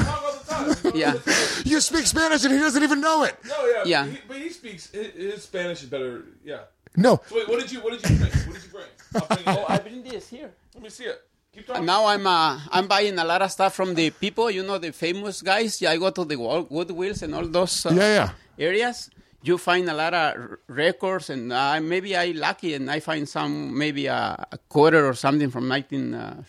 talk 0.67 0.85
all 0.85 0.91
the 0.91 0.91
time. 0.91 1.01
yeah. 1.01 1.63
You 1.65 1.81
speak 1.81 2.07
Spanish 2.07 2.45
and 2.45 2.53
he 2.55 2.59
doesn't 2.61 2.83
even 2.83 3.01
know 3.01 3.25
it. 3.25 3.37
No, 3.47 3.67
yeah. 3.67 3.83
Yeah. 3.85 4.07
He, 4.07 4.19
but 4.29 4.37
he 4.39 4.49
speaks. 4.51 4.91
His, 4.91 5.07
his 5.15 5.43
Spanish 5.43 5.83
is 5.83 5.89
better. 5.89 6.25
Yeah. 6.45 6.61
No. 6.97 7.21
So 7.29 7.37
wait, 7.37 7.49
what 7.49 7.61
did 7.61 7.71
you? 7.73 7.81
What 7.81 7.93
did 8.01 8.11
you 8.11 8.17
bring? 8.17 8.31
What 8.33 8.55
did 8.55 8.65
you 8.65 8.71
bring? 8.71 8.87
I'll 9.15 9.27
bring 9.29 9.41
it 9.41 9.59
in. 9.59 9.65
I 9.69 9.79
bring 9.79 10.03
this 10.03 10.29
here. 10.29 10.51
Let 10.75 10.83
me 10.83 10.89
see 10.91 11.05
it. 11.05 11.21
Keep 11.55 11.67
talking. 11.67 11.79
And 11.79 11.87
now 11.87 12.07
I'm 12.07 12.27
uh, 12.27 12.61
I'm 12.71 12.87
buying 12.89 13.19
a 13.19 13.25
lot 13.25 13.43
of 13.43 13.51
stuff 13.51 13.75
from 13.75 13.95
the 13.95 14.11
people, 14.11 14.51
you 14.51 14.63
know, 14.63 14.79
the 14.79 14.93
famous 14.93 15.43
guys. 15.43 15.81
Yeah, 15.83 15.91
I 15.93 15.97
go 15.99 16.11
to 16.11 16.25
the 16.25 16.37
Wal- 16.37 16.67
Goodwills 16.67 17.23
and 17.23 17.35
all 17.35 17.47
those 17.47 17.87
uh, 17.87 17.91
Yeah, 17.91 18.15
yeah. 18.15 18.31
areas. 18.59 19.11
You 19.43 19.57
find 19.57 19.89
a 19.89 19.95
lot 19.95 20.13
of 20.13 20.35
r- 20.37 20.59
records, 20.69 21.31
and 21.31 21.53
uh, 21.53 21.81
maybe 21.81 22.15
I 22.15 22.33
lucky 22.33 22.75
and 22.75 22.91
I 22.91 23.01
find 23.01 23.27
some 23.29 23.77
maybe 23.79 24.07
a, 24.07 24.47
a 24.53 24.59
quarter 24.69 25.07
or 25.07 25.15
something 25.15 25.51
from 25.51 25.67
19. 25.67 26.13
Uh, 26.15 26.43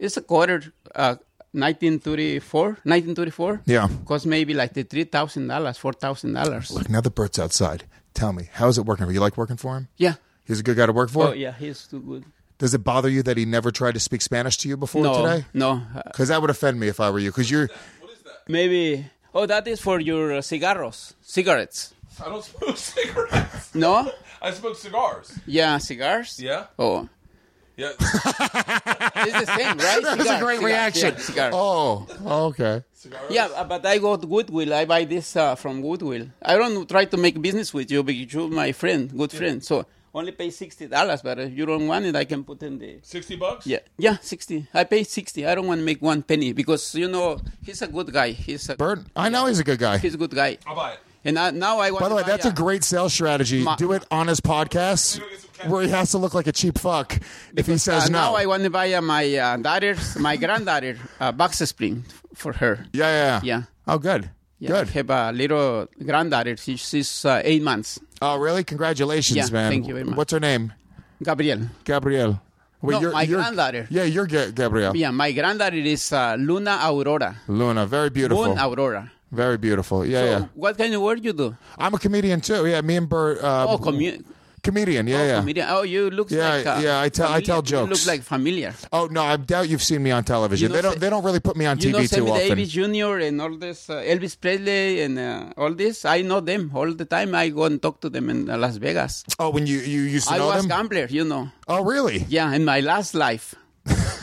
it's 0.00 0.16
a 0.16 0.22
quarter, 0.22 0.62
uh, 0.94 1.16
1934, 1.52 2.62
1934. 2.84 3.62
Yeah. 3.66 3.88
cost 4.04 4.26
maybe 4.26 4.54
like 4.54 4.74
the 4.74 4.82
three 4.82 5.04
thousand 5.04 5.48
dollars, 5.48 5.78
four 5.78 5.92
thousand 5.92 6.32
dollars. 6.34 6.70
Look, 6.70 6.88
now 6.90 7.00
the 7.00 7.10
Bert's 7.10 7.38
outside. 7.38 7.84
Tell 8.14 8.32
me, 8.32 8.48
how 8.52 8.68
is 8.68 8.78
it 8.78 8.84
working 8.84 9.06
for 9.06 9.10
you? 9.12 9.14
You 9.16 9.20
like 9.20 9.36
working 9.36 9.56
for 9.56 9.76
him? 9.76 9.88
Yeah. 9.96 10.14
He's 10.44 10.60
a 10.60 10.62
good 10.62 10.76
guy 10.76 10.86
to 10.86 10.92
work 10.92 11.10
for? 11.10 11.28
Oh 11.28 11.32
yeah, 11.32 11.52
he's 11.52 11.86
too 11.86 12.00
good. 12.00 12.24
Does 12.58 12.74
it 12.74 12.82
bother 12.82 13.08
you 13.08 13.22
that 13.22 13.36
he 13.36 13.44
never 13.44 13.70
tried 13.70 13.92
to 13.94 14.00
speak 14.00 14.20
Spanish 14.22 14.56
to 14.58 14.68
you 14.68 14.76
before 14.76 15.04
No, 15.04 15.22
today? 15.22 15.46
no. 15.54 15.80
Because 16.06 16.28
that 16.28 16.40
would 16.40 16.50
offend 16.50 16.80
me 16.80 16.88
if 16.88 16.98
I 17.00 17.10
were 17.10 17.20
you. 17.20 17.30
Because 17.30 17.50
you're. 17.50 17.68
What 18.00 18.10
is 18.12 18.22
that? 18.22 18.48
maybe. 18.48 19.06
Oh, 19.34 19.46
that 19.46 19.68
is 19.68 19.80
for 19.80 20.00
your 20.00 20.32
uh, 20.32 20.38
cigarros, 20.40 21.14
cigarettes. 21.22 21.94
I 22.20 22.24
don't 22.24 22.42
smoke 22.44 22.76
cigarettes. 22.92 23.74
No. 23.74 24.10
I 24.42 24.50
smoke 24.52 24.76
cigars. 24.76 25.38
Yeah, 25.46 25.78
cigars. 25.78 26.40
Yeah. 26.40 26.64
Oh, 26.78 27.08
Yeah. 27.78 27.92
it's 28.00 29.38
the 29.38 29.46
same, 29.56 29.78
right? 29.78 30.02
That 30.02 30.18
was 30.18 30.26
a 30.26 30.38
great 30.40 30.56
cigar, 30.58 30.66
reaction. 30.66 31.14
Yeah, 31.14 31.20
cigar. 31.22 31.50
Oh, 31.54 32.06
okay. 32.50 32.82
Yeah, 33.30 33.46
uh, 33.54 33.62
but 33.64 33.86
I 33.86 33.98
go 33.98 34.16
to 34.16 34.26
Goodwill. 34.26 34.74
I 34.74 34.84
buy 34.84 35.04
this 35.04 35.36
uh, 35.36 35.54
from 35.54 35.80
Goodwill. 35.80 36.26
I 36.42 36.56
don't 36.58 36.88
try 36.88 37.04
to 37.04 37.16
make 37.16 37.40
business 37.40 37.72
with 37.72 37.88
you 37.90 38.02
because 38.02 38.34
you're 38.34 38.48
my 38.48 38.72
friend, 38.72 39.08
good 39.16 39.30
friend. 39.30 39.62
So 39.64 39.86
only 40.12 40.32
pay 40.32 40.50
sixty 40.50 40.88
dollars. 40.88 41.22
But 41.22 41.38
if 41.38 41.52
you 41.56 41.66
don't 41.66 41.86
want 41.86 42.04
it, 42.06 42.16
I 42.16 42.24
can 42.24 42.42
put 42.42 42.62
in 42.64 42.78
the 42.78 42.98
Sixty 43.02 43.36
bucks. 43.36 43.64
yeah, 43.66 43.78
yeah, 43.96 44.16
sixty. 44.20 44.66
I 44.74 44.82
pay 44.82 45.04
sixty. 45.04 45.46
I 45.46 45.54
don't 45.54 45.68
want 45.68 45.78
to 45.80 45.84
make 45.84 46.02
one 46.02 46.22
penny 46.22 46.52
because 46.52 46.94
you 46.96 47.06
know 47.08 47.38
he's 47.62 47.80
a 47.82 47.86
good 47.86 48.12
guy. 48.12 48.32
He's 48.32 48.68
a 48.68 48.74
Bert, 48.76 49.00
I 49.14 49.28
know 49.28 49.46
he's 49.46 49.60
a 49.60 49.64
good 49.64 49.78
guy. 49.78 49.98
he's 49.98 50.14
a 50.14 50.18
good 50.18 50.34
guy. 50.34 50.58
I'll 50.66 50.74
buy 50.74 50.94
it. 50.94 50.98
And 51.24 51.38
I, 51.38 51.50
now 51.50 51.78
I 51.78 51.90
want. 51.92 52.02
By 52.02 52.08
the 52.08 52.14
to 52.14 52.16
way, 52.16 52.22
buy 52.22 52.28
that's 52.30 52.46
a 52.46 52.52
great 52.52 52.82
sales 52.82 53.12
strategy. 53.12 53.62
Ma- 53.62 53.76
Do 53.76 53.92
it 53.92 54.04
on 54.10 54.26
his 54.26 54.40
podcast 54.40 55.20
where 55.66 55.82
he 55.82 55.88
has 55.90 56.10
to 56.12 56.18
look 56.18 56.34
like 56.34 56.46
a 56.46 56.52
cheap 56.52 56.78
fuck 56.78 57.18
if 57.56 57.66
he 57.66 57.78
says 57.78 58.04
uh, 58.04 58.08
no. 58.08 58.18
Now 58.18 58.34
I 58.36 58.46
want 58.46 58.62
to 58.64 58.70
buy 58.70 58.92
uh, 58.92 59.00
my 59.00 59.24
uh, 59.36 59.56
daughter's, 59.56 60.16
my 60.18 60.36
granddaughter, 60.36 60.96
uh, 61.20 61.32
box 61.32 61.58
spring 61.58 62.04
for 62.34 62.52
her. 62.52 62.86
yeah, 62.92 63.10
yeah, 63.10 63.40
Yeah. 63.42 63.62
Oh, 63.86 63.98
good. 63.98 64.30
Yeah, 64.60 64.70
Good. 64.70 64.88
I 64.88 64.90
have 64.90 65.10
a 65.10 65.32
little 65.32 65.86
granddaughter. 66.04 66.56
She, 66.56 66.76
she's 66.76 67.24
uh, 67.24 67.40
eight 67.44 67.62
months. 67.62 67.98
Oh, 68.20 68.36
really? 68.38 68.64
Congratulations, 68.64 69.36
Yeah, 69.36 69.46
man. 69.52 69.70
thank 69.70 69.86
you 69.86 69.94
very 69.94 70.04
much. 70.04 70.16
What's 70.16 70.32
her 70.32 70.40
name? 70.40 70.72
Gabriel. 71.22 71.60
Gabriel. 71.84 72.40
Wait, 72.82 73.00
No, 73.00 73.12
my 73.12 73.24
granddaughter. 73.26 73.86
Yeah, 73.90 74.02
you're 74.04 74.26
Gabriel. 74.26 74.96
Yeah, 74.96 75.10
my 75.12 75.30
granddaughter 75.32 75.76
is 75.76 76.12
uh, 76.12 76.34
Luna 76.38 76.80
Aurora. 76.84 77.36
Luna, 77.46 77.86
very 77.86 78.10
beautiful. 78.10 78.48
Moon 78.48 78.58
Aurora. 78.58 79.10
Very 79.30 79.58
beautiful. 79.58 80.04
Yeah, 80.06 80.20
So 80.20 80.24
yeah. 80.26 80.46
what 80.54 80.76
kind 80.78 80.92
of 80.94 81.02
work 81.02 81.22
you 81.22 81.32
do? 81.32 81.56
I'm 81.78 81.94
a 81.94 81.98
comedian 81.98 82.40
too. 82.40 82.66
Yeah, 82.66 82.80
me 82.80 82.96
and 82.96 83.08
Bert. 83.08 83.38
Uh, 83.42 83.66
Oh, 83.68 83.78
commu- 83.78 84.24
comedian. 84.68 85.04
Yeah, 85.12 85.24
yeah. 85.30 85.38
comedian. 85.40 85.66
Oh, 85.76 85.82
you 85.94 86.02
look 86.18 86.28
Yeah, 86.30 86.48
like 86.54 86.66
uh, 86.72 86.80
yeah, 86.86 87.00
I 87.06 87.08
tell- 87.18 87.26
I 87.36 87.40
familiar. 87.40 87.46
tell 87.50 87.62
You 87.64 87.70
jokes. 87.72 87.90
look 87.94 88.04
like 88.12 88.22
familiar. 88.34 88.72
Oh 88.98 89.04
no, 89.16 89.22
I 89.32 89.36
doubt 89.52 89.66
you've 89.70 89.86
seen 89.90 90.02
me 90.06 90.10
on 90.18 90.22
television. 90.34 90.64
You 90.64 90.68
know 90.68 90.76
they 90.76 90.82
don't. 90.88 90.98
They 91.02 91.10
don't 91.14 91.24
really 91.28 91.44
put 91.48 91.56
me 91.60 91.64
on 91.70 91.74
You 91.78 91.92
know 91.92 92.00
TV 92.00 92.14
too 92.18 92.26
often. 92.28 92.48
Davis 92.48 92.70
Jr. 92.76 93.14
and 93.28 93.36
all 93.44 93.54
this, 93.66 93.78
uh, 93.90 94.12
Elvis 94.12 94.34
Presley 94.42 95.02
and 95.04 95.14
uh, 95.18 95.60
all 95.62 95.72
this. 95.84 96.04
I 96.16 96.18
know 96.30 96.40
them 96.52 96.62
all 96.74 96.90
the 97.02 97.08
time. 97.16 97.34
I 97.34 97.48
go 97.50 97.64
and 97.70 97.80
talk 97.86 98.00
to 98.04 98.08
them 98.16 98.28
in 98.34 98.38
uh, 98.50 98.56
Las 98.64 98.76
Vegas. 98.86 99.24
Oh, 99.38 99.50
when 99.50 99.66
you 99.66 99.78
you 99.94 100.02
used 100.16 100.28
to 100.28 100.34
I 100.34 100.38
know 100.38 100.48
was 100.54 100.66
gambler, 100.74 101.06
you 101.18 101.24
know. 101.24 101.44
oh, 101.68 101.80
really? 101.84 102.18
Yeah, 102.28 102.52
in 102.58 102.64
my 102.64 102.80
last 102.80 103.14
life. 103.26 103.54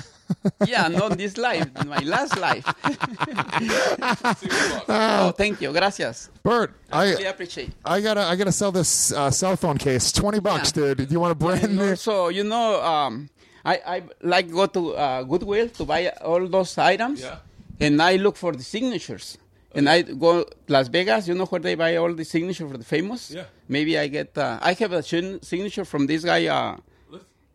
yeah, 0.65 0.87
not 0.87 1.17
this 1.17 1.37
life, 1.37 1.67
my 1.85 1.99
last 1.99 2.37
life. 2.39 2.65
oh, 4.87 5.31
thank 5.37 5.61
you, 5.61 5.71
gracias. 5.71 6.29
Bert, 6.43 6.73
Really 6.93 7.25
I 7.25 7.29
appreciate. 7.29 7.71
I 7.83 8.01
gotta 8.01 8.21
I 8.21 8.35
gotta 8.35 8.51
sell 8.51 8.71
this 8.71 9.11
uh, 9.11 9.31
cell 9.31 9.55
phone 9.55 9.77
case. 9.77 10.11
Twenty 10.11 10.39
bucks, 10.39 10.71
Yeah. 10.75 10.93
dude. 10.95 11.07
Do 11.07 11.13
you 11.13 11.19
want 11.19 11.31
a 11.31 11.35
brand 11.35 11.63
And 11.63 11.75
new? 11.77 11.89
also, 11.91 12.29
you 12.29 12.43
know, 12.43 12.81
um, 12.83 13.29
I, 13.63 13.79
I 13.85 14.03
like 14.21 14.51
go 14.51 14.65
to 14.67 14.95
uh, 14.95 15.23
Goodwill 15.23 15.69
to 15.69 15.85
buy 15.85 16.09
all 16.23 16.47
those 16.47 16.77
items, 16.77 17.21
Yeah. 17.21 17.37
and 17.79 18.01
I 18.01 18.15
look 18.17 18.35
for 18.37 18.51
the 18.53 18.63
signatures. 18.63 19.37
And 19.73 19.89
I 19.89 20.03
go 20.03 20.45
Las 20.69 20.87
Vegas. 20.87 21.27
You 21.27 21.33
know 21.35 21.45
where 21.45 21.59
they 21.59 21.75
buy 21.75 21.97
all 21.97 22.13
the 22.13 22.23
signatures 22.23 22.71
for 22.71 22.77
the 22.77 22.85
famous. 22.85 23.31
Yeah. 23.31 23.43
Maybe 23.67 23.99
I 23.99 24.07
get. 24.07 24.37
Uh, 24.37 24.57
I 24.61 24.71
have 24.73 24.93
a 24.93 25.03
signature 25.03 25.83
from 25.83 26.07
this 26.07 26.23
guy. 26.23 26.45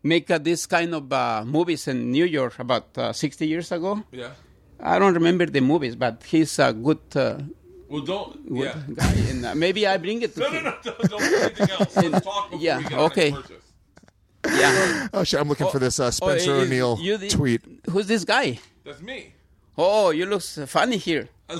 Make 0.03 0.31
uh, 0.31 0.39
this 0.39 0.65
kind 0.65 0.95
of 0.95 1.11
uh, 1.13 1.43
movies 1.45 1.87
in 1.87 2.11
New 2.11 2.25
York 2.25 2.57
about 2.59 2.97
uh, 2.97 3.13
60 3.13 3.47
years 3.47 3.71
ago. 3.71 4.03
Yeah. 4.11 4.31
I 4.79 4.97
don't 4.97 5.13
remember 5.13 5.45
the 5.45 5.61
movies, 5.61 5.95
but 5.95 6.23
he's 6.23 6.57
a 6.57 6.73
good, 6.73 6.97
uh, 7.15 7.37
Well, 7.87 8.01
don't. 8.01 8.49
good 8.49 8.63
Yeah. 8.65 8.81
guy. 8.95 9.13
And 9.29 9.45
uh, 9.45 9.53
maybe 9.55 9.85
I 9.85 9.97
bring 9.97 10.21
it 10.23 10.33
to 10.35 10.39
No, 10.41 10.49
no, 10.49 10.53
him. 10.57 10.63
no, 10.63 10.73
don't, 10.83 11.09
don't 11.09 11.21
do 11.21 11.35
anything 11.37 11.69
else. 11.69 11.95
Let's 11.97 12.25
talk 12.25 12.49
before 12.49 12.59
Yeah, 12.63 12.77
we 12.77 12.83
get 12.83 12.93
our 12.93 12.99
next 13.09 13.17
okay. 13.17 13.35
Yeah. 14.47 15.07
Oh 15.13 15.23
shit! 15.23 15.39
I'm 15.39 15.47
looking 15.47 15.67
for 15.69 15.77
this 15.77 15.99
uh, 15.99 16.09
Spencer 16.09 16.51
Oh, 16.53 16.61
O'Neill 16.61 16.95
the- 16.95 17.29
tweet. 17.29 17.61
Who's 17.91 18.07
this 18.07 18.23
guy? 18.25 18.57
That's 18.83 18.99
me. 18.99 19.33
Oh, 19.77 20.09
you 20.09 20.25
look 20.25 20.41
funny 20.41 20.97
here. 20.97 21.29
I 21.49 21.53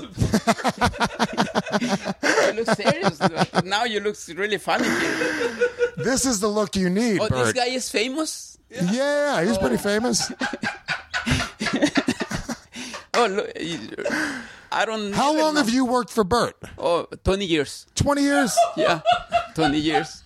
You 1.82 2.54
look 2.54 2.70
serious. 2.76 3.20
now 3.64 3.84
you 3.84 4.00
look 4.00 4.16
really 4.36 4.58
funny 4.58 4.90
here. 4.90 5.60
This 6.04 6.26
is 6.26 6.40
the 6.40 6.48
look 6.48 6.76
you 6.76 6.90
need, 6.90 7.20
Oh, 7.22 7.28
this 7.28 7.54
guy 7.54 7.68
is 7.68 7.90
famous. 7.90 8.58
Yeah, 8.70 9.44
he's 9.44 9.58
pretty 9.58 9.78
famous. 9.78 10.32
Oh, 13.14 13.28
look, 13.28 13.52
I 14.72 14.86
don't. 14.86 15.12
How 15.14 15.36
long 15.38 15.54
know. 15.54 15.60
have 15.62 15.70
you 15.70 15.84
worked 15.86 16.10
for 16.10 16.24
Bert? 16.24 16.56
Oh, 16.78 17.06
20 17.24 17.46
years. 17.46 17.86
Twenty 17.94 18.22
years. 18.24 18.58
Yeah, 18.78 19.02
20 19.54 19.78
years. 19.78 20.24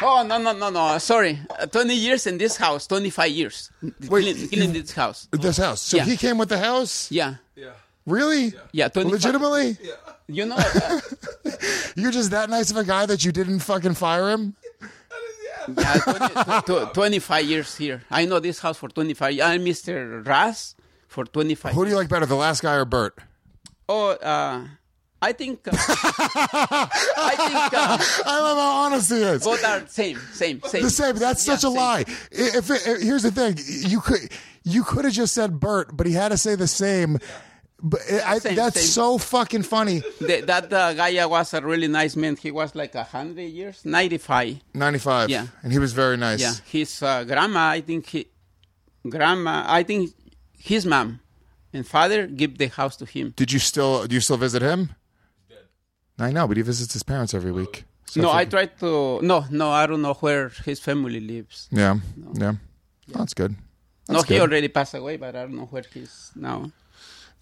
Oh 0.00 0.22
no 0.26 0.38
no 0.38 0.52
no 0.52 0.70
no! 0.70 0.96
Sorry, 0.98 1.38
uh, 1.60 1.66
20 1.66 1.94
years 1.94 2.26
in 2.26 2.38
this 2.38 2.56
house, 2.56 2.86
25 2.86 3.30
years. 3.30 3.70
Wait, 3.82 4.08
Clean, 4.08 4.48
clean 4.48 4.72
this 4.72 4.92
house. 4.92 5.28
This 5.32 5.58
house. 5.58 5.80
So 5.82 5.96
Yeah. 5.98 6.04
he 6.04 6.16
came 6.16 6.38
with 6.38 6.48
the 6.48 6.58
house. 6.58 7.10
Yeah, 7.10 7.34
yeah. 7.56 7.72
Really? 8.06 8.54
yeah. 8.72 8.88
25, 8.88 9.12
Legitimately? 9.12 9.76
You 10.30 10.44
know, 10.46 10.56
uh, 10.58 11.00
You're 11.96 12.10
just 12.12 12.30
that 12.32 12.50
nice 12.50 12.70
of 12.70 12.76
a 12.76 12.84
guy 12.84 13.06
that 13.06 13.24
you 13.24 13.32
didn't 13.32 13.60
fucking 13.60 13.94
fire 13.94 14.28
him? 14.30 14.54
yeah, 15.76 15.94
20, 16.04 16.62
tw- 16.62 16.90
tw- 16.90 16.94
25 16.94 17.44
years 17.46 17.76
here. 17.76 18.02
I 18.10 18.26
know 18.26 18.38
this 18.38 18.58
house 18.58 18.76
for 18.76 18.88
25. 18.90 19.32
years. 19.32 19.46
I'm 19.46 19.64
Mr. 19.64 20.26
Raz 20.26 20.74
for 21.08 21.24
25. 21.24 21.72
Who 21.72 21.84
do 21.84 21.90
you 21.90 21.96
like 21.96 22.08
better, 22.10 22.26
the 22.26 22.34
last 22.36 22.60
guy 22.62 22.74
or 22.74 22.84
Bert? 22.84 23.16
Oh, 23.88 24.10
uh, 24.10 24.66
I 25.22 25.32
think. 25.32 25.66
Uh, 25.66 25.72
I 25.72 27.34
think 27.36 27.72
uh, 27.74 27.98
I 28.26 28.40
love 28.40 28.58
how 28.58 28.70
honest 28.84 29.10
he 29.10 29.16
is. 29.22 29.44
both 29.44 29.64
are 29.64 29.86
same, 29.88 30.18
same, 30.32 30.60
same. 30.62 30.82
the 30.82 30.90
same. 30.90 31.16
That's 31.16 31.46
Yeah, 31.46 31.54
such 31.56 31.64
a 31.64 31.68
same. 31.68 31.76
lie. 31.76 32.00
If, 32.30 32.70
it, 32.70 32.86
if- 32.86 33.02
here's 33.02 33.22
the 33.22 33.30
thing, 33.30 33.56
you 33.90 34.00
could 34.00 34.30
you 34.64 34.84
could 34.84 35.04
have 35.06 35.14
just 35.14 35.32
said 35.34 35.58
Bert, 35.58 35.96
but 35.96 36.06
he 36.06 36.12
had 36.12 36.28
to 36.28 36.36
say 36.38 36.54
the 36.54 36.68
same. 36.68 37.18
But 37.80 38.00
I, 38.10 38.38
Same, 38.38 38.56
that's 38.56 38.80
same. 38.80 38.86
so 38.86 39.18
fucking 39.18 39.62
funny. 39.62 40.02
The, 40.20 40.40
that 40.46 40.72
uh, 40.72 40.94
guy 40.94 41.24
was 41.26 41.54
a 41.54 41.60
really 41.60 41.86
nice 41.86 42.16
man. 42.16 42.36
He 42.36 42.50
was 42.50 42.74
like 42.74 42.94
a 42.96 43.04
hundred 43.04 43.42
years, 43.42 43.84
ninety-five. 43.84 44.58
Ninety 44.74 44.98
five. 44.98 45.30
Yeah. 45.30 45.46
and 45.62 45.72
he 45.72 45.78
was 45.78 45.92
very 45.92 46.16
nice. 46.16 46.40
Yeah, 46.40 46.54
his 46.66 47.00
uh, 47.02 47.22
grandma, 47.22 47.68
I 47.70 47.80
think 47.82 48.06
he, 48.06 48.26
grandma, 49.08 49.64
I 49.68 49.84
think 49.84 50.10
his 50.58 50.84
mom 50.86 51.20
and 51.72 51.86
father 51.86 52.26
give 52.26 52.58
the 52.58 52.66
house 52.66 52.96
to 52.96 53.04
him. 53.06 53.32
Did 53.36 53.52
you 53.52 53.60
still 53.60 54.06
do 54.08 54.14
you 54.16 54.20
still 54.20 54.38
visit 54.38 54.60
him? 54.62 54.90
I 56.18 56.32
know, 56.32 56.48
but 56.48 56.56
he 56.56 56.64
visits 56.64 56.92
his 56.92 57.04
parents 57.04 57.32
every 57.32 57.52
week. 57.52 57.84
So 58.06 58.22
no, 58.22 58.32
I 58.32 58.44
tried 58.44 58.76
to. 58.80 59.20
No, 59.22 59.44
no, 59.50 59.70
I 59.70 59.86
don't 59.86 60.02
know 60.02 60.14
where 60.14 60.48
his 60.64 60.80
family 60.80 61.20
lives. 61.20 61.68
Yeah, 61.70 61.94
yeah. 62.32 62.54
Oh, 63.14 63.18
that's 63.20 63.34
good. 63.34 63.52
no, 64.08 64.14
That's 64.16 64.28
he 64.28 64.40
already 64.40 64.66
passed 64.66 64.94
away, 64.94 65.16
but 65.16 65.36
I 65.36 65.42
don't 65.42 65.54
know 65.54 65.66
where 65.70 65.84
he's 65.94 66.32
now. 66.34 66.72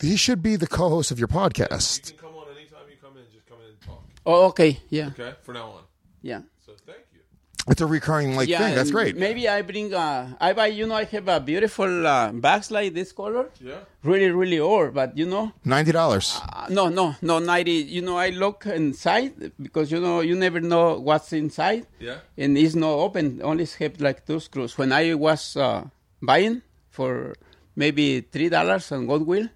He 0.00 0.16
should 0.16 0.42
be 0.42 0.56
the 0.56 0.66
co-host 0.66 1.10
of 1.10 1.18
your 1.18 1.28
You 1.30 1.36
podcast. 1.38 2.08
can 2.10 2.18
come 2.18 2.34
on 2.36 2.46
anytime 2.56 2.84
you 2.90 2.96
come 3.00 3.16
in. 3.16 3.24
Just 3.32 3.46
come 3.46 3.58
in 3.62 3.68
and 3.70 3.80
talk. 3.80 4.04
Oh, 4.26 4.46
okay, 4.48 4.80
yeah, 4.90 5.08
Okay? 5.08 5.32
For 5.42 5.52
now 5.54 5.68
on. 5.70 5.82
yeah. 6.22 6.40
So 6.64 6.72
thank 6.84 6.98
you. 7.14 7.20
It's 7.68 7.80
a 7.80 7.86
recurring 7.86 8.36
like 8.36 8.48
yeah, 8.48 8.58
thing. 8.58 8.74
That's 8.76 8.90
great. 8.92 9.16
Maybe 9.16 9.48
I 9.48 9.62
bring. 9.62 9.92
Uh, 9.94 10.34
I 10.40 10.52
buy. 10.52 10.66
You 10.68 10.86
know, 10.86 10.94
I 10.94 11.04
have 11.04 11.26
a 11.28 11.40
beautiful 11.40 12.06
uh, 12.06 12.30
bags 12.32 12.70
like 12.70 12.94
this 12.94 13.10
color. 13.12 13.50
Yeah? 13.60 13.80
Really, 14.04 14.30
really 14.30 14.60
old, 14.60 14.94
but 14.94 15.16
you 15.18 15.26
know, 15.26 15.50
Ninety 15.64 15.90
dollars. 15.92 16.38
Uh, 16.42 16.66
no, 16.70 16.88
no, 16.88 17.16
no, 17.22 17.38
90. 17.40 17.70
You 17.72 18.02
know, 18.02 18.16
I 18.18 18.30
look 18.30 18.66
inside 18.66 19.50
because, 19.60 19.90
you 19.90 20.00
know, 20.00 20.20
you 20.20 20.36
never 20.36 20.60
know 20.60 20.98
what's 21.00 21.32
inside. 21.32 21.86
Yeah? 21.98 22.18
And 22.38 22.56
it's 22.58 22.74
not 22.76 22.90
open, 22.92 23.40
only 23.42 23.66
have 23.80 24.00
like 24.00 24.26
two 24.26 24.38
screws. 24.38 24.76
When 24.78 24.92
I 24.92 25.14
was 25.14 25.56
uh, 25.56 25.86
buying 26.22 26.62
for 26.90 27.34
maybe 27.74 28.22
$3 28.22 28.92
on 28.92 29.06
Goodwill, 29.06 29.42
Yeah. 29.42 29.48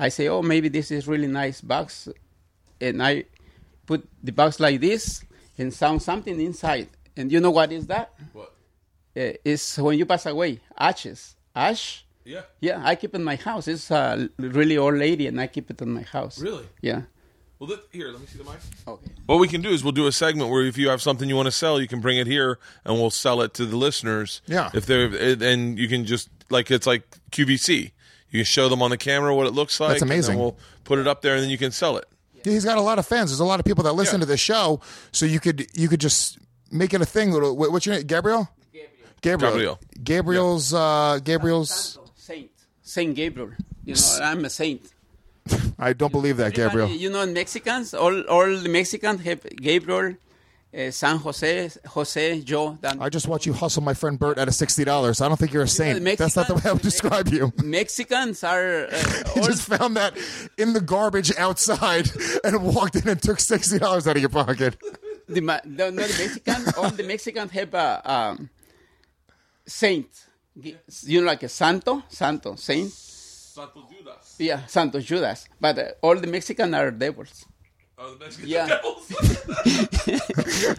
I 0.00 0.08
say, 0.08 0.28
oh, 0.28 0.40
maybe 0.40 0.68
this 0.70 0.90
is 0.90 1.06
really 1.06 1.26
nice 1.26 1.60
box. 1.60 2.08
And 2.80 3.02
I 3.02 3.24
put 3.86 4.08
the 4.24 4.32
box 4.32 4.58
like 4.58 4.80
this 4.80 5.22
and 5.58 5.72
sound 5.72 6.02
something 6.02 6.40
inside. 6.40 6.88
And 7.16 7.30
you 7.30 7.38
know 7.38 7.50
what 7.50 7.70
is 7.70 7.86
that? 7.88 8.14
What? 8.32 8.54
Uh, 9.16 9.36
it's 9.44 9.76
when 9.76 9.98
you 9.98 10.06
pass 10.06 10.24
away, 10.24 10.60
ashes. 10.78 11.36
ash. 11.54 12.06
Yeah. 12.24 12.42
Yeah, 12.60 12.80
I 12.82 12.94
keep 12.94 13.14
it 13.14 13.18
in 13.18 13.24
my 13.24 13.36
house. 13.36 13.68
It's 13.68 13.90
a 13.90 14.30
really 14.38 14.78
old 14.78 14.94
lady, 14.94 15.26
and 15.26 15.40
I 15.40 15.48
keep 15.48 15.70
it 15.70 15.82
in 15.82 15.90
my 15.90 16.02
house. 16.02 16.38
Really? 16.38 16.64
Yeah. 16.80 17.02
Well, 17.58 17.68
let, 17.68 17.80
here, 17.92 18.08
let 18.08 18.20
me 18.20 18.26
see 18.26 18.38
the 18.38 18.44
mic. 18.44 18.54
Okay. 18.88 19.10
What 19.26 19.38
we 19.38 19.48
can 19.48 19.60
do 19.60 19.68
is 19.68 19.84
we'll 19.84 19.92
do 19.92 20.06
a 20.06 20.12
segment 20.12 20.50
where 20.50 20.64
if 20.64 20.78
you 20.78 20.88
have 20.88 21.02
something 21.02 21.28
you 21.28 21.36
want 21.36 21.46
to 21.46 21.52
sell, 21.52 21.78
you 21.78 21.88
can 21.88 22.00
bring 22.00 22.16
it 22.16 22.26
here 22.26 22.58
and 22.84 22.94
we'll 22.94 23.10
sell 23.10 23.42
it 23.42 23.52
to 23.54 23.66
the 23.66 23.76
listeners. 23.76 24.40
Yeah. 24.46 24.70
If 24.72 24.86
they're 24.86 25.08
and 25.42 25.78
you 25.78 25.88
can 25.88 26.06
just 26.06 26.30
like 26.48 26.70
it's 26.70 26.86
like 26.86 27.02
QVC. 27.32 27.90
You 28.30 28.44
show 28.44 28.68
them 28.68 28.82
on 28.82 28.90
the 28.90 28.96
camera 28.96 29.34
what 29.34 29.46
it 29.46 29.52
looks 29.52 29.80
like. 29.80 29.90
That's 29.90 30.02
amazing. 30.02 30.34
And 30.34 30.38
then 30.40 30.44
we'll 30.44 30.58
put 30.84 30.98
it 30.98 31.06
up 31.06 31.20
there 31.22 31.34
and 31.34 31.42
then 31.42 31.50
you 31.50 31.58
can 31.58 31.72
sell 31.72 31.96
it. 31.96 32.06
Yeah, 32.44 32.52
he's 32.52 32.64
got 32.64 32.78
a 32.78 32.80
lot 32.80 32.98
of 32.98 33.06
fans. 33.06 33.30
There's 33.30 33.40
a 33.40 33.44
lot 33.44 33.60
of 33.60 33.66
people 33.66 33.84
that 33.84 33.92
listen 33.92 34.16
Yeah. 34.20 34.26
to 34.26 34.26
the 34.26 34.36
show, 34.36 34.80
so 35.12 35.26
you 35.26 35.40
could 35.40 35.66
you 35.74 35.88
could 35.88 36.00
just 36.00 36.38
make 36.70 36.94
it 36.94 37.00
a 37.02 37.06
thing. 37.06 37.32
What's 37.32 37.86
your 37.86 37.96
name? 37.96 38.06
Gabriel. 38.06 38.48
Gabriel. 39.20 39.52
Gabriel. 39.52 39.78
Gabriel's. 40.02 40.72
Uh, 40.72 41.18
Gabriel's. 41.22 41.98
Saint. 42.16 42.50
Saint 42.82 43.14
Gabriel. 43.14 43.50
You 43.84 43.94
know, 43.94 44.18
I'm 44.22 44.44
a 44.44 44.50
saint. 44.50 44.82
I 45.78 45.92
don't 45.92 46.12
believe 46.12 46.36
that, 46.38 46.54
Gabriel. 46.54 46.88
You 46.88 47.10
know, 47.10 47.22
in 47.22 47.32
Mexicans, 47.34 47.92
all, 47.94 48.22
all 48.22 48.46
the 48.56 48.68
Mexicans 48.68 49.20
have 49.22 49.42
Gabriel, 49.56 50.14
uh, 50.72 50.90
San 50.90 51.16
Jose, 51.16 51.70
Jose, 51.86 52.40
Joe. 52.42 52.78
Dan. 52.80 53.00
I 53.00 53.08
just 53.08 53.26
watched 53.26 53.46
you 53.46 53.52
hustle 53.52 53.82
my 53.82 53.94
friend 53.94 54.18
Bert 54.18 54.38
out 54.38 54.48
of 54.48 54.54
sixty 54.54 54.84
dollars. 54.84 55.20
I 55.20 55.28
don't 55.28 55.36
think 55.36 55.52
you're 55.52 55.64
a 55.64 55.68
saint. 55.68 56.02
the 56.02 56.14
That's 56.16 56.36
not 56.36 56.46
the 56.46 56.54
way 56.54 56.62
I 56.64 56.72
would 56.72 56.82
describe 56.82 57.28
you. 57.28 57.52
Mexicans 57.62 58.44
are 58.44 58.86
uh, 58.86 59.22
You 59.34 59.42
all, 59.42 59.48
just 59.48 59.66
found 59.66 59.96
that 59.96 60.16
in 60.58 60.72
the 60.72 60.80
garbage 60.80 61.36
outside 61.36 62.08
and 62.44 62.62
walked 62.62 62.96
in 62.96 63.08
and 63.08 63.20
took 63.20 63.40
sixty 63.40 63.78
dollars 63.78 64.06
out 64.06 64.16
of 64.16 64.22
your 64.22 64.30
pocket. 64.30 64.76
the, 65.28 65.40
the, 65.40 65.60
no, 65.64 65.90
the 65.90 65.96
Mexicans, 65.96 66.72
all 66.76 66.90
the 66.90 67.02
Mexicans 67.02 67.50
have 67.50 67.74
a 67.74 68.12
um, 68.12 68.50
saint. 69.66 70.08
You 70.54 71.20
know, 71.20 71.26
like 71.26 71.42
a 71.42 71.48
santo, 71.48 72.02
santo, 72.08 72.54
saint. 72.54 72.90
Santo 72.90 73.88
Judas. 73.90 74.36
Yeah, 74.38 74.66
Santo 74.66 75.00
Judas. 75.00 75.48
But 75.60 75.78
uh, 75.78 75.84
all 76.02 76.16
the 76.16 76.26
Mexicans 76.26 76.74
are 76.74 76.90
devils. 76.90 77.46
Oh, 78.02 78.14
the 78.14 78.24
Mexican 78.24 78.48
Yeah. 78.48 78.66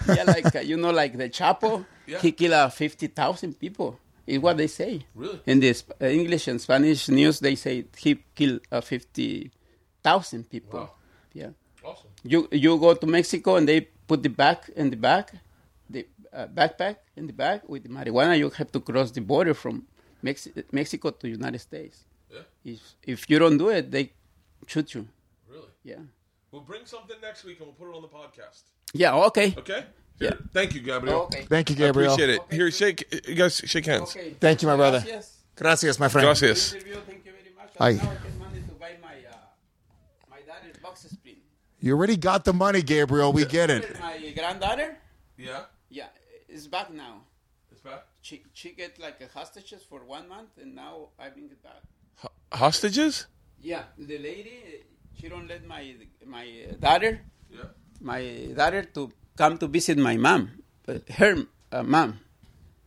yeah, 0.16 0.24
like 0.24 0.56
uh, 0.56 0.60
you 0.60 0.78
know, 0.78 0.92
like 0.92 1.18
the 1.18 1.30
Chapo, 1.30 1.86
Yeah. 2.08 2.20
he 2.20 2.32
killed 2.32 2.54
uh, 2.54 2.70
fifty 2.70 3.08
thousand 3.08 3.60
people. 3.60 4.00
Is 4.28 4.40
what 4.40 4.58
they 4.58 4.68
say. 4.68 5.06
Really? 5.16 5.40
In 5.46 5.60
the 5.60 5.74
Sp- 5.74 5.94
uh, 6.02 6.06
English 6.06 6.48
and 6.48 6.60
Spanish 6.62 7.10
news, 7.10 7.40
they 7.40 7.56
say 7.56 7.86
he 7.98 8.16
killed 8.36 8.62
uh, 8.72 8.82
fifty 8.82 9.52
thousand 10.04 10.50
people. 10.50 10.80
Wow. 10.80 10.92
Yeah. 11.34 11.50
awesome. 11.84 12.10
You 12.24 12.48
you 12.52 12.78
go 12.80 12.94
to 12.94 13.08
Mexico 13.08 13.56
and 13.56 13.68
they 13.68 13.82
put 13.82 14.24
the 14.24 14.30
bag 14.30 14.58
in 14.76 14.90
the 14.90 14.98
back, 14.98 15.34
the 15.90 16.08
uh, 16.34 16.48
backpack 16.48 16.98
in 17.16 17.28
the 17.28 17.34
back 17.34 17.68
with 17.68 17.84
the 17.84 17.90
marijuana. 17.90 18.38
You 18.38 18.50
have 18.50 18.72
to 18.72 18.80
cross 18.80 19.12
the 19.12 19.22
border 19.22 19.54
from 19.54 19.86
Mex- 20.22 20.48
Mexico 20.72 21.10
to 21.12 21.28
United 21.28 21.60
States. 21.60 22.04
Yeah. 22.32 22.42
If 22.64 22.80
if 23.04 23.30
you 23.30 23.38
don't 23.40 23.58
do 23.58 23.70
it, 23.70 23.92
they 23.92 24.12
shoot 24.68 24.94
you. 24.96 25.08
Really? 25.50 25.68
Yeah. 25.84 26.02
We'll 26.52 26.62
bring 26.62 26.86
something 26.86 27.16
next 27.22 27.44
week 27.46 27.60
and 27.60 27.68
we'll 27.68 27.76
put 27.76 27.90
it 27.90 27.96
on 27.96 28.02
the 28.02 28.08
podcast. 28.10 28.64
Yeah. 28.94 29.16
Okay. 29.28 29.54
Okay? 29.58 29.86
Yeah. 30.20 30.32
Thank 30.54 30.76
you, 30.76 30.82
Gabriel. 30.82 31.22
Okay. 31.22 31.46
Thank 31.50 31.70
you, 31.70 31.76
I 31.76 31.80
Gabriel. 31.80 32.14
appreciate 32.14 32.36
it. 32.36 32.42
Here, 32.52 32.70
shake. 32.72 33.28
You 33.28 33.36
guys 33.36 33.58
shake 33.66 33.86
hands. 33.86 34.16
Okay. 34.16 34.36
Thank 34.40 34.62
you, 34.62 34.68
my 34.68 34.76
brother. 34.76 35.00
Gracias. 35.00 35.38
Gracias, 35.56 36.00
my 36.00 36.10
friend. 36.10 36.26
Gracias. 36.26 36.74
Thank 36.74 36.86
you 36.86 36.92
very 37.32 37.56
much. 37.58 37.72
Aye. 37.80 37.94
Now 37.94 38.12
I 38.12 38.14
get 38.16 38.38
money 38.40 38.60
to 38.68 38.74
buy 38.76 38.92
my 39.02 39.16
uh, 39.30 39.34
my 40.30 40.42
daughter's 40.42 40.78
box 40.84 41.02
spring. 41.10 41.38
You 41.80 41.94
already 41.96 42.18
got 42.18 42.44
the 42.46 42.54
money, 42.54 42.82
Gabriel. 42.82 43.32
We 43.34 43.46
get 43.46 43.70
it. 43.72 44.00
My 44.00 44.20
granddaughter, 44.36 44.98
Yeah. 45.38 45.62
yeah, 45.90 46.08
it's 46.50 46.68
back 46.68 46.92
now. 46.94 47.22
It's 47.72 47.82
back. 47.82 48.06
She 48.22 48.44
she 48.54 48.74
get 48.74 49.00
like 49.00 49.20
a 49.22 49.28
hostages 49.34 49.82
for 49.90 50.04
one 50.06 50.28
month, 50.30 50.50
and 50.62 50.76
now 50.76 51.10
I 51.18 51.30
bring 51.30 51.46
it 51.46 51.64
back. 51.64 51.82
Hostages? 52.52 53.26
Yeah, 53.60 53.84
the 53.98 54.18
lady, 54.18 54.84
she 55.22 55.30
don't 55.30 55.48
let 55.48 55.66
my 55.68 55.84
my 56.26 56.46
daughter, 56.80 57.22
Yeah. 57.52 57.70
my 58.02 58.22
daughter 58.56 58.84
to 58.96 59.12
come 59.38 59.58
to 59.60 59.68
visit 59.68 59.98
my 59.98 60.18
mom, 60.18 60.50
but 60.86 61.08
her 61.20 61.36
uh, 61.72 61.84
mom, 61.84 62.20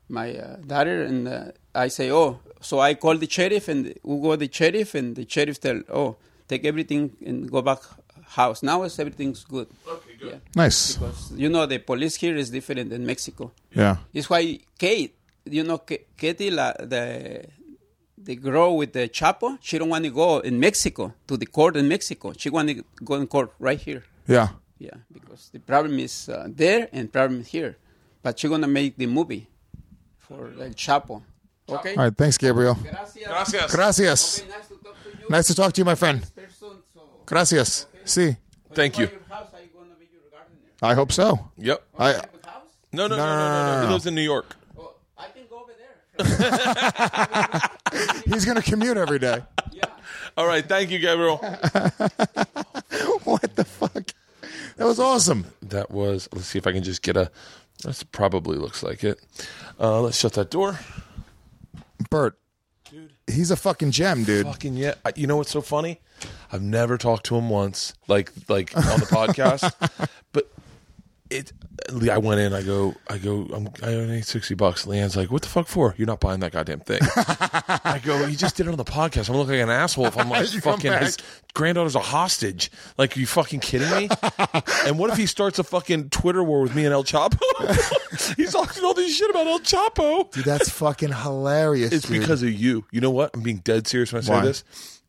my 0.09 0.29
uh, 0.37 0.57
daughter, 0.57 1.03
and 1.05 1.29
uh, 1.29 1.53
I 1.75 1.89
say, 1.89 2.11
oh, 2.11 2.41
so 2.61 2.81
I 2.81 2.95
call 2.95 3.17
the 3.17 3.29
sheriff, 3.31 3.69
and 3.69 3.95
we 4.03 4.21
go 4.21 4.37
the 4.37 4.49
sheriff, 4.53 4.95
and 4.95 5.15
the 5.17 5.27
sheriff 5.29 5.61
tell, 5.61 5.81
oh, 5.91 6.17
take 6.49 6.65
everything 6.65 7.17
and 7.25 7.51
go 7.51 7.63
back 7.63 7.79
house. 8.27 8.63
Now 8.63 8.83
it's 8.83 8.99
everything's 8.99 9.45
good. 9.45 9.69
Okay, 9.87 10.15
good. 10.19 10.31
Yeah. 10.33 10.39
Nice. 10.57 10.97
Because 10.97 11.33
you 11.37 11.49
know 11.49 11.67
the 11.67 11.79
police 11.79 12.17
here 12.17 12.37
is 12.37 12.51
different 12.51 12.91
than 12.91 13.07
Mexico. 13.07 13.53
Yeah. 13.73 13.97
It's 14.13 14.29
why 14.29 14.59
Kate, 14.79 15.15
you 15.45 15.63
know, 15.63 15.79
K- 15.79 16.05
Katie, 16.17 16.51
la, 16.51 16.73
the 16.73 17.45
the 18.25 18.37
girl 18.37 18.77
with 18.77 18.93
the 18.93 19.09
Chapo, 19.09 19.59
she 19.61 19.79
don't 19.79 19.89
want 19.89 20.05
to 20.05 20.11
go 20.11 20.39
in 20.41 20.59
Mexico 20.59 21.13
to 21.27 21.37
the 21.37 21.47
court 21.47 21.77
in 21.77 21.89
Mexico. 21.89 22.33
She 22.37 22.51
want 22.51 22.69
to 22.69 22.85
go 23.05 23.15
in 23.15 23.27
court 23.27 23.53
right 23.59 23.79
here. 23.81 24.05
Yeah. 24.27 24.49
Yeah, 24.79 24.91
because 25.13 25.51
the 25.53 25.61
problem 25.61 25.99
is 25.99 26.29
uh, 26.29 26.49
there 26.51 26.89
and 26.93 27.13
problem 27.13 27.41
is 27.41 27.49
here. 27.49 27.77
But 28.23 28.39
she 28.39 28.49
gonna 28.49 28.67
make 28.67 28.97
the 28.97 29.07
movie 29.07 29.49
for 30.19 30.51
the 30.51 30.71
Chapo. 30.71 31.23
Okay. 31.69 31.95
All 31.95 32.05
right. 32.05 32.17
Thanks, 32.17 32.37
Gabriel. 32.37 32.75
Gracias. 32.75 33.27
Gracias. 33.27 33.73
Gracias. 33.75 34.41
Okay, 34.41 34.49
nice 34.51 34.69
to 34.69 34.75
talk 34.85 34.95
to 35.03 35.11
you. 35.11 35.29
Nice 35.31 35.47
to 35.47 35.55
talk 35.55 35.73
to 35.75 35.81
you, 35.81 35.85
my 35.85 35.95
friend. 35.95 36.21
Person, 36.35 36.69
so 36.93 37.01
Gracias. 37.25 37.87
See. 38.05 38.37
Thank 38.75 38.99
you. 38.99 39.07
House, 39.31 39.49
I 39.55 39.67
gonna 39.73 39.95
be 39.99 40.07
your 40.13 40.23
gardener. 40.31 40.59
I 40.83 40.95
hope 40.95 41.13
so. 41.13 41.39
Yep. 41.57 41.83
I. 41.99 42.09
Have 42.09 42.17
a 42.17 42.47
house? 42.51 42.63
No, 42.93 43.07
no, 43.07 43.17
no, 43.17 43.25
no, 43.25 43.27
No, 43.27 43.37
no, 43.37 43.49
no, 43.49 43.75
no. 43.75 43.81
no, 43.81 43.87
He 43.87 43.93
lives 43.93 44.07
in 44.07 44.15
New 44.15 44.23
York. 44.23 44.57
I 46.19 46.23
can 46.23 46.39
go 46.39 46.57
over 46.57 47.61
there. 47.93 48.23
He's 48.27 48.45
gonna 48.45 48.63
commute 48.63 48.97
every 48.97 49.19
day. 49.19 49.43
yeah. 49.73 49.85
All 50.37 50.47
right. 50.47 50.67
Thank 50.67 50.91
you, 50.91 50.99
Gabriel. 50.99 51.37
what 53.25 53.55
the 53.57 53.65
fuck? 53.65 54.11
That 54.77 54.87
was 54.87 54.99
awesome. 54.99 55.47
that 55.63 55.91
was. 55.91 56.29
Let's 56.33 56.47
see 56.49 56.59
if 56.59 56.67
I 56.67 56.73
can 56.73 56.83
just 56.83 57.03
get 57.03 57.17
a. 57.17 57.31
That 57.83 58.03
probably 58.13 58.57
looks 58.59 58.83
like 58.83 59.05
it. 59.05 59.21
Uh, 59.79 60.01
let's 60.01 60.19
shut 60.19 60.33
that 60.35 60.51
door. 60.51 60.79
Bert. 62.11 62.39
Dude. 62.91 63.13
He's 63.27 63.51
a 63.51 63.57
fucking 63.57 63.91
gem, 63.91 64.25
dude. 64.25 64.47
Fucking 64.47 64.77
yeah. 64.77 64.95
You 65.17 65.27
know 65.27 65.37
what's 65.37 65.51
so 65.51 65.61
funny? 65.61 66.01
I've 66.53 66.63
never 66.63 66.97
talked 66.97 67.27
to 67.27 67.37
him 67.37 67.49
once, 67.51 67.95
like 68.09 68.31
like 68.49 68.77
on 68.77 68.83
the 69.01 69.07
podcast. 69.07 70.09
But 70.33 70.51
it. 71.31 71.53
I 71.91 72.19
went 72.19 72.41
in. 72.41 72.55
I 72.55 72.63
go. 72.63 72.95
I 73.09 73.19
go. 73.19 73.47
I'm, 73.53 73.69
I 73.83 73.95
need 74.07 74.25
sixty 74.25 74.55
bucks. 74.55 74.87
LeeAnn's 74.87 75.17
like, 75.17 75.31
"What 75.31 75.43
the 75.43 75.49
fuck 75.49 75.67
for? 75.67 75.95
You're 75.99 76.07
not 76.07 76.19
buying 76.19 76.41
that 76.41 76.53
goddamn 76.53 76.81
thing." 76.81 77.01
I 77.07 78.01
go. 78.03 78.27
You 78.27 78.37
just 78.37 78.57
did 78.57 78.67
it 78.67 78.71
on 78.71 78.77
the 78.77 78.85
podcast. 78.85 79.29
I'm 79.29 79.35
gonna 79.37 79.51
like 79.51 79.61
an 79.61 79.69
asshole 79.69 80.07
if 80.07 80.17
I'm 80.17 80.31
like 80.31 80.47
fucking 80.63 80.93
his 80.93 81.19
granddaughter's 81.53 81.95
a 81.95 82.01
hostage. 82.01 82.71
Like, 82.97 83.17
are 83.17 83.21
you 83.21 83.27
fucking 83.27 83.61
kidding 83.61 83.91
me? 83.91 84.09
and 84.87 84.99
what 84.99 85.11
if 85.11 85.19
he 85.19 85.27
starts 85.27 85.59
a 85.59 85.65
fucking 85.65 86.09
Twitter 86.09 86.43
war 86.43 86.63
with 86.63 86.75
me 86.75 86.87
and 86.87 86.95
El 86.95 87.05
Chapo? 87.05 87.39
He's 88.37 88.53
talking 88.53 88.83
all 88.83 88.95
this 88.95 89.15
shit 89.15 89.29
about 89.29 89.47
El 89.47 89.61
Chapo. 89.61 90.31
Dude, 90.31 90.45
that's 90.45 90.71
fucking 90.71 91.13
hilarious. 91.13 91.93
It's 91.93 92.09
dude. 92.09 92.21
because 92.21 92.43
of 92.43 92.51
you. 92.51 92.87
You 92.93 93.03
know 93.03 93.11
what? 93.11 93.31
I'm 93.35 93.43
being 93.43 93.59
dead 93.59 93.87
serious 93.87 94.11
when 94.11 94.23
I 94.23 94.25
say 94.25 94.33
Why? 94.33 94.45
this. 94.45 94.65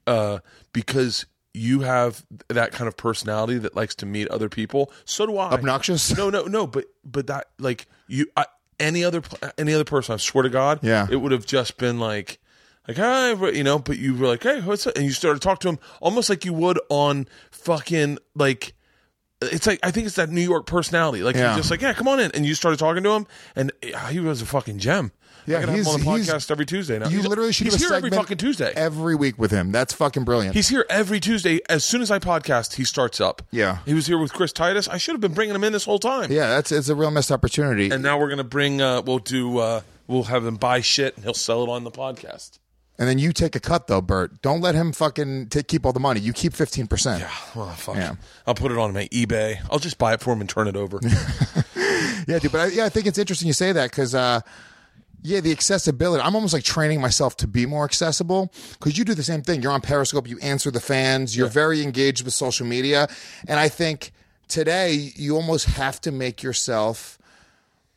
Uh, 0.05 0.39
because 0.73 1.25
you 1.55 1.79
have 1.81 2.25
that 2.49 2.71
kind 2.71 2.87
of 2.87 2.97
personality 2.97 3.57
that 3.59 3.75
likes 3.75 3.95
to 3.95 4.05
meet 4.05 4.27
other 4.27 4.49
people. 4.49 4.91
So 5.05 5.25
do 5.25 5.37
I. 5.37 5.51
Obnoxious? 5.51 6.15
No, 6.17 6.29
no, 6.29 6.43
no. 6.43 6.67
But 6.67 6.85
but 7.03 7.27
that 7.27 7.47
like 7.59 7.87
you. 8.07 8.27
I, 8.37 8.45
any 8.79 9.03
other 9.05 9.21
any 9.57 9.73
other 9.73 9.85
person, 9.85 10.13
I 10.13 10.17
swear 10.17 10.43
to 10.43 10.49
God, 10.49 10.79
Yeah. 10.83 11.07
it 11.09 11.15
would 11.15 11.31
have 11.31 11.45
just 11.45 11.77
been 11.77 11.99
like. 11.99 12.39
Like 12.87 12.97
hi, 12.97 13.31
you 13.49 13.63
know, 13.63 13.79
but 13.79 13.97
you 13.97 14.13
were 14.15 14.27
like, 14.27 14.43
hey, 14.43 14.61
what's 14.61 14.85
up? 14.85 14.95
And 14.95 15.05
you 15.05 15.11
started 15.11 15.41
to 15.41 15.47
talk 15.47 15.59
to 15.61 15.69
him 15.69 15.79
almost 16.01 16.29
like 16.29 16.45
you 16.45 16.53
would 16.53 16.79
on 16.89 17.27
fucking 17.49 18.19
like 18.35 18.75
it's 19.41 19.65
like 19.65 19.79
I 19.81 19.89
think 19.89 20.05
it's 20.05 20.17
that 20.17 20.29
New 20.29 20.41
York 20.41 20.67
personality. 20.67 21.23
Like 21.23 21.35
Yeah. 21.35 21.47
you're 21.49 21.57
just 21.57 21.71
like, 21.71 21.81
yeah, 21.81 21.93
come 21.93 22.07
on 22.07 22.19
in, 22.19 22.29
and 22.35 22.45
you 22.45 22.53
started 22.53 22.77
talking 22.77 23.01
to 23.01 23.09
him, 23.09 23.25
and 23.55 23.71
uh, 23.91 24.07
he 24.09 24.19
was 24.19 24.41
a 24.43 24.45
fucking 24.45 24.77
gem. 24.77 25.11
Yeah, 25.47 25.57
I 25.57 25.59
gotta 25.61 25.71
have 25.71 25.79
him 25.79 25.85
he's- 25.85 25.87
on 25.93 25.99
the 25.99 26.11
he's- 26.11 26.29
podcast 26.29 26.51
every 26.51 26.65
Tuesday 26.65 26.99
now. 26.99 27.05
You 27.07 27.17
He's- 27.17 27.27
literally 27.29 27.53
should 27.53 27.65
he's 27.67 27.73
have 27.75 27.81
a 27.81 27.85
here 27.85 27.93
every 27.95 28.09
segment 28.09 28.23
fucking 28.23 28.37
Tuesday. 28.37 28.73
every 28.75 29.15
week 29.15 29.37
with 29.37 29.51
him. 29.51 29.71
That's 29.71 29.93
fucking 29.93 30.23
brilliant. 30.23 30.55
He's 30.55 30.69
here 30.69 30.85
every 30.89 31.19
Tuesday. 31.19 31.59
As 31.69 31.83
soon 31.83 32.01
as 32.01 32.09
I 32.11 32.19
podcast, 32.19 32.73
he 32.75 32.83
starts 32.85 33.21
up. 33.21 33.41
Yeah. 33.51 33.79
he 33.85 33.93
was 33.93 34.07
here 34.07 34.17
with 34.17 34.33
Chris 34.33 34.51
Titus. 34.51 34.87
I 34.87 34.97
should 34.97 35.13
have 35.13 35.21
been 35.21 35.33
bringing 35.33 35.55
him 35.55 35.63
in 35.63 35.73
this 35.73 35.85
whole 35.85 35.99
time. 35.99 36.31
yeah, 36.31 36.47
that's 36.49 36.71
it's 36.71 36.89
a 36.89 36.95
real 36.95 37.11
missed 37.11 37.31
opportunity. 37.31 37.89
And 37.91 38.01
now 38.03 38.19
we're 38.19 38.29
gonna 38.29 38.43
bring. 38.43 38.81
Uh, 38.81 39.01
we'll 39.01 39.19
do. 39.19 39.57
Uh, 39.59 39.81
we'll 40.07 40.23
have 40.23 40.45
him 40.45 40.55
buy 40.55 40.81
shit, 40.81 41.15
and 41.15 41.23
he'll 41.23 41.33
sell 41.33 41.63
it 41.63 41.69
on 41.69 41.83
the 41.83 41.91
podcast. 41.91 42.59
And 42.97 43.09
then 43.09 43.19
you 43.19 43.33
take 43.33 43.57
a 43.57 43.59
cut 43.59 43.87
though, 43.87 43.99
Bert. 44.01 44.41
Don't 44.41 44.61
let 44.61 44.73
him 44.73 44.93
fucking 44.93 45.49
ta 45.49 45.59
keep 45.67 45.85
all 45.85 45.91
the 45.91 45.99
money. 45.99 46.21
You 46.21 46.31
keep 46.31 46.53
fifteen 46.53 46.87
percent. 46.87 47.19
Yeah, 47.21 47.31
Well, 47.53 47.69
fuck. 47.71 47.95
Yeah. 47.97 48.15
I'll 48.47 48.55
put 48.55 48.71
it 48.71 48.77
on 48.77 48.93
my 48.93 49.07
eBay. 49.09 49.57
I'll 49.69 49.79
just 49.79 49.97
buy 49.97 50.13
it 50.13 50.21
for 50.21 50.31
him 50.31 50.39
and 50.41 50.49
turn 50.49 50.67
it 50.67 50.75
over. 50.77 50.99
Yeah, 52.27 52.39
dude. 52.39 52.51
But 52.51 52.61
I, 52.61 52.65
yeah, 52.67 52.85
I 52.85 52.89
think 52.89 53.05
it's 53.05 53.19
interesting 53.19 53.45
you 53.47 53.53
say 53.53 53.71
that 53.71 53.91
because, 53.91 54.15
uh, 54.15 54.41
yeah, 55.25 55.39
the 55.39 55.51
accessibility. 55.51 56.23
I'm 56.23 56.35
almost 56.35 56.53
like 56.53 56.63
training 56.63 57.01
myself 57.01 57.35
to 57.37 57.47
be 57.47 57.65
more 57.65 57.83
accessible 57.83 58.53
because 58.73 58.95
you 58.97 59.03
do 59.03 59.15
the 59.15 59.23
same 59.23 59.41
thing. 59.41 59.61
You're 59.61 59.71
on 59.71 59.81
Periscope. 59.81 60.27
You 60.27 60.37
answer 60.39 60.69
the 60.69 60.79
fans. 60.79 61.35
You're 61.35 61.47
very 61.47 61.81
engaged 61.81 62.23
with 62.23 62.33
social 62.35 62.67
media, 62.67 63.07
and 63.47 63.59
I 63.59 63.67
think 63.67 64.11
today 64.47 65.11
you 65.15 65.35
almost 65.35 65.65
have 65.65 65.99
to 66.01 66.11
make 66.11 66.43
yourself 66.43 67.17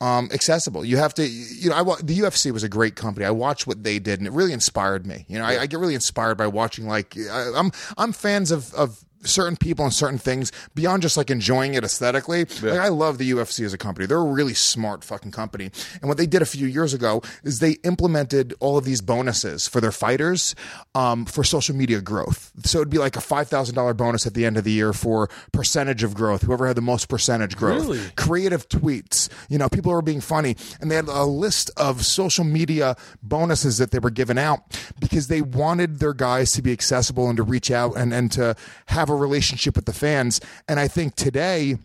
um, 0.01 0.31
accessible. 0.33 0.87
You 0.87 0.97
have 0.97 1.13
to, 1.15 1.27
you 1.27 1.69
know, 1.69 1.77
I 1.77 1.83
the 2.03 2.19
UFC 2.19 2.51
was 2.51 2.63
a 2.63 2.69
great 2.69 2.97
company. 2.97 3.27
I 3.27 3.31
watched 3.31 3.67
what 3.67 3.85
they 3.85 3.99
did, 3.99 4.21
and 4.21 4.27
it 4.27 4.33
really 4.33 4.55
inspired 4.55 5.07
me. 5.07 5.27
You 5.29 5.39
know, 5.39 5.45
I, 5.45 5.63
I 5.63 5.67
get 5.67 5.79
really 5.81 5.95
inspired 5.95 6.37
by 6.37 6.47
watching. 6.47 6.87
Like, 6.87 7.15
I, 7.19 7.53
I'm 7.55 7.73
I'm 7.99 8.13
fans 8.13 8.51
of 8.51 8.73
of 8.73 9.05
certain 9.25 9.57
people 9.57 9.85
and 9.85 9.93
certain 9.93 10.19
things 10.19 10.53
beyond 10.75 11.03
just 11.03 11.17
like 11.17 11.31
enjoying 11.31 11.75
it 11.75 11.85
aesthetically. 11.85 12.45
Like 12.63 12.79
I 12.81 12.89
love 12.89 13.19
the 13.19 13.31
UFC 13.31 13.65
as 13.65 13.73
a 13.73 13.79
company. 13.79 14.07
They're 14.07 14.19
a 14.19 14.25
really 14.25 14.55
smart 14.55 15.05
fucking 15.05 15.33
company. 15.33 15.71
And 16.01 16.09
what 16.09 16.19
they 16.19 16.27
did 16.27 16.43
a 16.43 16.47
few 16.47 16.67
years 16.67 16.95
ago 16.95 17.23
is 17.43 17.59
they 17.59 17.73
implemented 17.85 18.55
all 18.61 18.77
of 18.79 18.85
these 18.85 19.01
bonuses 19.01 19.67
for 19.67 19.81
their 19.81 19.93
fighters 19.93 20.55
um, 20.95 21.25
for 21.25 21.45
social 21.45 21.75
media 21.75 22.01
growth. 22.01 22.53
So 22.65 22.79
it'd 22.79 22.91
be 22.91 22.99
like 22.99 23.17
a 23.17 23.21
five 23.21 23.49
thousand 23.49 23.75
dollar 23.75 23.95
bonus 23.95 24.27
at 24.27 24.35
the 24.35 24.45
end 24.45 24.57
of 24.57 24.65
the 24.65 24.73
year 24.73 24.93
for 24.93 25.29
percentage 25.53 26.03
of 26.03 26.15
growth. 26.15 26.43
Whoever 26.43 26.67
had 26.67 26.77
the 26.77 26.83
most 26.83 27.09
percentage 27.09 27.57
growth. 27.57 27.83
Really? 27.83 28.01
Creative 28.17 28.69
tweets. 28.69 29.29
You 29.49 29.59
know, 29.59 29.69
people 29.69 29.93
were 29.93 30.03
being 30.03 30.21
funny, 30.21 30.57
and 30.81 30.91
they 30.91 30.97
had 30.97 31.09
a 31.09 31.25
list 31.25 31.71
of 31.77 32.05
social 32.05 32.45
media 32.45 32.97
bonuses 33.23 33.79
that 33.79 33.91
they 33.91 33.99
were 33.99 34.11
giving 34.11 34.39
out 34.39 34.61
because 35.01 35.29
they 35.29 35.43
wanted 35.43 35.99
their 35.99 36.15
guys 36.15 36.53
to 36.53 36.63
be 36.63 36.73
accessible 36.73 37.29
and 37.29 37.37
to 37.37 37.43
reach 37.43 37.71
out 37.71 37.97
and 37.97 38.13
and 38.13 38.31
to 38.33 38.55
have 38.87 39.08
a 39.09 39.15
relationship 39.17 39.77
with 39.77 39.87
the 39.87 39.93
fans. 39.93 40.41
And 40.69 40.79
I 40.81 40.89
think 40.89 41.15
today 41.17 41.79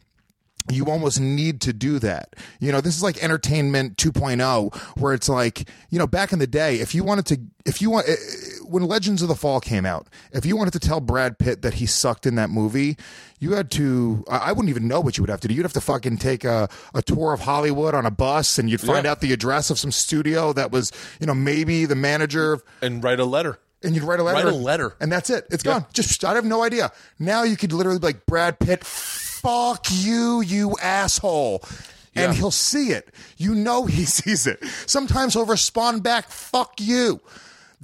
you 0.71 0.85
almost 0.85 1.19
need 1.19 1.59
to 1.59 1.73
do 1.73 1.99
that. 1.99 2.37
You 2.61 2.71
know, 2.71 2.79
this 2.79 2.95
is 2.95 3.03
like 3.03 3.21
entertainment 3.21 3.97
2.0 3.97 4.73
where 4.97 5.13
it's 5.13 5.27
like, 5.27 5.67
you 5.89 5.99
know, 5.99 6.07
back 6.07 6.31
in 6.31 6.39
the 6.39 6.47
day, 6.47 6.75
if 6.79 6.95
you 6.95 7.03
wanted 7.03 7.25
to 7.25 7.41
if 7.65 7.81
you 7.81 7.89
want 7.89 8.07
eh, 8.07 8.15
when 8.65 8.83
Legends 8.83 9.21
of 9.21 9.27
the 9.27 9.35
Fall 9.35 9.59
came 9.59 9.85
out, 9.85 10.07
if 10.31 10.45
you 10.45 10.55
wanted 10.55 10.71
to 10.71 10.79
tell 10.79 11.01
Brad 11.01 11.37
Pitt 11.37 11.63
that 11.63 11.75
he 11.75 11.85
sucked 11.85 12.25
in 12.25 12.35
that 12.35 12.49
movie, 12.49 12.95
you 13.41 13.51
had 13.51 13.69
to 13.71 14.23
I 14.29 14.37
I 14.37 14.51
wouldn't 14.53 14.69
even 14.69 14.87
know 14.87 15.01
what 15.01 15.17
you 15.17 15.23
would 15.23 15.29
have 15.29 15.41
to 15.41 15.49
do. 15.49 15.53
You'd 15.53 15.63
have 15.63 15.73
to 15.73 15.81
fucking 15.81 16.17
take 16.19 16.45
a, 16.45 16.69
a 16.93 17.01
tour 17.01 17.33
of 17.33 17.41
Hollywood 17.41 17.93
on 17.93 18.05
a 18.05 18.11
bus 18.11 18.57
and 18.57 18.69
you'd 18.69 18.79
find 18.79 19.03
Yeah. 19.03 19.11
out 19.11 19.19
the 19.19 19.33
address 19.33 19.69
of 19.69 19.77
some 19.77 19.91
studio 19.91 20.53
that 20.53 20.71
was, 20.71 20.93
you 21.19 21.27
know, 21.27 21.35
maybe 21.35 21.85
the 21.85 21.95
manager 21.95 22.53
of 22.53 22.63
and 22.81 23.03
write 23.03 23.19
a 23.19 23.25
letter. 23.25 23.59
And 23.83 23.95
you'd 23.95 24.03
write 24.03 24.19
a 24.19 24.23
letter. 24.23 24.45
Write 24.45 24.53
a 24.53 24.57
letter. 24.57 24.95
And 24.99 25.11
that's 25.11 25.29
it. 25.29 25.45
It's 25.51 25.63
gone. 25.63 25.85
Just 25.93 26.23
I 26.23 26.33
have 26.35 26.45
no 26.45 26.63
idea. 26.63 26.91
Now 27.19 27.43
you 27.43 27.57
could 27.57 27.73
literally 27.73 27.99
be 27.99 28.07
like 28.07 28.25
Brad 28.25 28.59
Pitt, 28.59 28.83
fuck 28.83 29.85
you, 29.91 30.41
you 30.41 30.75
asshole. 30.81 31.63
And 32.15 32.31
Yeah. 32.31 32.33
he'll 32.33 32.51
see 32.51 32.89
it. 32.89 33.09
You 33.37 33.55
know 33.55 33.85
he 33.85 34.05
sees 34.19 34.45
it. 34.47 34.63
Sometimes 34.85 35.33
he'll 35.33 35.45
respond 35.45 36.03
back, 36.03 36.29
fuck 36.29 36.73
you. 36.79 37.19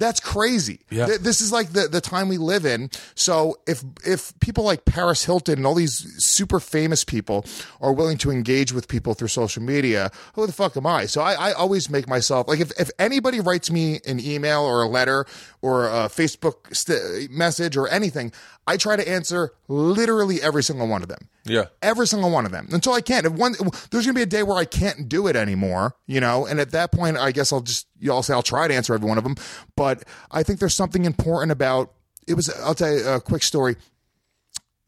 That's 0.00 0.18
crazy. 0.18 0.80
Yeah. 0.90 1.06
Th- 1.06 1.20
This 1.20 1.40
is 1.40 1.52
like 1.52 1.72
the, 1.72 1.86
the 1.86 2.00
time 2.00 2.26
we 2.28 2.36
live 2.38 2.64
in. 2.64 2.90
So 3.14 3.58
if 3.68 3.84
if 4.04 4.32
people 4.40 4.64
like 4.64 4.84
Paris 4.84 5.24
Hilton 5.24 5.58
and 5.58 5.66
all 5.66 5.74
these 5.76 6.04
super 6.18 6.58
famous 6.58 7.04
people 7.04 7.44
are 7.80 7.92
willing 7.92 8.18
to 8.18 8.30
engage 8.32 8.72
with 8.72 8.88
people 8.88 9.14
through 9.14 9.28
social 9.28 9.62
media, 9.62 10.10
who 10.34 10.46
the 10.46 10.52
fuck 10.52 10.76
am 10.76 10.86
I? 10.86 11.06
So 11.06 11.20
I, 11.20 11.34
I 11.50 11.52
always 11.52 11.88
make 11.88 12.08
myself 12.08 12.48
like 12.48 12.58
if, 12.60 12.72
if 12.80 12.90
anybody 12.98 13.38
writes 13.40 13.70
me 13.70 14.00
an 14.08 14.18
email 14.18 14.62
or 14.62 14.82
a 14.82 14.88
letter 14.88 15.26
or 15.62 15.86
a 15.86 16.08
Facebook 16.08 16.74
st- 16.74 17.30
message 17.30 17.76
or 17.76 17.86
anything, 17.88 18.32
I 18.66 18.76
try 18.76 18.96
to 18.96 19.08
answer 19.08 19.52
literally 19.68 20.40
every 20.40 20.62
single 20.62 20.86
one 20.86 21.02
of 21.02 21.08
them. 21.08 21.28
Yeah. 21.44 21.66
Every 21.82 22.06
single 22.06 22.30
one 22.30 22.46
of 22.46 22.52
them 22.52 22.68
until 22.72 22.92
I 22.92 23.00
can't. 23.00 23.26
If 23.26 23.32
one, 23.32 23.54
there's 23.90 24.06
gonna 24.06 24.14
be 24.14 24.22
a 24.22 24.26
day 24.26 24.42
where 24.42 24.56
I 24.56 24.64
can't 24.64 25.08
do 25.08 25.26
it 25.26 25.36
anymore, 25.36 25.96
you 26.06 26.20
know, 26.20 26.46
and 26.46 26.60
at 26.60 26.70
that 26.72 26.92
point, 26.92 27.16
I 27.16 27.32
guess 27.32 27.52
I'll 27.52 27.62
just, 27.62 27.86
you 27.98 28.08
know, 28.08 28.16
I'll 28.16 28.22
say 28.22 28.34
I'll 28.34 28.42
try 28.42 28.68
to 28.68 28.74
answer 28.74 28.94
every 28.94 29.08
one 29.08 29.18
of 29.18 29.24
them. 29.24 29.36
But 29.76 30.04
I 30.30 30.42
think 30.42 30.60
there's 30.60 30.76
something 30.76 31.04
important 31.04 31.52
about 31.52 31.92
it. 32.28 32.34
Was 32.34 32.48
I'll 32.62 32.74
tell 32.74 32.92
you 32.92 33.06
a 33.08 33.20
quick 33.20 33.42
story. 33.42 33.76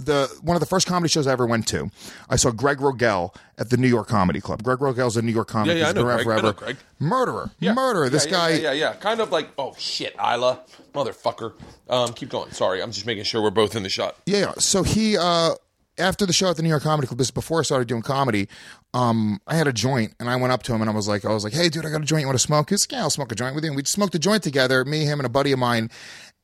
The 0.04 0.28
one 0.42 0.56
of 0.56 0.60
the 0.60 0.66
first 0.66 0.86
comedy 0.86 1.08
shows 1.08 1.26
I 1.26 1.32
ever 1.32 1.46
went 1.46 1.66
to, 1.68 1.90
I 2.28 2.36
saw 2.36 2.50
Greg 2.50 2.78
Rogell 2.78 3.34
at 3.58 3.70
the 3.70 3.76
New 3.76 3.88
York 3.88 4.08
Comedy 4.08 4.40
Club. 4.40 4.62
Greg 4.62 4.78
Rogell's 4.78 5.16
a 5.16 5.22
New 5.22 5.32
York 5.32 5.48
comic. 5.48 5.68
Yeah, 5.68 5.72
yeah, 5.74 5.78
He's 5.80 5.88
I 5.88 5.92
know 5.92 6.00
been 6.02 6.06
around 6.10 6.24
Greg. 6.24 6.38
I 6.38 6.42
know 6.42 6.52
Greg. 6.52 6.76
Murderer, 6.98 7.50
murderer. 7.60 8.08
This 8.08 8.24
Yeah, 8.26 8.30
guy. 8.30 8.48
Yeah, 8.50 8.56
yeah, 8.56 8.72
yeah. 8.72 8.92
Kind 8.94 9.20
of 9.20 9.30
like, 9.30 9.50
oh 9.58 9.74
shit, 9.78 10.14
Isla, 10.16 10.60
motherfucker. 10.94 11.52
Um, 11.88 12.12
keep 12.12 12.28
going. 12.28 12.50
Sorry, 12.52 12.82
I'm 12.82 12.92
just 12.92 13.06
making 13.06 13.24
sure 13.24 13.42
we're 13.42 13.50
both 13.50 13.76
in 13.76 13.82
the 13.82 13.88
shot. 13.88 14.16
Yeah, 14.26 14.38
yeah. 14.38 14.52
So 14.58 14.82
he 14.82 15.16
uh 15.16 15.54
after 15.98 16.24
the 16.24 16.32
show 16.32 16.48
at 16.48 16.56
the 16.56 16.62
New 16.62 16.70
York 16.70 16.82
Comedy 16.82 17.06
Club, 17.06 17.18
this 17.18 17.26
is 17.26 17.30
before 17.32 17.60
I 17.60 17.62
started 17.64 17.86
doing 17.86 18.00
comedy, 18.00 18.48
um, 18.94 19.40
I 19.46 19.56
had 19.56 19.66
a 19.66 19.74
joint 19.74 20.14
and 20.18 20.28
I 20.30 20.36
went 20.36 20.50
up 20.50 20.62
to 20.64 20.72
him 20.74 20.80
and 20.80 20.88
I 20.90 20.94
was 20.94 21.06
like, 21.06 21.24
I 21.26 21.32
was 21.32 21.44
like, 21.44 21.52
Hey 21.52 21.68
dude, 21.68 21.84
I 21.84 21.90
got 21.90 22.00
a 22.00 22.04
joint, 22.04 22.22
you 22.22 22.26
want 22.26 22.38
to 22.38 22.44
smoke? 22.44 22.70
He's 22.70 22.84
like, 22.84 22.92
Yeah, 22.92 23.02
I'll 23.02 23.10
smoke 23.10 23.30
a 23.30 23.34
joint 23.34 23.54
with 23.54 23.62
you. 23.64 23.70
And 23.70 23.76
we 23.76 23.84
smoked 23.84 24.14
a 24.14 24.18
joint 24.18 24.42
together, 24.42 24.84
me, 24.86 25.04
him, 25.04 25.18
and 25.20 25.26
a 25.26 25.30
buddy 25.30 25.52
of 25.52 25.58
mine. 25.58 25.90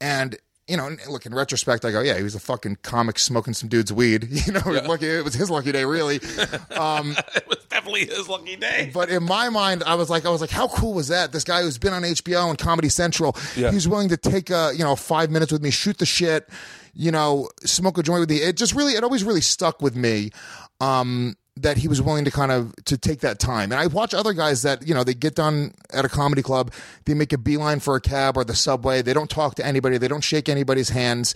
And 0.00 0.36
you 0.68 0.76
know, 0.76 0.94
look 1.08 1.24
in 1.26 1.34
retrospect, 1.34 1.84
I 1.84 1.90
go, 1.90 2.00
yeah, 2.00 2.16
he 2.16 2.22
was 2.22 2.34
a 2.34 2.40
fucking 2.40 2.78
comic 2.82 3.18
smoking 3.18 3.54
some 3.54 3.68
dude's 3.68 3.92
weed. 3.92 4.28
You 4.46 4.52
know, 4.52 4.60
lucky, 4.86 5.06
it 5.06 5.24
was 5.24 5.34
his 5.34 5.50
lucky 5.50 5.72
day, 5.72 5.84
really. 5.84 6.20
It 6.70 7.48
was 7.48 7.58
definitely 7.68 8.06
his 8.06 8.28
lucky 8.28 8.56
day. 8.56 8.90
But 8.92 9.08
in 9.10 9.22
my 9.24 9.48
mind, 9.48 9.82
I 9.84 9.94
was 9.94 10.10
like, 10.10 10.26
I 10.26 10.30
was 10.30 10.40
like, 10.40 10.50
how 10.50 10.68
cool 10.68 10.94
was 10.94 11.08
that? 11.08 11.32
This 11.32 11.44
guy 11.44 11.62
who's 11.62 11.78
been 11.78 11.92
on 11.92 12.02
HBO 12.02 12.48
and 12.50 12.58
Comedy 12.58 12.88
Central, 12.88 13.36
Yeah. 13.56 13.70
he's 13.70 13.88
willing 13.88 14.08
to 14.10 14.16
take 14.16 14.50
uh, 14.50 14.70
you 14.74 14.84
know 14.84 14.96
five 14.96 15.30
minutes 15.30 15.52
with 15.52 15.62
me, 15.62 15.70
shoot 15.70 15.98
the 15.98 16.06
shit, 16.06 16.48
you 16.94 17.10
know, 17.10 17.48
smoke 17.64 17.98
a 17.98 18.02
joint 18.02 18.20
with 18.20 18.30
me. 18.30 18.36
It 18.36 18.56
just 18.56 18.74
really, 18.74 18.92
it 18.94 19.04
always 19.04 19.24
really 19.24 19.40
stuck 19.40 19.80
with 19.82 19.96
me. 19.96 20.30
Um, 20.80 21.36
that 21.62 21.76
he 21.78 21.88
was 21.88 22.00
willing 22.00 22.24
to 22.24 22.30
kind 22.30 22.52
of 22.52 22.74
to 22.86 22.96
take 22.96 23.20
that 23.20 23.38
time. 23.38 23.72
And 23.72 23.80
I 23.80 23.86
watch 23.86 24.14
other 24.14 24.32
guys 24.32 24.62
that, 24.62 24.86
you 24.86 24.94
know, 24.94 25.04
they 25.04 25.14
get 25.14 25.34
done 25.34 25.74
at 25.92 26.04
a 26.04 26.09
comedy 26.09 26.42
club, 26.42 26.72
they 27.04 27.14
make 27.14 27.32
a 27.32 27.38
beeline 27.38 27.80
for 27.80 27.96
a 27.96 28.00
cab 28.00 28.36
or 28.36 28.44
the 28.44 28.54
subway, 28.54 29.02
they 29.02 29.14
don't 29.14 29.30
talk 29.30 29.54
to 29.56 29.66
anybody, 29.66 29.98
they 29.98 30.09
don't 30.09 30.24
shake 30.24 30.48
anybody's 30.48 30.90
hands. 30.90 31.34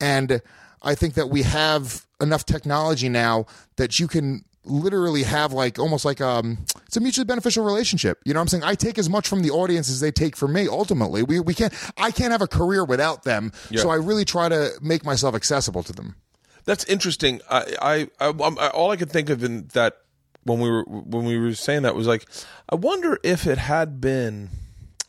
And 0.00 0.42
I 0.82 0.94
think 0.94 1.14
that 1.14 1.28
we 1.30 1.42
have 1.42 2.06
enough 2.20 2.44
technology 2.44 3.08
now 3.08 3.46
that 3.76 3.98
you 3.98 4.08
can 4.08 4.44
literally 4.66 5.24
have 5.24 5.52
like 5.52 5.78
almost 5.78 6.06
like 6.06 6.22
um 6.22 6.58
it's 6.86 6.96
a 6.96 7.00
mutually 7.00 7.24
beneficial 7.24 7.64
relationship. 7.64 8.20
You 8.24 8.32
know 8.32 8.40
what 8.40 8.44
I'm 8.44 8.48
saying? 8.48 8.64
I 8.64 8.74
take 8.74 8.98
as 8.98 9.10
much 9.10 9.28
from 9.28 9.42
the 9.42 9.50
audience 9.50 9.90
as 9.90 10.00
they 10.00 10.10
take 10.10 10.36
from 10.36 10.52
me 10.52 10.68
ultimately. 10.68 11.22
We 11.22 11.40
we 11.40 11.54
can't 11.54 11.72
I 11.98 12.10
can't 12.10 12.32
have 12.32 12.40
a 12.42 12.46
career 12.46 12.84
without 12.84 13.24
them. 13.24 13.52
So 13.82 13.90
I 13.90 13.96
really 13.96 14.24
try 14.24 14.48
to 14.48 14.70
make 14.80 15.04
myself 15.04 15.34
accessible 15.34 15.82
to 15.82 15.92
them. 15.92 16.16
That's 16.64 16.84
interesting. 16.84 17.40
I, 17.50 17.74
I, 17.80 17.94
I, 18.20 18.26
I'm- 18.28 18.58
all 18.72 18.90
I 18.90 18.96
could 18.96 19.10
think 19.10 19.30
of 19.30 19.42
in 19.44 19.68
that 19.74 19.98
when 20.44 20.60
we 20.60 20.70
were 20.70 20.82
when 20.84 21.24
we 21.24 21.38
were 21.38 21.54
saying 21.54 21.82
that 21.82 21.94
was 21.94 22.06
like, 22.06 22.26
I 22.68 22.74
wonder 22.74 23.18
if 23.22 23.46
it 23.46 23.58
had 23.58 24.00
been, 24.00 24.50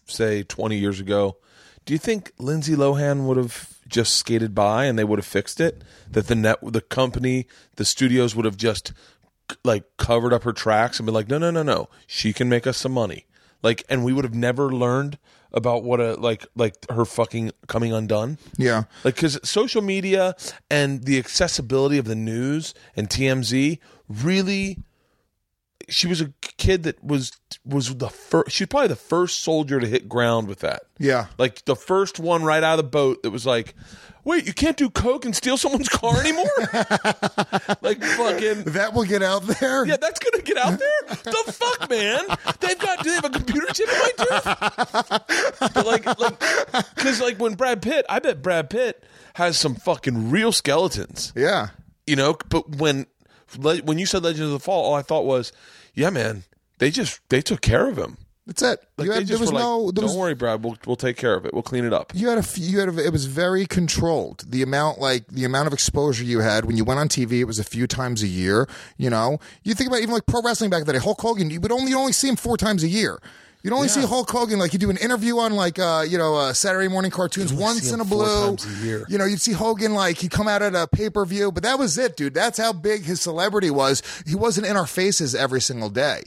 say, 0.06 0.44
20 0.44 0.78
years 0.78 1.00
ago. 1.00 1.38
Do 1.86 1.94
you 1.94 2.00
think 2.00 2.32
Lindsay 2.40 2.74
Lohan 2.76 3.26
would 3.28 3.38
have 3.38 3.78
just 3.88 4.16
skated 4.16 4.56
by 4.56 4.86
and 4.86 4.98
they 4.98 5.04
would 5.04 5.20
have 5.20 5.26
fixed 5.26 5.60
it? 5.62 5.84
That 6.10 6.28
the 6.28 6.36
net, 6.36 6.58
the 6.64 6.82
company, 6.82 7.48
the 7.76 7.86
studios 7.86 8.36
would 8.36 8.46
have 8.46 8.58
just 8.58 8.92
like 9.64 9.84
covered 9.98 10.34
up 10.34 10.44
her 10.44 10.54
tracks 10.54 11.00
and 11.00 11.06
been 11.06 11.14
like, 11.14 11.30
no, 11.30 11.38
no, 11.38 11.52
no, 11.52 11.62
no, 11.62 11.90
she 12.08 12.34
can 12.34 12.50
make 12.50 12.66
us 12.66 12.78
some 12.78 12.92
money. 12.94 13.26
Like, 13.62 13.84
and 13.90 14.04
we 14.04 14.14
would 14.14 14.24
have 14.26 14.34
never 14.34 14.72
learned 14.72 15.18
about 15.56 15.84
what 15.84 16.00
a 16.00 16.16
like 16.16 16.46
like 16.56 16.76
her 16.92 17.06
fucking 17.06 17.52
coming 17.68 17.94
undone. 17.94 18.38
Yeah. 18.58 18.84
Like, 19.04 19.16
because 19.16 19.40
social 19.44 19.82
media 19.82 20.36
and 20.70 21.04
the 21.06 21.18
accessibility 21.18 21.98
of 21.98 22.06
the 22.06 22.16
news 22.16 22.74
and 22.96 23.10
TMZ 23.10 23.80
really, 24.08 24.80
she 25.90 26.08
was 26.08 26.22
a 26.22 26.32
kid 26.58 26.84
that 26.84 27.04
was 27.04 27.32
was 27.66 27.96
the 27.98 28.10
first. 28.10 28.52
She's 28.52 28.68
probably 28.68 28.90
the 28.90 28.96
first 28.96 29.40
soldier 29.44 29.80
to 29.80 29.88
hit 29.88 30.08
ground 30.10 30.48
with 30.48 30.60
that. 30.60 30.84
Yeah. 31.00 31.28
Like 31.38 31.66
the 31.66 31.76
first 31.76 32.20
one 32.20 32.44
right 32.44 32.64
out 32.64 32.80
of 32.80 32.86
the 32.86 32.90
boat 32.90 33.24
that 33.24 33.32
was 33.32 33.46
like, 33.46 33.76
"Wait, 34.24 34.46
you 34.46 34.54
can't 34.54 34.78
do 34.78 34.90
coke 34.90 35.26
and 35.26 35.36
steal 35.36 35.58
someone's 35.58 35.90
car 35.90 36.20
anymore." 36.20 36.46
like 37.82 38.04
fucking. 38.04 38.64
That 38.74 38.92
will 38.94 39.04
get 39.04 39.24
out 39.24 39.44
there. 39.44 39.86
Yeah, 39.86 39.98
that's 39.98 40.20
gonna 40.20 40.44
get 40.44 40.58
out 40.58 40.80
there. 40.80 41.16
The 41.24 41.54
fuck, 41.54 41.90
man! 41.90 42.22
They've 42.60 42.80
got. 42.80 43.04
Do 43.04 43.10
they 43.10 43.16
have 43.16 43.26
a 43.26 43.30
computer 43.30 43.68
chip 43.74 43.90
in 43.90 44.00
my 44.00 44.12
tooth? 44.18 45.74
But 45.74 45.86
like, 45.86 46.06
like, 46.20 46.40
because 46.96 47.22
like 47.22 47.38
when 47.40 47.56
Brad 47.56 47.82
Pitt, 47.82 48.06
I 48.10 48.20
bet 48.20 48.42
Brad 48.42 48.70
Pitt 48.70 49.04
has 49.36 49.58
some 49.58 49.76
fucking 49.76 50.30
real 50.30 50.52
skeletons. 50.52 51.34
Yeah. 51.36 51.70
You 52.08 52.16
know, 52.16 52.38
but 52.50 52.78
when 52.78 53.08
le- 53.58 53.78
when 53.78 53.98
you 53.98 54.06
said 54.06 54.24
Legends 54.24 54.48
of 54.48 54.52
the 54.52 54.60
Fall, 54.60 54.84
all 54.86 54.94
I 54.96 55.02
thought 55.02 55.26
was, 55.26 55.52
yeah, 55.96 56.10
man, 56.10 56.44
they 56.80 56.92
just 56.92 57.22
they 57.30 57.42
took 57.42 57.62
care 57.62 57.90
of 57.90 57.98
him. 57.98 58.18
That's 58.48 58.62
it. 58.62 58.80
Like 58.98 59.08
you 59.08 59.12
had, 59.12 59.28
there 59.28 59.40
was 59.40 59.52
like, 59.52 59.64
no 59.64 59.86
there 59.86 60.02
don't 60.02 60.12
was, 60.12 60.16
worry, 60.16 60.36
Brad, 60.36 60.64
we'll 60.64 60.78
we'll 60.86 60.96
take 60.96 61.18
care 61.18 61.34
of 61.34 61.46
it. 61.46 61.54
We'll 61.54 61.64
clean 61.64 61.84
it 61.84 61.94
up. 61.94 62.12
you 62.14 62.30
had 62.30 62.38
a 62.38 62.44
few, 62.44 62.64
you 62.64 62.80
had 62.80 62.90
a, 62.90 63.04
it 63.04 63.12
was 63.12 63.26
very 63.26 63.66
controlled 63.66 64.46
the 64.48 64.62
amount 64.62 65.00
like 65.00 65.28
the 65.28 65.46
amount 65.46 65.66
of 65.66 65.74
exposure 65.74 66.24
you 66.24 66.42
had 66.42 66.66
when 66.66 66.78
you 66.78 66.86
went 66.86 67.00
on 67.00 67.10
TV 67.10 67.40
it 67.40 67.46
was 67.46 67.58
a 67.58 67.64
few 67.64 67.88
times 67.88 68.22
a 68.22 68.28
year 68.28 68.70
you 68.98 69.10
know 69.10 69.40
you 69.64 69.74
think 69.74 69.90
about 69.90 70.02
even 70.02 70.14
like 70.14 70.28
pro 70.28 70.44
wrestling 70.44 70.70
back 70.70 70.86
then 70.86 70.94
Hulk 70.96 71.20
Hogan 71.22 71.50
you 71.50 71.60
would 71.60 71.72
only 71.72 71.90
you 71.90 71.98
only 71.98 72.12
see 72.12 72.28
him 72.28 72.36
four 72.36 72.56
times 72.56 72.84
a 72.84 72.88
year 72.88 73.20
you'd 73.66 73.74
only 73.74 73.88
see 73.88 74.02
Hulk 74.02 74.30
Hogan 74.30 74.60
like 74.60 74.72
you 74.72 74.80
do 74.80 74.90
an 74.90 74.98
interview 74.98 75.40
on 75.40 75.54
like 75.54 75.80
uh 75.80 76.06
you 76.08 76.18
know 76.18 76.36
uh, 76.36 76.54
Saturday 76.54 76.88
morning 76.88 77.12
cartoons 77.12 77.52
once 77.52 77.92
in 77.92 78.00
a 78.00 78.06
blue 78.06 78.56
a 78.56 79.06
you 79.10 79.18
know 79.18 79.26
you'd 79.26 79.42
see 79.42 79.52
Hogan 79.52 79.94
like 79.94 80.20
he'd 80.20 80.32
come 80.32 80.48
out 80.48 80.62
at 80.62 80.76
a 80.76 80.88
pay 80.88 81.10
per 81.10 81.26
view 81.26 81.52
but 81.52 81.64
that 81.64 81.78
was 81.78 81.98
it 81.98 82.16
dude 82.16 82.34
that's 82.34 82.58
how 82.58 82.72
big 82.72 83.04
his 83.04 83.20
celebrity 83.20 83.70
was 83.72 84.02
he 84.26 84.36
wasn't 84.36 84.68
in 84.68 84.78
our 84.78 84.88
faces 84.88 85.36
every 85.36 85.60
single 85.60 85.90
day 85.90 86.24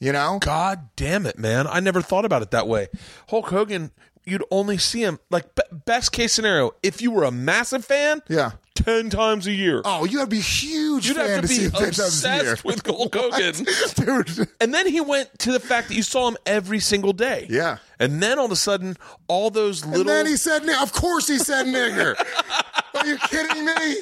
you 0.00 0.10
know 0.10 0.38
God 0.40 0.88
damn 0.96 1.26
it, 1.26 1.38
man! 1.38 1.66
I 1.66 1.80
never 1.80 2.00
thought 2.00 2.24
about 2.24 2.40
it 2.40 2.50
that 2.52 2.66
way. 2.66 2.88
Hulk 3.28 3.46
Hogan, 3.48 3.90
you'd 4.24 4.42
only 4.50 4.78
see 4.78 5.02
him 5.02 5.18
like 5.28 5.54
be- 5.54 5.62
best 5.84 6.12
case 6.12 6.32
scenario 6.32 6.72
if 6.82 7.02
you 7.02 7.10
were 7.10 7.24
a 7.24 7.30
massive 7.30 7.84
fan. 7.84 8.22
Yeah. 8.28 8.52
Ten 8.74 9.10
times 9.10 9.46
a 9.46 9.52
year. 9.52 9.82
Oh, 9.84 10.04
you 10.04 10.18
have 10.18 10.28
to 10.28 10.36
be 10.36 10.40
huge 10.40 11.06
You'd 11.08 11.16
fan 11.16 11.30
have 11.30 11.40
to 11.42 11.48
see 11.48 11.58
be 11.58 11.64
him 11.64 11.70
10 11.72 11.80
times 11.82 11.98
obsessed 11.98 12.64
with 12.64 12.86
Hulk 12.86 13.14
Hogan. 13.16 13.66
Dude. 13.94 14.48
And 14.60 14.72
then 14.72 14.86
he 14.86 15.00
went 15.00 15.36
to 15.40 15.52
the 15.52 15.60
fact 15.60 15.88
that 15.88 15.94
you 15.94 16.02
saw 16.02 16.28
him 16.28 16.36
every 16.46 16.80
single 16.80 17.12
day. 17.12 17.46
Yeah. 17.48 17.78
And 17.98 18.22
then 18.22 18.38
all 18.38 18.46
of 18.46 18.52
a 18.52 18.56
sudden, 18.56 18.96
all 19.28 19.50
those 19.50 19.84
little 19.84 20.00
And 20.00 20.08
then 20.08 20.26
he 20.26 20.36
said, 20.36 20.68
"Of 20.68 20.92
course 20.92 21.28
he 21.28 21.38
said 21.38 21.66
nigger." 21.66 22.14
Are 22.94 23.06
you 23.06 23.18
kidding 23.18 23.64
me? 23.64 24.00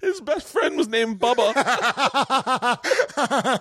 His 0.00 0.20
best 0.20 0.48
friend 0.48 0.76
was 0.76 0.88
named 0.88 1.20
Bubba. 1.20 1.52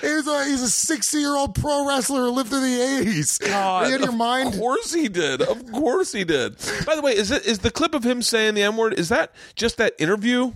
He's 0.00 0.26
a 0.26 0.44
he's 0.44 0.62
a 0.62 0.70
sixty 0.70 1.18
year 1.18 1.36
old 1.36 1.54
pro 1.54 1.86
wrestler 1.86 2.22
who 2.22 2.30
lived 2.30 2.50
through 2.50 2.60
the 2.60 2.82
eighties. 2.82 3.40
Are 3.50 3.88
you 3.88 3.96
of 3.96 4.00
your 4.02 4.12
mind? 4.12 4.54
Of 4.54 4.60
course 4.60 4.92
he 4.92 5.08
did. 5.08 5.42
Of 5.42 5.72
course 5.72 6.12
he 6.12 6.24
did. 6.24 6.56
By 6.86 6.96
the 6.96 7.02
way, 7.02 7.16
is 7.16 7.30
it 7.30 7.44
is 7.46 7.60
the 7.60 7.70
clip 7.70 7.94
of 7.94 8.04
him 8.04 8.22
saying 8.22 8.54
the 8.54 8.62
N 8.62 8.76
word? 8.76 8.98
Is 8.98 9.08
that 9.08 9.32
just 9.56 9.76
that 9.78 9.94
interview? 9.98 10.52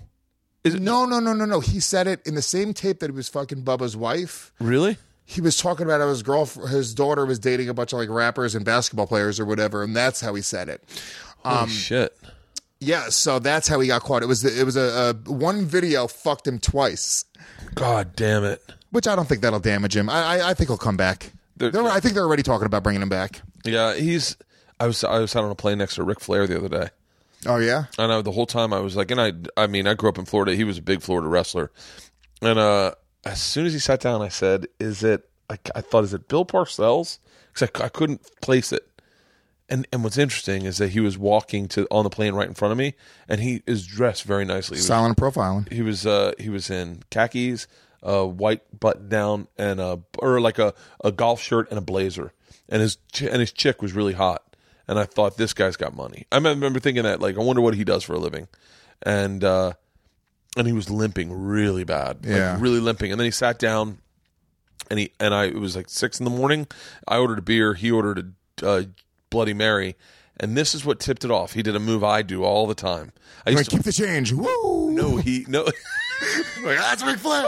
Is 0.64 0.74
it- 0.74 0.82
No, 0.82 1.04
no, 1.06 1.20
no, 1.20 1.32
no, 1.32 1.44
no. 1.44 1.60
He 1.60 1.80
said 1.80 2.06
it 2.06 2.26
in 2.26 2.34
the 2.34 2.42
same 2.42 2.74
tape 2.74 3.00
that 3.00 3.10
he 3.10 3.16
was 3.16 3.28
fucking 3.28 3.62
Bubba's 3.62 3.96
wife. 3.96 4.52
Really? 4.60 4.96
He 5.24 5.40
was 5.40 5.56
talking 5.56 5.84
about 5.84 6.00
how 6.00 6.08
his 6.08 6.22
girl, 6.22 6.46
his 6.46 6.94
daughter, 6.94 7.26
was 7.26 7.38
dating 7.38 7.68
a 7.68 7.74
bunch 7.74 7.92
of 7.92 7.98
like 7.98 8.08
rappers 8.08 8.54
and 8.54 8.64
basketball 8.64 9.06
players 9.06 9.38
or 9.38 9.44
whatever, 9.44 9.82
and 9.82 9.94
that's 9.94 10.20
how 10.20 10.34
he 10.34 10.42
said 10.42 10.68
it. 10.68 10.82
Um, 11.44 11.68
shit. 11.68 12.16
Yeah, 12.80 13.08
so 13.08 13.38
that's 13.40 13.66
how 13.68 13.80
he 13.80 13.88
got 13.88 14.02
caught. 14.02 14.22
It 14.22 14.26
was 14.26 14.44
it 14.44 14.64
was 14.64 14.76
a, 14.76 15.16
a 15.26 15.30
one 15.30 15.64
video 15.66 16.06
fucked 16.06 16.46
him 16.46 16.58
twice, 16.58 17.24
God 17.74 18.14
damn 18.14 18.44
it. 18.44 18.62
which 18.90 19.08
I 19.08 19.16
don't 19.16 19.28
think 19.28 19.42
that'll 19.42 19.58
damage 19.60 19.96
him. 19.96 20.08
I 20.08 20.22
I, 20.38 20.50
I 20.50 20.54
think 20.54 20.68
he'll 20.70 20.76
come 20.78 20.96
back. 20.96 21.32
They're- 21.56 21.70
They're, 21.72 21.82
I 21.84 21.98
think 21.98 22.14
they're 22.14 22.22
already 22.24 22.44
talking 22.44 22.66
about 22.66 22.84
bringing 22.84 23.02
him 23.02 23.08
back. 23.08 23.42
Yeah, 23.64 23.94
he's. 23.94 24.36
I 24.78 24.86
was 24.86 25.02
I 25.02 25.18
was 25.18 25.34
out 25.34 25.42
on 25.44 25.50
a 25.50 25.56
plane 25.56 25.78
next 25.78 25.96
to 25.96 26.04
Ric 26.04 26.20
Flair 26.20 26.46
the 26.46 26.56
other 26.56 26.68
day. 26.68 26.90
Oh 27.46 27.56
yeah, 27.56 27.84
And 27.98 28.12
I, 28.12 28.22
the 28.22 28.32
whole 28.32 28.46
time 28.46 28.72
I 28.72 28.80
was 28.80 28.94
like, 28.96 29.10
and 29.12 29.20
I, 29.20 29.32
I 29.56 29.66
mean, 29.68 29.86
I 29.86 29.94
grew 29.94 30.08
up 30.08 30.18
in 30.18 30.24
Florida. 30.24 30.54
He 30.56 30.64
was 30.64 30.78
a 30.78 30.82
big 30.82 31.02
Florida 31.02 31.28
wrestler. 31.28 31.70
And 32.42 32.58
uh, 32.58 32.92
as 33.24 33.40
soon 33.40 33.64
as 33.66 33.72
he 33.72 33.78
sat 33.80 34.00
down, 34.00 34.22
I 34.22 34.28
said, 34.28 34.66
"Is 34.78 35.02
it?" 35.02 35.28
I, 35.50 35.58
I 35.74 35.80
thought, 35.80 36.04
"Is 36.04 36.14
it 36.14 36.28
Bill 36.28 36.44
Parcells?" 36.44 37.18
Because 37.52 37.70
I, 37.80 37.84
I 37.86 37.88
couldn't 37.88 38.22
place 38.40 38.72
it. 38.72 38.88
And 39.70 39.86
and 39.92 40.02
what's 40.02 40.16
interesting 40.18 40.64
is 40.64 40.78
that 40.78 40.90
he 40.90 41.00
was 41.00 41.18
walking 41.18 41.68
to 41.68 41.86
on 41.90 42.04
the 42.04 42.10
plane 42.10 42.34
right 42.34 42.48
in 42.48 42.54
front 42.54 42.72
of 42.72 42.78
me, 42.78 42.94
and 43.28 43.40
he 43.40 43.62
is 43.66 43.86
dressed 43.86 44.24
very 44.24 44.44
nicely. 44.44 44.76
He 44.76 44.80
was, 44.80 44.86
silent 44.86 45.16
profiling. 45.18 45.70
he 45.72 45.82
was 45.82 46.06
uh 46.06 46.32
he 46.38 46.48
was 46.48 46.70
in 46.70 47.02
khakis, 47.10 47.66
a 48.02 48.26
white 48.26 48.62
button 48.80 49.08
down, 49.10 49.46
and 49.58 49.78
a 49.80 50.00
or 50.18 50.40
like 50.40 50.58
a, 50.58 50.72
a 51.04 51.12
golf 51.12 51.42
shirt 51.42 51.68
and 51.70 51.76
a 51.78 51.82
blazer, 51.82 52.32
and 52.68 52.80
his 52.80 52.96
ch- 53.12 53.22
and 53.22 53.40
his 53.40 53.52
chick 53.52 53.82
was 53.82 53.92
really 53.92 54.14
hot. 54.14 54.42
And 54.86 54.98
I 54.98 55.04
thought 55.04 55.36
this 55.36 55.52
guy's 55.52 55.76
got 55.76 55.94
money. 55.94 56.26
I 56.32 56.38
remember 56.38 56.80
thinking 56.80 57.02
that 57.02 57.20
like 57.20 57.36
I 57.36 57.40
wonder 57.42 57.60
what 57.60 57.74
he 57.74 57.84
does 57.84 58.02
for 58.04 58.14
a 58.14 58.18
living, 58.18 58.48
and 59.02 59.44
uh 59.44 59.72
and 60.56 60.66
he 60.66 60.72
was 60.72 60.88
limping 60.88 61.30
really 61.30 61.84
bad, 61.84 62.24
like, 62.24 62.34
Yeah. 62.34 62.56
really 62.58 62.80
limping. 62.80 63.12
And 63.12 63.20
then 63.20 63.26
he 63.26 63.30
sat 63.30 63.58
down, 63.58 63.98
and 64.90 64.98
he 64.98 65.12
and 65.20 65.34
I 65.34 65.44
it 65.44 65.56
was 65.56 65.76
like 65.76 65.90
six 65.90 66.18
in 66.20 66.24
the 66.24 66.30
morning. 66.30 66.66
I 67.06 67.18
ordered 67.18 67.38
a 67.40 67.42
beer. 67.42 67.74
He 67.74 67.90
ordered 67.90 68.32
a 68.62 68.66
uh, 68.66 68.82
Bloody 69.30 69.54
Mary. 69.54 69.96
And 70.40 70.56
this 70.56 70.74
is 70.74 70.84
what 70.84 71.00
tipped 71.00 71.24
it 71.24 71.30
off. 71.32 71.54
He 71.54 71.62
did 71.62 71.74
a 71.74 71.80
move 71.80 72.04
I 72.04 72.22
do 72.22 72.44
all 72.44 72.66
the 72.68 72.74
time. 72.74 73.12
I 73.44 73.50
Like, 73.50 73.58
used 73.58 73.70
to 73.70 73.76
keep 73.76 73.84
the 73.84 73.92
change. 73.92 74.32
Woo! 74.32 74.90
no, 74.92 75.16
he 75.16 75.44
no. 75.48 75.64
Like, 75.64 75.74
that's 76.78 77.04
Ric 77.04 77.18
Flair. 77.18 77.44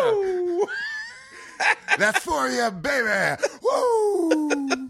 That's 1.98 2.19
for 2.20 2.48
you, 2.48 2.70
baby. 2.70 3.43
Woo! 3.62 4.28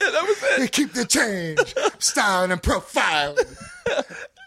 that 0.00 0.22
was 0.22 0.42
it. 0.58 0.72
Keep 0.72 0.92
the 0.94 1.04
change, 1.04 1.58
styling 1.98 2.52
and 2.52 2.62
profile. 2.62 3.36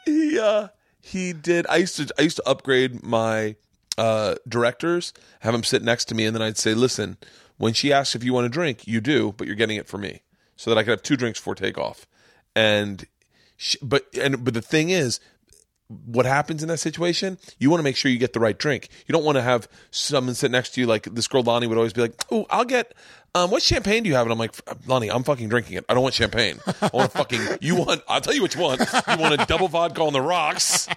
He 0.06 0.40
uh 0.40 0.70
he 1.02 1.34
did. 1.34 1.68
I 1.70 1.76
used 1.78 1.96
to 1.98 2.14
I 2.18 2.24
used 2.24 2.38
to 2.38 2.50
upgrade 2.50 3.04
my 3.04 3.56
uh 3.98 4.36
directors, 4.48 5.14
have 5.42 5.54
them 5.54 5.64
sit 5.64 5.84
next 5.84 6.06
to 6.06 6.16
me, 6.16 6.26
and 6.26 6.36
then 6.36 6.42
I'd 6.42 6.58
say, 6.58 6.74
"Listen, 6.74 7.18
when 7.58 7.74
she 7.74 7.94
asks 7.94 8.16
if 8.16 8.24
you 8.24 8.34
want 8.34 8.48
a 8.48 8.50
drink, 8.50 8.88
you 8.88 9.02
do, 9.02 9.34
but 9.38 9.46
you're 9.46 9.56
getting 9.56 9.78
it 9.78 9.88
for 9.88 9.98
me, 10.00 10.24
so 10.60 10.70
that 10.70 10.78
I 10.78 10.84
could 10.84 10.92
have 10.92 11.04
two 11.04 11.16
drinks 11.16 11.40
before 11.40 11.56
takeoff." 11.56 12.06
And 12.56 13.06
she, 13.58 13.78
but 13.82 14.06
and 14.20 14.44
but 14.44 14.54
the 14.54 14.62
thing 14.62 14.90
is. 14.90 15.20
What 16.06 16.28
happens 16.28 16.62
in 16.62 16.70
that 16.70 16.78
situation? 16.78 17.40
You 17.58 17.72
want 17.72 17.80
to 17.80 17.84
make 17.84 17.96
sure 17.96 18.12
you 18.12 18.20
get 18.20 18.34
the 18.34 18.40
right 18.40 18.56
drink. 18.56 18.90
You 19.08 19.14
don't 19.14 19.26
want 19.26 19.38
to 19.38 19.42
have 19.42 19.68
someone 19.90 20.36
sit 20.36 20.52
next 20.52 20.76
to 20.76 20.82
you 20.82 20.86
like 20.86 21.06
this 21.16 21.28
girl 21.28 21.42
Lonnie 21.42 21.66
would 21.66 21.80
always 21.80 21.94
be 21.94 22.02
like, 22.02 22.14
"Oh, 22.30 22.46
I'll 22.52 22.64
get 22.64 22.94
um, 23.36 23.52
what 23.52 23.62
champagne 23.62 24.04
do 24.04 24.10
you 24.10 24.16
have?" 24.16 24.26
And 24.26 24.32
I'm 24.34 24.40
like, 24.40 24.54
"Lonnie, 24.88 25.10
I'm 25.10 25.24
fucking 25.24 25.50
drinking 25.50 25.78
it. 25.78 25.86
I 25.90 25.94
don't 25.94 26.04
want 26.04 26.16
champagne. 26.16 26.60
I 26.82 26.90
want 26.94 27.12
fucking. 27.12 27.42
You 27.62 27.76
want? 27.76 28.02
I'll 28.08 28.22
tell 28.22 28.34
you 28.34 28.42
what 28.42 28.56
you 28.56 28.62
want. 28.62 28.80
You 28.82 29.18
want 29.18 29.40
a 29.42 29.46
double 29.46 29.68
vodka 29.68 30.02
on 30.02 30.14
the 30.14 30.22
rocks." 30.22 30.88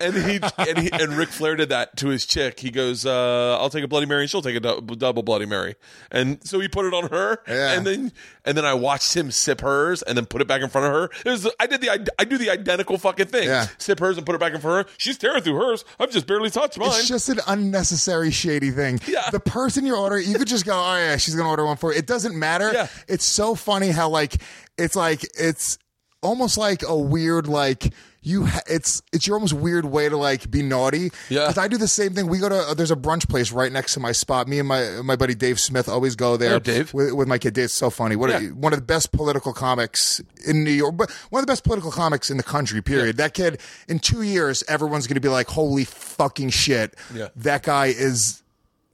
And 0.00 0.14
he 0.14 0.38
and 0.58 0.78
he 0.78 0.90
and 0.92 1.14
Ric 1.14 1.28
Flair 1.28 1.56
did 1.56 1.70
that 1.70 1.96
to 1.96 2.08
his 2.08 2.24
chick. 2.24 2.60
He 2.60 2.70
goes, 2.70 3.04
uh, 3.04 3.58
"I'll 3.58 3.70
take 3.70 3.82
a 3.84 3.88
Bloody 3.88 4.06
Mary. 4.06 4.22
and 4.22 4.30
She'll 4.30 4.42
take 4.42 4.56
a 4.56 4.60
dou- 4.60 4.80
double 4.80 5.22
Bloody 5.22 5.46
Mary." 5.46 5.74
And 6.12 6.38
so 6.46 6.60
he 6.60 6.68
put 6.68 6.86
it 6.86 6.94
on 6.94 7.08
her. 7.10 7.42
Yeah. 7.48 7.72
And 7.72 7.86
then 7.86 8.12
and 8.44 8.56
then 8.56 8.64
I 8.64 8.74
watched 8.74 9.14
him 9.16 9.30
sip 9.30 9.60
hers 9.60 10.02
and 10.02 10.16
then 10.16 10.26
put 10.26 10.40
it 10.40 10.46
back 10.48 10.62
in 10.62 10.68
front 10.68 10.86
of 10.86 10.92
her. 10.92 11.10
It 11.26 11.30
was 11.30 11.50
I 11.58 11.66
did 11.66 11.80
the 11.80 11.90
I 12.18 12.24
do 12.24 12.38
the 12.38 12.50
identical 12.50 12.96
fucking 12.98 13.26
thing. 13.26 13.48
Yeah. 13.48 13.66
Sip 13.78 13.98
hers 13.98 14.16
and 14.16 14.24
put 14.24 14.34
it 14.34 14.38
back 14.40 14.54
in 14.54 14.60
front 14.60 14.80
of 14.80 14.86
her. 14.86 14.94
She's 14.98 15.18
tearing 15.18 15.42
through 15.42 15.56
hers. 15.56 15.84
I've 15.98 16.10
just 16.12 16.26
barely 16.26 16.50
touched 16.50 16.78
mine. 16.78 16.90
It's 16.90 17.08
just 17.08 17.28
an 17.28 17.40
unnecessary 17.46 18.30
shady 18.30 18.70
thing. 18.70 19.00
Yeah. 19.08 19.28
The 19.30 19.40
person 19.40 19.84
you're 19.84 19.96
ordering, 19.96 20.28
you 20.28 20.34
could 20.38 20.46
just 20.48 20.64
go, 20.64 20.74
oh 20.74 20.96
yeah, 20.96 21.16
she's 21.16 21.34
gonna 21.34 21.48
order 21.48 21.64
one 21.68 21.76
for 21.76 21.92
you. 21.92 21.98
It 21.98 22.06
doesn't 22.06 22.36
matter. 22.38 22.70
Yeah. 22.72 22.88
It's 23.06 23.24
so 23.24 23.54
funny 23.54 23.88
how 23.88 24.08
like 24.08 24.34
it's 24.76 24.96
like 24.96 25.22
it's 25.38 25.78
almost 26.22 26.58
like 26.58 26.82
a 26.82 26.96
weird 26.96 27.46
like 27.46 27.94
you 28.20 28.44
ha- 28.46 28.60
it's 28.66 29.00
it's 29.12 29.24
your 29.28 29.36
almost 29.36 29.52
weird 29.52 29.84
way 29.84 30.08
to 30.08 30.16
like 30.16 30.50
be 30.50 30.60
naughty 30.62 31.12
Yeah. 31.28 31.42
because 31.46 31.58
i 31.58 31.68
do 31.68 31.76
the 31.78 31.86
same 31.86 32.12
thing 32.12 32.26
we 32.26 32.38
go 32.38 32.48
to 32.48 32.56
uh, 32.56 32.74
there's 32.74 32.90
a 32.90 32.96
brunch 32.96 33.28
place 33.28 33.52
right 33.52 33.70
next 33.70 33.94
to 33.94 34.00
my 34.00 34.10
spot 34.10 34.48
me 34.48 34.58
and 34.58 34.66
my 34.66 35.00
my 35.04 35.14
buddy 35.14 35.36
dave 35.36 35.60
smith 35.60 35.88
always 35.88 36.16
go 36.16 36.36
there 36.36 36.58
Dave. 36.58 36.92
with, 36.92 37.12
with 37.12 37.28
my 37.28 37.38
kid 37.38 37.54
dave's 37.54 37.72
so 37.72 37.88
funny 37.88 38.16
what 38.16 38.30
a- 38.30 38.42
Yeah. 38.42 38.48
one 38.50 38.72
of 38.72 38.80
the 38.80 38.84
best 38.84 39.12
political 39.12 39.52
comics 39.52 40.20
in 40.44 40.64
new 40.64 40.72
york 40.72 40.96
but 40.96 41.08
one 41.30 41.38
of 41.40 41.46
the 41.46 41.50
best 41.52 41.62
political 41.62 41.92
comics 41.92 42.28
in 42.28 42.36
the 42.36 42.42
country 42.42 42.82
period 42.82 43.16
that 43.18 43.32
kid 43.34 43.60
in 43.86 44.00
two 44.00 44.22
years 44.22 44.64
everyone's 44.66 45.06
gonna 45.06 45.20
be 45.20 45.28
like 45.28 45.46
holy 45.46 45.84
fucking 45.84 46.50
shit 46.50 46.96
Yeah. 47.14 47.28
that 47.36 47.62
guy 47.62 47.86
is 47.86 48.42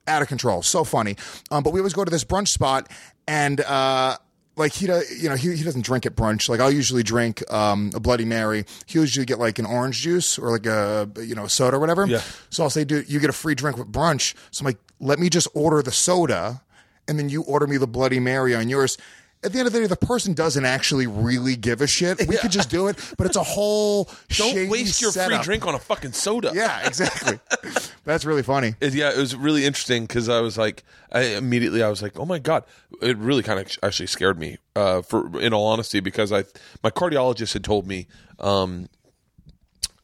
out 0.07 0.23
of 0.23 0.29
control. 0.29 0.63
So 0.63 0.85
funny. 0.85 1.17
Um, 1.51 1.63
but 1.63 1.73
we 1.73 1.81
always 1.81 1.93
go 1.95 2.05
to 2.05 2.11
this 2.11 2.25
brunch 2.25 2.49
spot 2.49 2.91
and, 3.27 3.61
uh, 3.61 4.17
like 4.57 4.73
he, 4.73 4.87
do- 4.87 5.03
you 5.19 5.29
know, 5.29 5.35
he, 5.35 5.57
he 5.57 5.65
doesn't 5.65 5.85
drink 5.85 6.07
at 6.07 6.15
brunch. 6.15 6.49
Like 6.49 6.61
I'll 6.61 6.71
usually 6.71 7.03
drink, 7.03 7.43
um, 7.53 7.91
a 7.95 7.99
Bloody 8.01 8.25
Mary. 8.25 8.65
He 8.87 8.99
usually 9.01 9.27
get 9.27 9.39
like 9.41 9.59
an 9.59 9.67
orange 9.67 10.01
juice 10.03 10.39
or 10.39 10.51
like 10.53 10.67
a, 10.67 11.11
you 11.21 11.35
know, 11.35 11.47
soda 11.49 11.77
or 11.77 11.81
whatever. 11.81 12.07
Yeah. 12.07 12.21
So 12.51 12.63
I'll 12.63 12.71
say, 12.71 12.85
dude, 12.85 13.09
you 13.11 13.19
get 13.19 13.31
a 13.31 13.33
free 13.35 13.55
drink 13.57 13.77
with 13.79 13.91
brunch. 13.91 14.35
So 14.53 14.63
I'm 14.63 14.67
like, 14.67 14.79
let 15.01 15.19
me 15.19 15.29
just 15.29 15.49
order 15.55 15.83
the 15.83 15.91
soda 15.91 16.63
and 17.09 17.19
then 17.19 17.29
you 17.29 17.43
order 17.43 17.67
me 17.67 17.77
the 17.79 17.87
Bloody 17.89 18.21
Mary 18.21 18.55
on 18.55 18.69
yours. 18.69 18.97
At 19.45 19.53
the 19.53 19.59
end 19.59 19.67
of 19.67 19.73
the 19.73 19.81
day, 19.81 19.87
the 19.87 19.97
person 19.97 20.33
doesn't 20.33 20.65
actually 20.65 21.07
really 21.07 21.55
give 21.57 21.81
a 21.81 21.87
shit. 21.87 22.27
We 22.27 22.37
could 22.39 22.51
just 22.51 22.71
do 22.71 22.89
it, 22.89 22.97
but 23.19 23.27
it's 23.27 23.37
a 23.37 23.43
whole 23.43 24.09
Don't 24.31 24.69
waste 24.69 25.03
your 25.03 25.13
free 25.13 25.39
drink 25.43 25.67
on 25.67 25.75
a 25.75 25.79
fucking 25.79 26.13
soda. 26.13 26.53
Yeah, 26.55 26.87
exactly. 26.87 27.39
That's 28.05 28.25
really 28.25 28.43
funny. 28.43 28.75
It- 28.81 28.95
yeah, 28.95 29.11
it 29.11 29.19
was 29.19 29.37
really 29.37 29.65
interesting 29.65 30.05
because 30.05 30.29
I 30.29 30.41
was 30.41 30.57
like, 30.57 30.83
I 31.13 31.23
immediately 31.37 31.83
I 31.83 31.89
was 31.91 32.03
like, 32.03 32.19
oh 32.19 32.25
my 32.25 32.39
god, 32.39 32.65
it 33.03 33.17
really 33.19 33.43
kind 33.43 33.61
of 33.61 33.71
actually 33.83 34.07
scared 34.07 34.39
me. 34.39 34.59
Uh, 34.75 35.03
for 35.03 35.41
in 35.41 35.53
all 35.55 35.67
honesty, 35.67 36.01
because 36.01 36.33
I 36.33 36.45
my 36.83 36.91
cardiologist 36.91 37.53
had 37.53 37.63
told 37.65 37.87
me, 37.87 38.07
um, 38.41 38.89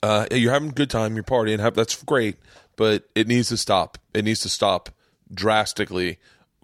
uh, 0.03 0.27
you're 0.31 0.53
having 0.53 0.71
a 0.71 0.73
good 0.73 0.91
time, 0.91 1.15
you're 1.15 1.25
partying, 1.25 1.59
have 1.61 1.75
that's 1.75 2.03
great, 2.05 2.37
but 2.77 3.05
it 3.15 3.27
needs 3.27 3.49
to 3.49 3.57
stop. 3.57 3.99
It 4.15 4.25
needs 4.25 4.41
to 4.41 4.49
stop 4.49 4.91
drastically 5.33 6.19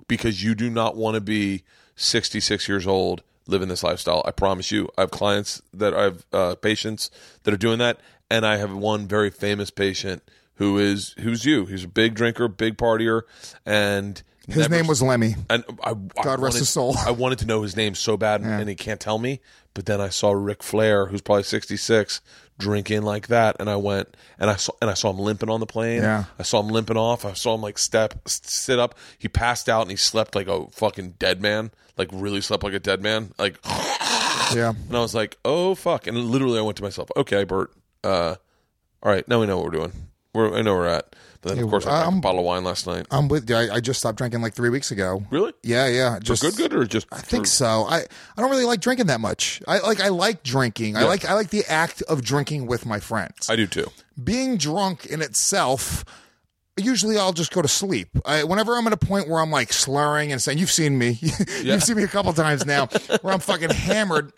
because 0.08 0.42
you 0.42 0.54
do 0.54 0.70
not 0.70 0.96
want 0.96 1.14
to 1.16 1.20
be 1.20 1.64
66 1.96 2.68
years 2.68 2.86
old 2.86 3.22
living 3.46 3.68
this 3.68 3.82
lifestyle. 3.82 4.22
I 4.24 4.30
promise 4.30 4.70
you. 4.70 4.88
I 4.96 5.02
have 5.02 5.10
clients 5.10 5.62
that 5.72 5.94
I 5.94 6.02
have 6.04 6.26
uh, 6.32 6.54
patients 6.56 7.10
that 7.44 7.52
are 7.54 7.56
doing 7.58 7.78
that, 7.78 7.98
and 8.30 8.44
I 8.46 8.56
have 8.58 8.72
one 8.74 9.06
very 9.06 9.30
famous 9.30 9.70
patient 9.70 10.22
who 10.56 10.78
is 10.78 11.14
who's 11.18 11.44
you. 11.44 11.66
He's 11.66 11.84
a 11.84 11.88
big 11.88 12.14
drinker, 12.14 12.48
big 12.48 12.76
partier, 12.76 13.22
and 13.64 14.22
His 14.46 14.56
never- 14.56 14.74
name 14.74 14.86
was 14.86 15.02
Lemmy. 15.02 15.36
and 15.50 15.64
I, 15.82 15.90
I 15.90 15.94
God 15.94 16.40
rest 16.40 16.40
wanted- 16.40 16.58
his 16.58 16.68
soul. 16.70 16.96
I 16.98 17.10
wanted 17.10 17.38
to 17.40 17.46
know 17.46 17.62
his 17.62 17.76
name 17.76 17.94
so 17.94 18.16
bad, 18.16 18.40
and 18.42 18.68
he 18.68 18.74
can't 18.74 19.00
tell 19.00 19.18
me. 19.18 19.40
But 19.74 19.84
then 19.86 20.00
I 20.00 20.08
saw 20.08 20.32
Ric 20.32 20.62
Flair, 20.62 21.06
who's 21.06 21.20
probably 21.20 21.42
sixty 21.42 21.76
six, 21.76 22.20
drinking 22.58 23.02
like 23.02 23.28
that, 23.28 23.56
and 23.60 23.68
I 23.68 23.76
went 23.76 24.16
and 24.38 24.50
I 24.50 24.56
saw 24.56 24.72
and 24.80 24.90
I 24.90 24.94
saw 24.94 25.10
him 25.10 25.18
limping 25.18 25.50
on 25.50 25.60
the 25.60 25.66
plane. 25.66 26.02
Yeah. 26.02 26.24
I 26.38 26.42
saw 26.42 26.60
him 26.60 26.68
limping 26.68 26.96
off. 26.96 27.24
I 27.24 27.32
saw 27.32 27.54
him 27.54 27.62
like 27.62 27.78
step, 27.78 28.14
sit 28.26 28.78
up. 28.78 28.94
He 29.18 29.28
passed 29.28 29.68
out 29.68 29.82
and 29.82 29.90
he 29.90 29.96
slept 29.96 30.34
like 30.34 30.48
a 30.48 30.66
fucking 30.70 31.14
dead 31.18 31.40
man, 31.40 31.70
like 31.96 32.08
really 32.12 32.40
slept 32.40 32.62
like 32.64 32.74
a 32.74 32.80
dead 32.80 33.02
man, 33.02 33.32
like. 33.38 33.58
Yeah. 34.54 34.74
And 34.88 34.96
I 34.96 35.00
was 35.00 35.12
like, 35.12 35.36
oh 35.44 35.74
fuck! 35.74 36.06
And 36.06 36.16
literally, 36.16 36.60
I 36.60 36.62
went 36.62 36.76
to 36.76 36.82
myself, 36.84 37.10
okay, 37.16 37.42
Bert. 37.42 37.72
Uh, 38.04 38.36
all 39.02 39.10
right, 39.10 39.26
now 39.26 39.40
we 39.40 39.46
know 39.46 39.56
what 39.56 39.64
we're 39.64 39.78
doing. 39.78 39.92
We're, 40.36 40.56
I 40.56 40.62
know 40.62 40.74
we're 40.74 40.86
at. 40.86 41.16
But 41.42 41.54
then, 41.54 41.64
of 41.64 41.70
course, 41.70 41.86
I 41.86 41.90
drank 41.90 42.02
a 42.02 42.04
I'm- 42.06 42.20
bottle 42.20 42.40
of 42.40 42.46
wine 42.46 42.64
last 42.64 42.86
night. 42.86 43.06
I'm 43.10 43.28
with 43.28 43.48
you. 43.48 43.56
I, 43.56 43.76
I 43.76 43.80
just 43.80 44.00
stopped 44.00 44.18
drinking 44.18 44.42
like 44.42 44.54
three 44.54 44.70
weeks 44.70 44.90
ago. 44.90 45.22
Really? 45.30 45.52
Yeah, 45.62 45.86
yeah. 45.86 46.18
Just 46.20 46.42
good, 46.42 46.56
good, 46.56 46.74
or 46.74 46.84
just 46.84 47.06
I 47.12 47.18
think 47.18 47.46
so. 47.46 47.84
I, 47.88 47.98
I 47.98 48.40
don't 48.40 48.50
really 48.50 48.64
like 48.64 48.80
drinking 48.80 49.06
that 49.06 49.20
much. 49.20 49.62
I 49.68 49.78
like 49.80 50.00
I 50.00 50.08
like 50.08 50.42
drinking. 50.42 50.96
I 50.96 51.04
like 51.04 51.24
I 51.24 51.34
like 51.34 51.50
the 51.50 51.64
act 51.68 52.02
of 52.02 52.22
drinking 52.22 52.66
with 52.66 52.84
my 52.86 52.98
friends. 53.00 53.48
I 53.48 53.56
do 53.56 53.66
too. 53.66 53.86
Being 54.22 54.56
drunk 54.56 55.06
in 55.06 55.22
itself, 55.22 56.04
usually 56.76 57.16
I'll 57.18 57.32
just 57.32 57.52
go 57.52 57.62
to 57.62 57.68
sleep. 57.68 58.08
I, 58.24 58.44
whenever 58.44 58.76
I'm 58.76 58.86
at 58.86 58.92
a 58.92 58.96
point 58.96 59.28
where 59.28 59.40
I'm 59.40 59.50
like 59.50 59.72
slurring 59.72 60.32
and 60.32 60.42
saying, 60.42 60.58
"You've 60.58 60.72
seen 60.72 60.98
me, 60.98 61.18
you've 61.62 61.82
seen 61.84 61.96
me 61.96 62.02
a 62.02 62.08
couple 62.08 62.32
times 62.32 62.66
now," 62.66 62.86
where 63.20 63.32
I'm 63.32 63.40
fucking 63.40 63.70
hammered. 63.70 64.32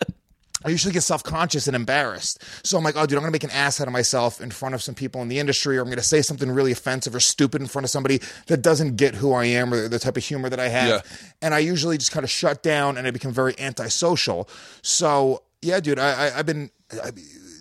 I 0.64 0.70
usually 0.70 0.92
get 0.92 1.02
self 1.02 1.22
conscious 1.22 1.66
and 1.66 1.76
embarrassed. 1.76 2.42
So 2.66 2.76
I'm 2.76 2.84
like, 2.84 2.96
oh, 2.96 3.06
dude, 3.06 3.16
I'm 3.16 3.22
going 3.22 3.32
to 3.32 3.34
make 3.34 3.44
an 3.44 3.50
ass 3.50 3.80
out 3.80 3.86
of 3.86 3.92
myself 3.92 4.40
in 4.40 4.50
front 4.50 4.74
of 4.74 4.82
some 4.82 4.94
people 4.94 5.22
in 5.22 5.28
the 5.28 5.38
industry, 5.38 5.78
or 5.78 5.82
I'm 5.82 5.86
going 5.86 5.98
to 5.98 6.04
say 6.04 6.20
something 6.22 6.50
really 6.50 6.72
offensive 6.72 7.14
or 7.14 7.20
stupid 7.20 7.60
in 7.60 7.68
front 7.68 7.84
of 7.84 7.90
somebody 7.90 8.20
that 8.46 8.62
doesn't 8.62 8.96
get 8.96 9.14
who 9.14 9.32
I 9.32 9.44
am 9.44 9.72
or 9.72 9.88
the 9.88 9.98
type 9.98 10.16
of 10.16 10.24
humor 10.24 10.48
that 10.48 10.58
I 10.58 10.68
have. 10.68 10.88
Yeah. 10.88 11.00
And 11.40 11.54
I 11.54 11.60
usually 11.60 11.96
just 11.96 12.10
kind 12.10 12.24
of 12.24 12.30
shut 12.30 12.62
down 12.62 12.96
and 12.96 13.06
I 13.06 13.10
become 13.10 13.32
very 13.32 13.58
antisocial. 13.58 14.48
So, 14.82 15.42
yeah, 15.62 15.80
dude, 15.80 15.98
I, 15.98 16.28
I, 16.28 16.38
I've 16.38 16.46
been. 16.46 16.70
I, 16.92 17.10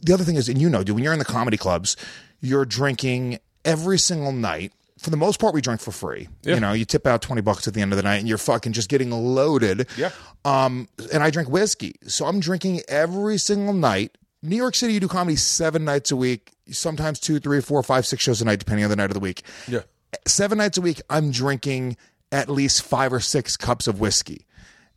the 0.01 0.13
other 0.13 0.23
thing 0.23 0.35
is, 0.35 0.47
and 0.49 0.59
you 0.59 0.69
know, 0.69 0.83
dude, 0.83 0.95
when 0.95 1.03
you're 1.03 1.13
in 1.13 1.19
the 1.19 1.25
comedy 1.25 1.57
clubs, 1.57 1.97
you're 2.39 2.65
drinking 2.65 3.39
every 3.65 3.99
single 3.99 4.31
night. 4.31 4.71
For 4.97 5.11
the 5.11 5.17
most 5.17 5.39
part, 5.39 5.53
we 5.53 5.61
drink 5.61 5.79
for 5.79 5.91
free. 5.91 6.27
You 6.43 6.59
know, 6.59 6.73
you 6.73 6.83
tip 6.83 7.05
out 7.05 7.21
20 7.21 7.41
bucks 7.41 7.67
at 7.67 7.73
the 7.75 7.81
end 7.81 7.93
of 7.93 7.97
the 7.97 8.03
night 8.03 8.17
and 8.17 8.27
you're 8.27 8.39
fucking 8.39 8.73
just 8.73 8.89
getting 8.89 9.11
loaded. 9.11 9.87
Yeah. 9.95 10.09
Um, 10.43 10.87
and 11.13 11.21
I 11.21 11.29
drink 11.29 11.49
whiskey. 11.49 11.95
So 12.07 12.25
I'm 12.25 12.39
drinking 12.39 12.81
every 12.87 13.37
single 13.37 13.73
night. 13.73 14.17
New 14.41 14.55
York 14.55 14.75
City, 14.75 14.93
you 14.93 14.99
do 14.99 15.07
comedy 15.07 15.35
seven 15.35 15.85
nights 15.85 16.09
a 16.11 16.15
week, 16.15 16.53
sometimes 16.71 17.19
two, 17.19 17.39
three, 17.39 17.61
four, 17.61 17.83
five, 17.83 18.07
six 18.07 18.23
shows 18.23 18.41
a 18.41 18.45
night, 18.45 18.59
depending 18.59 18.85
on 18.85 18.89
the 18.89 18.95
night 18.95 19.09
of 19.09 19.13
the 19.13 19.19
week. 19.19 19.43
Yeah. 19.67 19.81
Seven 20.25 20.57
nights 20.57 20.77
a 20.77 20.81
week, 20.81 21.01
I'm 21.09 21.31
drinking 21.31 21.97
at 22.31 22.49
least 22.49 22.81
five 22.81 23.13
or 23.13 23.19
six 23.19 23.55
cups 23.55 23.87
of 23.87 23.99
whiskey. 23.99 24.46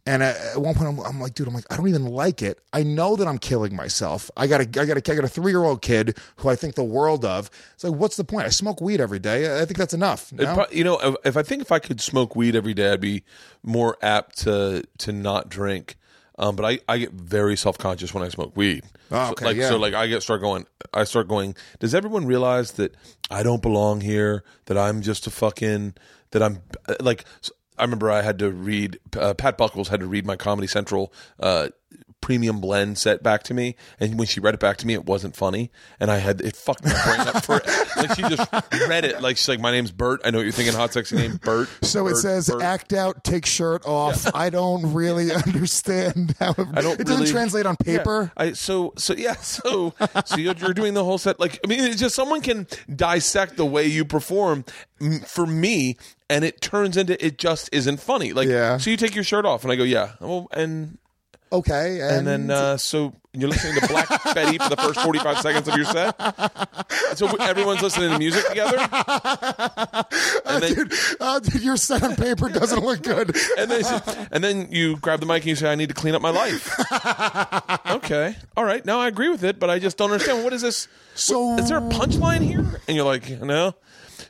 And 0.07 0.23
at 0.23 0.57
one 0.57 0.75
point, 0.75 0.89
I'm, 0.89 0.99
I'm 1.01 1.21
like, 1.21 1.35
dude, 1.35 1.47
I'm 1.47 1.55
like, 1.55 1.67
I 1.71 1.77
don't 1.77 1.89
even 1.89 2.07
like 2.07 2.43
it. 2.43 2.59
I 2.73 2.83
know 2.83 3.17
that 3.17 3.29
I'm 3.29 3.39
killing 3.39 3.77
myself. 3.77 4.31
I 4.37 4.47
got 4.47 4.61
a, 4.61 4.65
I 4.81 4.87
got 4.87 4.97
a, 4.97 5.13
I 5.13 5.15
got 5.15 5.25
a 5.25 5.29
three 5.29 5.53
year 5.53 5.63
old 5.63 5.83
kid 5.83 6.17
who 6.37 6.49
I 6.49 6.57
think 6.57 6.75
the 6.75 6.85
world 6.85 7.25
of. 7.25 7.51
It's 7.75 7.85
like, 7.85 7.93
what's 7.93 8.17
the 8.17 8.25
point? 8.25 8.47
I 8.47 8.49
smoke 8.49 8.81
weed 8.81 9.01
every 9.01 9.19
day. 9.19 9.61
I 9.61 9.65
think 9.67 9.77
that's 9.77 9.95
enough. 9.95 10.33
No? 10.33 10.55
pro- 10.55 10.67
you 10.73 10.85
know, 10.85 10.99
if, 11.01 11.17
if 11.25 11.37
I 11.37 11.43
think 11.43 11.63
if 11.63 11.71
I 11.71 11.79
could 11.79 12.01
smoke 12.01 12.35
weed 12.35 12.57
every 12.57 12.75
day, 12.75 12.93
I'd 12.93 13.01
be 13.01 13.25
more 13.63 13.99
apt 14.03 14.39
to 14.39 14.85
to 14.99 15.13
not 15.13 15.49
drink. 15.49 15.97
Um, 16.39 16.57
but 16.57 16.65
I, 16.65 16.79
I 16.89 16.97
get 16.97 17.13
very 17.13 17.55
self 17.55 17.77
conscious 17.77 18.15
when 18.15 18.25
I 18.25 18.31
smoke 18.31 18.57
weed. 18.57 18.85
Oh, 19.11 19.27
So, 19.27 19.33
okay, 19.33 19.45
like 19.45 19.57
yeah. 19.59 19.69
so, 19.69 19.77
like 19.77 19.93
I 19.93 20.07
get 20.07 20.23
start 20.23 20.41
going. 20.41 20.67
I 20.95 21.05
start 21.05 21.29
going. 21.29 21.55
Does 21.79 21.95
everyone 21.95 22.25
realize 22.25 22.73
that 22.73 22.97
I 23.31 23.43
don't 23.43 23.61
belong 23.61 24.01
here? 24.01 24.43
That 24.65 24.79
I'm 24.79 25.03
just 25.03 25.27
a 25.27 25.31
fucking. 25.31 25.95
That 26.31 26.43
I'm 26.43 26.61
uh, 26.89 26.95
like. 27.01 27.27
I 27.81 27.85
remember 27.85 28.11
I 28.11 28.23
had 28.23 28.39
to 28.41 28.51
read. 28.51 28.99
Uh, 29.17 29.35
Pat 29.35 29.57
Buckles 29.57 29.89
had 29.89 30.01
to 30.01 30.07
read 30.07 30.27
my 30.27 30.37
Comedy 30.37 30.67
Central. 30.69 31.13
Uh, 31.39 31.69
premium 32.21 32.61
blend 32.61 32.99
set 32.99 33.23
back 33.23 33.43
to 33.43 33.55
me 33.55 33.75
and 33.99 34.19
when 34.19 34.27
she 34.29 34.41
read 34.41 34.53
it 34.55 34.61
back 34.61 34.77
to 34.77 34.87
me 34.87 34.93
it 34.95 35.05
wasn't 35.07 35.35
funny 35.35 35.71
and 35.99 36.11
i 36.11 36.19
had 36.19 36.41
it 36.43 36.55
fucked 36.55 36.85
my 36.85 36.93
brain 37.05 37.21
up 37.21 37.45
for 37.45 37.55
like 37.97 38.15
she 38.15 38.23
just 38.23 38.53
read 38.89 39.05
it 39.05 39.23
like 39.23 39.37
she's 39.37 39.49
like 39.49 39.59
my 39.61 39.71
name's 39.71 39.91
bert 39.91 40.21
i 40.25 40.31
know 40.31 40.39
what 40.39 40.43
you're 40.45 40.53
thinking 40.53 40.75
hot 40.75 40.93
sexy 40.93 41.17
name 41.17 41.39
bert 41.43 41.69
So 41.83 42.07
it 42.09 42.17
says 42.17 42.49
Bert. 42.49 42.63
act 42.63 42.93
out, 42.93 43.25
take 43.25 43.47
shirt 43.47 43.85
off. 43.87 44.27
I 44.35 44.51
don't 44.51 44.93
really 44.93 45.33
understand 45.47 46.35
how 46.39 46.51
it, 46.51 46.67
I 46.75 46.83
don't 46.83 47.01
it 47.01 47.07
doesn't 47.07 47.27
translate 47.29 47.67
on 47.67 47.77
paper. 47.77 48.31
I 48.37 48.53
so 48.53 48.93
so 48.97 49.15
yeah 49.15 49.35
so 49.41 49.95
so 50.25 50.37
you're, 50.37 50.55
you're 50.55 50.75
doing 50.75 50.95
the 50.95 51.05
whole 51.05 51.19
set 51.19 51.41
like 51.41 51.59
I 51.65 51.69
mean 51.69 51.81
it's 51.81 51.97
just 52.01 52.15
someone 52.15 52.41
can 52.43 52.67
dissect 52.95 53.57
the 53.57 53.67
way 53.67 53.87
you 53.87 54.05
perform 54.05 54.65
for 55.27 55.47
me 55.47 55.97
and 56.29 56.45
it 56.45 56.61
turns 56.61 56.97
into 56.97 57.23
it 57.25 57.39
just 57.39 57.69
isn't 57.73 58.01
funny 58.01 58.33
like 58.33 58.49
Yeah. 58.49 58.77
so 58.77 58.91
you 58.91 58.97
take 58.97 59.15
your 59.15 59.25
shirt 59.25 59.47
off 59.47 59.63
and 59.63 59.73
I 59.73 59.77
go 59.77 59.85
yeah 59.85 60.13
well 60.21 60.49
and 60.53 60.99
Okay, 61.53 62.01
and 62.01 62.27
then 62.27 62.51
uh, 62.51 62.77
so 62.77 63.13
you're 63.33 63.49
listening 63.49 63.81
to 63.81 63.89
Black 63.89 64.09
Betty 64.35 64.59
for 64.59 64.69
the 64.69 64.77
first 64.77 65.01
45 65.01 65.39
seconds 65.41 65.69
of 65.69 65.77
your 65.77 65.85
set 65.85 66.17
so 67.17 67.29
everyone's 67.37 67.81
listening 67.83 68.11
to 68.11 68.19
music 68.19 68.45
together 68.49 68.77
and 70.47 70.63
then 70.63 70.75
dude, 70.75 70.93
uh, 71.21 71.39
dude, 71.41 71.63
your 71.63 71.77
set 71.77 72.03
on 72.03 72.17
paper 72.17 72.49
doesn't 72.49 72.85
look 72.85 73.03
good. 73.03 73.37
and 73.59 73.71
then 73.71 74.03
and 74.33 74.45
then 74.45 74.69
you 74.71 74.97
grab 74.97 75.21
the 75.21 75.27
mic 75.27 75.43
and 75.43 75.47
you 75.47 75.57
say, 75.57 75.71
"I 75.71 75.75
need 75.75 75.89
to 75.89 75.95
clean 75.95 76.15
up 76.15 76.23
my 76.23 76.31
life." 76.31 76.75
okay, 77.91 78.37
all 78.57 78.65
right. 78.65 78.85
Now 78.85 79.01
I 79.01 79.09
agree 79.09 79.29
with 79.29 79.45
it, 79.45 79.59
but 79.59 79.71
I 79.71 79.79
just 79.79 79.97
don't 79.97 80.11
understand. 80.11 80.45
What 80.45 80.53
is 80.53 80.63
this? 80.63 80.89
So- 81.15 81.57
is 81.57 81.69
there 81.69 81.79
a 81.79 81.83
punchline 81.83 82.43
here? 82.43 82.81
And 82.89 82.97
you're 82.97 83.05
like, 83.07 83.29
no. 83.41 83.75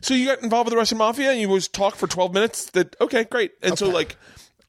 So 0.00 0.14
you 0.14 0.26
got 0.26 0.42
involved 0.42 0.66
with 0.66 0.72
the 0.72 0.78
Russian 0.78 0.98
mafia 0.98 1.30
and 1.30 1.40
you 1.40 1.48
was 1.48 1.68
talk 1.68 1.94
for 1.96 2.06
12 2.06 2.32
minutes. 2.32 2.70
That 2.70 2.96
okay, 3.00 3.24
great. 3.24 3.52
And 3.62 3.78
so 3.78 3.88
like, 3.90 4.16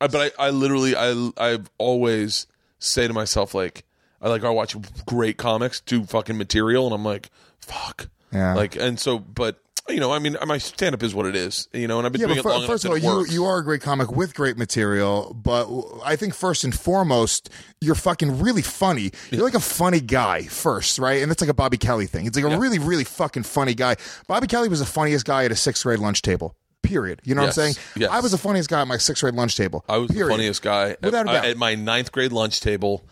I, 0.01 0.07
but 0.07 0.33
I, 0.37 0.47
I 0.47 0.49
literally, 0.49 0.95
I, 0.95 1.31
I've 1.37 1.69
always 1.77 2.47
say 2.79 3.07
to 3.07 3.13
myself 3.13 3.53
like, 3.53 3.85
I 4.21 4.29
like 4.29 4.43
I 4.43 4.49
watch 4.49 4.75
great 5.05 5.37
comics 5.37 5.79
do 5.81 6.03
fucking 6.03 6.37
material, 6.37 6.85
and 6.85 6.93
I'm 6.93 7.05
like, 7.05 7.29
fuck, 7.59 8.09
Yeah. 8.31 8.55
Like, 8.55 8.75
and 8.75 8.99
so, 8.99 9.19
but. 9.19 9.57
You 9.89 9.99
know, 9.99 10.13
I 10.13 10.19
mean, 10.19 10.37
my 10.45 10.59
stand 10.59 10.93
up 10.93 11.01
is 11.01 11.13
what 11.15 11.25
it 11.25 11.35
is. 11.35 11.67
You 11.73 11.87
know, 11.87 11.97
and 11.97 12.05
I've 12.05 12.13
been 12.13 12.21
Yeah, 12.21 12.27
doing 12.27 12.41
but 12.43 12.49
it 12.49 12.59
long 12.59 12.67
first 12.67 12.85
of 12.85 12.91
all, 12.91 12.97
you 12.97 13.25
you 13.25 13.45
are 13.45 13.57
a 13.57 13.63
great 13.63 13.81
comic 13.81 14.11
with 14.11 14.35
great 14.35 14.55
material, 14.55 15.33
but 15.33 15.67
I 16.05 16.15
think 16.15 16.35
first 16.35 16.63
and 16.63 16.73
foremost, 16.73 17.49
you're 17.81 17.95
fucking 17.95 18.39
really 18.39 18.61
funny. 18.61 19.11
You're 19.31 19.43
like 19.43 19.55
a 19.55 19.59
funny 19.59 19.99
guy 19.99 20.43
first, 20.43 20.99
right? 20.99 21.21
And 21.21 21.31
that's 21.31 21.41
like 21.41 21.49
a 21.49 21.53
Bobby 21.55 21.77
Kelly 21.77 22.05
thing. 22.05 22.27
It's 22.27 22.39
like 22.39 22.53
a 22.53 22.59
really, 22.59 22.77
really 22.77 23.03
fucking 23.03 23.41
funny 23.43 23.73
guy. 23.73 23.95
Bobby 24.27 24.45
Kelly 24.45 24.69
was 24.69 24.79
the 24.79 24.85
funniest 24.85 25.25
guy 25.25 25.45
at 25.45 25.51
a 25.51 25.55
sixth 25.55 25.83
grade 25.83 25.99
lunch 25.99 26.21
table. 26.21 26.55
Period. 26.83 27.21
You 27.23 27.35
know 27.35 27.43
Yes, 27.43 27.57
what 27.57 27.63
I'm 27.67 27.73
saying? 27.73 27.85
yes. 27.97 28.09
I 28.11 28.19
was 28.19 28.31
the 28.31 28.37
funniest 28.37 28.69
guy 28.69 28.81
at 28.81 28.87
my 28.87 28.97
sixth 28.97 29.21
grade 29.23 29.35
lunch 29.35 29.55
table. 29.55 29.85
I 29.87 29.97
was 29.97 30.09
Period. 30.11 30.27
the 30.27 30.33
funniest 30.33 30.61
guy 30.61 30.95
Without 31.01 31.27
a 31.27 31.29
at, 31.29 31.33
doubt. 31.33 31.45
at 31.45 31.57
my 31.57 31.75
ninth 31.75 32.11
grade 32.11 32.31
lunch 32.31 32.59
table, 32.59 33.03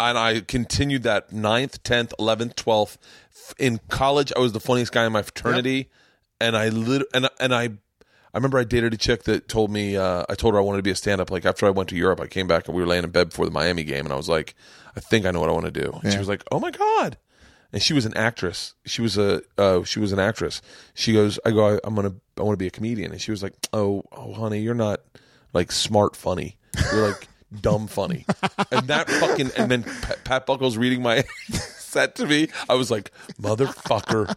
and 0.00 0.16
I 0.18 0.40
continued 0.40 1.02
that 1.04 1.32
ninth, 1.32 1.82
tenth, 1.82 2.12
eleventh, 2.18 2.56
twelfth. 2.56 2.98
In 3.58 3.80
college, 3.88 4.32
I 4.36 4.40
was 4.40 4.52
the 4.52 4.60
funniest 4.60 4.92
guy 4.92 5.04
in 5.06 5.12
my 5.12 5.22
fraternity, 5.22 5.90
and 6.40 6.56
I 6.56 6.68
lit- 6.68 7.06
and 7.14 7.28
and 7.40 7.54
I. 7.54 7.70
I 8.32 8.38
remember 8.38 8.58
I 8.58 8.64
dated 8.64 8.92
a 8.92 8.96
chick 8.96 9.22
that 9.24 9.46
told 9.46 9.70
me 9.70 9.96
uh, 9.96 10.24
I 10.28 10.34
told 10.34 10.54
her 10.54 10.58
I 10.60 10.62
wanted 10.64 10.78
to 10.78 10.82
be 10.82 10.90
a 10.90 10.96
stand 10.96 11.20
up. 11.20 11.30
Like 11.30 11.44
after 11.46 11.66
I 11.66 11.70
went 11.70 11.88
to 11.90 11.96
Europe, 11.96 12.20
I 12.20 12.26
came 12.26 12.48
back 12.48 12.66
and 12.66 12.76
we 12.76 12.82
were 12.82 12.88
laying 12.88 13.04
in 13.04 13.10
bed 13.10 13.28
before 13.28 13.44
the 13.44 13.52
Miami 13.52 13.84
game, 13.84 14.04
and 14.06 14.12
I 14.12 14.16
was 14.16 14.28
like, 14.28 14.56
I 14.96 15.00
think 15.00 15.24
I 15.24 15.30
know 15.30 15.38
what 15.38 15.48
I 15.48 15.52
want 15.52 15.66
to 15.66 15.70
do. 15.70 16.00
And 16.02 16.12
She 16.12 16.18
was 16.18 16.26
like, 16.26 16.42
Oh 16.50 16.58
my 16.58 16.72
god! 16.72 17.16
And 17.74 17.82
she 17.82 17.92
was 17.92 18.06
an 18.06 18.16
actress. 18.16 18.74
She 18.86 19.02
was 19.02 19.18
a 19.18 19.42
uh, 19.58 19.82
she 19.82 19.98
was 19.98 20.12
an 20.12 20.20
actress. 20.20 20.62
She 20.94 21.12
goes, 21.12 21.40
I 21.44 21.50
go, 21.50 21.80
I'm 21.82 21.96
gonna 21.96 22.14
I 22.38 22.42
want 22.42 22.54
to 22.54 22.56
be 22.56 22.68
a 22.68 22.70
comedian, 22.70 23.10
and 23.10 23.20
she 23.20 23.32
was 23.32 23.42
like, 23.42 23.52
Oh, 23.72 24.04
oh, 24.12 24.32
honey, 24.32 24.60
you're 24.60 24.74
not 24.74 25.00
like 25.52 25.72
smart 25.72 26.14
funny. 26.14 26.56
You're 26.92 27.08
like 27.08 27.26
dumb 27.60 27.88
funny. 27.88 28.26
And 28.70 28.86
that 28.86 29.10
fucking 29.10 29.50
and 29.58 29.68
then 29.68 29.82
Pat, 29.82 30.22
Pat 30.22 30.46
Buckles 30.46 30.76
reading 30.76 31.02
my 31.02 31.24
set 31.50 32.14
to 32.16 32.26
me, 32.26 32.48
I 32.68 32.74
was 32.74 32.92
like, 32.92 33.10
motherfucker. 33.42 34.36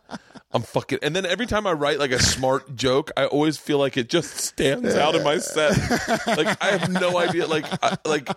I'm 0.51 0.61
fucking. 0.61 0.99
And 1.01 1.13
then 1.15 1.25
every 1.25 1.45
time 1.45 1.67
I 1.67 1.73
write 1.73 1.99
like 1.99 2.11
a 2.11 2.19
smart 2.19 2.75
joke, 2.75 3.11
I 3.17 3.25
always 3.25 3.57
feel 3.57 3.79
like 3.79 3.97
it 3.97 4.07
just 4.09 4.37
stands 4.37 4.95
out 4.95 5.13
in 5.15 5.23
my 5.23 5.39
set. 5.39 5.77
Like 6.25 6.61
I 6.63 6.77
have 6.77 6.89
no 6.89 7.17
idea. 7.17 7.47
Like, 7.47 7.65
I, 7.83 7.97
like 8.05 8.29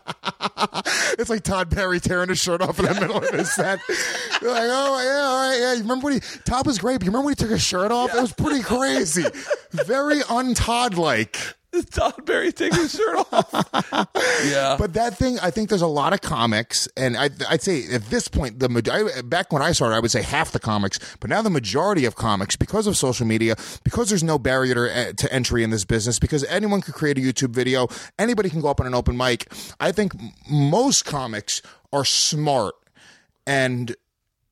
It's 1.18 1.30
like 1.30 1.42
Todd 1.42 1.70
Barry 1.70 2.00
tearing 2.00 2.28
his 2.28 2.38
shirt 2.38 2.62
off 2.62 2.78
in 2.78 2.86
the 2.86 2.94
middle 2.94 3.18
of 3.18 3.30
his 3.30 3.52
set. 3.52 3.78
You're 4.42 4.50
like, 4.50 4.64
oh 4.64 5.02
yeah, 5.02 5.20
all 5.22 5.50
right, 5.50 5.58
yeah. 5.60 5.72
You 5.74 5.82
remember 5.82 6.06
when 6.06 6.14
he 6.14 6.20
Todd 6.44 6.66
was 6.66 6.78
great, 6.78 6.98
but 6.98 7.04
you 7.04 7.10
remember 7.10 7.26
when 7.26 7.32
he 7.32 7.36
took 7.36 7.50
his 7.50 7.62
shirt 7.62 7.92
off? 7.92 8.12
It 8.14 8.20
was 8.20 8.32
pretty 8.32 8.62
crazy. 8.62 9.24
Very 9.70 10.22
un-Todd 10.24 10.94
like. 10.96 11.36
Todd 11.90 12.24
Barry 12.26 12.52
taking 12.52 12.78
his 12.78 12.92
shirt 12.92 13.26
off. 13.32 14.08
Yeah, 14.44 14.76
But 14.78 14.94
that 14.94 15.16
thing, 15.18 15.38
I 15.40 15.50
think 15.50 15.68
there's 15.68 15.82
a 15.82 15.86
lot 15.86 16.12
of 16.12 16.22
comics, 16.22 16.88
and 16.96 17.16
I, 17.16 17.30
I'd 17.48 17.62
say 17.62 17.84
at 17.92 18.04
this 18.06 18.26
point, 18.26 18.58
the 18.58 18.68
ma- 18.68 18.80
I, 18.90 19.20
back 19.22 19.52
when 19.52 19.60
I 19.62 19.72
started, 19.72 19.94
I 19.96 20.00
would 20.00 20.10
say 20.10 20.22
half 20.22 20.52
the 20.52 20.58
comics, 20.58 20.98
but 21.20 21.28
now 21.28 21.42
the 21.42 21.50
majority 21.50 22.04
of 22.06 22.14
comics, 22.16 22.56
because 22.56 22.86
of 22.86 22.96
social 22.96 23.26
media, 23.26 23.56
because 23.84 24.08
there's 24.08 24.22
no 24.22 24.38
barrier 24.38 24.74
to, 24.74 24.96
eh, 24.96 25.12
to 25.12 25.32
entry 25.32 25.62
in 25.62 25.70
this 25.70 25.84
business, 25.84 26.18
because 26.18 26.42
anyone 26.44 26.80
could 26.80 26.94
create 26.94 27.18
a 27.18 27.20
YouTube 27.20 27.50
video, 27.50 27.86
anybody 28.18 28.48
can 28.48 28.60
go 28.60 28.68
up 28.68 28.80
on 28.80 28.86
an 28.86 28.94
open 28.94 29.16
mic. 29.16 29.52
I 29.78 29.92
think 29.92 30.12
most 30.50 31.04
comics 31.04 31.60
are 31.92 32.04
smart 32.04 32.74
and 33.46 33.94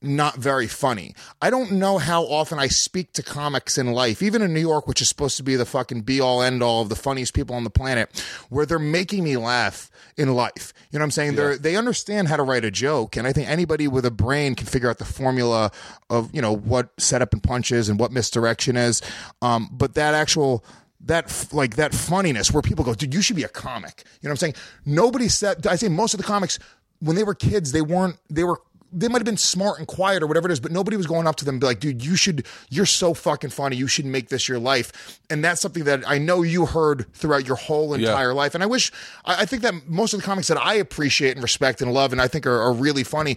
not 0.00 0.36
very 0.36 0.68
funny. 0.68 1.14
I 1.42 1.50
don't 1.50 1.72
know 1.72 1.98
how 1.98 2.22
often 2.22 2.58
I 2.58 2.68
speak 2.68 3.12
to 3.14 3.22
comics 3.22 3.76
in 3.76 3.92
life, 3.92 4.22
even 4.22 4.42
in 4.42 4.54
New 4.54 4.60
York, 4.60 4.86
which 4.86 5.02
is 5.02 5.08
supposed 5.08 5.36
to 5.38 5.42
be 5.42 5.56
the 5.56 5.66
fucking 5.66 6.02
be 6.02 6.20
all 6.20 6.40
end 6.40 6.62
all 6.62 6.82
of 6.82 6.88
the 6.88 6.96
funniest 6.96 7.34
people 7.34 7.56
on 7.56 7.64
the 7.64 7.70
planet, 7.70 8.24
where 8.48 8.64
they're 8.64 8.78
making 8.78 9.24
me 9.24 9.36
laugh 9.36 9.90
in 10.16 10.34
life. 10.34 10.72
You 10.90 10.98
know 10.98 11.02
what 11.02 11.06
I'm 11.06 11.10
saying? 11.10 11.34
They're 11.34 11.58
they 11.58 11.76
understand 11.76 12.28
how 12.28 12.36
to 12.36 12.42
write 12.42 12.64
a 12.64 12.70
joke, 12.70 13.16
and 13.16 13.26
I 13.26 13.32
think 13.32 13.48
anybody 13.48 13.88
with 13.88 14.04
a 14.04 14.10
brain 14.10 14.54
can 14.54 14.66
figure 14.66 14.88
out 14.88 14.98
the 14.98 15.04
formula 15.04 15.72
of 16.08 16.32
you 16.34 16.42
know 16.42 16.54
what 16.54 16.90
setup 16.98 17.32
and 17.32 17.42
punch 17.42 17.72
is 17.72 17.88
and 17.88 17.98
what 17.98 18.12
misdirection 18.12 18.76
is. 18.76 19.02
Um, 19.42 19.68
but 19.72 19.94
that 19.94 20.14
actual 20.14 20.64
that 21.06 21.48
like 21.52 21.76
that 21.76 21.92
funniness 21.92 22.52
where 22.52 22.62
people 22.62 22.84
go, 22.84 22.94
dude, 22.94 23.14
you 23.14 23.22
should 23.22 23.36
be 23.36 23.42
a 23.42 23.48
comic. 23.48 24.04
You 24.20 24.28
know 24.28 24.30
what 24.30 24.34
I'm 24.34 24.36
saying? 24.36 24.54
Nobody 24.86 25.28
said. 25.28 25.66
I 25.66 25.74
say 25.74 25.88
most 25.88 26.14
of 26.14 26.18
the 26.18 26.24
comics 26.24 26.58
when 27.00 27.16
they 27.16 27.24
were 27.24 27.34
kids, 27.34 27.72
they 27.72 27.82
weren't. 27.82 28.16
They 28.28 28.44
were 28.44 28.60
they 28.92 29.08
might 29.08 29.18
have 29.18 29.24
been 29.24 29.36
smart 29.36 29.78
and 29.78 29.86
quiet 29.86 30.22
or 30.22 30.26
whatever 30.26 30.48
it 30.48 30.52
is, 30.52 30.60
but 30.60 30.72
nobody 30.72 30.96
was 30.96 31.06
going 31.06 31.26
up 31.26 31.36
to 31.36 31.44
them 31.44 31.56
and 31.56 31.60
be 31.60 31.66
like, 31.66 31.80
dude, 31.80 32.04
you 32.04 32.16
should, 32.16 32.46
you're 32.70 32.86
so 32.86 33.14
fucking 33.14 33.50
funny. 33.50 33.76
You 33.76 33.86
should 33.86 34.06
make 34.06 34.28
this 34.28 34.48
your 34.48 34.58
life. 34.58 35.20
And 35.28 35.44
that's 35.44 35.60
something 35.60 35.84
that 35.84 36.08
I 36.08 36.18
know 36.18 36.42
you 36.42 36.66
heard 36.66 37.12
throughout 37.12 37.46
your 37.46 37.56
whole 37.56 37.94
entire 37.94 38.32
life. 38.34 38.54
And 38.54 38.62
I 38.62 38.66
wish, 38.66 38.90
I, 39.24 39.42
I 39.42 39.44
think 39.44 39.62
that 39.62 39.88
most 39.88 40.14
of 40.14 40.20
the 40.20 40.26
comics 40.26 40.48
that 40.48 40.58
I 40.58 40.74
appreciate 40.74 41.32
and 41.32 41.42
respect 41.42 41.82
and 41.82 41.92
love 41.92 42.12
and 42.12 42.20
I 42.20 42.28
think 42.28 42.46
are, 42.46 42.60
are 42.60 42.72
really 42.72 43.04
funny, 43.04 43.36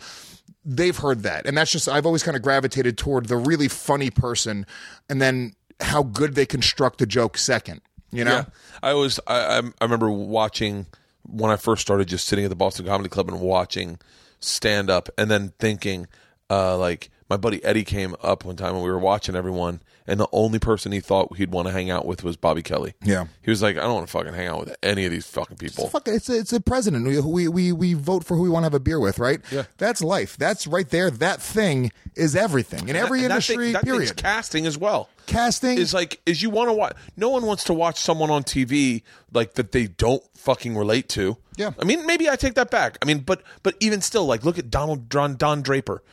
they've 0.63 0.97
heard 0.97 1.23
that. 1.23 1.45
And 1.45 1.57
that's 1.57 1.71
just, 1.71 1.89
I've 1.89 2.05
always 2.05 2.23
kind 2.23 2.37
of 2.37 2.43
gravitated 2.43 2.97
toward 2.97 3.27
the 3.27 3.37
really 3.37 3.67
funny 3.67 4.09
person 4.09 4.65
and 5.09 5.21
then 5.21 5.53
how 5.79 6.03
good 6.03 6.35
they 6.35 6.45
construct 6.45 7.01
a 7.01 7.05
joke 7.05 7.37
second, 7.37 7.81
you 8.11 8.23
know? 8.23 8.31
Yeah, 8.31 8.45
I 8.83 8.93
was. 8.93 9.19
I 9.27 9.59
I 9.59 9.83
remember 9.83 10.09
watching 10.11 10.85
when 11.23 11.51
I 11.51 11.55
first 11.55 11.81
started, 11.81 12.07
just 12.07 12.25
sitting 12.25 12.45
at 12.45 12.49
the 12.49 12.55
Boston 12.55 12.85
Comedy 12.85 13.09
Club 13.09 13.29
and 13.29 13.39
watching 13.39 13.99
stand 14.41 14.89
up, 14.89 15.09
and 15.17 15.29
then 15.29 15.53
thinking, 15.59 16.07
uh, 16.49 16.77
like 16.77 17.09
my 17.31 17.37
buddy 17.37 17.63
Eddie 17.63 17.85
came 17.85 18.13
up 18.21 18.43
one 18.43 18.57
time 18.57 18.75
and 18.75 18.83
we 18.83 18.89
were 18.89 18.99
watching 18.99 19.37
everyone, 19.37 19.81
and 20.05 20.19
the 20.19 20.27
only 20.33 20.59
person 20.59 20.91
he 20.91 20.99
thought 20.99 21.37
he'd 21.37 21.49
want 21.51 21.65
to 21.67 21.71
hang 21.71 21.89
out 21.89 22.05
with 22.05 22.25
was 22.25 22.35
Bobby 22.35 22.61
Kelly. 22.61 22.93
Yeah. 23.03 23.27
he 23.41 23.49
was 23.49 23.61
like, 23.61 23.77
I 23.77 23.81
don't 23.83 23.93
want 23.93 24.07
to 24.07 24.11
fucking 24.11 24.33
hang 24.33 24.47
out 24.47 24.59
with 24.65 24.75
any 24.83 25.05
of 25.05 25.11
these 25.11 25.25
fucking 25.27 25.55
people. 25.55 25.87
Fuck, 25.87 26.09
it's 26.09 26.27
a, 26.29 26.37
it's 26.37 26.51
a 26.51 26.59
president. 26.59 27.07
We, 27.07 27.19
we 27.21 27.47
we 27.47 27.71
we 27.71 27.93
vote 27.93 28.25
for 28.25 28.35
who 28.35 28.43
we 28.43 28.49
want 28.49 28.63
to 28.63 28.65
have 28.65 28.73
a 28.73 28.79
beer 28.81 28.99
with, 28.99 29.17
right? 29.17 29.39
Yeah. 29.49 29.63
That's 29.77 30.01
life. 30.03 30.35
That's 30.37 30.67
right 30.67 30.89
there. 30.89 31.09
That 31.09 31.41
thing 31.41 31.91
is 32.15 32.35
everything 32.35 32.89
in 32.89 32.97
every 32.97 33.19
And 33.21 33.31
that 33.31 33.35
industry. 33.35 33.55
thing- 33.67 33.73
that 33.73 33.83
period. 33.85 34.17
casting 34.17 34.65
as 34.65 34.77
well. 34.77 35.07
Casting 35.27 35.77
is 35.77 35.93
like 35.93 36.19
is 36.25 36.41
you 36.41 36.49
want 36.49 36.67
to 36.69 36.73
watch. 36.73 36.97
No 37.15 37.29
one 37.29 37.45
wants 37.45 37.63
to 37.65 37.73
watch 37.73 37.97
someone 37.97 38.29
on 38.29 38.43
TV 38.43 39.03
like 39.31 39.53
that 39.53 39.71
they 39.71 39.87
don't 39.87 40.21
fucking 40.35 40.75
relate 40.75 41.07
to. 41.09 41.37
Yeah. 41.55 41.71
I 41.79 41.85
mean, 41.85 42.05
maybe 42.05 42.29
I 42.29 42.35
take 42.35 42.55
that 42.55 42.69
back. 42.71 42.97
I 43.01 43.05
mean, 43.05 43.19
but 43.19 43.41
but 43.63 43.75
even 43.79 44.01
still, 44.01 44.25
like 44.25 44.43
look 44.43 44.57
at 44.59 44.69
Donald 44.69 45.07
Don, 45.07 45.37
Don 45.37 45.61
Draper. 45.61 46.03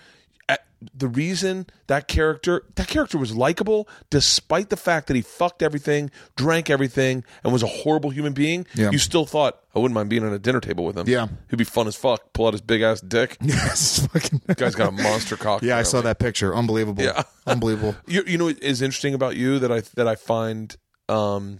The 0.95 1.09
reason 1.09 1.67
that 1.89 2.07
character 2.07 2.63
that 2.77 2.87
character 2.87 3.19
was 3.19 3.35
likable, 3.35 3.89
despite 4.11 4.71
the 4.71 4.77
fact 4.77 5.09
that 5.09 5.17
he 5.17 5.23
fucked 5.23 5.61
everything, 5.61 6.11
drank 6.37 6.71
everything, 6.71 7.25
and 7.43 7.53
was 7.53 7.65
a 7.65 7.67
horrible 7.67 8.11
human 8.11 8.33
being, 8.33 8.65
Yeah. 8.77 8.91
you 8.93 8.99
still 8.99 9.27
thought 9.27 9.59
I 9.75 9.81
wouldn't 9.81 9.95
mind 9.95 10.09
being 10.09 10.25
at 10.25 10.33
a 10.33 10.39
dinner 10.39 10.61
table 10.61 10.85
with 10.85 10.97
him. 10.97 11.09
Yeah. 11.09 11.27
he'd 11.51 11.57
be 11.57 11.65
fun 11.65 11.89
as 11.89 11.97
fuck. 11.97 12.33
Pull 12.33 12.47
out 12.47 12.53
his 12.55 12.61
big 12.61 12.83
ass 12.83 13.01
dick. 13.01 13.37
Yes, 13.43 14.07
fucking. 14.07 14.43
Guy's 14.57 14.77
got 14.77 14.89
a 14.91 14.93
monster 14.93 15.37
cock. 15.47 15.63
Yeah, 15.63 15.79
I 15.79 15.83
saw 15.83 16.01
that 16.03 16.21
picture. 16.21 16.55
Unbelievable. 16.55 17.03
Yeah. 17.03 17.25
unbelievable. 17.47 17.97
You, 18.07 18.23
you 18.27 18.39
know 18.39 18.45
what 18.45 18.63
is 18.63 18.81
interesting 18.81 19.15
about 19.15 19.35
you 19.37 19.59
that 19.59 19.73
I 19.73 19.81
that 19.97 20.07
I 20.07 20.15
find 20.15 20.77
um, 21.09 21.59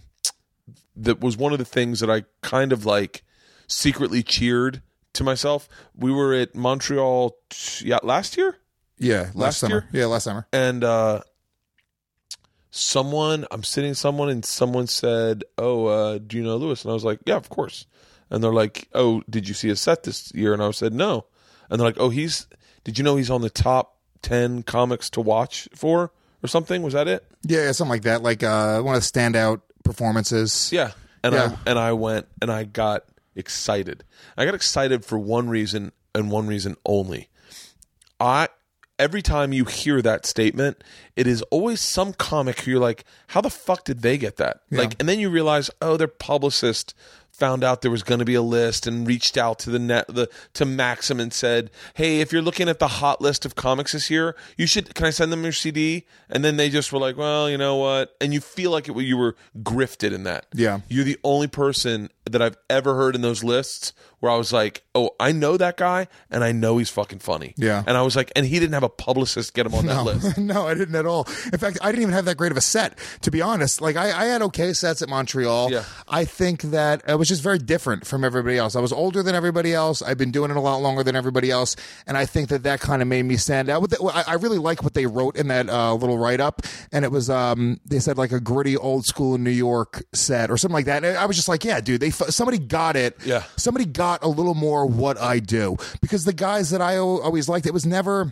that 0.95 1.19
was 1.19 1.35
one 1.35 1.51
of 1.51 1.59
the 1.59 1.65
things 1.65 1.99
that 1.99 2.09
I 2.09 2.23
kind 2.41 2.71
of 2.71 2.85
like 2.85 3.23
secretly 3.67 4.23
cheered 4.23 4.81
to 5.13 5.23
myself. 5.25 5.67
We 5.95 6.11
were 6.11 6.33
at 6.33 6.55
Montreal, 6.55 7.35
t- 7.49 7.87
yeah, 7.89 7.97
last 8.03 8.37
year, 8.37 8.55
Yeah, 8.99 9.21
last, 9.33 9.35
Last 9.35 9.57
summer. 9.59 9.87
Yeah, 9.91 10.05
last 10.05 10.25
summer. 10.25 10.45
and 10.53 10.83
uh, 10.83 11.21
someone 12.71 13.45
I'm 13.51 13.63
sitting 13.63 13.93
someone 13.93 14.29
and 14.29 14.43
someone 14.45 14.87
said, 14.87 15.43
"Oh, 15.57 15.85
uh, 15.87 16.17
do 16.19 16.37
you 16.37 16.43
know 16.43 16.57
Luis?" 16.57 16.83
And 16.83 16.91
I 16.91 16.93
was 16.93 17.03
like, 17.03 17.19
"Yeah, 17.25 17.35
of 17.37 17.49
course." 17.49 17.85
And 18.29 18.43
they're 18.43 18.53
like, 18.53 18.87
"Oh, 18.93 19.23
did 19.29 19.47
you 19.47 19.53
see 19.53 19.69
a 19.69 19.75
set 19.75 20.03
this 20.03 20.33
year?" 20.35 20.53
And 20.53 20.61
I 20.61 20.69
said, 20.71 20.93
"No." 20.93 21.25
And 21.69 21.79
they're 21.79 21.87
like, 21.87 21.99
"Oh, 21.99 22.09
he's 22.09 22.47
did 22.83 22.97
you 22.97 23.03
know 23.03 23.15
he's 23.15 23.29
on 23.31 23.41
the 23.41 23.49
top 23.49 23.97
ten 24.21 24.63
comics 24.63 25.09
to 25.11 25.21
watch 25.21 25.67
for 25.75 26.11
or 26.43 26.47
something? 26.47 26.81
Was 26.83 26.93
that 26.93 27.07
it?" 27.07 27.25
Yeah, 27.43 27.63
yeah, 27.65 27.71
something 27.71 27.91
like 27.91 28.03
that. 28.03 28.21
Like 28.21 28.43
uh, 28.43 28.81
one 28.81 28.95
of 28.95 29.01
the 29.01 29.07
standout 29.19 29.61
performances. 29.83 30.71
Yeah. 30.71 30.91
And 31.23 31.33
Yeah. 31.33 31.55
I 31.65 31.69
and 31.69 31.79
I 31.79 31.93
went 31.93 32.27
and 32.41 32.51
I 32.51 32.63
got 32.65 33.03
excited. 33.35 34.03
I 34.37 34.45
got 34.45 34.53
excited 34.55 35.03
for 35.05 35.17
one 35.17 35.49
reason 35.49 35.91
and 36.13 36.29
one 36.31 36.47
reason 36.47 36.75
only. 36.85 37.29
I 38.19 38.49
every 38.99 39.21
time 39.21 39.53
you 39.53 39.65
hear 39.65 40.01
that 40.01 40.25
statement, 40.25 40.83
it 41.15 41.25
is 41.25 41.41
always 41.43 41.81
some 41.81 42.13
comic 42.13 42.61
who 42.61 42.71
you're 42.71 42.79
like, 42.79 43.05
how 43.27 43.41
the 43.41 43.49
fuck 43.49 43.85
did 43.85 44.01
they 44.01 44.17
get 44.17 44.37
that? 44.37 44.61
Like 44.69 44.95
and 44.99 45.09
then 45.09 45.19
you 45.19 45.29
realize, 45.29 45.71
oh, 45.81 45.97
their 45.97 46.07
publicist 46.07 46.93
found 47.31 47.63
out 47.63 47.81
there 47.81 47.89
was 47.89 48.03
going 48.03 48.19
to 48.19 48.25
be 48.25 48.35
a 48.35 48.41
list 48.41 48.85
and 48.85 49.07
reached 49.07 49.37
out 49.37 49.57
to 49.59 49.69
the 49.69 49.79
net 49.79 50.05
the 50.07 50.29
to 50.53 50.65
Maxim 50.65 51.19
and 51.19 51.33
said, 51.33 51.71
"Hey, 51.95 52.19
if 52.19 52.31
you're 52.31 52.41
looking 52.41 52.67
at 52.67 52.79
the 52.79 52.87
hot 52.87 53.21
list 53.21 53.45
of 53.45 53.55
comics 53.55 53.93
this 53.93 54.09
year, 54.11 54.35
you 54.57 54.67
should 54.67 54.93
can 54.93 55.05
I 55.05 55.09
send 55.09 55.31
them 55.31 55.43
your 55.43 55.53
CD?" 55.53 56.05
And 56.29 56.43
then 56.43 56.57
they 56.57 56.69
just 56.69 56.91
were 56.91 56.99
like, 56.99 57.17
"Well, 57.17 57.49
you 57.49 57.57
know 57.57 57.77
what?" 57.77 58.15
And 58.19 58.33
you 58.33 58.41
feel 58.41 58.71
like 58.71 58.89
it, 58.89 58.95
you 58.97 59.17
were 59.17 59.35
grifted 59.63 60.11
in 60.11 60.23
that. 60.23 60.45
Yeah. 60.53 60.81
You're 60.89 61.05
the 61.05 61.19
only 61.23 61.47
person 61.47 62.09
that 62.31 62.41
I've 62.41 62.57
ever 62.69 62.95
heard 62.95 63.15
in 63.15 63.21
those 63.21 63.43
lists 63.43 63.93
where 64.19 64.31
I 64.31 64.35
was 64.35 64.51
like, 64.51 64.83
"Oh, 64.93 65.11
I 65.19 65.31
know 65.31 65.55
that 65.57 65.77
guy 65.77 66.07
and 66.29 66.43
I 66.43 66.51
know 66.51 66.77
he's 66.77 66.89
fucking 66.89 67.19
funny." 67.19 67.53
Yeah. 67.57 67.83
And 67.87 67.95
I 67.97 68.01
was 68.01 68.15
like, 68.15 68.31
and 68.35 68.45
he 68.45 68.59
didn't 68.59 68.73
have 68.73 68.83
a 68.83 68.89
publicist 68.89 69.53
get 69.53 69.65
him 69.65 69.73
on 69.73 69.85
that 69.85 69.95
No, 69.99 70.03
list. 70.03 70.37
no, 70.37 70.67
I 70.67 70.73
didn't 70.73 70.95
at 70.95 71.05
all. 71.05 71.27
In 71.51 71.57
fact, 71.59 71.79
I 71.81 71.91
didn't 71.91 72.01
even 72.03 72.13
have 72.13 72.25
that 72.25 72.35
great 72.37 72.51
of 72.51 72.57
a 72.57 72.61
set, 72.61 72.97
to 73.21 73.31
be 73.31 73.41
honest. 73.41 73.81
Like, 73.81 73.95
I, 73.95 74.11
I 74.11 74.25
had 74.25 74.41
okay 74.43 74.73
sets 74.73 75.01
at 75.01 75.09
Montreal. 75.09 75.71
Yeah. 75.71 75.83
I 76.07 76.25
think 76.25 76.61
that 76.63 77.01
it 77.07 77.15
was 77.15 77.27
just 77.27 77.41
very 77.41 77.59
different 77.59 78.05
from 78.05 78.23
everybody 78.23 78.57
else. 78.57 78.75
I 78.75 78.81
was 78.81 78.91
older 78.91 79.23
than 79.23 79.35
everybody 79.35 79.73
else. 79.73 80.01
I've 80.01 80.17
been 80.17 80.31
doing 80.31 80.51
it 80.51 80.57
a 80.57 80.61
lot 80.61 80.77
longer 80.77 81.03
than 81.03 81.15
everybody 81.15 81.49
else. 81.51 81.75
And 82.05 82.17
I 82.17 82.25
think 82.25 82.49
that 82.49 82.63
that 82.63 82.81
kind 82.81 83.01
of 83.01 83.07
made 83.07 83.23
me 83.23 83.37
stand 83.37 83.69
out. 83.69 83.91
I, 84.13 84.23
I 84.27 84.33
really 84.35 84.57
like 84.57 84.83
what 84.83 84.93
they 84.93 85.05
wrote 85.05 85.37
in 85.37 85.47
that 85.47 85.69
uh, 85.69 85.93
little 85.93 86.17
write 86.17 86.39
up. 86.41 86.61
And 86.91 87.05
it 87.05 87.11
was, 87.11 87.29
um, 87.29 87.79
they 87.85 87.99
said 87.99 88.17
like 88.17 88.31
a 88.31 88.39
gritty 88.39 88.75
old 88.75 89.05
school 89.05 89.37
New 89.37 89.49
York 89.49 90.03
set 90.13 90.51
or 90.51 90.57
something 90.57 90.73
like 90.73 90.85
that. 90.85 91.03
And 91.03 91.17
I 91.17 91.25
was 91.25 91.35
just 91.35 91.47
like, 91.47 91.63
yeah, 91.63 91.79
dude, 91.79 92.01
they, 92.01 92.11
somebody 92.29 92.57
got 92.59 92.95
it. 92.95 93.17
Yeah. 93.25 93.43
Somebody 93.57 93.85
got 93.85 94.23
a 94.23 94.27
little 94.27 94.55
more 94.55 94.85
what 94.85 95.17
I 95.19 95.39
do. 95.39 95.77
Because 96.01 96.25
the 96.25 96.33
guys 96.33 96.69
that 96.71 96.81
I 96.81 96.97
always 96.97 97.47
liked, 97.49 97.65
it 97.65 97.73
was 97.73 97.85
never. 97.85 98.31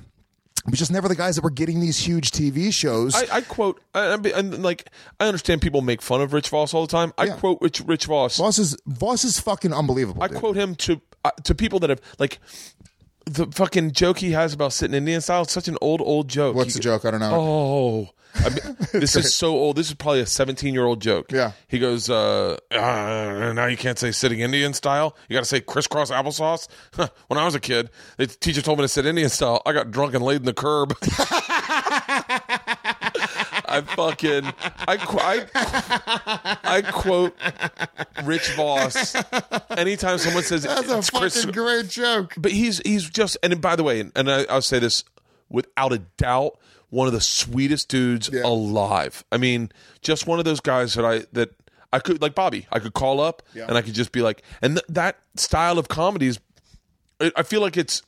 It 0.65 0.71
was 0.71 0.79
just 0.79 0.91
never 0.91 1.07
the 1.07 1.15
guys 1.15 1.35
that 1.37 1.43
were 1.43 1.49
getting 1.49 1.79
these 1.79 1.97
huge 1.97 2.31
TV 2.31 2.73
shows. 2.73 3.15
I, 3.15 3.37
I 3.37 3.41
quote, 3.41 3.79
I, 3.95 4.15
and 4.35 4.61
like, 4.63 4.89
I 5.17 5.27
understand 5.27 5.61
people 5.61 5.81
make 5.81 6.01
fun 6.01 6.19
of 6.19 6.33
Rich 6.33 6.49
Voss 6.49 6.73
all 6.73 6.81
the 6.85 6.91
time. 6.91 7.13
I 7.17 7.25
Yeah. 7.25 7.35
quote 7.37 7.59
Rich, 7.61 7.81
Rich 7.85 8.05
Voss. 8.07 8.35
Voss 8.37 8.59
is 8.59 8.75
Voss 8.85 9.23
is 9.23 9.39
fucking 9.39 9.71
unbelievable. 9.71 10.21
I 10.21 10.27
dude. 10.27 10.39
quote 10.39 10.57
him 10.57 10.75
to 10.75 10.99
uh, 11.23 11.31
to 11.45 11.55
people 11.55 11.79
that 11.79 11.89
have 11.89 12.01
like 12.19 12.39
the 13.25 13.45
fucking 13.47 13.91
joke 13.91 14.17
he 14.19 14.31
has 14.31 14.51
about 14.53 14.73
sitting 14.73 14.93
Indian 14.95 15.21
style. 15.21 15.43
It's 15.43 15.53
such 15.53 15.69
an 15.69 15.77
old 15.79 16.01
old 16.01 16.27
joke. 16.27 16.55
What's 16.55 16.73
He- 16.73 16.79
the 16.79 16.83
joke? 16.83 17.05
I 17.05 17.11
don't 17.11 17.21
know. 17.21 17.33
Oh, 17.33 18.09
I 18.45 18.49
mean, 18.49 18.77
this 18.91 19.15
is 19.15 19.33
so 19.35 19.49
old. 19.55 19.75
This 19.75 19.87
is 19.89 19.93
probably 19.95 20.21
a 20.21 20.25
17 20.25 20.73
year 20.73 20.85
old 20.85 21.01
joke. 21.01 21.31
Yeah. 21.31 21.51
He 21.67 21.79
goes, 21.79 22.09
uh, 22.09 22.57
uh, 22.71 23.53
now 23.53 23.65
you 23.65 23.77
can't 23.77 23.97
say 23.99 24.11
sitting 24.11 24.39
Indian 24.39 24.73
style. 24.73 25.15
You 25.27 25.35
got 25.35 25.41
to 25.41 25.45
say 25.45 25.61
crisscross 25.61 26.11
applesauce. 26.11 26.67
When 27.27 27.37
I 27.37 27.45
was 27.45 27.55
a 27.55 27.59
kid, 27.59 27.89
the 28.17 28.27
teacher 28.27 28.61
told 28.61 28.79
me 28.79 28.83
to 28.83 28.87
sit 28.87 29.05
Indian 29.05 29.29
style. 29.29 29.61
I 29.65 29.73
got 29.73 29.91
drunk 29.91 30.13
and 30.13 30.23
laid 30.23 30.37
in 30.37 30.45
the 30.45 30.53
curb. 30.53 30.95
I 33.69 33.81
fucking 33.81 34.45
I, 34.87 34.97
I 35.53 36.57
I 36.63 36.81
quote 36.81 37.35
Rich 38.23 38.53
Voss 38.53 39.15
anytime 39.71 40.17
someone 40.17 40.43
says 40.43 40.63
That's 40.63 40.89
a 40.89 41.01
fucking 41.01 41.19
Chris, 41.19 41.45
great 41.45 41.89
joke. 41.89 42.33
but 42.37 42.51
he's 42.51 42.79
he's 42.79 43.09
just 43.09 43.37
and 43.43 43.59
by 43.61 43.75
the 43.75 43.83
way, 43.83 44.09
and 44.15 44.31
I, 44.31 44.43
I'll 44.45 44.61
say 44.61 44.79
this 44.79 45.03
without 45.49 45.93
a 45.93 45.99
doubt, 46.17 46.57
one 46.89 47.07
of 47.07 47.13
the 47.13 47.21
sweetest 47.21 47.89
dudes 47.89 48.29
Yeah. 48.31 48.41
alive. 48.45 49.23
I 49.31 49.37
mean, 49.37 49.71
just 50.01 50.25
one 50.27 50.39
of 50.39 50.45
those 50.45 50.59
guys 50.61 50.93
that 50.93 51.05
I 51.05 51.25
that 51.33 51.49
I 51.93 51.99
could 51.99 52.21
like 52.21 52.35
Bobby. 52.35 52.67
I 52.71 52.79
could 52.79 52.93
call 52.93 53.19
up 53.19 53.41
Yeah. 53.53 53.65
and 53.67 53.77
I 53.77 53.81
could 53.81 53.93
just 53.93 54.11
be 54.11 54.21
like, 54.21 54.41
and 54.61 54.75
th- 54.75 54.85
that 54.89 55.17
style 55.35 55.77
of 55.79 55.87
comedy 55.87 56.27
is. 56.27 56.39
I 57.19 57.31
I 57.35 57.43
feel 57.43 57.61
like 57.61 57.77
it's 57.77 58.03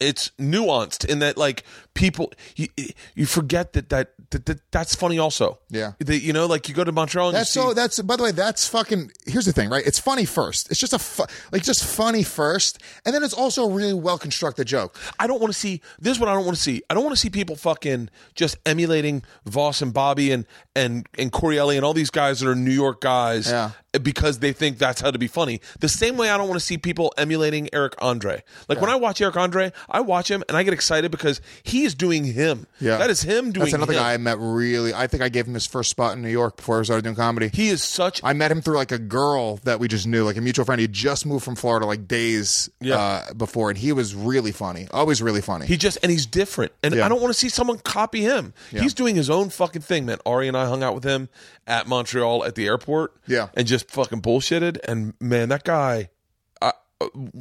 it's 0.00 0.30
nuanced 0.38 1.04
in 1.04 1.18
that 1.20 1.36
like 1.36 1.64
people 1.94 2.32
you 2.56 2.68
you 3.14 3.26
forget 3.26 3.72
that 3.74 3.90
that, 3.90 4.12
that, 4.30 4.46
that 4.46 4.60
that's 4.70 4.94
funny 4.94 5.18
also. 5.18 5.58
Yeah. 5.68 5.92
That, 5.98 6.20
you 6.22 6.32
know, 6.32 6.46
like 6.46 6.68
you 6.68 6.74
go 6.74 6.84
to 6.84 6.92
Montreal 6.92 7.28
and 7.28 7.36
That's 7.36 7.54
you 7.54 7.62
see, 7.62 7.68
so. 7.68 7.74
That's 7.74 8.00
by 8.00 8.16
the 8.16 8.22
way. 8.22 8.32
That's 8.32 8.66
fucking. 8.68 9.12
Here's 9.26 9.44
the 9.46 9.52
thing, 9.52 9.68
right? 9.68 9.86
It's 9.86 9.98
funny 9.98 10.24
first. 10.24 10.70
It's 10.70 10.80
just 10.80 10.92
a 10.92 10.98
fu- 10.98 11.24
like 11.52 11.62
just 11.62 11.84
funny 11.84 12.22
first, 12.22 12.78
and 13.04 13.14
then 13.14 13.22
it's 13.22 13.34
also 13.34 13.64
a 13.64 13.70
really 13.70 13.94
well 13.94 14.18
constructed 14.18 14.66
joke. 14.66 14.98
I 15.18 15.26
don't 15.26 15.40
want 15.40 15.52
to 15.52 15.58
see 15.58 15.80
this 15.98 16.12
is 16.16 16.20
what 16.20 16.28
I 16.28 16.34
don't 16.34 16.44
want 16.44 16.56
to 16.56 16.62
see. 16.62 16.82
I 16.88 16.94
don't 16.94 17.04
want 17.04 17.14
to 17.14 17.20
see 17.20 17.30
people 17.30 17.56
fucking 17.56 18.08
just 18.34 18.56
emulating 18.66 19.22
Voss 19.44 19.82
and 19.82 19.92
Bobby 19.92 20.30
and 20.32 20.46
and 20.74 21.06
and 21.18 21.32
Correale 21.32 21.70
and 21.76 21.84
all 21.84 21.94
these 21.94 22.10
guys 22.10 22.40
that 22.40 22.48
are 22.48 22.54
New 22.54 22.70
York 22.72 23.00
guys 23.00 23.50
Yeah. 23.50 23.70
because 24.02 24.38
they 24.38 24.52
think 24.52 24.78
that's 24.78 25.00
how 25.00 25.10
to 25.10 25.18
be 25.18 25.26
funny. 25.26 25.60
The 25.80 25.88
same 25.88 26.16
way 26.16 26.30
I 26.30 26.36
don't 26.36 26.48
want 26.48 26.58
to 26.60 26.64
see 26.64 26.78
people 26.78 27.12
emulating 27.18 27.68
Eric 27.72 27.94
Andre. 28.00 28.42
Like 28.68 28.80
when 28.80 28.90
I 28.90 28.96
watch 28.96 29.20
Eric 29.20 29.36
Andre, 29.36 29.72
I 29.90 30.00
watch 30.00 30.30
him 30.30 30.42
and 30.48 30.56
I 30.56 30.62
get 30.62 30.72
excited 30.72 31.10
because 31.10 31.40
he 31.62 31.84
is 31.84 31.94
doing 31.94 32.24
him. 32.24 32.66
Yeah, 32.80 32.96
That 32.98 33.10
is 33.10 33.22
him 33.22 33.52
doing 33.52 33.64
That's 33.66 33.74
another 33.74 33.92
him. 33.92 33.98
guy 33.98 34.14
I 34.14 34.16
met. 34.16 34.38
Really, 34.38 34.94
I 34.94 35.06
think 35.06 35.22
I 35.22 35.28
gave 35.28 35.46
him 35.46 35.54
his 35.54 35.66
first 35.66 35.90
spot 35.90 36.14
in 36.16 36.22
New 36.22 36.28
York 36.30 36.56
before 36.56 36.80
I 36.80 36.82
started 36.82 37.02
doing 37.02 37.16
comedy. 37.16 37.50
He 37.52 37.68
is 37.68 37.82
such 37.82 38.20
I 38.24 38.32
met 38.32 38.50
him 38.50 38.60
through 38.62 38.76
like 38.76 38.92
a 38.92 38.98
girl 38.98 39.56
that 39.64 39.80
we 39.80 39.88
just 39.88 40.06
knew, 40.06 40.24
like 40.24 40.36
a 40.36 40.40
mutual 40.40 40.64
friend. 40.64 40.80
He 40.80 40.88
just 40.88 41.26
moved 41.26 41.44
from 41.44 41.56
Florida 41.56 41.86
like 41.86 42.06
days 42.08 42.70
Yeah. 42.80 42.96
uh, 42.96 43.32
before, 43.34 43.70
and 43.70 43.78
he 43.78 43.92
was 43.92 44.14
really 44.14 44.52
funny. 44.52 44.86
Always 44.92 45.20
really 45.22 45.40
funny. 45.40 45.66
He 45.66 45.76
just 45.76 45.98
and 46.02 46.10
he's 46.10 46.26
different, 46.26 46.72
and 46.82 46.94
Yeah. 46.94 47.04
I 47.06 47.08
don't 47.08 47.20
want 47.20 47.32
to 47.32 47.38
see 47.38 47.48
someone 47.48 47.78
copy 47.78 48.20
him. 48.22 48.54
He's 48.70 48.94
doing 48.94 49.16
his 49.16 49.28
own 49.30 49.50
fucking 49.50 49.82
thing, 49.82 50.06
man. 50.06 50.18
Ari 50.26 50.48
and 50.48 50.56
I 50.56 50.66
hung 50.66 50.82
out 50.82 50.94
with 50.94 51.04
him 51.04 51.28
at 51.66 51.86
Montreal 51.86 52.44
at 52.44 52.54
the 52.54 52.66
airport, 52.66 53.12
Yeah. 53.26 53.48
and 53.54 53.66
just 53.66 53.90
fucking 53.90 54.22
bullshitted. 54.22 54.78
And 54.86 55.14
man, 55.20 55.48
that 55.50 55.64
guy, 55.64 56.10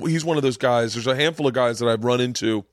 he's 0.05 0.23
one 0.25 0.37
of 0.37 0.43
those 0.43 0.57
guys. 0.57 0.93
There's 0.93 1.07
a 1.07 1.15
handful 1.15 1.47
of 1.47 1.53
guys 1.53 1.79
that 1.79 1.87
I've 1.87 2.03
run 2.03 2.21
into 2.21 2.65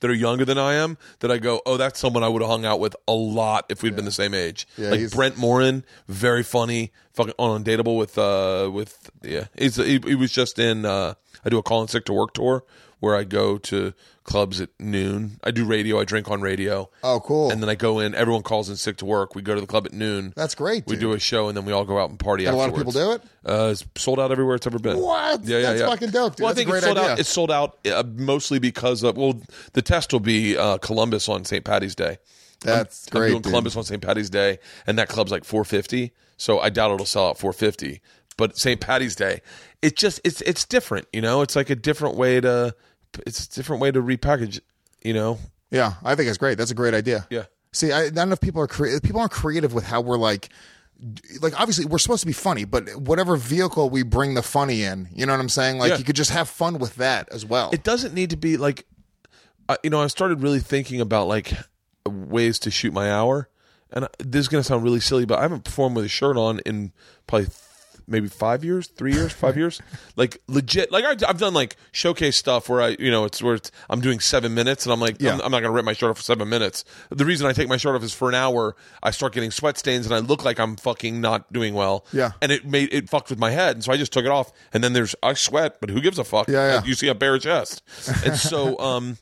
that 0.00 0.10
are 0.10 0.14
younger 0.14 0.44
than 0.44 0.58
I 0.58 0.74
am 0.74 0.96
that 1.20 1.30
I 1.32 1.38
go, 1.38 1.60
oh, 1.66 1.76
that's 1.76 1.98
someone 1.98 2.22
I 2.22 2.28
would 2.28 2.40
have 2.40 2.50
hung 2.50 2.64
out 2.64 2.78
with 2.78 2.94
a 3.08 3.12
lot 3.12 3.66
if 3.68 3.82
we'd 3.82 3.96
been 3.96 4.04
the 4.04 4.12
same 4.12 4.32
age. 4.32 4.66
Yeah, 4.76 4.90
like 4.90 5.00
he's- 5.00 5.14
Brent 5.14 5.36
Morin, 5.36 5.84
very 6.06 6.44
funny, 6.44 6.92
fucking 7.14 7.34
undateable 7.38 7.98
with 7.98 8.16
uh 8.16 8.70
with 8.72 9.10
yeah. 9.22 9.46
He's 9.58 9.76
he, 9.76 9.98
he 10.04 10.14
was 10.14 10.30
just 10.32 10.58
in 10.58 10.84
uh 10.84 11.14
I 11.44 11.48
do 11.48 11.58
a 11.58 11.62
call 11.62 11.82
in 11.82 11.88
sick 11.88 12.04
to 12.06 12.12
work 12.12 12.32
tour 12.34 12.64
where 13.00 13.14
I 13.16 13.24
go 13.24 13.58
to 13.58 13.92
clubs 14.24 14.60
at 14.60 14.68
noon. 14.78 15.38
I 15.42 15.50
do 15.50 15.64
radio. 15.64 16.00
I 16.00 16.04
drink 16.04 16.30
on 16.30 16.40
radio. 16.42 16.90
Oh, 17.02 17.20
cool. 17.20 17.50
And 17.50 17.62
then 17.62 17.70
I 17.70 17.74
go 17.74 17.98
in. 17.98 18.14
Everyone 18.14 18.42
calls 18.42 18.68
in 18.68 18.76
sick 18.76 18.96
to 18.98 19.06
work. 19.06 19.34
We 19.34 19.40
go 19.42 19.54
to 19.54 19.60
the 19.60 19.66
club 19.66 19.86
at 19.86 19.92
noon. 19.92 20.34
That's 20.36 20.54
great, 20.54 20.86
We 20.86 20.94
dude. 20.96 21.00
do 21.00 21.12
a 21.12 21.18
show 21.18 21.48
and 21.48 21.56
then 21.56 21.64
we 21.64 21.72
all 21.72 21.84
go 21.84 21.98
out 21.98 22.10
and 22.10 22.18
party. 22.18 22.44
And 22.44 22.54
a 22.54 22.58
lot 22.58 22.68
of 22.68 22.74
people 22.76 22.92
do 22.92 23.12
it? 23.12 23.22
Uh, 23.46 23.68
it's 23.72 23.84
sold 23.96 24.20
out 24.20 24.30
everywhere 24.32 24.56
it's 24.56 24.66
ever 24.66 24.78
been. 24.78 24.98
What? 25.00 25.44
Yeah, 25.44 25.58
yeah, 25.58 25.62
That's 25.68 25.80
yeah. 25.80 25.86
fucking 25.88 26.10
dope, 26.10 26.36
dude. 26.36 26.44
Well, 26.44 26.48
That's 26.52 26.56
I 26.56 26.64
think 26.64 26.70
great 26.70 26.76
it's 26.78 26.86
sold 26.86 26.98
idea. 26.98 27.10
out. 27.12 27.18
It's 27.18 27.28
sold 27.28 27.50
out 27.50 27.78
uh, 27.86 28.02
mostly 28.16 28.58
because 28.58 29.02
of 29.02 29.16
well, 29.16 29.40
the 29.72 29.82
test 29.82 30.12
will 30.12 30.20
be 30.20 30.56
uh, 30.56 30.78
Columbus 30.78 31.28
on 31.28 31.44
St. 31.44 31.64
Patty's 31.64 31.94
Day. 31.94 32.18
That's 32.60 33.06
I'm 33.12 33.18
great, 33.18 33.28
doing 33.30 33.42
dude. 33.42 33.50
Columbus 33.52 33.76
on 33.76 33.84
St. 33.84 34.02
Patty's 34.02 34.28
Day, 34.30 34.58
and 34.86 34.98
that 34.98 35.08
club's 35.08 35.30
like 35.30 35.44
450. 35.44 36.12
So 36.36 36.58
I 36.60 36.68
doubt 36.70 36.90
it'll 36.92 37.06
sell 37.06 37.28
out 37.28 37.38
450. 37.38 38.00
But 38.38 38.56
St. 38.56 38.80
Patty's 38.80 39.14
Day, 39.14 39.42
it 39.82 39.96
just 39.98 40.20
it's 40.24 40.40
it's 40.40 40.64
different. 40.64 41.06
You 41.12 41.20
know, 41.20 41.42
it's 41.42 41.54
like 41.56 41.68
a 41.68 41.76
different 41.76 42.16
way 42.16 42.40
to 42.40 42.74
it's 43.26 43.44
a 43.44 43.50
different 43.50 43.82
way 43.82 43.90
to 43.90 44.00
repackage. 44.00 44.60
You 45.04 45.12
know, 45.12 45.38
Yeah, 45.70 45.94
I 46.02 46.14
think 46.14 46.28
it's 46.30 46.38
great. 46.38 46.56
That's 46.56 46.70
a 46.70 46.74
great 46.74 46.94
idea. 46.94 47.26
Yeah. 47.30 47.44
See, 47.72 47.92
I, 47.92 48.08
not 48.08 48.22
enough 48.28 48.40
people 48.40 48.62
are 48.62 48.66
crea- 48.66 48.98
people 49.02 49.20
aren't 49.20 49.32
creative 49.32 49.74
with 49.74 49.84
how 49.84 50.00
we're 50.00 50.16
like, 50.16 50.48
like 51.40 51.58
obviously 51.60 51.84
we're 51.84 51.98
supposed 51.98 52.20
to 52.22 52.26
be 52.26 52.32
funny, 52.32 52.64
but 52.64 52.88
whatever 52.96 53.36
vehicle 53.36 53.90
we 53.90 54.02
bring 54.02 54.34
the 54.34 54.42
funny 54.42 54.82
in, 54.82 55.08
you 55.14 55.26
know 55.26 55.32
what 55.34 55.40
I'm 55.40 55.48
saying? 55.48 55.78
Like 55.78 55.90
Yeah. 55.90 55.98
you 55.98 56.04
could 56.04 56.16
just 56.16 56.30
have 56.30 56.48
fun 56.48 56.78
with 56.78 56.96
that 56.96 57.28
as 57.30 57.44
well. 57.44 57.70
it 57.72 57.82
doesn't 57.84 58.14
need 58.14 58.30
to 58.30 58.36
be 58.36 58.56
like 58.56 58.86
I 59.68 59.76
you 59.84 59.90
know 59.90 60.00
i 60.00 60.06
started 60.06 60.42
really 60.42 60.60
thinking 60.60 60.98
about 61.00 61.28
like 61.28 61.52
ways 62.06 62.58
to 62.60 62.70
shoot 62.70 62.92
my 62.94 63.12
hour 63.12 63.48
and 63.92 64.08
this 64.18 64.40
is 64.40 64.48
going 64.48 64.62
to 64.62 64.66
sound 64.66 64.82
really 64.82 64.98
silly 65.00 65.26
but 65.26 65.38
i 65.38 65.42
haven't 65.42 65.64
performed 65.64 65.94
with 65.96 66.06
a 66.06 66.08
shirt 66.08 66.38
on 66.38 66.60
in 66.60 66.92
probably 67.26 67.48
maybe 68.08 68.26
five 68.28 68.64
years 68.64 68.88
three 68.88 69.12
years 69.12 69.32
five 69.32 69.56
years 69.56 69.80
like 70.16 70.40
legit 70.48 70.90
like 70.90 71.04
I, 71.04 71.10
i've 71.28 71.38
done 71.38 71.54
like 71.54 71.76
showcase 71.92 72.36
stuff 72.36 72.68
where 72.68 72.80
i 72.82 72.96
you 72.98 73.10
know 73.10 73.24
it's 73.24 73.42
where 73.42 73.54
it's, 73.54 73.70
i'm 73.90 74.00
doing 74.00 74.18
seven 74.20 74.54
minutes 74.54 74.86
and 74.86 74.92
i'm 74.92 75.00
like 75.00 75.16
Yeah. 75.20 75.34
I'm, 75.34 75.40
I'm 75.42 75.50
not 75.52 75.60
going 75.60 75.64
to 75.64 75.70
rip 75.70 75.84
my 75.84 75.92
shirt 75.92 76.10
off 76.10 76.16
for 76.16 76.22
seven 76.22 76.48
minutes 76.48 76.84
the 77.10 77.24
reason 77.24 77.46
i 77.46 77.52
take 77.52 77.68
my 77.68 77.76
shirt 77.76 77.94
off 77.94 78.02
is 78.02 78.14
for 78.14 78.28
an 78.28 78.34
hour 78.34 78.74
i 79.02 79.10
start 79.10 79.32
getting 79.34 79.50
sweat 79.50 79.76
stains 79.78 80.06
and 80.06 80.14
i 80.14 80.18
look 80.18 80.44
like 80.44 80.58
i'm 80.58 80.76
fucking 80.76 81.20
not 81.20 81.52
doing 81.52 81.74
well 81.74 82.04
Yeah. 82.12 82.32
and 82.42 82.50
it 82.50 82.64
made 82.64 82.92
it 82.92 83.08
fucked 83.10 83.30
with 83.30 83.38
my 83.38 83.50
head 83.50 83.76
and 83.76 83.84
so 83.84 83.92
i 83.92 83.96
just 83.96 84.12
took 84.12 84.24
it 84.24 84.30
off 84.30 84.50
and 84.72 84.82
then 84.82 84.92
there's 84.94 85.14
i 85.22 85.34
sweat 85.34 85.78
but 85.80 85.90
who 85.90 86.00
gives 86.00 86.18
a 86.18 86.24
fuck 86.24 86.48
Yeah, 86.48 86.74
yeah. 86.74 86.84
you 86.84 86.94
see 86.94 87.08
a 87.08 87.14
bare 87.14 87.38
chest 87.38 87.82
and 88.24 88.36
so 88.36 88.78
um 88.78 89.18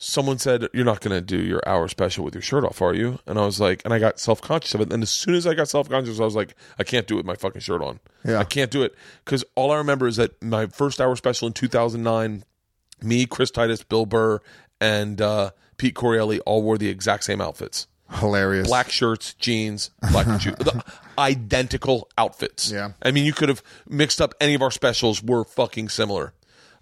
someone 0.00 0.38
said 0.38 0.68
you're 0.72 0.84
not 0.84 1.00
going 1.00 1.14
to 1.14 1.20
do 1.20 1.42
your 1.42 1.60
hour 1.66 1.88
special 1.88 2.24
with 2.24 2.32
your 2.34 2.40
shirt 2.42 2.64
off 2.64 2.80
are 2.80 2.94
you 2.94 3.18
and 3.26 3.36
i 3.38 3.44
was 3.44 3.58
like 3.60 3.82
and 3.84 3.92
i 3.92 3.98
got 3.98 4.18
self-conscious 4.20 4.72
of 4.74 4.80
it 4.80 4.92
and 4.92 5.02
as 5.02 5.10
soon 5.10 5.34
as 5.34 5.44
i 5.46 5.54
got 5.54 5.68
self-conscious 5.68 6.20
i 6.20 6.24
was 6.24 6.36
like 6.36 6.54
i 6.78 6.84
can't 6.84 7.06
do 7.08 7.14
it 7.14 7.18
with 7.18 7.26
my 7.26 7.34
fucking 7.34 7.60
shirt 7.60 7.82
on 7.82 7.98
Yeah. 8.24 8.38
i 8.38 8.44
can't 8.44 8.70
do 8.70 8.82
it 8.84 8.94
because 9.24 9.44
all 9.56 9.72
i 9.72 9.76
remember 9.76 10.06
is 10.06 10.14
that 10.16 10.40
my 10.42 10.66
first 10.66 11.00
hour 11.00 11.16
special 11.16 11.48
in 11.48 11.52
2009 11.52 12.44
me 13.02 13.26
chris 13.26 13.50
titus 13.50 13.82
bill 13.82 14.06
burr 14.06 14.38
and 14.80 15.20
uh, 15.20 15.50
pete 15.78 15.94
correale 15.96 16.38
all 16.46 16.62
wore 16.62 16.78
the 16.78 16.88
exact 16.88 17.24
same 17.24 17.40
outfits 17.40 17.88
Hilarious. 18.10 18.66
black 18.66 18.88
shirts, 18.90 19.34
jeans, 19.34 19.90
black 20.12 20.40
shoes, 20.40 20.54
the 20.60 20.82
identical 21.18 22.08
outfits. 22.16 22.70
Yeah. 22.72 22.92
I 23.02 23.10
mean, 23.10 23.26
you 23.26 23.34
could 23.34 23.50
have 23.50 23.62
mixed 23.86 24.22
up 24.22 24.32
any 24.40 24.54
of 24.54 24.62
our 24.62 24.70
specials. 24.70 25.22
Were 25.22 25.44
fucking 25.44 25.90
similar. 25.90 26.32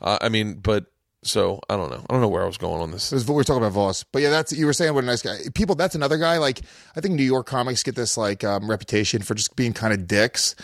Uh, 0.00 0.18
I 0.20 0.28
mean, 0.28 0.54
but 0.54 0.86
so 1.26 1.60
I 1.68 1.76
don't 1.76 1.90
know. 1.90 2.04
I 2.08 2.12
don't 2.12 2.22
know 2.22 2.28
where 2.28 2.42
I 2.42 2.46
was 2.46 2.56
going 2.56 2.80
on 2.80 2.90
this. 2.90 3.12
We 3.12 3.34
were 3.34 3.44
talking 3.44 3.62
about 3.62 3.72
Voss, 3.72 4.02
but 4.04 4.22
yeah, 4.22 4.30
that's 4.30 4.52
you 4.52 4.66
were 4.66 4.72
saying 4.72 4.94
what 4.94 5.04
a 5.04 5.06
nice 5.06 5.22
guy. 5.22 5.36
People, 5.54 5.74
that's 5.74 5.94
another 5.94 6.16
guy. 6.18 6.38
Like 6.38 6.60
I 6.96 7.00
think 7.00 7.14
New 7.14 7.24
York 7.24 7.46
comics 7.46 7.82
get 7.82 7.94
this 7.96 8.16
like 8.16 8.44
um, 8.44 8.70
reputation 8.70 9.22
for 9.22 9.34
just 9.34 9.56
being 9.56 9.72
kind 9.72 9.92
of 9.92 10.06
dicks. 10.06 10.54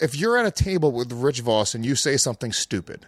If 0.00 0.16
you're 0.16 0.36
at 0.36 0.46
a 0.46 0.50
table 0.50 0.92
with 0.92 1.12
Rich 1.12 1.40
Voss 1.40 1.74
and 1.74 1.84
you 1.86 1.94
say 1.94 2.16
something 2.16 2.52
stupid, 2.52 3.06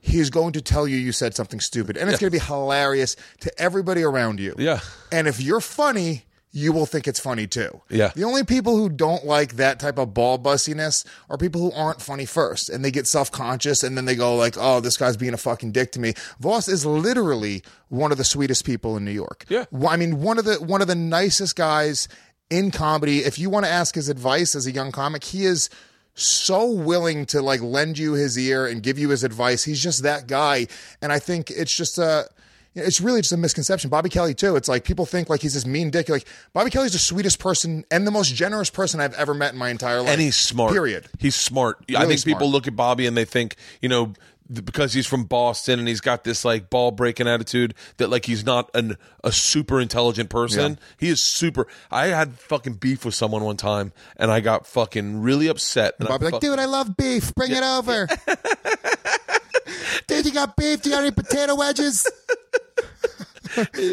he's 0.00 0.30
going 0.30 0.52
to 0.52 0.60
tell 0.60 0.86
you 0.88 0.96
you 0.96 1.12
said 1.12 1.34
something 1.34 1.60
stupid, 1.60 1.96
and 1.96 2.10
it's 2.10 2.18
going 2.18 2.30
to 2.30 2.38
be 2.38 2.44
hilarious 2.44 3.16
to 3.40 3.52
everybody 3.60 4.02
around 4.02 4.40
you. 4.40 4.54
Yeah. 4.58 4.80
and 5.10 5.26
if 5.26 5.40
you're 5.40 5.60
funny. 5.60 6.24
You 6.54 6.72
will 6.72 6.84
think 6.84 7.08
it's 7.08 7.18
funny 7.18 7.46
too. 7.46 7.80
Yeah. 7.88 8.12
The 8.14 8.24
only 8.24 8.44
people 8.44 8.76
who 8.76 8.90
don't 8.90 9.24
like 9.24 9.56
that 9.56 9.80
type 9.80 9.98
of 9.98 10.12
ball 10.12 10.38
bussiness 10.38 11.04
are 11.30 11.38
people 11.38 11.62
who 11.62 11.72
aren't 11.72 12.02
funny 12.02 12.26
first 12.26 12.68
and 12.68 12.84
they 12.84 12.90
get 12.90 13.06
self 13.06 13.32
conscious 13.32 13.82
and 13.82 13.96
then 13.96 14.04
they 14.04 14.14
go 14.14 14.36
like, 14.36 14.56
"Oh, 14.58 14.80
this 14.80 14.98
guy's 14.98 15.16
being 15.16 15.32
a 15.32 15.38
fucking 15.38 15.72
dick 15.72 15.92
to 15.92 16.00
me." 16.00 16.12
Voss 16.40 16.68
is 16.68 16.84
literally 16.84 17.62
one 17.88 18.12
of 18.12 18.18
the 18.18 18.24
sweetest 18.24 18.66
people 18.66 18.96
in 18.98 19.04
New 19.04 19.12
York. 19.12 19.46
Yeah. 19.48 19.64
I 19.88 19.96
mean, 19.96 20.20
one 20.20 20.38
of 20.38 20.44
the 20.44 20.56
one 20.56 20.82
of 20.82 20.88
the 20.88 20.94
nicest 20.94 21.56
guys 21.56 22.06
in 22.50 22.70
comedy. 22.70 23.20
If 23.20 23.38
you 23.38 23.48
want 23.48 23.64
to 23.64 23.72
ask 23.72 23.94
his 23.94 24.10
advice 24.10 24.54
as 24.54 24.66
a 24.66 24.72
young 24.72 24.92
comic, 24.92 25.24
he 25.24 25.46
is 25.46 25.70
so 26.14 26.70
willing 26.70 27.24
to 27.26 27.40
like 27.40 27.62
lend 27.62 27.96
you 27.96 28.12
his 28.12 28.38
ear 28.38 28.66
and 28.66 28.82
give 28.82 28.98
you 28.98 29.08
his 29.08 29.24
advice. 29.24 29.64
He's 29.64 29.82
just 29.82 30.02
that 30.02 30.26
guy, 30.26 30.66
and 31.00 31.10
I 31.12 31.18
think 31.18 31.50
it's 31.50 31.74
just 31.74 31.98
a. 31.98 32.28
It's 32.74 33.00
really 33.00 33.20
just 33.20 33.32
a 33.32 33.36
misconception. 33.36 33.90
Bobby 33.90 34.08
Kelly 34.08 34.34
too. 34.34 34.56
It's 34.56 34.68
like 34.68 34.84
people 34.84 35.04
think 35.04 35.28
like 35.28 35.42
he's 35.42 35.54
this 35.54 35.66
mean 35.66 35.90
dick. 35.90 36.08
Like 36.08 36.26
Bobby 36.52 36.70
Kelly's 36.70 36.92
the 36.92 36.98
sweetest 36.98 37.38
person 37.38 37.84
and 37.90 38.06
the 38.06 38.10
most 38.10 38.34
generous 38.34 38.70
person 38.70 39.00
I've 39.00 39.14
ever 39.14 39.34
met 39.34 39.52
in 39.52 39.58
my 39.58 39.68
entire 39.68 40.00
life. 40.00 40.10
And 40.10 40.20
he's 40.20 40.36
smart. 40.36 40.72
Period. 40.72 41.06
He's 41.18 41.34
smart. 41.36 41.84
I 41.90 42.02
Really 42.02 42.16
think 42.16 42.24
people 42.24 42.50
look 42.50 42.66
at 42.66 42.74
Bobby 42.74 43.06
and 43.06 43.16
they 43.16 43.26
think, 43.26 43.56
you 43.82 43.88
know, 43.90 44.14
because 44.52 44.92
he's 44.92 45.06
from 45.06 45.24
Boston 45.24 45.78
and 45.78 45.88
he's 45.88 46.00
got 46.00 46.24
this 46.24 46.44
like 46.44 46.70
ball 46.70 46.90
breaking 46.90 47.28
attitude 47.28 47.74
that 47.98 48.08
like 48.08 48.26
he's 48.26 48.44
not 48.44 48.70
an 48.74 48.96
a 49.22 49.32
super 49.32 49.80
intelligent 49.80 50.30
person. 50.30 50.78
He 50.98 51.08
is 51.08 51.22
super. 51.22 51.66
I 51.90 52.06
had 52.06 52.34
fucking 52.38 52.74
beef 52.74 53.04
with 53.04 53.14
someone 53.14 53.44
one 53.44 53.56
time 53.56 53.92
and 54.16 54.30
I 54.30 54.40
got 54.40 54.66
fucking 54.66 55.22
really 55.22 55.48
upset. 55.48 55.94
And 55.98 56.08
I 56.08 56.12
Bobby 56.12 56.30
like, 56.30 56.40
dude, 56.40 56.58
I 56.58 56.64
love 56.64 56.96
beef. 56.96 57.34
Bring 57.34 57.52
it 57.52 57.62
over. 57.62 58.08
dude, 60.06 60.26
you 60.26 60.32
got 60.32 60.56
beef? 60.56 60.82
Do 60.82 60.90
you 60.90 60.96
got 60.96 61.02
any 61.02 61.12
potato 61.12 61.54
wedges? 61.54 62.06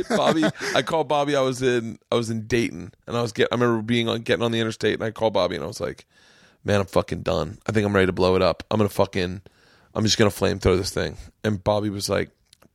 Bobby. 0.09 0.43
I 0.75 0.81
called 0.81 1.07
Bobby. 1.07 1.35
I 1.35 1.41
was 1.41 1.61
in 1.61 1.99
I 2.11 2.15
was 2.15 2.29
in 2.29 2.47
Dayton, 2.47 2.93
and 3.07 3.17
I 3.17 3.21
was 3.21 3.31
get. 3.31 3.47
I 3.51 3.55
remember 3.55 3.81
being 3.81 4.07
on 4.07 4.21
getting 4.21 4.43
on 4.43 4.51
the 4.51 4.59
interstate, 4.59 4.95
and 4.95 5.03
I 5.03 5.11
called 5.11 5.33
Bobby, 5.33 5.55
and 5.55 5.63
I 5.63 5.67
was 5.67 5.81
like, 5.81 6.05
"Man, 6.63 6.79
I'm 6.79 6.85
fucking 6.87 7.21
done. 7.23 7.57
I 7.67 7.71
think 7.71 7.85
I'm 7.85 7.93
ready 7.93 8.07
to 8.07 8.13
blow 8.13 8.35
it 8.35 8.41
up. 8.41 8.63
I'm 8.71 8.77
gonna 8.77 8.89
fucking. 8.89 9.41
I'm 9.93 10.03
just 10.03 10.17
gonna 10.17 10.29
flame 10.31 10.59
throw 10.59 10.77
this 10.77 10.91
thing." 10.91 11.17
And 11.43 11.63
Bobby 11.63 11.89
was 11.89 12.09
like, 12.09 12.29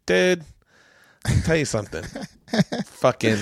"Dude, 0.07 0.45
I'll 1.27 1.43
tell 1.43 1.57
you 1.57 1.65
something. 1.65 2.05
fucking." 2.87 3.39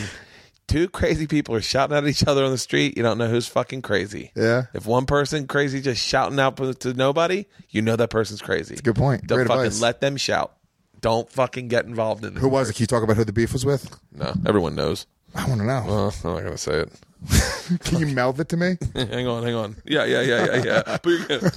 Two 0.68 0.88
crazy 0.88 1.26
people 1.26 1.54
are 1.54 1.60
shouting 1.60 1.94
at 1.94 2.06
each 2.06 2.26
other 2.26 2.44
on 2.44 2.50
the 2.50 2.56
street. 2.56 2.96
You 2.96 3.02
don't 3.02 3.18
know 3.18 3.28
who's 3.28 3.46
fucking 3.46 3.82
crazy. 3.82 4.30
Yeah. 4.34 4.66
If 4.72 4.86
one 4.86 5.04
person 5.04 5.46
crazy 5.46 5.82
just 5.82 6.02
shouting 6.02 6.38
out 6.40 6.56
to 6.56 6.94
nobody, 6.94 7.44
you 7.68 7.82
know 7.82 7.96
that 7.96 8.08
person's 8.08 8.40
crazy. 8.40 8.76
good 8.76 8.94
point. 8.94 9.26
Don't 9.26 9.36
Great 9.38 9.48
fucking 9.48 9.66
advice. 9.66 9.82
let 9.82 10.00
them 10.00 10.16
shout. 10.16 10.56
Don't 11.02 11.28
fucking 11.28 11.68
get 11.68 11.84
involved 11.84 12.24
in 12.24 12.36
it. 12.36 12.40
Who 12.40 12.48
was 12.48 12.70
it? 12.70 12.74
Can 12.74 12.84
you 12.84 12.86
talk 12.86 13.02
about 13.02 13.16
who 13.16 13.24
the 13.24 13.32
beef 13.32 13.52
was 13.52 13.66
with? 13.66 13.94
No, 14.12 14.32
everyone 14.46 14.76
knows. 14.76 15.06
I 15.34 15.48
want 15.48 15.60
to 15.60 15.66
know. 15.66 15.72
Uh, 15.74 16.10
I'm 16.28 16.34
not 16.34 16.44
gonna 16.44 16.56
say 16.56 16.84
it. 16.84 17.00
Can 17.80 17.98
you 17.98 18.06
mouth 18.06 18.38
it 18.38 18.48
to 18.50 18.56
me? 18.56 18.76
hang 18.94 19.26
on, 19.26 19.42
hang 19.42 19.54
on. 19.54 19.76
Yeah, 19.84 20.04
yeah, 20.04 20.22
yeah, 20.22 20.46
yeah, 20.46 20.64
yeah. 20.64 20.98
But 21.02 21.06
you're 21.10 21.24
good. 21.26 21.52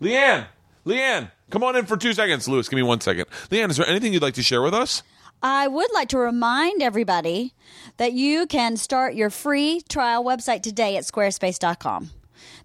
LeeAnn, 0.00 0.46
LeeAnn, 0.84 1.30
come 1.50 1.62
on 1.62 1.76
in 1.76 1.86
for 1.86 1.96
two 1.96 2.12
seconds. 2.12 2.48
Luis, 2.48 2.68
give 2.68 2.76
me 2.76 2.82
one 2.82 3.00
second. 3.00 3.26
LeeAnn, 3.50 3.70
is 3.70 3.76
there 3.76 3.86
anything 3.86 4.12
you'd 4.12 4.22
like 4.22 4.34
to 4.34 4.42
share 4.42 4.62
with 4.62 4.74
us? 4.74 5.02
I 5.42 5.68
would 5.68 5.92
like 5.92 6.08
to 6.10 6.18
remind 6.18 6.82
everybody 6.82 7.54
that 7.98 8.12
you 8.12 8.46
can 8.46 8.76
start 8.76 9.14
your 9.14 9.30
free 9.30 9.80
trial 9.88 10.24
website 10.24 10.62
today 10.62 10.96
at 10.96 11.04
squarespace.com. 11.04 12.10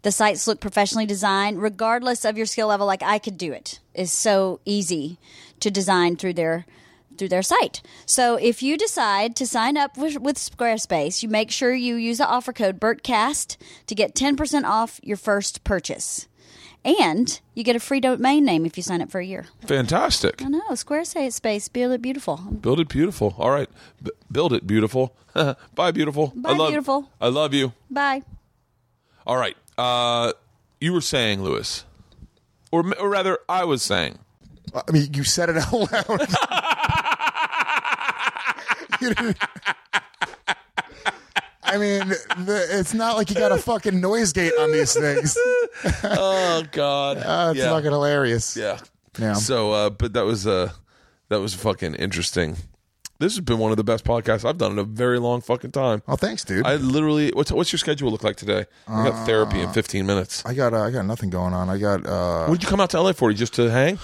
The 0.04 0.12
sites 0.12 0.48
look 0.48 0.60
professionally 0.60 1.06
designed, 1.06 1.62
regardless 1.62 2.24
of 2.26 2.38
your 2.38 2.46
skill 2.46 2.68
level, 2.68 2.86
like 2.86 3.04
I 3.04 3.20
could 3.20 3.38
do 3.38 3.52
it. 3.52 3.80
It's 3.94 4.12
so 4.12 4.60
easy 4.64 5.18
to 5.60 5.72
design 5.72 6.16
through 6.16 6.34
their 6.34 6.66
through 7.18 7.30
their 7.30 7.42
site. 7.42 7.82
So 8.06 8.36
if 8.36 8.62
you 8.62 8.78
decide 8.78 9.36
to 9.38 9.48
sign 9.48 9.76
up 9.76 9.98
with, 9.98 10.20
with 10.20 10.38
Squarespace, 10.38 11.24
you 11.24 11.30
make 11.30 11.50
sure 11.50 11.74
you 11.74 11.96
use 11.96 12.20
the 12.20 12.28
offer 12.28 12.54
code 12.54 12.80
BERTCAST 12.80 13.58
to 13.88 13.96
get 13.96 14.14
10% 14.14 14.64
off 14.66 15.00
your 15.02 15.18
first 15.18 15.64
purchase. 15.64 16.28
And 16.86 17.40
you 17.54 17.64
get 17.64 17.76
a 17.76 17.80
free 17.80 18.00
domain 18.00 18.46
name 18.46 18.66
if 18.66 18.78
you 18.78 18.84
sign 18.84 19.02
up 19.02 19.12
for 19.12 19.20
a 19.20 19.26
year. 19.26 19.48
Fantastic. 19.66 20.42
I 20.42 20.48
know, 20.48 20.62
Squarespace, 20.72 21.74
build 21.74 21.92
it 21.92 22.02
beautiful. 22.02 22.38
Build 22.38 22.80
it 22.80 22.88
beautiful. 22.88 23.36
All 23.38 23.52
right. 23.52 23.70
B- 24.02 24.12
build 24.32 24.54
it 24.54 24.66
beautiful. 24.66 25.14
Bye, 25.76 25.92
beautiful. 25.92 26.32
Bye, 26.36 26.52
I 26.52 26.54
love, 26.54 26.70
beautiful. 26.70 27.10
I 27.20 27.28
love 27.28 27.54
you. 27.54 27.74
Bye. 27.90 28.22
All 29.26 29.38
right. 29.38 29.58
Uh, 29.78 30.34
you 30.80 30.94
were 30.94 31.02
saying, 31.02 31.44
Luis, 31.44 31.84
or, 32.72 32.86
or 32.98 33.10
rather, 33.10 33.40
I 33.50 33.66
was 33.66 33.82
saying. 33.84 34.20
I 34.74 34.92
mean, 34.92 35.14
you 35.14 35.24
said 35.24 35.50
it 35.50 35.58
out 35.58 35.74
loud. 35.74 35.92
I 41.64 41.78
mean, 41.78 42.10
the, 42.10 42.68
it's 42.70 42.94
not 42.94 43.18
like 43.18 43.30
you 43.30 43.36
got 43.36 43.52
a 43.52 43.58
fucking 43.58 44.00
noise 44.00 44.32
gate 44.34 44.54
on 44.60 44.72
these 44.72 44.94
things. 44.94 45.38
Oh 46.04 46.64
God. 46.72 47.18
Uh, 47.18 47.50
it's 47.52 47.60
yeah. 47.60 47.70
fucking 47.70 47.92
hilarious. 47.92 48.58
Yeah. 48.58 48.80
Yeah. 49.20 49.34
So, 49.34 49.74
uh, 49.74 49.90
but 49.92 50.14
that 50.14 50.26
was 50.26 50.48
uh, 50.48 50.72
that 51.30 51.40
was 51.40 51.54
fucking 51.54 51.94
interesting. 51.96 52.58
This 53.20 53.36
has 53.36 53.44
been 53.44 53.58
one 53.58 53.72
of 53.72 53.78
the 53.78 53.84
best 53.84 54.06
podcasts 54.06 54.46
I've 54.48 54.58
done 54.60 54.74
in 54.74 54.80
a 54.80 54.84
very 54.84 55.18
long 55.20 55.42
fucking 55.42 55.72
time. 55.72 56.04
Oh, 56.08 56.16
thanks, 56.16 56.44
dude. 56.44 56.66
I 56.68 56.76
literally, 56.76 57.32
what's 57.34 57.52
what's 57.52 57.72
your 57.72 57.80
schedule 57.80 58.12
look 58.12 58.24
like 58.24 58.36
today? 58.36 58.66
I 58.88 59.10
got 59.10 59.26
therapy 59.26 59.60
in 59.60 59.72
15 59.74 60.06
minutes. 60.06 60.44
I 60.46 60.54
got 60.54 60.74
uh, 60.74 60.82
I 60.84 60.92
got 60.92 61.06
nothing 61.06 61.30
going 61.32 61.54
on. 61.54 61.68
I 61.70 61.78
got 61.80 62.06
uh, 62.06 62.46
What 62.46 62.56
did 62.60 62.64
you 62.64 62.70
come 62.70 62.80
out 62.80 62.92
to 62.92 63.02
LA 63.02 63.14
for? 63.14 63.34
Just 63.34 63.54
to 63.56 63.72
hang? 63.72 63.98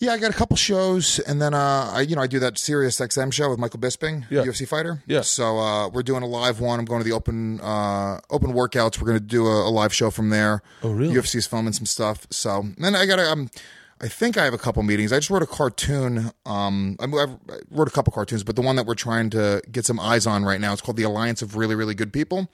yeah, 0.00 0.12
I 0.12 0.18
got 0.18 0.30
a 0.30 0.34
couple 0.34 0.56
shows, 0.56 1.18
and 1.20 1.40
then 1.40 1.54
uh, 1.54 1.90
I 1.94 2.02
you 2.02 2.14
know 2.16 2.22
I 2.22 2.26
do 2.26 2.38
that 2.40 2.58
Sirius 2.58 3.00
XM 3.00 3.32
show 3.32 3.48
with 3.48 3.58
Michael 3.58 3.80
Bisping, 3.80 4.26
Yeah. 4.30 4.42
UFC 4.44 4.68
fighter. 4.68 5.02
Yeah. 5.06 5.22
So 5.22 5.58
uh, 5.58 5.88
we're 5.88 6.02
doing 6.02 6.22
a 6.22 6.26
live 6.26 6.60
one. 6.60 6.78
I'm 6.78 6.84
going 6.84 7.00
to 7.00 7.08
the 7.08 7.14
open 7.16 7.60
uh, 7.60 8.20
open 8.30 8.52
workouts. 8.52 9.00
We're 9.00 9.08
going 9.08 9.18
to 9.18 9.24
do 9.24 9.46
a, 9.46 9.68
a 9.68 9.70
live 9.70 9.94
show 9.94 10.10
from 10.10 10.28
there. 10.28 10.62
Oh, 10.82 10.92
really? 10.92 11.14
UFC's 11.14 11.46
filming 11.46 11.72
some 11.72 11.86
stuff. 11.86 12.26
So 12.30 12.64
then 12.76 12.94
I 12.94 13.06
got 13.06 13.18
um. 13.18 13.48
I 14.00 14.08
think 14.08 14.36
I 14.36 14.44
have 14.44 14.54
a 14.54 14.58
couple 14.58 14.82
meetings. 14.82 15.12
I 15.12 15.16
just 15.16 15.30
wrote 15.30 15.42
a 15.42 15.46
cartoon. 15.46 16.30
Um, 16.46 16.96
I 17.00 17.06
wrote 17.70 17.88
a 17.88 17.90
couple 17.90 18.12
cartoons, 18.12 18.44
but 18.44 18.56
the 18.56 18.62
one 18.62 18.76
that 18.76 18.86
we're 18.86 18.94
trying 18.94 19.30
to 19.30 19.60
get 19.70 19.84
some 19.84 19.98
eyes 19.98 20.26
on 20.26 20.44
right 20.44 20.60
now, 20.60 20.72
it's 20.72 20.82
called 20.82 20.96
the 20.96 21.02
Alliance 21.02 21.42
of 21.42 21.56
Really, 21.56 21.74
Really 21.74 21.94
Good 21.94 22.12
People, 22.12 22.48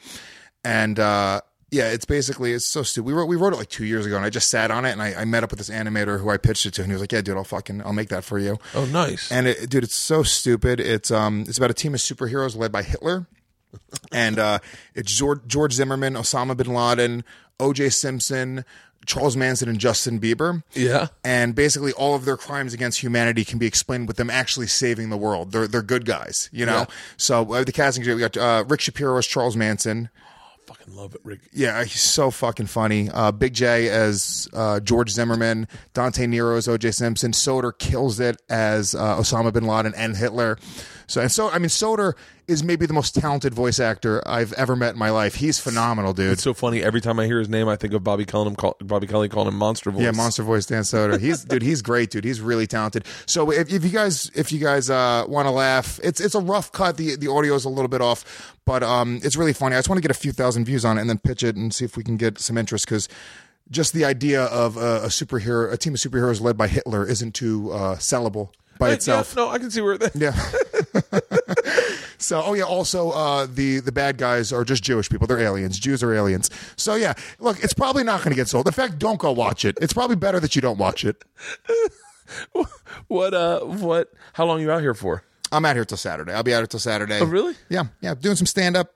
and 0.64 0.98
uh, 0.98 1.42
yeah, 1.70 1.90
it's 1.90 2.04
basically 2.04 2.52
it's 2.52 2.70
so 2.70 2.82
stupid. 2.82 3.06
We 3.06 3.12
wrote 3.12 3.26
we 3.26 3.36
wrote 3.36 3.52
it 3.52 3.56
like 3.56 3.68
two 3.68 3.84
years 3.84 4.06
ago, 4.06 4.16
and 4.16 4.24
I 4.24 4.30
just 4.30 4.48
sat 4.48 4.70
on 4.70 4.84
it, 4.84 4.92
and 4.92 5.02
I, 5.02 5.14
I 5.14 5.24
met 5.24 5.42
up 5.42 5.50
with 5.50 5.58
this 5.58 5.70
animator 5.70 6.20
who 6.20 6.30
I 6.30 6.36
pitched 6.36 6.66
it 6.66 6.74
to, 6.74 6.82
and 6.82 6.90
he 6.90 6.94
was 6.94 7.02
like, 7.02 7.12
"Yeah, 7.12 7.20
dude, 7.20 7.36
I'll 7.36 7.44
fucking 7.44 7.82
I'll 7.84 7.92
make 7.92 8.08
that 8.10 8.24
for 8.24 8.38
you." 8.38 8.58
Oh, 8.74 8.84
nice. 8.86 9.30
And 9.30 9.48
it, 9.48 9.68
dude, 9.68 9.84
it's 9.84 9.98
so 9.98 10.22
stupid. 10.22 10.78
It's 10.80 11.10
um, 11.10 11.44
it's 11.48 11.58
about 11.58 11.70
a 11.70 11.74
team 11.74 11.94
of 11.94 12.00
superheroes 12.00 12.56
led 12.56 12.70
by 12.70 12.82
Hitler, 12.82 13.26
and 14.12 14.38
uh, 14.38 14.60
it's 14.94 15.12
George, 15.12 15.40
George 15.46 15.72
Zimmerman, 15.72 16.14
Osama 16.14 16.56
bin 16.56 16.72
Laden, 16.72 17.24
O.J. 17.58 17.90
Simpson, 17.90 18.64
Charles 19.06 19.36
Manson, 19.36 19.68
and 19.68 19.78
Justin 19.78 20.18
Bieber. 20.20 20.62
yeah. 20.72 21.08
And 21.24 21.54
basically, 21.54 21.92
all 21.92 22.14
of 22.14 22.24
their 22.24 22.36
crimes 22.36 22.72
against 22.74 23.02
humanity 23.02 23.44
can 23.44 23.58
be 23.58 23.66
explained 23.66 24.08
with 24.08 24.16
them 24.16 24.30
actually 24.30 24.66
saving 24.66 25.10
the 25.10 25.16
world. 25.16 25.52
They're 25.52 25.66
they're 25.66 25.82
good 25.82 26.04
guys, 26.04 26.48
you 26.52 26.66
know. 26.66 26.80
Yeah. 26.80 26.86
So 27.16 27.52
uh, 27.54 27.64
the 27.64 27.72
casting, 27.72 28.04
we 28.06 28.20
got 28.20 28.36
uh, 28.36 28.64
Rick 28.68 28.80
Shapiro 28.82 29.16
as 29.18 29.26
Charles 29.26 29.56
Manson. 29.56 30.08
Oh, 30.16 30.30
Fucking 30.66 30.96
love 30.96 31.14
it, 31.14 31.20
Rick. 31.24 31.40
Yeah, 31.52 31.84
he's 31.84 32.00
so 32.00 32.30
fucking 32.30 32.66
funny. 32.66 33.10
Uh, 33.10 33.32
Big 33.32 33.52
Jay 33.52 33.90
as 33.90 34.48
uh, 34.54 34.80
George 34.80 35.10
Zimmerman, 35.10 35.68
Dante 35.92 36.26
Nero 36.26 36.56
as 36.56 36.66
O.J. 36.68 36.90
Simpson, 36.92 37.32
Soder 37.32 37.76
kills 37.78 38.18
it 38.18 38.40
as 38.48 38.94
uh, 38.94 39.18
Osama 39.18 39.52
bin 39.52 39.66
Laden 39.66 39.92
and 39.94 40.16
Hitler. 40.16 40.58
So 41.06 41.20
and 41.20 41.30
so, 41.30 41.50
I 41.50 41.58
mean, 41.58 41.68
Soder 41.68 42.14
is 42.46 42.62
maybe 42.62 42.84
the 42.86 42.92
most 42.92 43.14
talented 43.14 43.54
voice 43.54 43.80
actor 43.80 44.22
I've 44.26 44.52
ever 44.54 44.76
met 44.76 44.94
in 44.94 44.98
my 44.98 45.10
life. 45.10 45.36
He's 45.36 45.58
phenomenal, 45.58 46.12
dude. 46.12 46.32
It's 46.32 46.42
so 46.42 46.52
funny. 46.52 46.82
Every 46.82 47.00
time 47.00 47.18
I 47.18 47.26
hear 47.26 47.38
his 47.38 47.48
name, 47.48 47.68
I 47.68 47.76
think 47.76 47.94
of 47.94 48.04
Bobby 48.04 48.24
calling 48.24 48.48
him, 48.48 48.56
call, 48.56 48.76
Bobby 48.80 49.06
Kelly 49.06 49.28
calling 49.28 49.48
him 49.48 49.56
Monster 49.56 49.90
Voice. 49.90 50.02
Yeah, 50.02 50.10
monster 50.10 50.42
voice 50.42 50.66
Dan 50.66 50.82
Soder. 50.82 51.18
He's 51.18 51.44
dude. 51.46 51.62
He's 51.62 51.82
great, 51.82 52.10
dude. 52.10 52.24
He's 52.24 52.40
really 52.40 52.66
talented. 52.66 53.06
So 53.26 53.50
if, 53.50 53.72
if 53.72 53.84
you 53.84 53.90
guys 53.90 54.30
if 54.34 54.52
you 54.52 54.58
guys 54.58 54.90
uh, 54.90 55.24
want 55.26 55.46
to 55.46 55.50
laugh, 55.50 55.98
it's 56.02 56.20
it's 56.20 56.34
a 56.34 56.40
rough 56.40 56.72
cut. 56.72 56.96
The 56.96 57.16
the 57.16 57.30
audio 57.30 57.54
is 57.54 57.64
a 57.64 57.70
little 57.70 57.88
bit 57.88 58.00
off, 58.00 58.56
but 58.64 58.82
um, 58.82 59.20
it's 59.22 59.36
really 59.36 59.52
funny. 59.52 59.76
I 59.76 59.78
just 59.78 59.88
want 59.88 59.98
to 59.98 60.02
get 60.02 60.10
a 60.10 60.18
few 60.18 60.32
thousand 60.32 60.64
views 60.64 60.84
on 60.84 60.98
it 60.98 61.02
and 61.02 61.10
then 61.10 61.18
pitch 61.18 61.42
it 61.42 61.56
and 61.56 61.74
see 61.74 61.84
if 61.84 61.96
we 61.96 62.04
can 62.04 62.16
get 62.16 62.38
some 62.38 62.58
interest 62.58 62.86
because. 62.86 63.08
Just 63.70 63.94
the 63.94 64.04
idea 64.04 64.44
of 64.44 64.76
a, 64.76 65.04
a 65.04 65.06
superhero, 65.06 65.72
a 65.72 65.78
team 65.78 65.94
of 65.94 65.98
superheroes 65.98 66.38
led 66.38 66.54
by 66.54 66.68
Hitler, 66.68 67.08
isn't 67.08 67.34
too 67.34 67.72
uh, 67.72 67.96
sellable 67.96 68.50
by 68.78 68.90
itself. 68.90 69.32
Yeah, 69.34 69.44
no, 69.44 69.50
I 69.50 69.58
can 69.58 69.70
see 69.70 69.80
where. 69.80 69.96
that. 69.96 70.14
Yeah. 70.14 70.32
so, 72.24 72.42
oh 72.42 72.54
yeah. 72.54 72.64
Also, 72.64 73.10
uh, 73.10 73.46
the 73.46 73.80
the 73.80 73.92
bad 73.92 74.16
guys 74.18 74.52
are 74.52 74.64
just 74.64 74.82
Jewish 74.82 75.08
people. 75.10 75.26
They're 75.26 75.40
aliens. 75.40 75.78
Jews 75.78 76.02
are 76.02 76.12
aliens. 76.12 76.50
So 76.76 76.94
yeah. 76.94 77.14
Look, 77.38 77.62
it's 77.62 77.74
probably 77.74 78.04
not 78.04 78.20
going 78.20 78.30
to 78.30 78.36
get 78.36 78.48
sold. 78.48 78.66
In 78.66 78.72
fact, 78.72 78.98
don't 78.98 79.18
go 79.18 79.32
watch 79.32 79.64
it. 79.64 79.78
It's 79.80 79.92
probably 79.92 80.16
better 80.16 80.40
that 80.40 80.56
you 80.56 80.62
don't 80.62 80.78
watch 80.78 81.04
it. 81.04 81.22
what? 83.08 83.34
Uh, 83.34 83.60
what? 83.60 84.10
How 84.32 84.46
long 84.46 84.58
are 84.58 84.62
you 84.62 84.70
out 84.70 84.80
here 84.80 84.94
for? 84.94 85.22
I'm 85.52 85.64
out 85.64 85.76
here 85.76 85.84
till 85.84 85.98
Saturday. 85.98 86.32
I'll 86.32 86.42
be 86.42 86.54
out 86.54 86.58
here 86.58 86.66
till 86.66 86.80
Saturday. 86.80 87.20
Oh, 87.20 87.26
really? 87.26 87.54
Yeah, 87.68 87.84
yeah. 88.00 88.14
Doing 88.14 88.36
some 88.36 88.46
stand 88.46 88.76
up. 88.76 88.92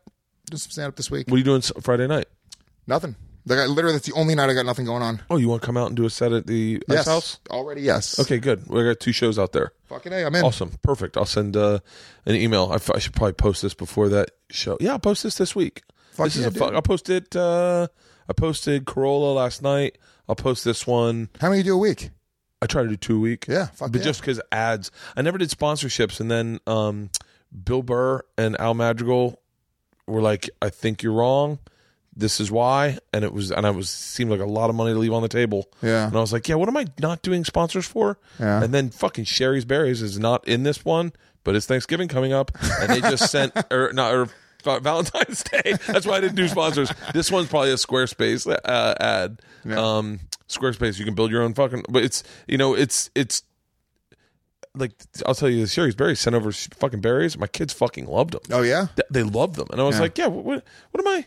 Doing 0.51 0.59
some 0.59 0.71
stand 0.71 0.89
up 0.89 0.97
this 0.97 1.11
week. 1.11 1.29
What 1.29 1.37
are 1.37 1.39
you 1.39 1.45
doing 1.45 1.61
Friday 1.61 2.07
night? 2.07 2.27
Nothing. 2.87 3.15
Like, 3.49 3.59
I- 3.61 3.67
literally, 3.67 3.95
that's 3.97 4.07
the 4.07 4.13
only 4.15 4.35
night 4.35 4.51
I 4.51 4.55
got 4.55 4.67
nothing 4.67 4.85
going 4.85 5.03
on. 5.03 5.23
Oh, 5.31 5.37
you 5.37 5.49
want 5.49 5.63
to 5.63 5.67
come 5.67 5.77
out 5.77 5.89
and 5.89 5.97
do 5.97 6.05
a 6.05 6.11
set 6.11 6.33
at 6.33 6.47
the 6.47 6.83
Ice 6.89 6.97
Yes. 6.99 7.07
House? 7.07 7.39
Already, 7.51 7.83
yes. 7.83 8.19
Okay, 8.21 8.39
good. 8.39 8.67
We 8.69 8.85
got 8.85 9.01
two 9.01 9.13
shows 9.13 9.39
out 9.39 9.53
there. 9.53 9.73
Fucking 9.87 10.13
A, 10.13 10.25
I'm 10.25 10.35
in. 10.35 10.45
Awesome, 10.45 10.73
perfect. 10.83 11.17
I'll 11.17 11.25
send 11.25 11.57
uh, 11.57 11.79
an 12.27 12.35
email. 12.35 12.69
I, 12.71 12.77
f- 12.77 12.91
I 12.95 12.99
should 12.99 13.15
probably 13.15 13.33
post 13.35 13.63
this 13.63 13.75
before 13.75 14.09
that 14.11 14.31
show. 14.51 14.77
Yeah, 14.81 14.93
I'll 14.93 14.99
post 14.99 15.23
this 15.23 15.37
this 15.37 15.57
week. 15.57 15.83
Fuck 16.13 16.27
this 16.27 16.37
is 16.37 16.47
a 16.47 16.51
fuck. 16.51 16.75
I'll 16.75 16.83
post 16.83 17.09
it. 17.11 17.35
Uh, 17.35 17.89
I 18.29 18.33
posted 18.35 18.85
Carolla 18.85 19.35
last 19.35 19.63
night. 19.63 19.97
I'll 20.29 20.35
post 20.37 20.65
this 20.65 20.87
one. 20.87 21.31
How 21.41 21.49
many 21.49 21.63
do 21.63 21.75
a 21.75 21.79
week? 21.79 22.11
I 22.61 22.67
try 22.67 22.83
to 22.83 22.89
do 22.89 22.97
two 22.97 23.17
a 23.17 23.21
week. 23.21 23.47
Yeah, 23.49 23.67
fuck 23.67 23.93
but 23.93 24.01
yeah. 24.01 24.05
just 24.05 24.21
because 24.21 24.41
ads, 24.51 24.91
I 25.17 25.23
never 25.23 25.39
did 25.39 25.49
sponsorships, 25.49 26.21
and 26.21 26.29
then 26.31 26.59
um, 26.67 27.11
Bill 27.65 27.83
Burr 27.83 28.21
and 28.37 28.61
Al 28.61 28.75
Madrigal 28.75 29.41
were 30.09 30.21
like, 30.21 30.51
"I 30.61 30.69
think 30.71 31.03
you're 31.03 31.13
wrong. 31.13 31.61
This 32.19 32.41
is 32.41 32.51
why," 32.51 32.99
and 33.13 33.25
it 33.25 33.33
was, 33.33 33.51
and 33.53 33.65
I 33.67 33.71
was 33.71 33.89
seemed 33.89 34.31
like 34.31 34.41
a 34.41 34.45
lot 34.45 34.69
of 34.71 34.77
money 34.77 34.93
to 34.93 34.99
leave 34.99 35.13
on 35.13 35.23
the 35.23 35.29
table. 35.29 35.71
Yeah. 35.83 36.07
and 36.09 36.17
I 36.17 36.21
was 36.21 36.33
like, 36.33 36.49
"Yeah, 36.49 36.57
what 36.57 36.69
am 36.69 36.77
I 36.77 36.87
not 37.01 37.23
doing 37.23 37.45
sponsors 37.45 37.87
for?" 37.87 38.19
Yeah. 38.41 38.63
and 38.63 38.75
then 38.75 38.91
fucking 38.91 39.25
Sherry's 39.25 39.65
Berries 39.65 40.03
is 40.03 40.19
not 40.19 40.47
in 40.47 40.65
this 40.65 40.85
one, 40.85 41.13
but 41.45 41.55
it's 41.57 41.67
Thanksgiving 41.67 42.09
coming 42.09 42.33
up, 42.33 42.51
and 42.81 42.91
they 42.91 43.01
just 43.01 43.31
sent 43.31 43.53
or 43.73 43.93
not 43.93 44.13
or. 44.15 44.29
Valentine's 44.65 45.45
Day. 45.45 45.75
That's 45.87 46.05
why 46.05 46.17
I 46.17 46.21
didn't 46.21 46.35
do 46.35 46.47
sponsors. 46.49 46.93
This 47.15 47.31
one's 47.31 47.49
probably 47.49 47.71
a 47.71 47.77
Squarespace 47.77 48.45
uh, 48.65 48.95
ad. 49.01 49.41
Um, 49.75 50.19
Squarespace, 50.49 50.99
you 50.99 51.05
can 51.07 51.15
build 51.15 51.31
your 51.31 51.43
own 51.43 51.55
fucking. 51.55 51.85
But 51.89 52.03
it's 52.03 52.23
you 52.49 52.59
know 52.59 52.75
it's 52.75 53.09
it's 53.15 53.45
like 54.75 54.93
I'll 55.27 55.35
tell 55.35 55.49
you, 55.49 55.61
the 55.63 55.67
Sherry's 55.69 55.95
berries 55.95 56.21
sent 56.21 56.35
over 56.37 56.53
fucking 56.53 57.01
berries. 57.01 57.39
My 57.39 57.47
kids 57.47 57.73
fucking 57.73 58.07
loved 58.07 58.33
them. 58.35 58.43
Oh 58.51 58.63
yeah. 58.63 58.89
Th- 58.97 59.07
They 59.11 59.23
loved 59.23 59.55
them, 59.57 59.69
and 59.71 59.81
I 59.81 59.85
was 59.85 59.95
Yeah. 59.97 60.03
like, 60.03 60.19
yeah, 60.19 60.27
what, 60.27 60.45
what, 60.45 60.65
what 60.91 61.07
am 61.07 61.09
I? 61.09 61.27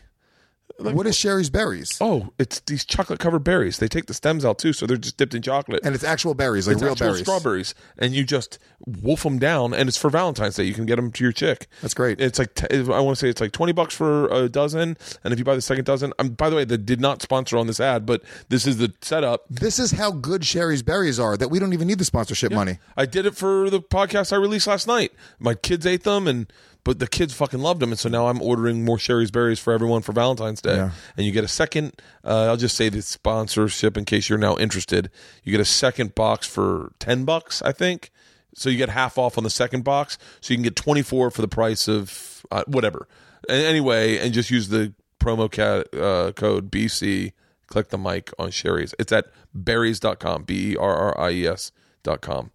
What 0.78 1.06
is 1.06 1.16
Sherry's 1.16 1.50
berries? 1.50 1.98
Oh, 2.00 2.30
it's 2.38 2.60
these 2.60 2.84
chocolate 2.84 3.18
covered 3.18 3.44
berries. 3.44 3.78
They 3.78 3.88
take 3.88 4.06
the 4.06 4.14
stems 4.14 4.44
out 4.44 4.58
too, 4.58 4.72
so 4.72 4.86
they're 4.86 4.96
just 4.96 5.16
dipped 5.16 5.34
in 5.34 5.42
chocolate. 5.42 5.80
And 5.84 5.94
it's 5.94 6.04
actual 6.04 6.34
berries, 6.34 6.66
like 6.66 6.74
it's 6.74 6.82
real 6.82 6.92
actual 6.92 7.08
berries. 7.08 7.20
strawberries, 7.20 7.74
and 7.98 8.14
you 8.14 8.24
just 8.24 8.58
wolf 8.84 9.22
them 9.22 9.38
down, 9.38 9.74
and 9.74 9.88
it's 9.88 9.98
for 9.98 10.10
Valentine's 10.10 10.56
Day. 10.56 10.64
You 10.64 10.74
can 10.74 10.86
get 10.86 10.96
them 10.96 11.12
to 11.12 11.24
your 11.24 11.32
chick. 11.32 11.66
That's 11.80 11.94
great. 11.94 12.20
It's 12.20 12.38
like 12.38 12.54
t- 12.54 12.66
I 12.70 13.00
want 13.00 13.16
to 13.16 13.20
say 13.20 13.28
it's 13.28 13.40
like 13.40 13.52
twenty 13.52 13.72
bucks 13.72 13.94
for 13.94 14.28
a 14.28 14.48
dozen, 14.48 14.96
and 15.24 15.32
if 15.32 15.38
you 15.38 15.44
buy 15.44 15.54
the 15.54 15.62
second 15.62 15.84
dozen, 15.84 16.12
um, 16.18 16.30
by 16.30 16.50
the 16.50 16.56
way, 16.56 16.64
they 16.64 16.76
did 16.76 17.00
not 17.00 17.22
sponsor 17.22 17.56
on 17.56 17.66
this 17.66 17.80
ad, 17.80 18.06
but 18.06 18.22
this 18.48 18.66
is 18.66 18.78
the 18.78 18.92
setup. 19.00 19.44
This 19.48 19.78
is 19.78 19.92
how 19.92 20.10
good 20.10 20.44
Sherry's 20.44 20.82
berries 20.82 21.18
are 21.20 21.36
that 21.36 21.48
we 21.48 21.58
don't 21.58 21.72
even 21.72 21.88
need 21.88 21.98
the 21.98 22.04
sponsorship 22.04 22.52
money. 22.52 22.78
I 22.96 23.06
did 23.06 23.26
it 23.26 23.34
for 23.36 23.70
the 23.70 23.80
podcast 23.80 24.32
I 24.32 24.36
released 24.36 24.66
last 24.66 24.86
night. 24.86 25.12
My 25.38 25.54
kids 25.54 25.86
ate 25.86 26.04
them, 26.04 26.26
and 26.26 26.52
but 26.84 26.98
the 26.98 27.06
kids 27.06 27.32
fucking 27.32 27.60
loved 27.60 27.80
them, 27.80 27.90
and 27.90 27.98
so 27.98 28.08
now 28.08 28.26
I'm 28.26 28.42
ordering 28.42 28.84
more 28.84 28.98
Sherry's 28.98 29.30
berries 29.30 29.60
for 29.60 29.72
everyone 29.72 30.02
for 30.02 30.12
Valentine's 30.12 30.60
Day. 30.60 30.76
Yeah. 30.76 30.90
And 31.16 31.24
you 31.24 31.32
get 31.32 31.44
a 31.44 31.48
second. 31.48 31.92
Uh, 32.24 32.46
I'll 32.46 32.56
just 32.56 32.76
say 32.76 32.88
the 32.88 33.02
sponsorship 33.02 33.96
in 33.96 34.04
case 34.04 34.28
you're 34.28 34.38
now 34.38 34.56
interested. 34.56 35.10
You 35.44 35.52
get 35.52 35.60
a 35.60 35.64
second 35.64 36.14
box 36.14 36.46
for 36.46 36.92
ten 36.98 37.24
bucks, 37.24 37.62
I 37.62 37.72
think. 37.72 38.10
So 38.54 38.68
you 38.68 38.76
get 38.76 38.88
half 38.88 39.16
off 39.16 39.38
on 39.38 39.44
the 39.44 39.50
second 39.50 39.84
box, 39.84 40.18
so 40.40 40.52
you 40.52 40.56
can 40.58 40.64
get 40.64 40.76
twenty 40.76 41.02
four 41.02 41.30
for 41.30 41.40
the 41.40 41.48
price 41.48 41.88
of 41.88 42.44
uh, 42.50 42.64
whatever. 42.66 43.06
And 43.48 43.62
anyway, 43.64 44.18
and 44.18 44.34
just 44.34 44.50
use 44.50 44.68
the 44.68 44.92
promo 45.20 45.50
ca- 45.50 45.84
uh, 45.98 46.32
code 46.32 46.70
BC. 46.70 47.32
Click 47.68 47.88
the 47.88 47.96
mic 47.98 48.30
on 48.38 48.50
Sherry's. 48.50 48.94
It's 48.98 49.12
at 49.12 49.26
berries.com, 49.54 50.42
B 50.44 50.72
E 50.72 50.76
R 50.76 50.94
R 50.94 51.20
I 51.20 51.30
E 51.30 51.46
S 51.46 51.72
dot 52.02 52.20
com 52.20 52.50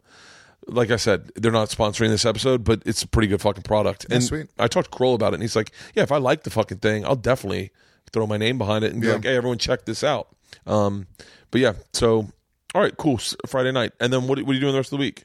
like 0.67 0.91
I 0.91 0.95
said, 0.97 1.31
they're 1.35 1.51
not 1.51 1.69
sponsoring 1.69 2.09
this 2.09 2.25
episode, 2.25 2.63
but 2.63 2.81
it's 2.85 3.03
a 3.03 3.07
pretty 3.07 3.27
good 3.27 3.41
fucking 3.41 3.63
product. 3.63 4.05
And 4.11 4.23
sweet. 4.23 4.47
I 4.59 4.67
talked 4.67 4.91
to 4.91 4.97
Kroll 4.97 5.15
about 5.15 5.33
it, 5.33 5.35
and 5.35 5.43
he's 5.43 5.55
like, 5.55 5.71
"Yeah, 5.95 6.03
if 6.03 6.11
I 6.11 6.17
like 6.17 6.43
the 6.43 6.49
fucking 6.49 6.79
thing, 6.79 7.05
I'll 7.05 7.15
definitely 7.15 7.71
throw 8.11 8.27
my 8.27 8.37
name 8.37 8.57
behind 8.57 8.83
it 8.83 8.91
and 8.91 9.01
be 9.01 9.07
Yeah. 9.07 9.13
like, 9.13 9.23
hey, 9.23 9.35
everyone, 9.35 9.57
check 9.57 9.85
this 9.85 10.03
out." 10.03 10.27
Um, 10.65 11.07
but 11.51 11.61
yeah, 11.61 11.73
so 11.93 12.27
all 12.75 12.81
right, 12.81 12.95
cool. 12.97 13.15
S- 13.15 13.35
Friday 13.47 13.71
night, 13.71 13.93
and 13.99 14.11
then 14.11 14.27
what? 14.27 14.39
What 14.41 14.51
are 14.51 14.53
you 14.53 14.59
doing 14.59 14.73
the 14.73 14.79
rest 14.79 14.91
of 14.91 14.97
the 14.99 15.03
week? 15.03 15.23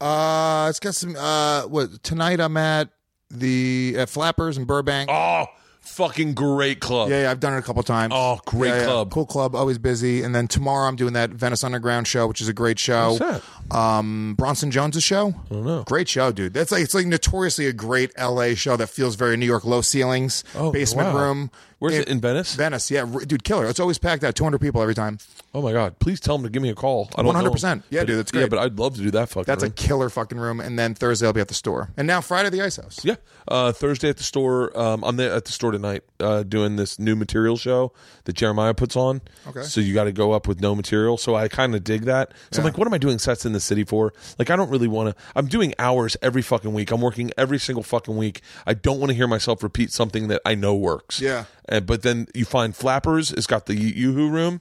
Uh, 0.00 0.66
it's 0.70 0.80
got 0.80 0.94
some. 0.94 1.14
Uh, 1.16 1.62
what 1.62 2.02
tonight? 2.02 2.40
I'm 2.40 2.56
at 2.56 2.88
the 3.30 3.94
at 3.98 4.08
Flappers 4.08 4.56
in 4.58 4.64
Burbank. 4.64 5.10
Oh, 5.10 5.46
fucking 5.84 6.34
great 6.34 6.80
club. 6.80 7.08
Yeah, 7.10 7.22
yeah, 7.22 7.30
I've 7.30 7.40
done 7.40 7.54
it 7.54 7.58
a 7.58 7.62
couple 7.62 7.82
times. 7.82 8.12
Oh, 8.16 8.40
great 8.46 8.68
Yeah, 8.70 8.78
yeah. 8.78 8.84
club. 8.86 9.10
cool 9.10 9.26
club, 9.26 9.54
always 9.54 9.78
busy. 9.78 10.22
And 10.22 10.34
then 10.34 10.48
tomorrow 10.48 10.88
I'm 10.88 10.96
doing 10.96 11.12
that 11.12 11.30
Venice 11.30 11.62
Underground 11.62 12.06
show, 12.08 12.26
which 12.26 12.40
is 12.40 12.48
a 12.48 12.52
great 12.52 12.78
show. 12.78 13.16
What's 13.18 13.44
Um, 13.70 14.34
Bronson 14.36 14.70
Jones' 14.70 15.02
show. 15.02 15.28
I 15.50 15.54
don't 15.54 15.64
know. 15.64 15.82
Great 15.84 16.08
show, 16.08 16.32
dude. 16.32 16.52
That's 16.54 16.70
like 16.72 16.82
it's 16.82 16.94
like 16.94 17.06
notoriously 17.06 17.66
a 17.66 17.72
great 17.72 18.12
LA 18.18 18.54
show 18.54 18.76
that 18.76 18.88
feels 18.88 19.14
very 19.14 19.36
New 19.36 19.46
York. 19.46 19.64
Low 19.64 19.80
ceilings, 19.80 20.44
Oh, 20.54 20.70
basement 20.72 21.14
wow. 21.14 21.20
room. 21.22 21.50
Where's 21.84 21.98
it 21.98 22.08
in 22.08 22.20
Venice? 22.20 22.54
Venice, 22.54 22.90
yeah, 22.90 23.04
dude, 23.26 23.44
killer. 23.44 23.66
It's 23.66 23.78
always 23.80 23.98
packed 23.98 24.24
out, 24.24 24.34
200 24.34 24.58
people 24.60 24.80
every 24.82 24.94
time. 24.94 25.18
Oh 25.54 25.62
my 25.62 25.72
god! 25.72 25.98
Please 26.00 26.18
tell 26.18 26.36
them 26.36 26.44
to 26.44 26.50
give 26.50 26.62
me 26.62 26.68
a 26.70 26.74
call. 26.74 27.08
I 27.16 27.22
don't 27.22 27.32
100%. 27.34 27.82
Yeah, 27.90 28.00
But- 28.00 28.06
dude, 28.06 28.18
that's 28.18 28.32
Yeah, 28.32 28.40
great. 28.40 28.50
but 28.50 28.58
I'd 28.58 28.78
love 28.78 28.96
to 28.96 29.02
do 29.02 29.10
that 29.12 29.28
fucking. 29.28 29.44
That's 29.46 29.62
a 29.62 29.70
killer 29.70 30.08
fucking 30.10 30.38
room. 30.38 30.58
And 30.60 30.76
then 30.78 30.94
Thursday 30.94 31.26
I'll 31.26 31.32
be 31.32 31.40
at 31.40 31.48
the 31.48 31.54
store, 31.54 31.90
and 31.96 32.06
now 32.08 32.20
Friday 32.20 32.50
the 32.50 32.62
Ice 32.62 32.76
House. 32.76 32.98
Yeah, 33.04 33.16
uh, 33.46 33.70
Thursday 33.72 34.08
at 34.08 34.16
the 34.16 34.24
store. 34.24 34.76
Um, 34.76 35.04
I'm 35.04 35.16
there 35.16 35.32
at 35.32 35.44
the 35.44 35.52
store 35.52 35.70
tonight 35.70 36.02
uh, 36.18 36.42
doing 36.42 36.76
this 36.76 36.98
new 36.98 37.14
material 37.14 37.56
show 37.56 37.92
that 38.24 38.32
Jeremiah 38.32 38.74
puts 38.74 38.96
on. 38.96 39.20
Okay. 39.46 39.62
So 39.62 39.80
you 39.80 39.94
got 39.94 40.04
to 40.04 40.12
go 40.12 40.32
up 40.32 40.48
with 40.48 40.60
no 40.60 40.74
material. 40.74 41.16
So 41.18 41.34
I 41.36 41.46
kind 41.48 41.74
of 41.76 41.84
dig 41.84 42.06
that. 42.06 42.32
So 42.50 42.60
I'm 42.60 42.64
like, 42.64 42.78
what 42.78 42.88
am 42.88 42.94
I 42.94 42.98
doing 42.98 43.18
sets 43.18 43.44
in 43.46 43.52
the 43.52 43.60
city 43.60 43.84
for? 43.84 44.12
Like, 44.38 44.50
I 44.50 44.56
don't 44.56 44.70
really 44.70 44.88
want 44.88 45.14
to. 45.16 45.22
I'm 45.36 45.46
doing 45.46 45.74
hours 45.78 46.16
every 46.22 46.42
fucking 46.42 46.72
week. 46.72 46.90
I'm 46.90 47.00
working 47.00 47.30
every 47.38 47.58
single 47.58 47.82
fucking 47.84 48.16
week. 48.16 48.40
I 48.66 48.74
don't 48.74 48.98
want 48.98 49.10
to 49.10 49.14
hear 49.14 49.28
myself 49.28 49.62
repeat 49.62 49.92
something 49.92 50.28
that 50.28 50.40
I 50.44 50.54
know 50.56 50.74
works. 50.74 51.20
Yeah. 51.20 51.44
And, 51.68 51.86
but 51.86 52.02
then 52.02 52.26
you 52.34 52.44
find 52.44 52.74
Flappers. 52.74 53.32
It's 53.32 53.46
got 53.46 53.66
the 53.66 53.74
YooHoo 53.74 54.30
room. 54.30 54.60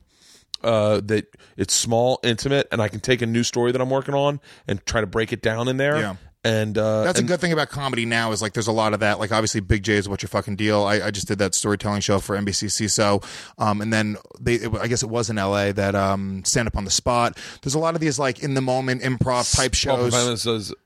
Uh, 0.63 1.01
that 1.03 1.25
it's 1.57 1.73
small, 1.73 2.21
intimate, 2.23 2.69
and 2.71 2.81
I 2.81 2.87
can 2.87 3.01
take 3.01 3.21
a 3.21 3.25
new 3.25 3.43
story 3.43 3.73
that 3.73 3.81
I'm 3.81 3.89
working 3.89 4.15
on 4.15 4.39
and 4.65 4.83
try 4.85 5.01
to 5.01 5.07
break 5.07 5.33
it 5.33 5.41
down 5.41 5.67
in 5.67 5.75
there. 5.75 5.99
Yeah. 5.99 6.15
And 6.43 6.77
uh, 6.77 7.03
That's 7.03 7.19
and- 7.19 7.27
a 7.27 7.31
good 7.31 7.39
thing 7.39 7.53
about 7.53 7.69
comedy 7.69 8.05
now 8.05 8.31
is 8.33 8.41
like 8.41 8.53
there's 8.53 8.67
a 8.67 8.73
lot 8.73 8.93
of 8.93 8.99
that. 8.99 9.19
Like 9.19 9.31
obviously 9.31 9.61
Big 9.61 9.83
Jay 9.83 9.95
is 9.95 10.09
what's 10.09 10.23
your 10.23 10.27
fucking 10.29 10.57
deal. 10.57 10.83
I, 10.83 11.01
I 11.01 11.11
just 11.11 11.27
did 11.27 11.37
that 11.39 11.55
storytelling 11.55 12.01
show 12.01 12.19
for 12.19 12.37
NBC 12.37 12.89
so 12.89 13.21
um, 13.57 13.81
and 13.81 13.93
then 13.93 14.17
they 14.39 14.55
it, 14.55 14.73
I 14.75 14.87
guess 14.87 15.03
it 15.03 15.09
was 15.09 15.29
in 15.29 15.37
LA 15.37 15.71
that 15.71 15.95
um, 15.95 16.43
stand 16.43 16.67
up 16.67 16.75
on 16.75 16.83
the 16.83 16.91
spot. 16.91 17.37
There's 17.61 17.75
a 17.75 17.79
lot 17.79 17.95
of 17.95 18.01
these 18.01 18.19
like 18.19 18.43
in 18.43 18.55
the 18.55 18.61
moment 18.61 19.03
improv 19.03 19.55
type 19.55 19.73
shows. 19.73 20.11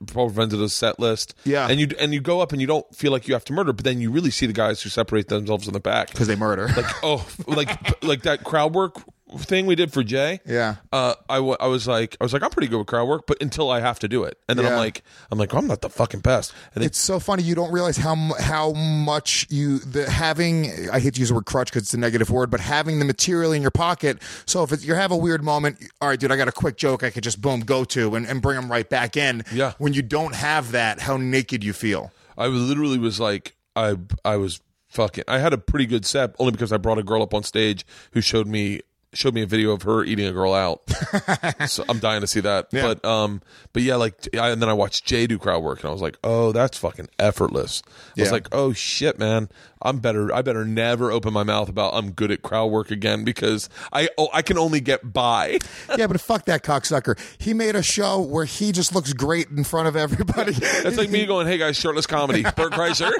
Paul 0.06 0.30
Provenza 0.30 0.50
does 0.50 0.74
set 0.74 1.00
list. 1.00 1.34
Yeah. 1.44 1.68
and 1.68 1.80
you 1.80 1.88
and 1.98 2.14
you 2.14 2.20
go 2.20 2.40
up 2.40 2.52
and 2.52 2.60
you 2.60 2.66
don't 2.66 2.86
feel 2.94 3.10
like 3.10 3.26
you 3.26 3.34
have 3.34 3.44
to 3.46 3.52
murder, 3.52 3.72
but 3.72 3.84
then 3.84 4.00
you 4.00 4.10
really 4.10 4.30
see 4.30 4.46
the 4.46 4.52
guys 4.52 4.82
who 4.82 4.90
separate 4.90 5.28
themselves 5.28 5.66
in 5.66 5.72
the 5.72 5.80
back. 5.80 6.08
because 6.12 6.28
they 6.28 6.36
murder. 6.36 6.68
Like 6.68 6.86
oh, 7.02 7.26
like 7.48 8.02
like 8.04 8.22
that 8.22 8.44
crowd 8.44 8.74
work 8.74 8.96
thing 9.36 9.66
we 9.66 9.74
did 9.74 9.92
for 9.92 10.02
Jay. 10.02 10.40
Yeah. 10.46 10.76
Uh, 10.92 11.14
I, 11.28 11.36
w- 11.36 11.56
I 11.60 11.66
was 11.66 11.86
like 11.86 12.16
I 12.20 12.24
was 12.24 12.32
like 12.32 12.42
I'm 12.42 12.50
pretty 12.50 12.68
good 12.68 12.78
with 12.78 12.86
crowd 12.86 13.06
work, 13.08 13.26
but 13.26 13.40
until 13.42 13.70
I 13.70 13.80
have 13.80 13.98
to 14.00 14.08
do 14.08 14.24
it, 14.24 14.38
and 14.48 14.58
then 14.58 14.64
I'm 14.66 14.72
Yeah. 14.72 14.78
like 14.78 15.02
I'm 15.30 15.38
like 15.38 15.52
I'm 15.54 15.66
not 15.66 15.82
the 15.82 15.90
fucking 15.90 16.20
best. 16.20 16.52
And 16.74 16.82
then 16.82 16.86
it's 16.86 16.98
so 16.98 17.20
funny 17.20 17.42
you 17.42 17.54
don't 17.54 17.72
realize 17.72 17.96
how 17.98 18.14
mu- 18.14 18.34
how 18.38 18.72
much 18.72 19.46
you 19.50 19.78
the 19.80 20.10
having 20.10 20.88
I 20.90 21.00
hate 21.00 21.14
to 21.14 21.20
use 21.20 21.28
the 21.28 21.34
word 21.34 21.44
crutch 21.46 21.68
because 21.70 21.82
it's 21.82 21.94
a 21.94 21.98
negative 21.98 22.30
word, 22.30 22.50
but 22.50 22.60
having 22.60 22.98
the 22.98 23.04
material 23.04 23.52
in 23.52 23.62
your 23.62 23.70
pocket. 23.70 24.18
So 24.46 24.62
if 24.62 24.72
it's, 24.72 24.84
you 24.84 24.94
have 24.94 25.10
a 25.12 25.16
weird 25.16 25.42
moment, 25.44 25.78
all 26.00 26.08
right, 26.08 26.18
dude, 26.18 26.32
I 26.32 26.36
got 26.36 26.48
a 26.48 26.52
quick 26.52 26.76
joke 26.76 27.02
I 27.04 27.10
could 27.10 27.22
just 27.24 27.40
boom 27.40 27.60
go 27.60 27.84
to 27.84 28.14
and, 28.14 28.26
and 28.26 28.40
bring 28.40 28.58
them 28.60 28.70
right 28.70 28.88
back 28.88 29.16
in. 29.16 29.44
Yeah. 29.52 29.72
When 29.78 29.92
you 29.92 30.02
don't 30.02 30.34
have 30.34 30.72
that, 30.72 31.00
how 31.00 31.16
naked 31.16 31.62
you 31.62 31.72
feel. 31.72 32.12
I 32.36 32.46
literally 32.46 32.98
was 32.98 33.18
like, 33.20 33.56
I 33.76 33.96
I 34.24 34.36
was 34.36 34.60
fucking. 34.88 35.24
I 35.28 35.38
had 35.38 35.52
a 35.52 35.58
pretty 35.58 35.86
good 35.86 36.06
set 36.06 36.34
only 36.38 36.52
because 36.52 36.72
I 36.72 36.76
brought 36.78 36.98
a 36.98 37.02
girl 37.02 37.22
up 37.22 37.34
on 37.34 37.42
stage 37.42 37.84
who 38.12 38.20
showed 38.20 38.46
me 38.46 38.80
showed 39.14 39.34
me 39.34 39.42
a 39.42 39.46
video 39.46 39.72
of 39.72 39.82
her 39.82 40.04
eating 40.04 40.26
a 40.26 40.32
girl 40.32 40.54
out. 40.54 40.82
so 41.68 41.84
I'm 41.88 41.98
dying 41.98 42.20
to 42.20 42.26
see 42.26 42.40
that. 42.40 42.68
Yeah. 42.72 42.82
But 42.82 43.04
um, 43.04 43.42
but 43.72 43.82
yeah, 43.82 43.96
like, 43.96 44.14
I, 44.36 44.50
and 44.50 44.60
then 44.60 44.68
I 44.68 44.74
watched 44.74 45.04
Jay 45.04 45.26
do 45.26 45.38
crowd 45.38 45.62
work, 45.62 45.80
and 45.80 45.88
I 45.88 45.92
was 45.92 46.02
like, 46.02 46.18
oh, 46.22 46.52
that's 46.52 46.78
fucking 46.78 47.08
effortless. 47.18 47.82
I 48.16 48.22
was 48.22 48.32
like, 48.32 48.48
oh 48.52 48.72
shit, 48.72 49.18
man, 49.18 49.48
I'm 49.82 49.98
better. 49.98 50.34
I 50.34 50.42
better 50.42 50.64
never 50.64 51.10
open 51.10 51.32
my 51.32 51.42
mouth 51.44 51.68
about 51.68 51.94
I'm 51.94 52.12
good 52.12 52.30
at 52.30 52.42
crowd 52.42 52.66
work 52.66 52.90
again 52.90 53.24
because 53.24 53.68
I 53.92 54.08
oh 54.18 54.28
I 54.32 54.42
can 54.42 54.58
only 54.58 54.80
get 54.80 55.12
by. 55.12 55.58
yeah, 55.96 56.06
but 56.06 56.20
fuck 56.20 56.44
that 56.46 56.62
cocksucker. 56.62 57.18
He 57.38 57.54
made 57.54 57.76
a 57.76 57.82
show 57.82 58.20
where 58.20 58.44
he 58.44 58.72
just 58.72 58.94
looks 58.94 59.12
great 59.12 59.48
in 59.48 59.64
front 59.64 59.88
of 59.88 59.96
everybody. 59.96 60.52
That's 60.82 60.96
like 60.96 61.10
me 61.10 61.26
going, 61.26 61.46
"Hey 61.46 61.58
guys, 61.58 61.76
shirtless 61.76 62.06
comedy." 62.06 62.42
Bert 62.56 62.72
Kreischer. 62.72 63.12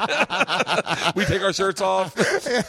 we 1.14 1.24
take 1.24 1.43
our 1.43 1.52
shirts 1.52 1.80
off, 1.80 2.16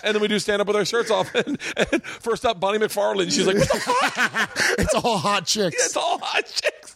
and 0.04 0.16
then 0.16 0.22
we 0.22 0.28
do 0.28 0.40
stand 0.40 0.62
up 0.62 0.68
with 0.68 0.76
our 0.76 0.86
shirts 0.86 1.12
off. 1.12 1.34
And, 1.34 1.60
and 1.78 2.04
first 2.04 2.46
up, 2.46 2.60
Bonnie 2.60 2.80
McFarlane. 2.80 3.32
She's 3.32 3.48
like, 3.48 3.58
"What 3.58 3.70
the 3.70 3.80
fuck? 3.80 4.52
it's 4.78 4.94
all 4.94 5.18
hot 5.18 5.46
chicks. 5.46 5.86
It's 5.86 5.98
all 5.98 6.20
hot 6.20 6.46
chicks." 6.46 6.96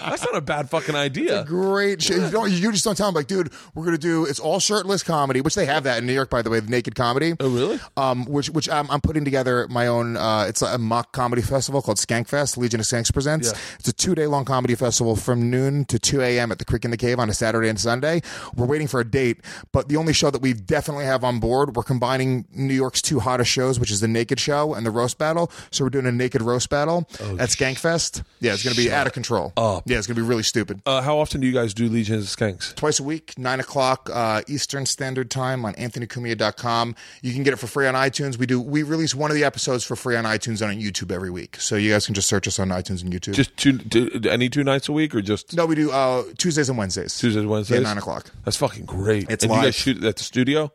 That's 0.00 0.24
not 0.24 0.36
a 0.36 0.40
bad 0.40 0.68
fucking 0.70 0.94
idea. 0.94 1.44
Great 1.44 2.02
shit. 2.02 2.32
You, 2.32 2.46
you 2.46 2.72
just 2.72 2.84
don't 2.84 2.96
tell 2.96 3.08
him 3.08 3.14
like, 3.14 3.26
dude, 3.26 3.50
we're 3.74 3.84
gonna 3.84 3.98
do 3.98 4.24
it's 4.24 4.40
all 4.40 4.60
shirtless 4.60 5.02
comedy, 5.02 5.40
which 5.40 5.54
they 5.54 5.66
have 5.66 5.84
that 5.84 5.98
in 5.98 6.06
New 6.06 6.12
York, 6.12 6.21
by 6.30 6.42
the 6.42 6.50
way, 6.50 6.60
the 6.60 6.70
naked 6.70 6.94
comedy. 6.94 7.34
Oh, 7.40 7.48
really? 7.50 7.80
Um, 7.96 8.24
which 8.26 8.48
which 8.50 8.68
I'm, 8.68 8.90
I'm 8.90 9.00
putting 9.00 9.24
together 9.24 9.66
my 9.68 9.86
own. 9.86 10.16
Uh, 10.16 10.46
it's 10.48 10.62
a 10.62 10.78
mock 10.78 11.12
comedy 11.12 11.42
festival 11.42 11.82
called 11.82 11.98
Skankfest. 11.98 12.56
Legion 12.56 12.80
of 12.80 12.86
Skanks 12.86 13.12
presents. 13.12 13.52
Yeah. 13.52 13.58
It's 13.78 13.88
a 13.88 13.92
two 13.92 14.14
day 14.14 14.26
long 14.26 14.44
comedy 14.44 14.74
festival 14.74 15.16
from 15.16 15.50
noon 15.50 15.84
to 15.86 15.98
two 15.98 16.20
a.m. 16.20 16.52
at 16.52 16.58
the 16.58 16.64
Creek 16.64 16.84
and 16.84 16.92
the 16.92 16.96
Cave 16.96 17.18
on 17.18 17.28
a 17.30 17.34
Saturday 17.34 17.68
and 17.68 17.78
Sunday. 17.80 18.22
We're 18.56 18.66
waiting 18.66 18.86
for 18.88 19.00
a 19.00 19.04
date, 19.04 19.40
but 19.72 19.88
the 19.88 19.96
only 19.96 20.12
show 20.12 20.30
that 20.30 20.42
we 20.42 20.52
definitely 20.52 21.04
have 21.04 21.24
on 21.24 21.40
board, 21.40 21.76
we're 21.76 21.82
combining 21.82 22.46
New 22.54 22.74
York's 22.74 23.02
two 23.02 23.20
hottest 23.20 23.50
shows, 23.50 23.78
which 23.80 23.90
is 23.90 24.00
the 24.00 24.08
Naked 24.08 24.38
Show 24.40 24.74
and 24.74 24.84
the 24.86 24.90
Roast 24.90 25.18
Battle. 25.18 25.50
So 25.70 25.84
we're 25.84 25.90
doing 25.90 26.06
a 26.06 26.12
naked 26.12 26.42
roast 26.42 26.70
battle 26.70 27.06
at 27.38 27.48
Skankfest. 27.50 28.22
Yeah, 28.40 28.52
it's 28.54 28.62
gonna 28.64 28.76
be 28.76 28.90
out 28.92 29.06
of 29.06 29.12
control. 29.12 29.52
up. 29.56 29.84
Yeah, 29.86 29.98
it's 29.98 30.06
gonna 30.06 30.20
be 30.20 30.26
really 30.26 30.42
stupid 30.42 30.80
Uh, 30.86 31.00
how 31.02 31.18
often 31.18 31.40
do 31.40 31.46
you 31.46 31.52
guys 31.52 31.74
do 31.74 31.88
Legion 31.88 32.16
of 32.16 32.22
Skanks? 32.24 32.74
twice 32.74 32.98
a 33.00 33.02
week, 33.02 33.38
9 33.38 33.60
o'clock 33.60 34.10
uh, 34.12 34.42
Eastern 34.48 34.86
Standard 34.86 35.30
Time 35.30 35.64
on 35.64 35.74
anthonycumia.com. 36.12 36.94
You 37.22 37.32
can 37.32 37.42
get 37.42 37.52
it 37.52 37.56
for 37.56 37.66
free 37.66 37.86
on 37.86 37.94
iTunes. 37.94 38.38
We 38.38 38.46
do 38.46 38.60
we 38.60 38.82
release 38.82 39.14
one 39.14 39.30
of 39.30 39.34
the 39.34 39.44
episodes 39.44 39.84
for 39.84 39.96
free 39.96 40.16
on 40.16 40.24
iTunes 40.24 40.62
and 40.62 40.70
on 40.70 40.80
YouTube 40.80 41.12
every 41.12 41.30
week. 41.30 41.56
So 41.56 41.76
you 41.76 41.90
guys 41.90 42.06
can 42.06 42.14
just 42.14 42.28
search 42.28 42.46
us 42.46 42.58
on 42.58 42.68
iTunes 42.68 43.02
and 43.02 43.12
YouTube. 43.12 43.34
Just 43.34 43.56
two, 43.56 43.78
two, 43.78 44.22
any 44.28 44.48
two 44.48 44.64
nights 44.64 44.88
a 44.88 44.92
week, 44.92 45.14
or 45.14 45.22
just 45.22 45.56
no, 45.56 45.66
we 45.66 45.74
do 45.74 45.90
uh, 45.90 46.24
Tuesdays 46.38 46.68
and 46.68 46.78
Wednesdays. 46.78 47.18
Tuesdays, 47.18 47.46
Wednesdays? 47.46 47.80
Yeah, 47.80 47.88
9 47.88 47.98
o'clock. 47.98 48.30
That's 48.44 48.56
fucking 48.56 48.86
great. 48.86 49.30
It's 49.30 49.44
and 49.44 49.52
you 49.52 49.62
guys 49.62 49.74
shoot 49.74 50.02
at 50.04 50.16
the 50.16 50.22
studio. 50.22 50.72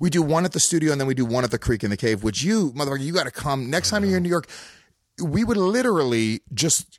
We 0.00 0.10
do 0.10 0.20
one 0.20 0.44
at 0.44 0.52
the 0.52 0.60
studio 0.60 0.90
and 0.90 1.00
then 1.00 1.06
we 1.06 1.14
do 1.14 1.24
one 1.24 1.44
at 1.44 1.52
the 1.52 1.58
Creek 1.58 1.84
and 1.84 1.92
the 1.92 1.96
Cave, 1.96 2.24
which 2.24 2.42
you, 2.42 2.72
motherfucker, 2.72 3.00
you 3.00 3.12
got 3.12 3.24
to 3.24 3.30
come. 3.30 3.70
Next 3.70 3.90
time 3.90 4.04
you're 4.04 4.16
in 4.16 4.24
New 4.24 4.28
York, 4.28 4.48
we 5.22 5.44
would 5.44 5.56
literally 5.56 6.40
just 6.54 6.98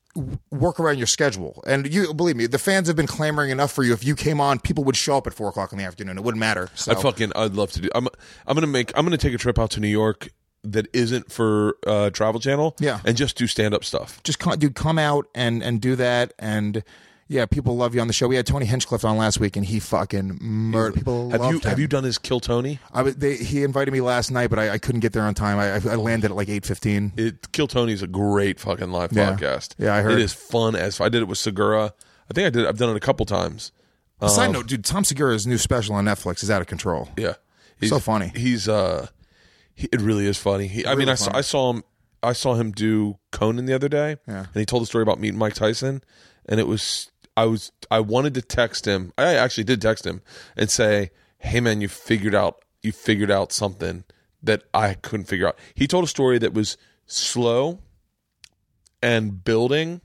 work 0.50 0.80
around 0.80 0.98
your 0.98 1.08
schedule. 1.08 1.64
And 1.66 1.92
you 1.92 2.14
believe 2.14 2.36
me, 2.36 2.46
the 2.48 2.60
fans 2.60 2.88
have 2.88 2.96
been 2.96 3.08
clamoring 3.08 3.50
enough 3.50 3.72
for 3.72 3.84
you. 3.84 3.94
If 3.94 4.04
you 4.04 4.16
came 4.16 4.42
on, 4.42 4.60
people 4.60 4.84
would 4.84 4.98
show 4.98 5.18
up 5.18 5.28
at 5.28 5.34
four 5.34 5.50
o'clock 5.50 5.72
in 5.72 5.78
the 5.78 5.84
afternoon. 5.86 6.18
It 6.18 6.24
wouldn't 6.24 6.40
matter. 6.40 6.70
So. 6.76 6.92
I 6.92 6.96
fucking 6.96 7.32
I'd 7.36 7.54
love 7.54 7.72
to 7.72 7.82
do. 7.82 7.90
I'm 7.96 8.08
I'm 8.46 8.56
gonna 8.56 8.68
make 8.68 8.92
I'm 8.98 9.06
gonna 9.06 9.18
take 9.18 9.34
a 9.34 9.38
trip 9.38 9.58
out 9.58 9.72
to 9.72 9.80
New 9.80 9.88
York 9.88 10.30
that 10.64 10.88
isn't 10.94 11.32
for 11.32 11.78
uh, 11.88 12.10
Travel 12.12 12.40
Channel. 12.40 12.76
Yeah. 12.80 13.00
and 13.06 13.18
just 13.18 13.38
do 13.38 13.48
stand 13.48 13.74
up 13.74 13.84
stuff. 13.84 14.22
just 14.24 14.40
come, 14.40 14.58
dude, 14.60 14.76
come 14.76 15.00
out 15.00 15.28
and 15.34 15.64
and 15.64 15.82
do 15.82 15.96
that. 15.96 16.34
And 16.38 16.84
yeah, 17.32 17.46
people 17.46 17.78
love 17.78 17.96
you 17.96 18.02
on 18.02 18.08
the 18.08 18.14
show. 18.14 18.28
We 18.28 18.36
had 18.36 18.46
Tony 18.46 18.66
Hinchcliffe 18.66 19.06
on 19.06 19.18
last 19.18 19.40
week, 19.40 19.56
and 19.56 19.66
he 19.66 19.80
fucking 19.80 20.38
murdered. 20.42 20.96
People 20.96 21.30
Have 21.32 21.42
you 21.46 21.60
him. 21.60 21.62
have 21.62 21.80
you 21.80 21.88
done 21.88 22.04
his 22.04 22.18
Kill 22.18 22.40
Tony? 22.42 22.80
I 22.94 23.04
they, 23.04 23.36
he 23.38 23.64
invited 23.64 23.92
me 23.92 24.02
last 24.02 24.32
night, 24.32 24.50
but 24.50 24.60
I, 24.60 24.72
I 24.72 24.78
couldn't 24.78 25.00
get 25.02 25.14
there 25.14 25.24
on 25.24 25.34
time. 25.34 25.58
I, 25.58 25.76
I 25.92 25.96
landed 25.96 26.32
at 26.32 26.38
like 26.38 26.50
eight 26.50 26.66
fifteen. 26.66 27.14
It 27.16 27.52
Kill 27.54 27.68
Tony 27.68 27.94
is 27.94 28.02
a 28.02 28.08
great 28.08 28.60
fucking 28.60 28.92
live 28.92 29.14
Yeah. 29.14 29.34
podcast. 29.36 29.76
Yeah, 29.78 29.96
I 29.96 30.02
heard. 30.02 30.14
it 30.14 30.20
is 30.20 30.34
fun 30.34 30.76
as 30.76 31.00
I 31.00 31.08
did 31.10 31.22
it 31.22 31.28
with 31.30 31.38
Segura. 31.38 31.94
I 32.30 32.34
think 32.34 32.48
I 32.48 32.50
did. 32.50 32.68
I've 32.68 32.78
done 32.78 32.90
it 32.90 32.96
a 32.98 33.02
couple 33.02 33.26
times. 33.26 33.72
Side 34.28 34.52
note, 34.52 34.68
dude, 34.68 34.86
Tom 34.86 35.04
Segura's 35.04 35.48
new 35.48 35.58
special 35.58 35.96
on 35.96 36.06
Netflix 36.06 36.44
is 36.44 36.52
out 36.52 36.62
of 36.62 36.68
control. 36.68 37.10
Yeah, 37.18 37.34
he's 37.80 37.90
So 37.90 37.98
funny. 38.00 38.32
He's 38.36 38.68
uh, 38.70 39.08
he, 39.74 39.88
it 39.92 40.00
really 40.00 40.28
is 40.28 40.38
funny. 40.38 40.68
He, 40.68 40.86
I 40.86 40.94
mean, 40.96 41.10
I 41.10 41.16
saw. 41.16 41.36
I 41.36 41.42
saw 41.42 41.72
him. 41.74 41.84
I 42.24 42.34
saw 42.34 42.54
him 42.54 42.72
do 42.72 43.18
Conan 43.32 43.66
the 43.66 43.74
other 43.74 43.90
day, 43.90 44.18
Yeah. 44.28 44.40
and 44.54 44.56
he 44.56 44.66
told 44.66 44.84
the 44.84 44.86
story 44.86 45.02
about 45.02 45.20
meeting 45.20 45.40
Mike 45.40 45.56
Tyson, 45.56 46.04
and 46.48 46.60
it 46.60 46.68
was 46.68 47.11
I 47.38 47.46
was 47.46 47.72
I 47.90 48.00
wanted 48.00 48.34
to 48.36 48.42
text 48.42 48.86
him. 48.86 49.14
I 49.18 49.36
actually 49.36 49.64
did 49.64 49.82
text 49.82 50.06
him 50.06 50.22
and 50.58 50.70
say, 50.70 51.12
"Hey 51.40 51.60
man, 51.62 51.82
you 51.82 51.88
figured 51.88 52.36
out 52.36 52.64
you 52.82 52.92
figured 52.92 53.32
out 53.32 53.52
something 53.52 54.04
that 54.44 54.64
I 54.74 54.96
couldn't 54.96 55.28
figure 55.28 55.48
out." 55.48 55.58
He 55.74 55.88
told 55.88 56.04
a 56.04 56.08
story 56.08 56.38
that 56.40 56.54
was 56.54 56.78
slow 57.06 57.80
and 59.02 59.44
building 59.44 60.02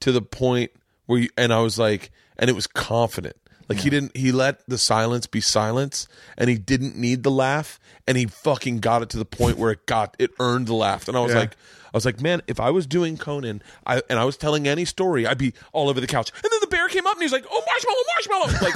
to 0.00 0.12
the 0.12 0.22
point 0.22 0.70
where 1.06 1.20
you, 1.20 1.28
and 1.36 1.52
I 1.52 1.60
was 1.60 1.78
like, 1.78 2.10
and 2.36 2.48
it 2.50 2.54
was 2.54 2.66
confident. 2.66 3.36
Like 3.68 3.78
he 3.78 3.90
didn't, 3.90 4.16
he 4.16 4.32
let 4.32 4.66
the 4.66 4.78
silence 4.78 5.28
be 5.28 5.40
silence 5.40 6.08
and 6.36 6.50
he 6.50 6.58
didn't 6.58 6.96
need 6.96 7.22
the 7.22 7.30
laugh 7.30 7.78
and 8.08 8.18
he 8.18 8.26
fucking 8.26 8.80
got 8.80 9.02
it 9.02 9.10
to 9.10 9.16
the 9.18 9.24
point 9.24 9.58
where 9.58 9.70
it 9.70 9.86
got, 9.86 10.16
it 10.18 10.30
earned 10.40 10.66
the 10.66 10.74
laugh. 10.74 11.06
And 11.06 11.16
I 11.16 11.20
was 11.20 11.30
Yeah. 11.32 11.38
like, 11.38 11.56
I 11.92 11.96
was 11.96 12.04
like, 12.04 12.20
man, 12.20 12.42
if 12.46 12.60
I 12.60 12.70
was 12.70 12.86
doing 12.86 13.16
Conan 13.16 13.62
I, 13.86 14.02
and 14.08 14.18
I 14.18 14.24
was 14.24 14.36
telling 14.36 14.66
any 14.68 14.84
story, 14.84 15.26
I'd 15.26 15.38
be 15.38 15.52
all 15.72 15.88
over 15.88 16.00
the 16.00 16.06
couch. 16.06 16.30
And 16.34 16.50
then 16.50 16.60
the 16.60 16.66
bear 16.68 16.88
came 16.88 17.06
up 17.06 17.14
and 17.14 17.22
he's 17.22 17.32
like, 17.32 17.44
oh, 17.50 17.62
marshmallow, 17.66 18.50
marshmallow. 18.50 18.70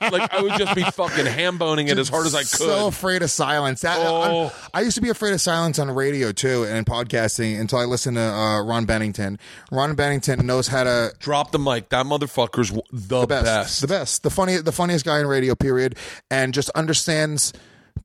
Like, 0.00 0.12
like 0.12 0.32
I 0.34 0.40
would 0.42 0.52
just 0.58 0.74
be 0.74 0.82
fucking 0.82 1.26
ham 1.26 1.58
boning 1.58 1.88
it 1.88 1.98
as 1.98 2.08
hard 2.08 2.26
as 2.26 2.34
I 2.34 2.40
could. 2.40 2.48
So 2.48 2.86
afraid 2.88 3.22
of 3.22 3.30
silence. 3.30 3.82
That, 3.82 3.98
Oh. 4.00 4.20
I'm- 4.44 4.50
I 4.74 4.80
used 4.80 4.94
to 4.96 5.02
be 5.02 5.10
afraid 5.10 5.34
of 5.34 5.40
silence 5.40 5.78
on 5.78 5.90
radio 5.90 6.32
too 6.32 6.64
and 6.64 6.86
podcasting 6.86 7.60
until 7.60 7.78
I 7.78 7.84
listened 7.84 8.16
to 8.16 8.22
uh, 8.22 8.62
Ron 8.62 8.84
Bennington. 8.86 9.38
Ron 9.70 9.94
Bennington 9.94 10.46
knows 10.46 10.68
how 10.68 10.84
to 10.84 11.12
Drop 11.18 11.50
the 11.52 11.58
mic. 11.58 11.88
That 11.90 12.06
motherfucker's 12.06 12.70
w- 12.70 12.82
the, 12.90 13.26
best, 13.26 13.44
best. 13.44 13.80
the 13.82 13.86
best, 13.86 14.22
the 14.22 14.30
funny, 14.30 14.56
the 14.56 14.72
funniest 14.72 15.04
guy 15.04 15.20
in 15.20 15.26
radio. 15.26 15.54
Period, 15.54 15.96
and 16.30 16.54
just 16.54 16.70
understands 16.70 17.52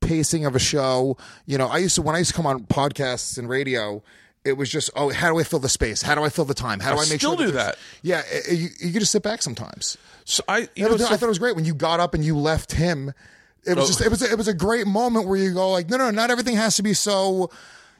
pacing 0.00 0.44
of 0.46 0.54
a 0.56 0.58
show. 0.58 1.16
You 1.46 1.58
know, 1.58 1.66
I 1.68 1.78
used 1.78 1.94
to 1.96 2.02
when 2.02 2.14
I 2.14 2.18
used 2.18 2.30
to 2.30 2.36
come 2.36 2.46
on 2.46 2.60
podcasts 2.64 3.38
and 3.38 3.48
radio. 3.48 4.02
It 4.44 4.52
was 4.56 4.70
just, 4.70 4.88
oh, 4.96 5.10
how 5.10 5.30
do 5.30 5.38
I 5.38 5.42
fill 5.42 5.58
the 5.58 5.68
space? 5.68 6.00
How 6.00 6.14
do 6.14 6.22
I 6.22 6.30
fill 6.30 6.46
the 6.46 6.54
time? 6.54 6.80
How 6.80 6.92
do 6.94 6.98
I 7.00 7.02
I, 7.02 7.08
make 7.10 7.18
still 7.20 7.36
sure 7.36 7.46
do 7.46 7.52
that. 7.52 7.76
Yeah, 8.02 8.22
eh, 8.30 8.52
you, 8.52 8.68
you 8.80 8.92
could 8.92 9.00
just 9.00 9.12
sit 9.12 9.22
back 9.22 9.42
sometimes. 9.42 9.98
So 10.24 10.42
I, 10.48 10.68
you 10.74 10.86
I 10.86 10.88
know, 10.90 10.96
thought 10.96 11.18
so- 11.18 11.26
it 11.26 11.28
was 11.28 11.38
great 11.38 11.54
when 11.56 11.64
you 11.66 11.74
got 11.74 12.00
up 12.00 12.14
and 12.14 12.24
you 12.24 12.36
left 12.36 12.72
him 12.72 13.12
it 13.66 13.76
was 13.76 13.84
Oh. 13.84 13.86
just 13.88 14.00
it 14.00 14.08
was 14.08 14.22
a, 14.22 14.30
it 14.30 14.38
was 14.38 14.48
a 14.48 14.54
great 14.54 14.86
moment 14.86 15.26
where 15.26 15.36
you 15.36 15.52
go 15.52 15.70
like, 15.72 15.90
no, 15.90 15.96
no, 15.98 16.10
not 16.10 16.30
everything 16.30 16.56
has 16.56 16.76
to 16.76 16.82
be 16.82 16.94
so. 16.94 17.50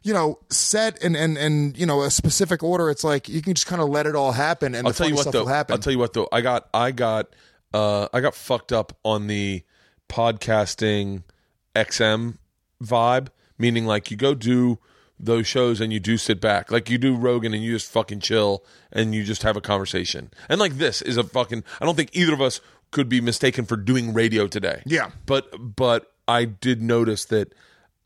You 0.04 0.14
know, 0.14 0.38
set 0.48 1.02
and, 1.02 1.16
and 1.16 1.36
and 1.36 1.76
you 1.76 1.84
know 1.84 2.02
a 2.02 2.10
specific 2.10 2.62
order. 2.62 2.88
It's 2.88 3.02
like 3.04 3.28
you 3.28 3.42
can 3.42 3.52
just 3.54 3.66
kind 3.66 3.82
of 3.82 3.88
let 3.88 4.06
it 4.06 4.14
all 4.14 4.30
happen, 4.32 4.74
and 4.76 4.86
I'll 4.86 4.92
the 4.92 4.96
tell 4.98 5.08
you 5.08 5.16
what 5.16 5.22
stuff 5.22 5.32
though. 5.32 5.40
will 5.40 5.48
happen. 5.48 5.72
I'll 5.74 5.78
tell 5.80 5.92
you 5.92 5.98
what 5.98 6.12
though. 6.14 6.28
I 6.30 6.40
got 6.40 6.68
I 6.72 6.92
got 6.92 7.34
uh 7.74 8.06
I 8.14 8.20
got 8.20 8.36
fucked 8.36 8.72
up 8.72 8.96
on 9.04 9.26
the 9.26 9.64
podcasting 10.08 11.24
XM 11.74 12.38
vibe, 12.82 13.28
meaning 13.58 13.86
like 13.86 14.10
you 14.10 14.16
go 14.16 14.34
do 14.34 14.78
those 15.20 15.46
shows 15.46 15.80
and 15.80 15.92
you 15.92 16.00
do 16.00 16.16
sit 16.16 16.40
back. 16.40 16.70
Like 16.70 16.88
you 16.90 16.98
do 16.98 17.14
Rogan 17.16 17.52
and 17.54 17.62
you 17.62 17.72
just 17.72 17.90
fucking 17.90 18.20
chill 18.20 18.64
and 18.92 19.14
you 19.14 19.24
just 19.24 19.42
have 19.42 19.56
a 19.56 19.60
conversation. 19.60 20.30
And 20.48 20.60
like 20.60 20.74
this 20.78 21.02
is 21.02 21.16
a 21.16 21.24
fucking 21.24 21.64
I 21.80 21.84
don't 21.84 21.96
think 21.96 22.10
either 22.12 22.32
of 22.32 22.40
us 22.40 22.60
could 22.90 23.08
be 23.08 23.20
mistaken 23.20 23.64
for 23.64 23.76
doing 23.76 24.14
radio 24.14 24.46
today. 24.46 24.82
Yeah. 24.86 25.10
But 25.26 25.76
but 25.76 26.12
I 26.26 26.44
did 26.44 26.82
notice 26.82 27.24
that 27.26 27.52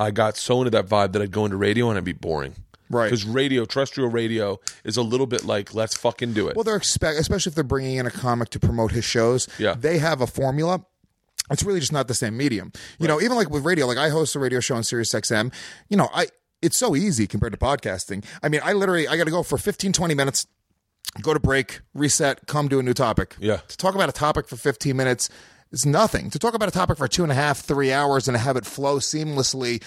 I 0.00 0.10
got 0.10 0.36
so 0.36 0.58
into 0.58 0.70
that 0.70 0.86
vibe 0.86 1.12
that 1.12 1.22
I'd 1.22 1.30
go 1.30 1.44
into 1.44 1.56
radio 1.56 1.88
and 1.88 1.98
I'd 1.98 2.04
be 2.04 2.12
boring. 2.12 2.56
Right. 2.90 3.06
Because 3.06 3.24
radio, 3.24 3.64
terrestrial 3.64 4.10
radio, 4.10 4.60
is 4.84 4.98
a 4.98 5.02
little 5.02 5.26
bit 5.26 5.44
like 5.44 5.74
let's 5.74 5.96
fucking 5.96 6.34
do 6.34 6.48
it. 6.48 6.56
Well, 6.56 6.64
they're 6.64 6.76
expect, 6.76 7.18
especially 7.18 7.50
if 7.50 7.54
they're 7.54 7.64
bringing 7.64 7.96
in 7.96 8.06
a 8.06 8.10
comic 8.10 8.50
to 8.50 8.60
promote 8.60 8.92
his 8.92 9.04
shows. 9.04 9.48
Yeah. 9.58 9.74
they 9.74 9.98
have 9.98 10.20
a 10.20 10.26
formula. 10.26 10.84
It's 11.52 11.62
really 11.62 11.80
just 11.80 11.92
not 11.92 12.08
the 12.08 12.14
same 12.14 12.36
medium. 12.36 12.72
You 12.98 13.08
know, 13.08 13.20
even 13.20 13.36
like 13.36 13.50
with 13.50 13.64
radio, 13.64 13.86
like 13.86 13.98
I 13.98 14.08
host 14.08 14.34
a 14.34 14.38
radio 14.38 14.60
show 14.60 14.74
on 14.76 14.84
Sirius 14.84 15.12
XM. 15.12 15.52
You 15.88 15.96
know, 15.96 16.08
I 16.14 16.26
it's 16.60 16.78
so 16.78 16.94
easy 16.96 17.26
compared 17.26 17.52
to 17.52 17.58
podcasting. 17.58 18.24
I 18.42 18.48
mean, 18.48 18.60
I 18.64 18.72
literally 18.72 19.08
I 19.08 19.16
got 19.16 19.24
to 19.24 19.30
go 19.30 19.42
for 19.42 19.58
15, 19.58 19.92
20 19.92 20.14
minutes, 20.14 20.46
go 21.20 21.34
to 21.34 21.40
break, 21.40 21.80
reset, 21.94 22.46
come 22.46 22.68
to 22.68 22.78
a 22.78 22.82
new 22.82 22.94
topic. 22.94 23.36
Yeah. 23.40 23.58
to 23.68 23.76
talk 23.76 23.94
about 23.94 24.08
a 24.08 24.12
topic 24.12 24.48
for 24.48 24.56
fifteen 24.56 24.96
minutes. 24.96 25.28
Is 25.72 25.86
nothing 25.86 26.30
to 26.30 26.38
talk 26.38 26.54
about 26.54 26.68
a 26.68 26.72
topic 26.72 26.98
for 26.98 27.08
two 27.08 27.22
and 27.22 27.32
a 27.32 27.34
half, 27.34 27.60
three 27.60 27.92
hours, 27.92 28.28
and 28.28 28.36
have 28.36 28.56
it 28.56 28.66
flow 28.66 28.98
seamlessly. 28.98 29.82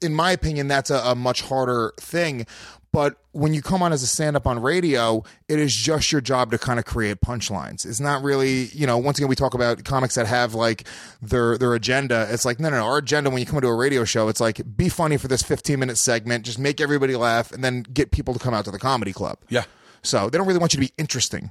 In 0.00 0.14
my 0.14 0.30
opinion, 0.32 0.68
that's 0.68 0.90
a, 0.90 0.98
a 0.98 1.14
much 1.14 1.42
harder 1.42 1.92
thing. 1.98 2.46
But 2.92 3.16
when 3.32 3.52
you 3.52 3.60
come 3.60 3.82
on 3.82 3.92
as 3.92 4.02
a 4.02 4.06
stand 4.06 4.36
up 4.36 4.46
on 4.46 4.58
radio, 4.58 5.22
it 5.48 5.58
is 5.58 5.74
just 5.76 6.10
your 6.10 6.22
job 6.22 6.50
to 6.52 6.58
kind 6.58 6.78
of 6.78 6.86
create 6.86 7.20
punchlines. 7.20 7.84
It's 7.84 8.00
not 8.00 8.22
really, 8.22 8.66
you 8.66 8.86
know, 8.86 8.96
once 8.96 9.18
again, 9.18 9.28
we 9.28 9.36
talk 9.36 9.52
about 9.52 9.84
comics 9.84 10.14
that 10.14 10.26
have 10.26 10.54
like 10.54 10.88
their, 11.20 11.58
their 11.58 11.74
agenda. 11.74 12.26
It's 12.30 12.46
like, 12.46 12.58
no, 12.58 12.70
no, 12.70 12.78
no. 12.78 12.86
Our 12.86 12.96
agenda 12.98 13.28
when 13.28 13.40
you 13.40 13.44
come 13.44 13.56
into 13.56 13.68
a 13.68 13.74
radio 13.74 14.04
show, 14.04 14.28
it's 14.28 14.40
like, 14.40 14.62
be 14.78 14.88
funny 14.88 15.18
for 15.18 15.28
this 15.28 15.42
15 15.42 15.78
minute 15.78 15.98
segment, 15.98 16.46
just 16.46 16.58
make 16.58 16.80
everybody 16.80 17.16
laugh, 17.16 17.52
and 17.52 17.62
then 17.62 17.82
get 17.82 18.12
people 18.12 18.32
to 18.32 18.40
come 18.40 18.54
out 18.54 18.64
to 18.64 18.70
the 18.70 18.78
comedy 18.78 19.12
club. 19.12 19.36
Yeah. 19.50 19.64
So 20.02 20.30
they 20.30 20.38
don't 20.38 20.46
really 20.46 20.60
want 20.60 20.72
you 20.72 20.80
to 20.80 20.86
be 20.86 20.94
interesting. 20.96 21.50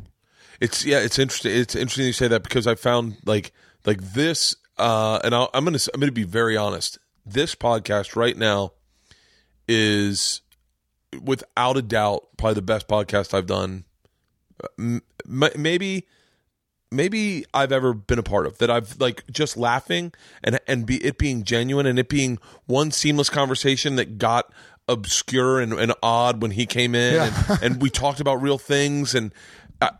It's 0.59 0.83
yeah, 0.83 0.99
it's 0.99 1.19
interesting. 1.19 1.51
It's 1.55 1.75
interesting 1.75 2.05
you 2.05 2.13
say 2.13 2.27
that 2.27 2.41
because 2.41 2.65
I 2.65 2.75
found 2.75 3.17
like 3.25 3.51
like 3.85 4.01
this, 4.01 4.55
uh, 4.77 5.19
and 5.23 5.33
I'll, 5.33 5.49
I'm 5.53 5.63
gonna 5.63 5.79
I'm 5.93 5.99
gonna 5.99 6.11
be 6.11 6.23
very 6.23 6.57
honest. 6.57 6.99
This 7.25 7.55
podcast 7.55 8.15
right 8.15 8.37
now 8.37 8.73
is 9.67 10.41
without 11.23 11.77
a 11.77 11.81
doubt 11.81 12.27
probably 12.37 12.55
the 12.55 12.61
best 12.61 12.87
podcast 12.87 13.33
I've 13.33 13.47
done. 13.47 13.85
Uh, 14.63 14.67
m- 14.77 15.01
maybe 15.55 16.07
maybe 16.91 17.45
I've 17.53 17.71
ever 17.71 17.93
been 17.93 18.19
a 18.19 18.23
part 18.23 18.45
of 18.45 18.57
that 18.59 18.69
I've 18.69 18.99
like 18.99 19.25
just 19.31 19.57
laughing 19.57 20.13
and 20.43 20.59
and 20.67 20.85
be 20.85 21.03
it 21.03 21.17
being 21.17 21.43
genuine 21.43 21.85
and 21.85 21.99
it 21.99 22.09
being 22.09 22.39
one 22.65 22.91
seamless 22.91 23.29
conversation 23.29 23.95
that 23.97 24.17
got 24.17 24.51
obscure 24.87 25.59
and, 25.59 25.73
and 25.73 25.93
odd 26.03 26.41
when 26.41 26.51
he 26.51 26.65
came 26.65 26.93
in 26.93 27.21
and, 27.21 27.63
and 27.63 27.81
we 27.81 27.89
talked 27.89 28.19
about 28.19 28.41
real 28.41 28.57
things 28.59 29.15
and 29.15 29.33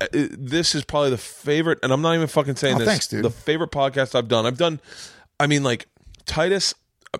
uh, 0.02 0.06
uh, 0.14 0.28
this 0.38 0.76
is 0.76 0.84
probably 0.86 1.10
the 1.10 1.18
favorite 1.18 1.80
and 1.84 1.92
I'm 1.92 2.02
not 2.02 2.16
even 2.16 2.28
fucking 2.28 2.56
saying 2.56 2.76
Oh, 2.76 2.80
this 2.80 2.88
thanks, 2.88 3.08
dude. 3.08 3.24
the 3.26 3.30
favorite 3.30 3.72
podcast 3.72 4.16
I've 4.16 4.28
done 4.28 4.46
I've 4.46 4.58
done 4.58 4.80
I 5.40 5.48
mean 5.48 5.64
like 5.64 5.88
Titus 6.26 6.74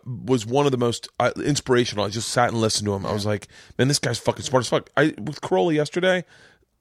was 0.06 0.46
one 0.46 0.66
of 0.66 0.72
the 0.72 0.78
most 0.78 1.08
uh, 1.20 1.32
inspirational 1.38 2.06
I 2.06 2.10
just 2.10 2.30
sat 2.30 2.50
and 2.50 2.60
listened 2.62 2.86
to 2.88 2.94
him 2.94 3.06
I 3.06 3.14
was 3.14 3.26
like 3.26 3.48
man 3.78 3.88
this 3.88 4.00
guy's 4.00 4.20
fucking 4.20 4.44
smart 4.44 4.62
as 4.64 4.70
fuck 4.70 4.90
I 4.98 5.14
with 5.18 5.42
Carolla 5.42 5.74
yesterday 5.74 6.24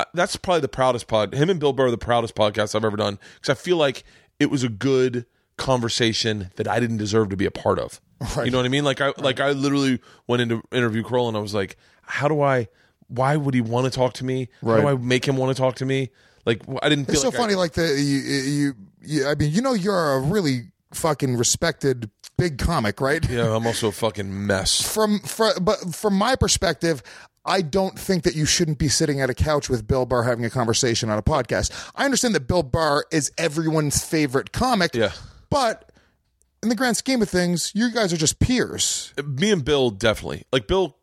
uh, 0.00 0.04
that's 0.12 0.34
probably 0.34 0.60
the 0.60 0.66
proudest 0.68 1.06
pod. 1.06 1.32
Him 1.34 1.48
and 1.50 1.60
Bill 1.60 1.72
Burr 1.72 1.90
the 1.90 1.96
proudest 1.98 2.34
podcast 2.34 2.74
I've 2.74 2.84
ever 2.84 2.96
done 2.96 3.18
because 3.36 3.50
I 3.50 3.54
feel 3.54 3.76
like 3.76 4.02
it 4.40 4.50
was 4.50 4.64
a 4.64 4.68
good 4.68 5.24
conversation 5.56 6.50
that 6.56 6.66
I 6.68 6.80
didn't 6.80 6.96
deserve 6.96 7.28
to 7.30 7.36
be 7.36 7.46
a 7.46 7.50
part 7.52 7.78
of. 7.78 8.00
Right. 8.36 8.46
You 8.46 8.50
know 8.50 8.58
what 8.58 8.66
I 8.66 8.70
mean? 8.70 8.84
Like 8.84 9.00
I 9.00 9.12
like 9.18 9.38
I 9.38 9.50
literally 9.52 10.00
went 10.26 10.40
into 10.42 10.62
interview 10.72 11.02
Kroll 11.02 11.28
and 11.28 11.36
I 11.36 11.40
was 11.40 11.54
like, 11.54 11.76
how 12.02 12.26
do 12.26 12.40
I? 12.40 12.68
Why 13.14 13.36
would 13.36 13.54
he 13.54 13.60
want 13.60 13.84
to 13.84 13.90
talk 13.90 14.14
to 14.14 14.24
me? 14.24 14.48
How 14.64 14.76
do 14.80 14.88
I 14.88 14.94
make 14.94 15.26
him 15.26 15.36
want 15.36 15.56
to 15.56 15.60
talk 15.60 15.76
to 15.76 15.86
me? 15.86 16.10
Like 16.46 16.62
I 16.82 16.88
didn't 16.88 17.06
feel 17.06 17.14
It's 17.14 17.22
so 17.22 17.28
like 17.28 17.34
I- 17.36 17.38
funny, 17.42 17.54
like 17.54 17.72
the 17.72 17.82
you, 18.00 18.18
you, 18.18 18.74
you. 19.02 19.26
I 19.28 19.34
mean, 19.34 19.52
you 19.52 19.62
know, 19.62 19.72
you're 19.72 20.14
a 20.14 20.20
really 20.20 20.72
fucking 20.92 21.36
respected 21.36 22.10
big 22.36 22.58
comic, 22.58 23.00
right? 23.00 23.28
yeah, 23.28 23.54
I'm 23.54 23.66
also 23.66 23.88
a 23.88 23.92
fucking 23.92 24.46
mess. 24.46 24.80
From, 24.82 25.20
from, 25.20 25.52
but 25.62 25.94
from 25.94 26.14
my 26.14 26.36
perspective, 26.36 27.02
I 27.44 27.62
don't 27.62 27.98
think 27.98 28.22
that 28.24 28.34
you 28.36 28.44
shouldn't 28.46 28.78
be 28.78 28.88
sitting 28.88 29.20
at 29.20 29.28
a 29.30 29.34
couch 29.34 29.68
with 29.68 29.86
Bill 29.86 30.06
Burr 30.06 30.22
having 30.22 30.44
a 30.44 30.50
conversation 30.50 31.10
on 31.10 31.18
a 31.18 31.22
podcast. 31.22 31.70
I 31.94 32.04
understand 32.04 32.34
that 32.34 32.46
Bill 32.46 32.62
Burr 32.62 33.04
is 33.10 33.30
everyone's 33.38 34.04
favorite 34.04 34.52
comic, 34.52 34.94
Yeah. 34.94 35.12
but 35.50 35.90
in 36.62 36.68
the 36.68 36.74
grand 36.74 36.96
scheme 36.96 37.20
of 37.22 37.28
things, 37.28 37.72
you 37.74 37.90
guys 37.90 38.12
are 38.12 38.16
just 38.16 38.38
peers. 38.38 39.12
me 39.24 39.50
and 39.52 39.64
Bill 39.64 39.90
definitely 39.90 40.44
like 40.52 40.66
Bill. 40.66 40.96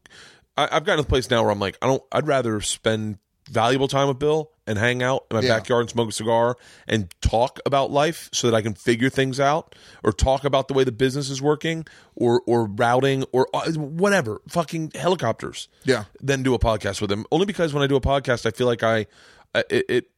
I, 0.57 0.63
I've 0.71 0.83
gotten 0.85 0.97
to 0.97 1.03
the 1.03 1.09
place 1.09 1.29
now 1.29 1.41
where 1.43 1.51
I'm 1.51 1.59
like, 1.59 1.77
I 1.81 1.87
don't. 1.87 2.03
I'd 2.11 2.27
rather 2.27 2.61
spend 2.61 3.17
valuable 3.49 3.87
time 3.87 4.07
with 4.07 4.19
Bill 4.19 4.49
and 4.67 4.77
hang 4.77 5.03
out 5.03 5.25
in 5.29 5.35
my 5.35 5.41
Yeah. 5.43 5.57
backyard 5.57 5.81
and 5.81 5.89
smoke 5.89 6.09
a 6.09 6.11
cigar 6.13 6.55
and 6.87 7.13
talk 7.21 7.59
about 7.65 7.91
life 7.91 8.29
so 8.31 8.49
that 8.49 8.55
I 8.55 8.61
can 8.61 8.73
figure 8.75 9.09
things 9.09 9.39
out 9.39 9.75
or 10.03 10.13
talk 10.13 10.45
about 10.45 10.67
the 10.69 10.73
way 10.73 10.83
the 10.85 10.91
business 10.91 11.29
is 11.29 11.41
working 11.41 11.85
or 12.15 12.41
or 12.45 12.65
routing 12.65 13.25
or 13.33 13.47
uh, 13.53 13.69
whatever 13.73 14.41
fucking 14.47 14.91
helicopters. 14.95 15.67
Yeah. 15.83 16.05
Then 16.21 16.43
do 16.43 16.53
a 16.53 16.59
podcast 16.59 17.01
with 17.01 17.11
him 17.11 17.25
only 17.31 17.45
because 17.45 17.73
when 17.73 17.83
I 17.83 17.87
do 17.87 17.95
a 17.95 18.01
podcast, 18.01 18.45
I 18.45 18.51
feel 18.51 18.67
like 18.67 18.83
I 18.83 19.07
I- 19.53 19.63
it, 19.69 19.85
it 19.89 20.09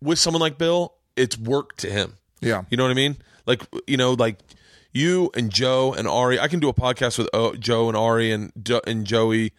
with 0.00 0.18
someone 0.18 0.40
like 0.40 0.56
Bill, 0.56 0.94
it's 1.16 1.36
work 1.36 1.76
to 1.78 1.90
him. 1.90 2.16
Yeah. 2.40 2.62
You 2.70 2.76
know 2.76 2.84
what 2.84 2.90
I 2.90 2.94
mean? 2.94 3.16
Like 3.46 3.62
you 3.86 3.96
know, 3.96 4.12
like 4.12 4.38
you 4.92 5.30
and 5.34 5.50
Joe 5.50 5.92
and 5.92 6.06
Ari. 6.08 6.38
I 6.40 6.48
can 6.48 6.60
do 6.60 6.68
a 6.68 6.74
podcast 6.74 7.18
with 7.18 7.28
uh, 7.34 7.52
Joe 7.58 7.88
and 7.88 7.96
Ari 7.96 8.30
and 8.32 8.52
and 8.86 9.04
Joey. 9.04 9.52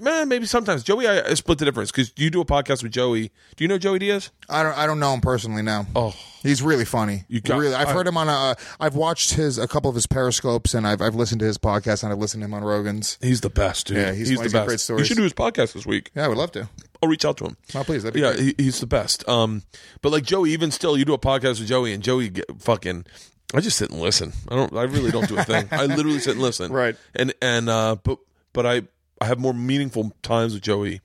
Man, 0.00 0.28
maybe 0.28 0.46
sometimes 0.46 0.82
Joey. 0.82 1.06
I, 1.06 1.20
I 1.30 1.34
split 1.34 1.58
the 1.58 1.64
difference 1.64 1.90
because 1.90 2.12
you 2.16 2.28
do 2.30 2.40
a 2.40 2.44
podcast 2.44 2.82
with 2.82 2.92
Joey. 2.92 3.30
Do 3.56 3.64
you 3.64 3.68
know 3.68 3.78
Joey 3.78 3.98
Diaz? 3.98 4.30
I 4.48 4.62
don't. 4.62 4.76
I 4.76 4.86
don't 4.86 5.00
know 5.00 5.14
him 5.14 5.20
personally 5.20 5.62
now. 5.62 5.86
Oh. 5.96 6.14
he's 6.42 6.60
really 6.62 6.84
funny. 6.84 7.24
You 7.28 7.40
got- 7.40 7.58
really. 7.58 7.74
I've 7.74 7.88
I- 7.88 7.92
heard 7.92 8.06
him 8.06 8.16
on 8.16 8.28
a. 8.28 8.56
I've 8.78 8.94
watched 8.94 9.32
his 9.34 9.58
a 9.58 9.66
couple 9.66 9.88
of 9.88 9.94
his 9.94 10.06
periscopes, 10.06 10.74
and 10.74 10.86
I've 10.86 11.00
I've 11.00 11.14
listened 11.14 11.40
to 11.40 11.46
his 11.46 11.56
podcast, 11.58 12.02
and 12.02 12.12
I've 12.12 12.18
listened 12.18 12.42
to 12.42 12.44
him 12.46 12.54
on 12.54 12.62
Rogan's. 12.64 13.16
He's 13.22 13.40
the 13.40 13.50
best, 13.50 13.86
dude. 13.86 13.96
Yeah, 13.96 14.12
he's- 14.12 14.28
the 14.28 14.48
best. 14.50 14.66
great 14.66 14.80
stories. 14.80 15.00
You 15.00 15.04
should 15.06 15.16
do 15.16 15.22
his 15.24 15.32
podcast 15.32 15.72
this 15.72 15.86
week. 15.86 16.10
Yeah, 16.14 16.26
I 16.26 16.28
would 16.28 16.38
love 16.38 16.52
to. 16.52 16.68
I'll 17.02 17.08
reach 17.08 17.24
out 17.24 17.36
to 17.38 17.44
him. 17.46 17.56
Oh, 17.74 17.82
please, 17.82 18.02
that'd 18.04 18.14
be 18.14 18.20
yeah, 18.20 18.34
he, 18.34 18.54
he's 18.58 18.78
the 18.80 18.86
best. 18.86 19.26
Um, 19.28 19.62
but 20.02 20.12
like 20.12 20.22
Joey, 20.24 20.50
even 20.52 20.70
still, 20.70 20.96
you 20.98 21.04
do 21.04 21.14
a 21.14 21.18
podcast 21.18 21.58
with 21.58 21.66
Joey, 21.68 21.92
and 21.92 22.02
Joey 22.02 22.28
get 22.28 22.44
fucking. 22.60 23.06
I 23.54 23.60
just 23.60 23.76
sit 23.78 23.90
and 23.90 24.00
listen. 24.00 24.32
I 24.48 24.54
don't. 24.54 24.72
I 24.74 24.82
really 24.84 25.10
don't 25.10 25.28
do 25.28 25.36
a 25.38 25.44
thing. 25.44 25.66
I 25.72 25.86
literally 25.86 26.20
sit 26.20 26.32
and 26.34 26.42
listen. 26.42 26.70
Right. 26.72 26.94
And 27.14 27.32
and 27.42 27.68
uh, 27.68 27.96
but 28.02 28.18
but 28.52 28.66
I 28.66 28.82
I 29.22 29.26
have 29.26 29.38
more 29.38 29.54
meaningful 29.54 30.12
times 30.22 30.52
with 30.52 30.62
Joey. 30.64 31.00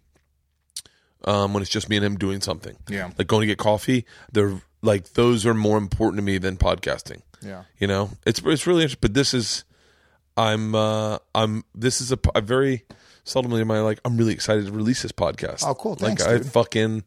Um, 1.23 1.53
when 1.53 1.61
it's 1.61 1.69
just 1.69 1.89
me 1.89 1.98
and 1.98 2.06
him 2.06 2.18
doing 2.18 2.41
something. 2.41 2.77
Yeah. 2.89 3.11
Like 3.18 3.27
going 3.27 3.41
to 3.41 3.48
get 3.48 3.57
coffee. 3.57 4.06
They're 4.31 4.61
like 4.81 5.14
those 5.14 5.45
are 5.45 5.53
more 5.53 5.77
important 5.77 6.18
to 6.18 6.23
me 6.23 6.38
than 6.38 6.57
podcasting. 6.57 7.22
Yeah. 7.41 7.64
You 7.80 7.88
know, 7.88 8.11
it's 8.26 8.41
it's 8.44 8.65
really 8.65 8.84
interesting. 8.84 8.99
But 9.02 9.14
this 9.14 9.34
is, 9.34 9.65
I'm 10.35 10.73
uh 10.73 11.18
I'm 11.35 11.64
this 11.76 12.02
is 12.02 12.11
a, 12.11 12.19
a 12.34 12.41
very 12.41 12.85
seldomly 13.26 13.61
am 13.61 13.72
I 13.72 13.81
like 13.81 13.99
I'm 14.06 14.18
really 14.18 14.34
excited 14.34 14.68
to 14.68 14.72
release 14.72 15.02
this 15.02 15.11
podcast. 15.11 15.64
Oh, 15.68 15.76
cool. 15.76 15.95
Thanks, 15.95 16.26
like 16.26 16.41
I 16.41 16.44
fucking 16.44 17.03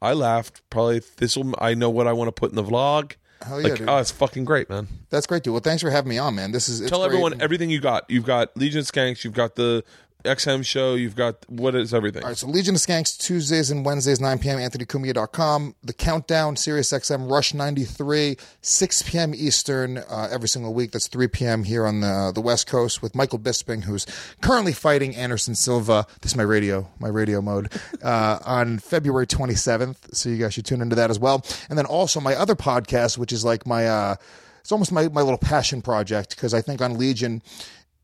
I 0.00 0.12
laughed. 0.14 0.62
Probably 0.68 1.02
this 1.18 1.36
will 1.36 1.54
I 1.58 1.74
know 1.74 1.90
what 1.90 2.06
I 2.06 2.12
want 2.12 2.28
to 2.28 2.32
put 2.32 2.50
in 2.50 2.56
the 2.56 2.64
vlog. 2.64 3.14
Hell 3.42 3.60
yeah, 3.60 3.68
like 3.68 3.78
dude. 3.78 3.88
oh, 3.88 3.98
it's 3.98 4.10
fucking 4.10 4.44
great, 4.44 4.70
man. 4.70 4.88
That's 5.10 5.26
great, 5.26 5.42
dude. 5.42 5.52
Well, 5.52 5.60
thanks 5.60 5.82
for 5.82 5.90
having 5.90 6.10
me 6.10 6.18
on, 6.18 6.34
man. 6.34 6.52
This 6.52 6.68
is 6.68 6.80
it's 6.80 6.90
Tell 6.90 7.00
great. 7.00 7.06
everyone 7.06 7.40
everything 7.40 7.70
you 7.70 7.80
got. 7.80 8.08
You've 8.08 8.26
got 8.26 8.56
Legion 8.56 8.82
Skanks. 8.82 9.24
You've 9.24 9.34
got 9.34 9.56
the 9.56 9.84
XM 10.24 10.64
show. 10.64 10.94
You've 10.94 11.16
got 11.16 11.48
what 11.48 11.74
is 11.74 11.92
everything. 11.92 12.22
All 12.22 12.30
right, 12.30 12.36
so 12.36 12.46
Legion 12.46 12.74
of 12.74 12.80
Skanks 12.80 13.16
Tuesdays 13.16 13.70
and 13.70 13.84
Wednesdays, 13.84 14.20
9 14.20 14.38
p.m. 14.38 14.58
AnthonyCumia.com. 14.58 15.74
The 15.82 15.92
Countdown, 15.92 16.56
Sirius 16.56 16.92
XM 16.92 17.30
Rush 17.30 17.54
93, 17.54 18.36
6 18.60 19.02
p.m. 19.02 19.34
Eastern 19.34 19.98
uh, 19.98 20.28
every 20.30 20.48
single 20.48 20.74
week. 20.74 20.92
That's 20.92 21.08
3 21.08 21.28
p.m. 21.28 21.64
here 21.64 21.86
on 21.86 22.00
the 22.00 22.32
the 22.34 22.40
West 22.40 22.66
Coast 22.66 23.02
with 23.02 23.14
Michael 23.14 23.38
Bisping, 23.38 23.84
who's 23.84 24.06
currently 24.40 24.72
fighting 24.72 25.14
Anderson 25.14 25.54
Silva. 25.54 26.06
This 26.20 26.32
is 26.32 26.36
my 26.36 26.42
radio, 26.42 26.88
my 26.98 27.08
radio 27.08 27.40
mode 27.40 27.72
uh, 28.02 28.38
on 28.44 28.78
February 28.78 29.26
27th. 29.26 30.14
So 30.14 30.28
you 30.28 30.38
guys 30.38 30.54
should 30.54 30.66
tune 30.66 30.80
into 30.80 30.96
that 30.96 31.10
as 31.10 31.18
well. 31.18 31.44
And 31.68 31.78
then 31.78 31.86
also 31.86 32.20
my 32.20 32.34
other 32.34 32.54
podcast, 32.54 33.18
which 33.18 33.32
is 33.32 33.44
like 33.44 33.66
my 33.66 33.86
uh, 33.86 34.16
it's 34.62 34.72
almost 34.72 34.92
my 34.92 35.08
my 35.08 35.22
little 35.22 35.38
passion 35.38 35.82
project 35.82 36.36
because 36.36 36.54
I 36.54 36.62
think 36.62 36.80
on 36.80 36.96
Legion 36.96 37.42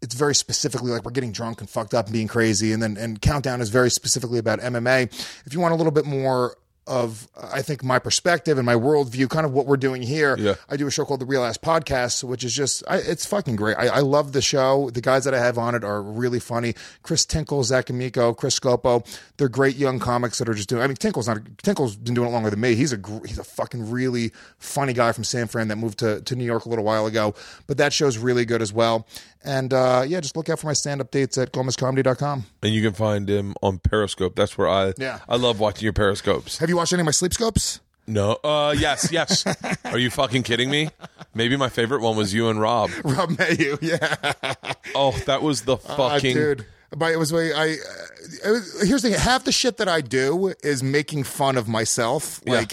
it's 0.02 0.14
very 0.14 0.34
specifically 0.34 0.90
like 0.90 1.04
we're 1.04 1.10
getting 1.10 1.32
drunk 1.32 1.60
and 1.60 1.68
fucked 1.68 1.94
up 1.94 2.06
and 2.06 2.12
being 2.12 2.28
crazy 2.28 2.72
and 2.72 2.82
then 2.82 2.96
and 2.96 3.20
countdown 3.20 3.60
is 3.60 3.68
very 3.70 3.90
specifically 3.90 4.38
about 4.38 4.60
mma 4.60 5.04
if 5.46 5.52
you 5.52 5.60
want 5.60 5.72
a 5.72 5.76
little 5.76 5.92
bit 5.92 6.04
more 6.04 6.56
of 6.88 7.28
I 7.40 7.62
think 7.62 7.84
my 7.84 7.98
perspective 7.98 8.58
and 8.58 8.66
my 8.66 8.74
worldview, 8.74 9.28
kind 9.30 9.46
of 9.46 9.52
what 9.52 9.66
we're 9.66 9.76
doing 9.76 10.02
here. 10.02 10.36
Yeah. 10.38 10.54
I 10.68 10.76
do 10.76 10.86
a 10.86 10.90
show 10.90 11.04
called 11.04 11.20
the 11.20 11.26
Real 11.26 11.44
Ass 11.44 11.58
Podcast, 11.58 12.24
which 12.24 12.42
is 12.42 12.54
just 12.54 12.82
I, 12.88 12.96
it's 12.96 13.26
fucking 13.26 13.56
great. 13.56 13.76
I, 13.76 13.86
I 13.88 14.00
love 14.00 14.32
the 14.32 14.42
show. 14.42 14.90
The 14.90 15.00
guys 15.00 15.24
that 15.24 15.34
I 15.34 15.38
have 15.38 15.58
on 15.58 15.74
it 15.74 15.84
are 15.84 16.02
really 16.02 16.40
funny. 16.40 16.74
Chris 17.02 17.24
Tinkle, 17.24 17.62
Zach 17.64 17.90
Amico, 17.90 18.34
Chris 18.34 18.58
Scopo. 18.58 19.06
They're 19.36 19.48
great 19.48 19.76
young 19.76 19.98
comics 20.00 20.38
that 20.38 20.48
are 20.48 20.54
just 20.54 20.68
doing. 20.68 20.82
I 20.82 20.86
mean, 20.86 20.96
Tinkle's 20.96 21.28
not. 21.28 21.38
Tinkle's 21.62 21.96
been 21.96 22.14
doing 22.14 22.28
it 22.28 22.32
longer 22.32 22.50
than 22.50 22.60
me. 22.60 22.74
He's 22.74 22.92
a 22.92 23.00
he's 23.26 23.38
a 23.38 23.44
fucking 23.44 23.90
really 23.90 24.32
funny 24.58 24.94
guy 24.94 25.12
from 25.12 25.24
San 25.24 25.46
Fran 25.46 25.68
that 25.68 25.76
moved 25.76 25.98
to 25.98 26.20
to 26.22 26.34
New 26.34 26.44
York 26.44 26.64
a 26.64 26.68
little 26.68 26.84
while 26.84 27.06
ago. 27.06 27.34
But 27.66 27.76
that 27.76 27.92
show's 27.92 28.16
really 28.18 28.44
good 28.44 28.62
as 28.62 28.72
well. 28.72 29.06
And 29.44 29.72
uh, 29.72 30.04
yeah, 30.06 30.20
just 30.20 30.36
look 30.36 30.48
out 30.48 30.58
for 30.58 30.66
my 30.66 30.72
stand 30.72 31.00
up 31.00 31.10
dates 31.12 31.38
at 31.38 31.52
gomezcomedy.com. 31.52 32.44
And 32.62 32.74
you 32.74 32.82
can 32.82 32.92
find 32.92 33.28
him 33.28 33.54
on 33.62 33.78
Periscope. 33.78 34.34
That's 34.34 34.58
where 34.58 34.68
I 34.68 34.94
Yeah. 34.98 35.20
I 35.28 35.36
love 35.36 35.60
watching 35.60 35.84
your 35.84 35.92
Periscopes. 35.92 36.58
Have 36.58 36.68
you 36.68 36.76
watched 36.78 36.92
any 36.94 37.00
of 37.00 37.06
my 37.06 37.10
sleep 37.12 37.34
scopes? 37.34 37.80
No. 38.06 38.38
Uh 38.42 38.74
yes, 38.78 39.10
yes. 39.12 39.44
Are 39.84 39.98
you 39.98 40.08
fucking 40.10 40.42
kidding 40.42 40.70
me? 40.70 40.88
Maybe 41.34 41.56
my 41.56 41.68
favorite 41.68 42.00
one 42.00 42.16
was 42.16 42.32
you 42.32 42.48
and 42.48 42.58
Rob. 42.60 42.90
Rob 43.04 43.30
Mayu, 43.32 43.78
yeah. 43.82 44.72
Oh, 44.94 45.12
that 45.26 45.42
was 45.42 45.62
the 45.62 45.74
Uh, 45.74 45.96
fucking 45.96 46.34
dude. 46.34 46.66
But 46.96 47.12
it 47.12 47.18
was 47.18 47.32
way 47.34 47.52
I. 47.52 47.72
Uh, 47.72 48.46
it 48.46 48.50
was, 48.50 48.88
here's 48.88 49.02
the 49.02 49.10
thing: 49.10 49.18
half 49.20 49.44
the 49.44 49.52
shit 49.52 49.76
that 49.76 49.88
I 49.88 50.00
do 50.00 50.54
is 50.64 50.82
making 50.82 51.24
fun 51.24 51.58
of 51.58 51.68
myself. 51.68 52.40
Yeah. 52.46 52.64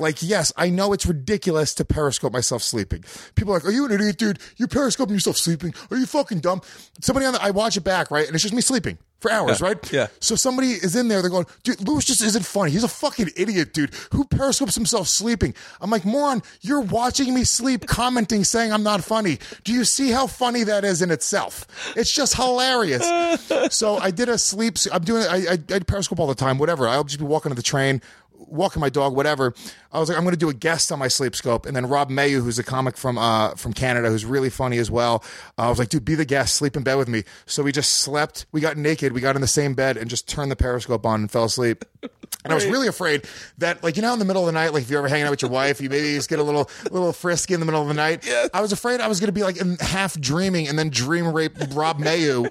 Like, 0.00 0.22
yes, 0.22 0.52
I 0.56 0.70
know 0.70 0.92
it's 0.92 1.06
ridiculous 1.06 1.74
to 1.74 1.84
periscope 1.84 2.32
myself 2.32 2.62
sleeping. 2.62 3.04
People 3.34 3.52
are 3.52 3.58
like, 3.58 3.66
"Are 3.66 3.70
you 3.70 3.84
an 3.84 3.92
idiot, 3.92 4.18
dude? 4.18 4.38
You're 4.56 4.68
periscoping 4.68 5.14
yourself 5.14 5.36
sleeping? 5.36 5.74
Are 5.90 5.96
you 5.96 6.06
fucking 6.06 6.40
dumb?" 6.40 6.62
Somebody 7.00 7.26
on 7.26 7.34
the, 7.34 7.42
I 7.42 7.50
watch 7.50 7.76
it 7.76 7.84
back, 7.84 8.10
right, 8.10 8.26
and 8.26 8.34
it's 8.34 8.42
just 8.42 8.54
me 8.54 8.62
sleeping 8.62 8.98
for 9.20 9.30
hours, 9.30 9.60
Yeah. 9.60 9.66
right? 9.66 9.92
Yeah. 9.92 10.06
So 10.20 10.34
somebody 10.34 10.70
is 10.70 10.96
in 10.96 11.08
there. 11.08 11.20
They're 11.20 11.30
going, 11.30 11.46
"Dude, 11.62 11.86
Luis 11.86 12.04
just 12.06 12.22
isn't 12.22 12.44
funny. 12.46 12.70
He's 12.70 12.84
a 12.84 12.88
fucking 12.88 13.30
idiot, 13.36 13.74
dude. 13.74 13.92
Who 14.12 14.24
periscopes 14.24 14.74
himself 14.74 15.08
sleeping?" 15.08 15.54
I'm 15.80 15.90
like, 15.90 16.04
"Moron, 16.06 16.42
you're 16.62 16.80
watching 16.80 17.34
me 17.34 17.44
sleep, 17.44 17.86
commenting, 17.86 18.44
saying 18.44 18.72
I'm 18.72 18.82
not 18.82 19.04
funny. 19.04 19.38
Do 19.64 19.72
you 19.74 19.84
see 19.84 20.10
how 20.10 20.26
funny 20.26 20.64
that 20.64 20.84
is 20.84 21.02
in 21.02 21.10
itself? 21.10 21.66
It's 21.96 22.10
just 22.12 22.34
hilarious." 22.36 23.06
so 23.74 23.98
I 23.98 24.10
did 24.10 24.28
a 24.30 24.38
sleep. 24.38 24.78
I'm 24.90 25.02
doing. 25.04 25.24
I, 25.24 25.36
I, 25.52 25.58
I 25.74 25.78
periscope 25.80 26.18
all 26.20 26.26
the 26.26 26.34
time. 26.34 26.56
Whatever. 26.58 26.88
I'll 26.88 27.04
just 27.04 27.18
be 27.18 27.24
walking 27.26 27.50
to 27.50 27.56
the 27.56 27.62
train. 27.62 28.00
Walking 28.46 28.80
my 28.80 28.88
dog, 28.88 29.14
whatever. 29.14 29.54
I 29.92 30.00
was 30.00 30.08
like, 30.08 30.16
I'm 30.16 30.24
going 30.24 30.32
to 30.32 30.38
do 30.38 30.48
a 30.48 30.54
guest 30.54 30.90
on 30.90 30.98
my 30.98 31.08
sleep 31.08 31.36
scope, 31.36 31.66
and 31.66 31.76
then 31.76 31.86
Rob 31.86 32.10
Mayu, 32.10 32.42
who's 32.42 32.58
a 32.58 32.64
comic 32.64 32.96
from 32.96 33.18
uh, 33.18 33.54
from 33.54 33.72
Canada, 33.72 34.08
who's 34.08 34.24
really 34.24 34.50
funny 34.50 34.78
as 34.78 34.90
well. 34.90 35.22
Uh, 35.58 35.62
I 35.62 35.68
was 35.68 35.78
like, 35.78 35.90
dude, 35.90 36.04
be 36.04 36.14
the 36.14 36.24
guest, 36.24 36.54
sleep 36.54 36.76
in 36.76 36.82
bed 36.82 36.94
with 36.94 37.08
me. 37.08 37.24
So 37.46 37.62
we 37.62 37.70
just 37.70 37.92
slept. 37.92 38.46
We 38.50 38.60
got 38.60 38.76
naked. 38.76 39.12
We 39.12 39.20
got 39.20 39.36
in 39.36 39.42
the 39.42 39.46
same 39.46 39.74
bed 39.74 39.96
and 39.96 40.08
just 40.08 40.28
turned 40.28 40.50
the 40.50 40.56
periscope 40.56 41.04
on 41.04 41.20
and 41.20 41.30
fell 41.30 41.44
asleep. 41.44 41.84
And 42.42 42.52
I 42.52 42.54
was 42.54 42.64
really 42.64 42.88
afraid 42.88 43.26
that, 43.58 43.84
like, 43.84 43.96
you 43.96 44.02
know, 44.02 44.14
in 44.14 44.18
the 44.18 44.24
middle 44.24 44.42
of 44.42 44.46
the 44.46 44.52
night, 44.52 44.72
like 44.72 44.84
if 44.84 44.90
you're 44.90 45.00
ever 45.00 45.08
hanging 45.08 45.26
out 45.26 45.30
with 45.30 45.42
your 45.42 45.50
wife, 45.50 45.82
you 45.82 45.90
maybe 45.90 46.14
just 46.14 46.30
get 46.30 46.38
a 46.38 46.42
little, 46.42 46.70
little 46.90 47.12
frisky 47.12 47.52
in 47.52 47.60
the 47.60 47.66
middle 47.66 47.82
of 47.82 47.88
the 47.88 47.94
night. 47.94 48.26
I 48.54 48.62
was 48.62 48.72
afraid 48.72 49.00
I 49.00 49.08
was 49.08 49.20
going 49.20 49.28
to 49.28 49.32
be 49.32 49.42
like 49.42 49.60
in, 49.60 49.76
half 49.76 50.18
dreaming 50.18 50.66
and 50.66 50.78
then 50.78 50.88
dream 50.88 51.30
rape 51.30 51.52
Rob 51.74 51.98
Mayu 51.98 52.48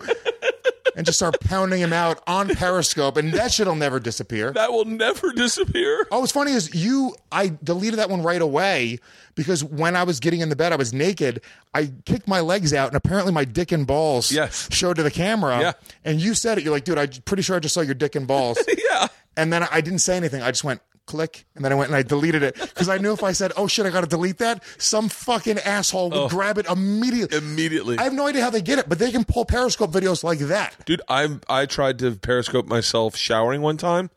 and 0.95 1.05
just 1.05 1.17
start 1.19 1.39
pounding 1.41 1.79
him 1.81 1.93
out 1.93 2.21
on 2.27 2.47
Periscope, 2.49 3.17
and 3.17 3.33
that 3.33 3.51
shit'll 3.51 3.75
never 3.75 3.99
disappear. 3.99 4.51
that 4.53 4.71
will 4.71 4.85
never 4.85 5.31
disappear. 5.31 6.07
Oh, 6.11 6.19
what's 6.19 6.31
funny 6.31 6.51
is 6.51 6.73
you. 6.73 7.15
I 7.31 7.53
deleted 7.63 7.99
that 7.99 8.09
one 8.09 8.23
right 8.23 8.41
away 8.41 8.99
because 9.35 9.63
when 9.63 9.95
I 9.95 10.03
was 10.03 10.19
getting 10.19 10.41
in 10.41 10.49
the 10.49 10.55
bed, 10.55 10.73
I 10.73 10.75
was 10.75 10.93
naked. 10.93 11.41
I 11.73 11.91
kicked 12.05 12.27
my 12.27 12.39
legs 12.39 12.73
out, 12.73 12.87
and 12.87 12.95
apparently 12.97 13.31
my 13.31 13.45
dick 13.45 13.71
and 13.71 13.85
balls 13.85 14.31
Yes. 14.31 14.67
showed 14.71 14.95
to 14.97 15.03
the 15.03 15.11
camera. 15.11 15.59
Yeah. 15.59 15.71
And 16.03 16.19
you 16.19 16.33
said 16.33 16.57
it. 16.57 16.63
You're 16.63 16.73
like, 16.73 16.83
dude, 16.85 16.97
I'm 16.97 17.09
pretty 17.25 17.43
sure 17.43 17.55
I 17.55 17.59
just 17.59 17.73
saw 17.73 17.81
your 17.81 17.93
dick 17.95 18.15
and 18.15 18.27
balls. 18.27 18.57
Yeah. 18.89 19.07
And 19.37 19.53
then 19.53 19.63
I 19.71 19.79
didn't 19.81 19.99
say 19.99 20.17
anything. 20.17 20.41
I 20.41 20.49
just 20.51 20.63
went 20.63 20.81
click, 21.09 21.45
and 21.55 21.65
then 21.65 21.71
I 21.71 21.75
went 21.75 21.89
and 21.89 21.95
I 21.95 22.03
deleted 22.03 22.43
it 22.43 22.55
because 22.55 22.87
I 22.87 22.97
knew 22.99 23.11
if 23.11 23.23
I 23.23 23.31
said, 23.31 23.51
"Oh 23.57 23.67
shit, 23.67 23.85
I 23.85 23.89
got 23.89 24.01
to 24.01 24.07
delete 24.07 24.37
that," 24.37 24.63
some 24.77 25.09
fucking 25.09 25.57
asshole 25.59 26.11
would 26.11 26.17
oh. 26.17 26.29
grab 26.29 26.57
it 26.57 26.67
immediately. 26.67 27.37
Immediately. 27.37 27.97
I 27.97 28.03
have 28.03 28.13
no 28.13 28.27
idea 28.27 28.43
how 28.43 28.51
they 28.51 28.61
get 28.61 28.77
it, 28.79 28.87
but 28.87 28.99
they 28.99 29.11
can 29.11 29.25
pull 29.25 29.45
Periscope 29.45 29.91
videos 29.91 30.23
like 30.23 30.39
that. 30.39 30.75
Dude, 30.85 31.01
I 31.09 31.39
I 31.49 31.65
tried 31.65 31.99
to 31.99 32.15
periscope 32.15 32.67
myself 32.67 33.15
showering 33.15 33.61
one 33.61 33.77
time, 33.77 34.11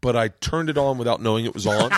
but 0.00 0.14
I 0.14 0.28
turned 0.28 0.70
it 0.70 0.78
on 0.78 0.98
without 0.98 1.20
knowing 1.20 1.46
it 1.46 1.54
was 1.54 1.66
on. 1.66 1.90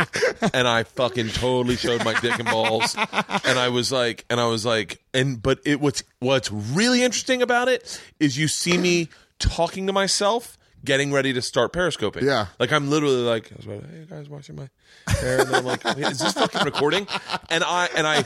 and 0.54 0.68
I 0.68 0.84
fucking 0.84 1.30
totally 1.30 1.76
showed 1.76 2.04
my 2.04 2.18
dick 2.20 2.38
and 2.38 2.46
balls. 2.46 2.94
And 2.96 3.58
I 3.58 3.70
was 3.70 3.90
like 3.90 4.24
and 4.30 4.38
I 4.38 4.46
was 4.46 4.64
like 4.64 5.02
and 5.12 5.42
but 5.42 5.58
it 5.64 5.80
what's 5.80 6.04
what's 6.20 6.50
really 6.52 7.02
interesting 7.02 7.42
about 7.42 7.68
it 7.68 8.00
is 8.20 8.38
you 8.38 8.46
see 8.46 8.78
me 8.78 9.08
talking 9.38 9.86
to 9.88 9.92
myself 9.92 10.55
getting 10.86 11.12
ready 11.12 11.34
to 11.34 11.42
start 11.42 11.72
periscoping. 11.72 12.22
Yeah. 12.22 12.46
Like 12.58 12.72
I'm 12.72 12.88
literally 12.88 13.16
like 13.22 13.52
I 13.52 13.56
was 13.56 13.66
hey 13.66 14.06
guys 14.08 14.28
watching 14.30 14.56
my 14.56 14.70
hair 15.08 15.40
and 15.40 15.48
then 15.48 15.54
I'm 15.56 15.64
like, 15.64 15.84
is 15.98 16.18
this 16.18 16.32
fucking 16.32 16.62
recording? 16.64 17.06
And 17.50 17.62
I 17.64 17.88
and 17.96 18.06
I 18.06 18.16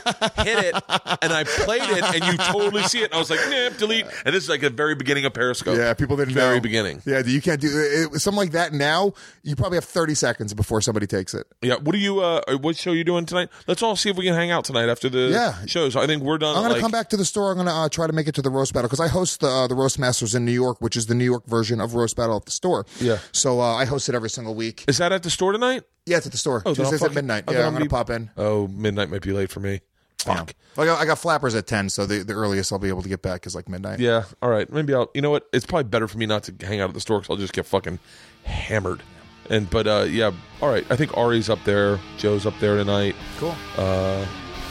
hit 0.43 0.65
it 0.65 0.75
and 1.21 1.31
I 1.33 1.43
played 1.45 1.83
it 1.83 2.03
and 2.03 2.23
you 2.31 2.37
totally 2.37 2.83
see 2.83 2.99
it. 3.01 3.05
And 3.05 3.13
I 3.13 3.17
was 3.19 3.29
like, 3.29 3.39
nah, 3.49 3.69
delete. 3.77 4.05
And 4.25 4.33
this 4.35 4.43
is 4.43 4.49
like 4.49 4.61
the 4.61 4.69
very 4.69 4.95
beginning 4.95 5.25
of 5.25 5.33
Periscope. 5.33 5.77
Yeah, 5.77 5.93
people 5.93 6.17
didn't 6.17 6.33
very 6.33 6.55
know. 6.55 6.61
beginning. 6.61 7.01
Yeah, 7.05 7.21
you 7.25 7.41
can't 7.41 7.61
do 7.61 7.69
it, 8.13 8.19
something 8.19 8.37
like 8.37 8.51
that 8.51 8.73
now. 8.73 9.13
You 9.43 9.55
probably 9.55 9.77
have 9.77 9.85
30 9.85 10.15
seconds 10.15 10.53
before 10.53 10.81
somebody 10.81 11.07
takes 11.07 11.33
it. 11.33 11.45
Yeah. 11.61 11.75
What 11.75 11.93
are 11.95 11.99
you? 11.99 12.19
Uh, 12.21 12.41
what 12.57 12.75
show 12.77 12.91
are 12.91 12.95
you 12.95 13.03
doing 13.03 13.25
tonight? 13.25 13.49
Let's 13.67 13.83
all 13.83 13.95
see 13.95 14.09
if 14.09 14.17
we 14.17 14.25
can 14.25 14.33
hang 14.33 14.51
out 14.51 14.65
tonight 14.65 14.89
after 14.89 15.09
the 15.09 15.29
Yeah. 15.31 15.65
shows. 15.65 15.95
I 15.95 16.07
think 16.07 16.23
we're 16.23 16.37
done. 16.37 16.55
I'm 16.55 16.61
going 16.61 16.69
to 16.69 16.73
like- 16.73 16.81
come 16.81 16.91
back 16.91 17.09
to 17.09 17.17
the 17.17 17.25
store. 17.25 17.51
I'm 17.51 17.55
going 17.57 17.67
to 17.67 17.73
uh, 17.73 17.89
try 17.89 18.07
to 18.07 18.13
make 18.13 18.27
it 18.27 18.35
to 18.35 18.41
the 18.41 18.49
roast 18.49 18.73
battle 18.73 18.87
because 18.87 18.99
I 18.99 19.07
host 19.07 19.41
the 19.41 19.47
uh, 19.47 19.67
the 19.67 19.75
roast 19.75 19.99
masters 19.99 20.33
in 20.35 20.45
New 20.45 20.51
York, 20.51 20.77
which 20.81 20.95
is 20.97 21.05
the 21.07 21.15
New 21.15 21.25
York 21.25 21.45
version 21.45 21.79
of 21.79 21.93
roast 21.93 22.15
battle 22.15 22.37
at 22.37 22.45
the 22.45 22.51
store. 22.51 22.85
Yeah. 22.99 23.19
So 23.31 23.59
uh, 23.61 23.75
I 23.75 23.85
host 23.85 24.09
it 24.09 24.15
every 24.15 24.29
single 24.29 24.55
week. 24.55 24.85
Is 24.87 24.97
that 24.97 25.11
at 25.11 25.23
the 25.23 25.29
store 25.29 25.51
tonight? 25.51 25.83
Yeah, 26.05 26.17
it's 26.17 26.25
at 26.25 26.31
the 26.31 26.37
store. 26.37 26.50
Oh, 26.65 26.73
then 26.73 26.85
I'll 26.85 26.91
Tuesdays 26.91 27.03
at 27.09 27.13
midnight. 27.15 27.45
oh, 27.47 27.51
Yeah, 27.53 27.59
I'm 27.59 27.65
I'll 27.65 27.71
going 27.71 27.83
be- 27.83 27.87
to 27.87 27.89
pop 27.89 28.09
in. 28.09 28.29
Oh, 28.37 28.67
midnight 28.67 29.09
might 29.09 29.21
be 29.21 29.31
late 29.31 29.49
for 29.51 29.59
me. 29.59 29.81
Fuck. 30.19 30.53
I 30.77 30.85
got, 30.85 31.01
I 31.01 31.05
got 31.05 31.17
flappers 31.17 31.55
at 31.55 31.65
10, 31.65 31.89
so 31.89 32.05
the, 32.05 32.19
the 32.23 32.33
earliest 32.33 32.71
I'll 32.71 32.77
be 32.79 32.89
able 32.89 33.01
to 33.01 33.09
get 33.09 33.23
back 33.23 33.47
is 33.47 33.55
like 33.55 33.67
midnight. 33.67 33.99
Yeah. 33.99 34.25
All 34.41 34.49
right. 34.49 34.71
Maybe 34.71 34.93
I'll. 34.93 35.09
You 35.15 35.21
know 35.21 35.31
what? 35.31 35.47
It's 35.51 35.65
probably 35.65 35.85
better 35.89 36.07
for 36.07 36.17
me 36.19 36.27
not 36.27 36.43
to 36.43 36.65
hang 36.65 36.79
out 36.79 36.89
at 36.89 36.93
the 36.93 37.01
store 37.01 37.19
because 37.19 37.31
I'll 37.33 37.37
just 37.41 37.53
get 37.53 37.65
fucking 37.65 37.97
hammered. 38.43 39.01
And 39.49 39.67
but 39.69 39.87
uh 39.87 40.05
yeah. 40.07 40.31
All 40.61 40.69
right. 40.69 40.85
I 40.91 40.95
think 40.95 41.17
Ari's 41.17 41.49
up 41.49 41.59
there. 41.65 41.99
Joe's 42.17 42.45
up 42.45 42.53
there 42.59 42.75
tonight. 42.77 43.15
Cool. 43.39 43.55
Uh, 43.75 44.25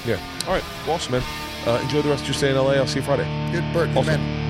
yeah. 0.06 0.18
All 0.46 0.52
right. 0.54 0.64
Well, 0.86 0.94
awesome, 0.94 1.12
man. 1.12 1.22
Uh, 1.66 1.80
enjoy 1.82 2.00
the 2.02 2.08
rest 2.10 2.22
of 2.22 2.28
your 2.28 2.34
stay 2.34 2.50
in 2.50 2.56
LA. 2.56 2.74
I'll 2.74 2.86
see 2.86 3.00
you 3.00 3.04
Friday. 3.04 3.24
Good, 3.52 3.64
Bert. 3.74 3.92
Good 3.92 4.06
man. 4.06 4.49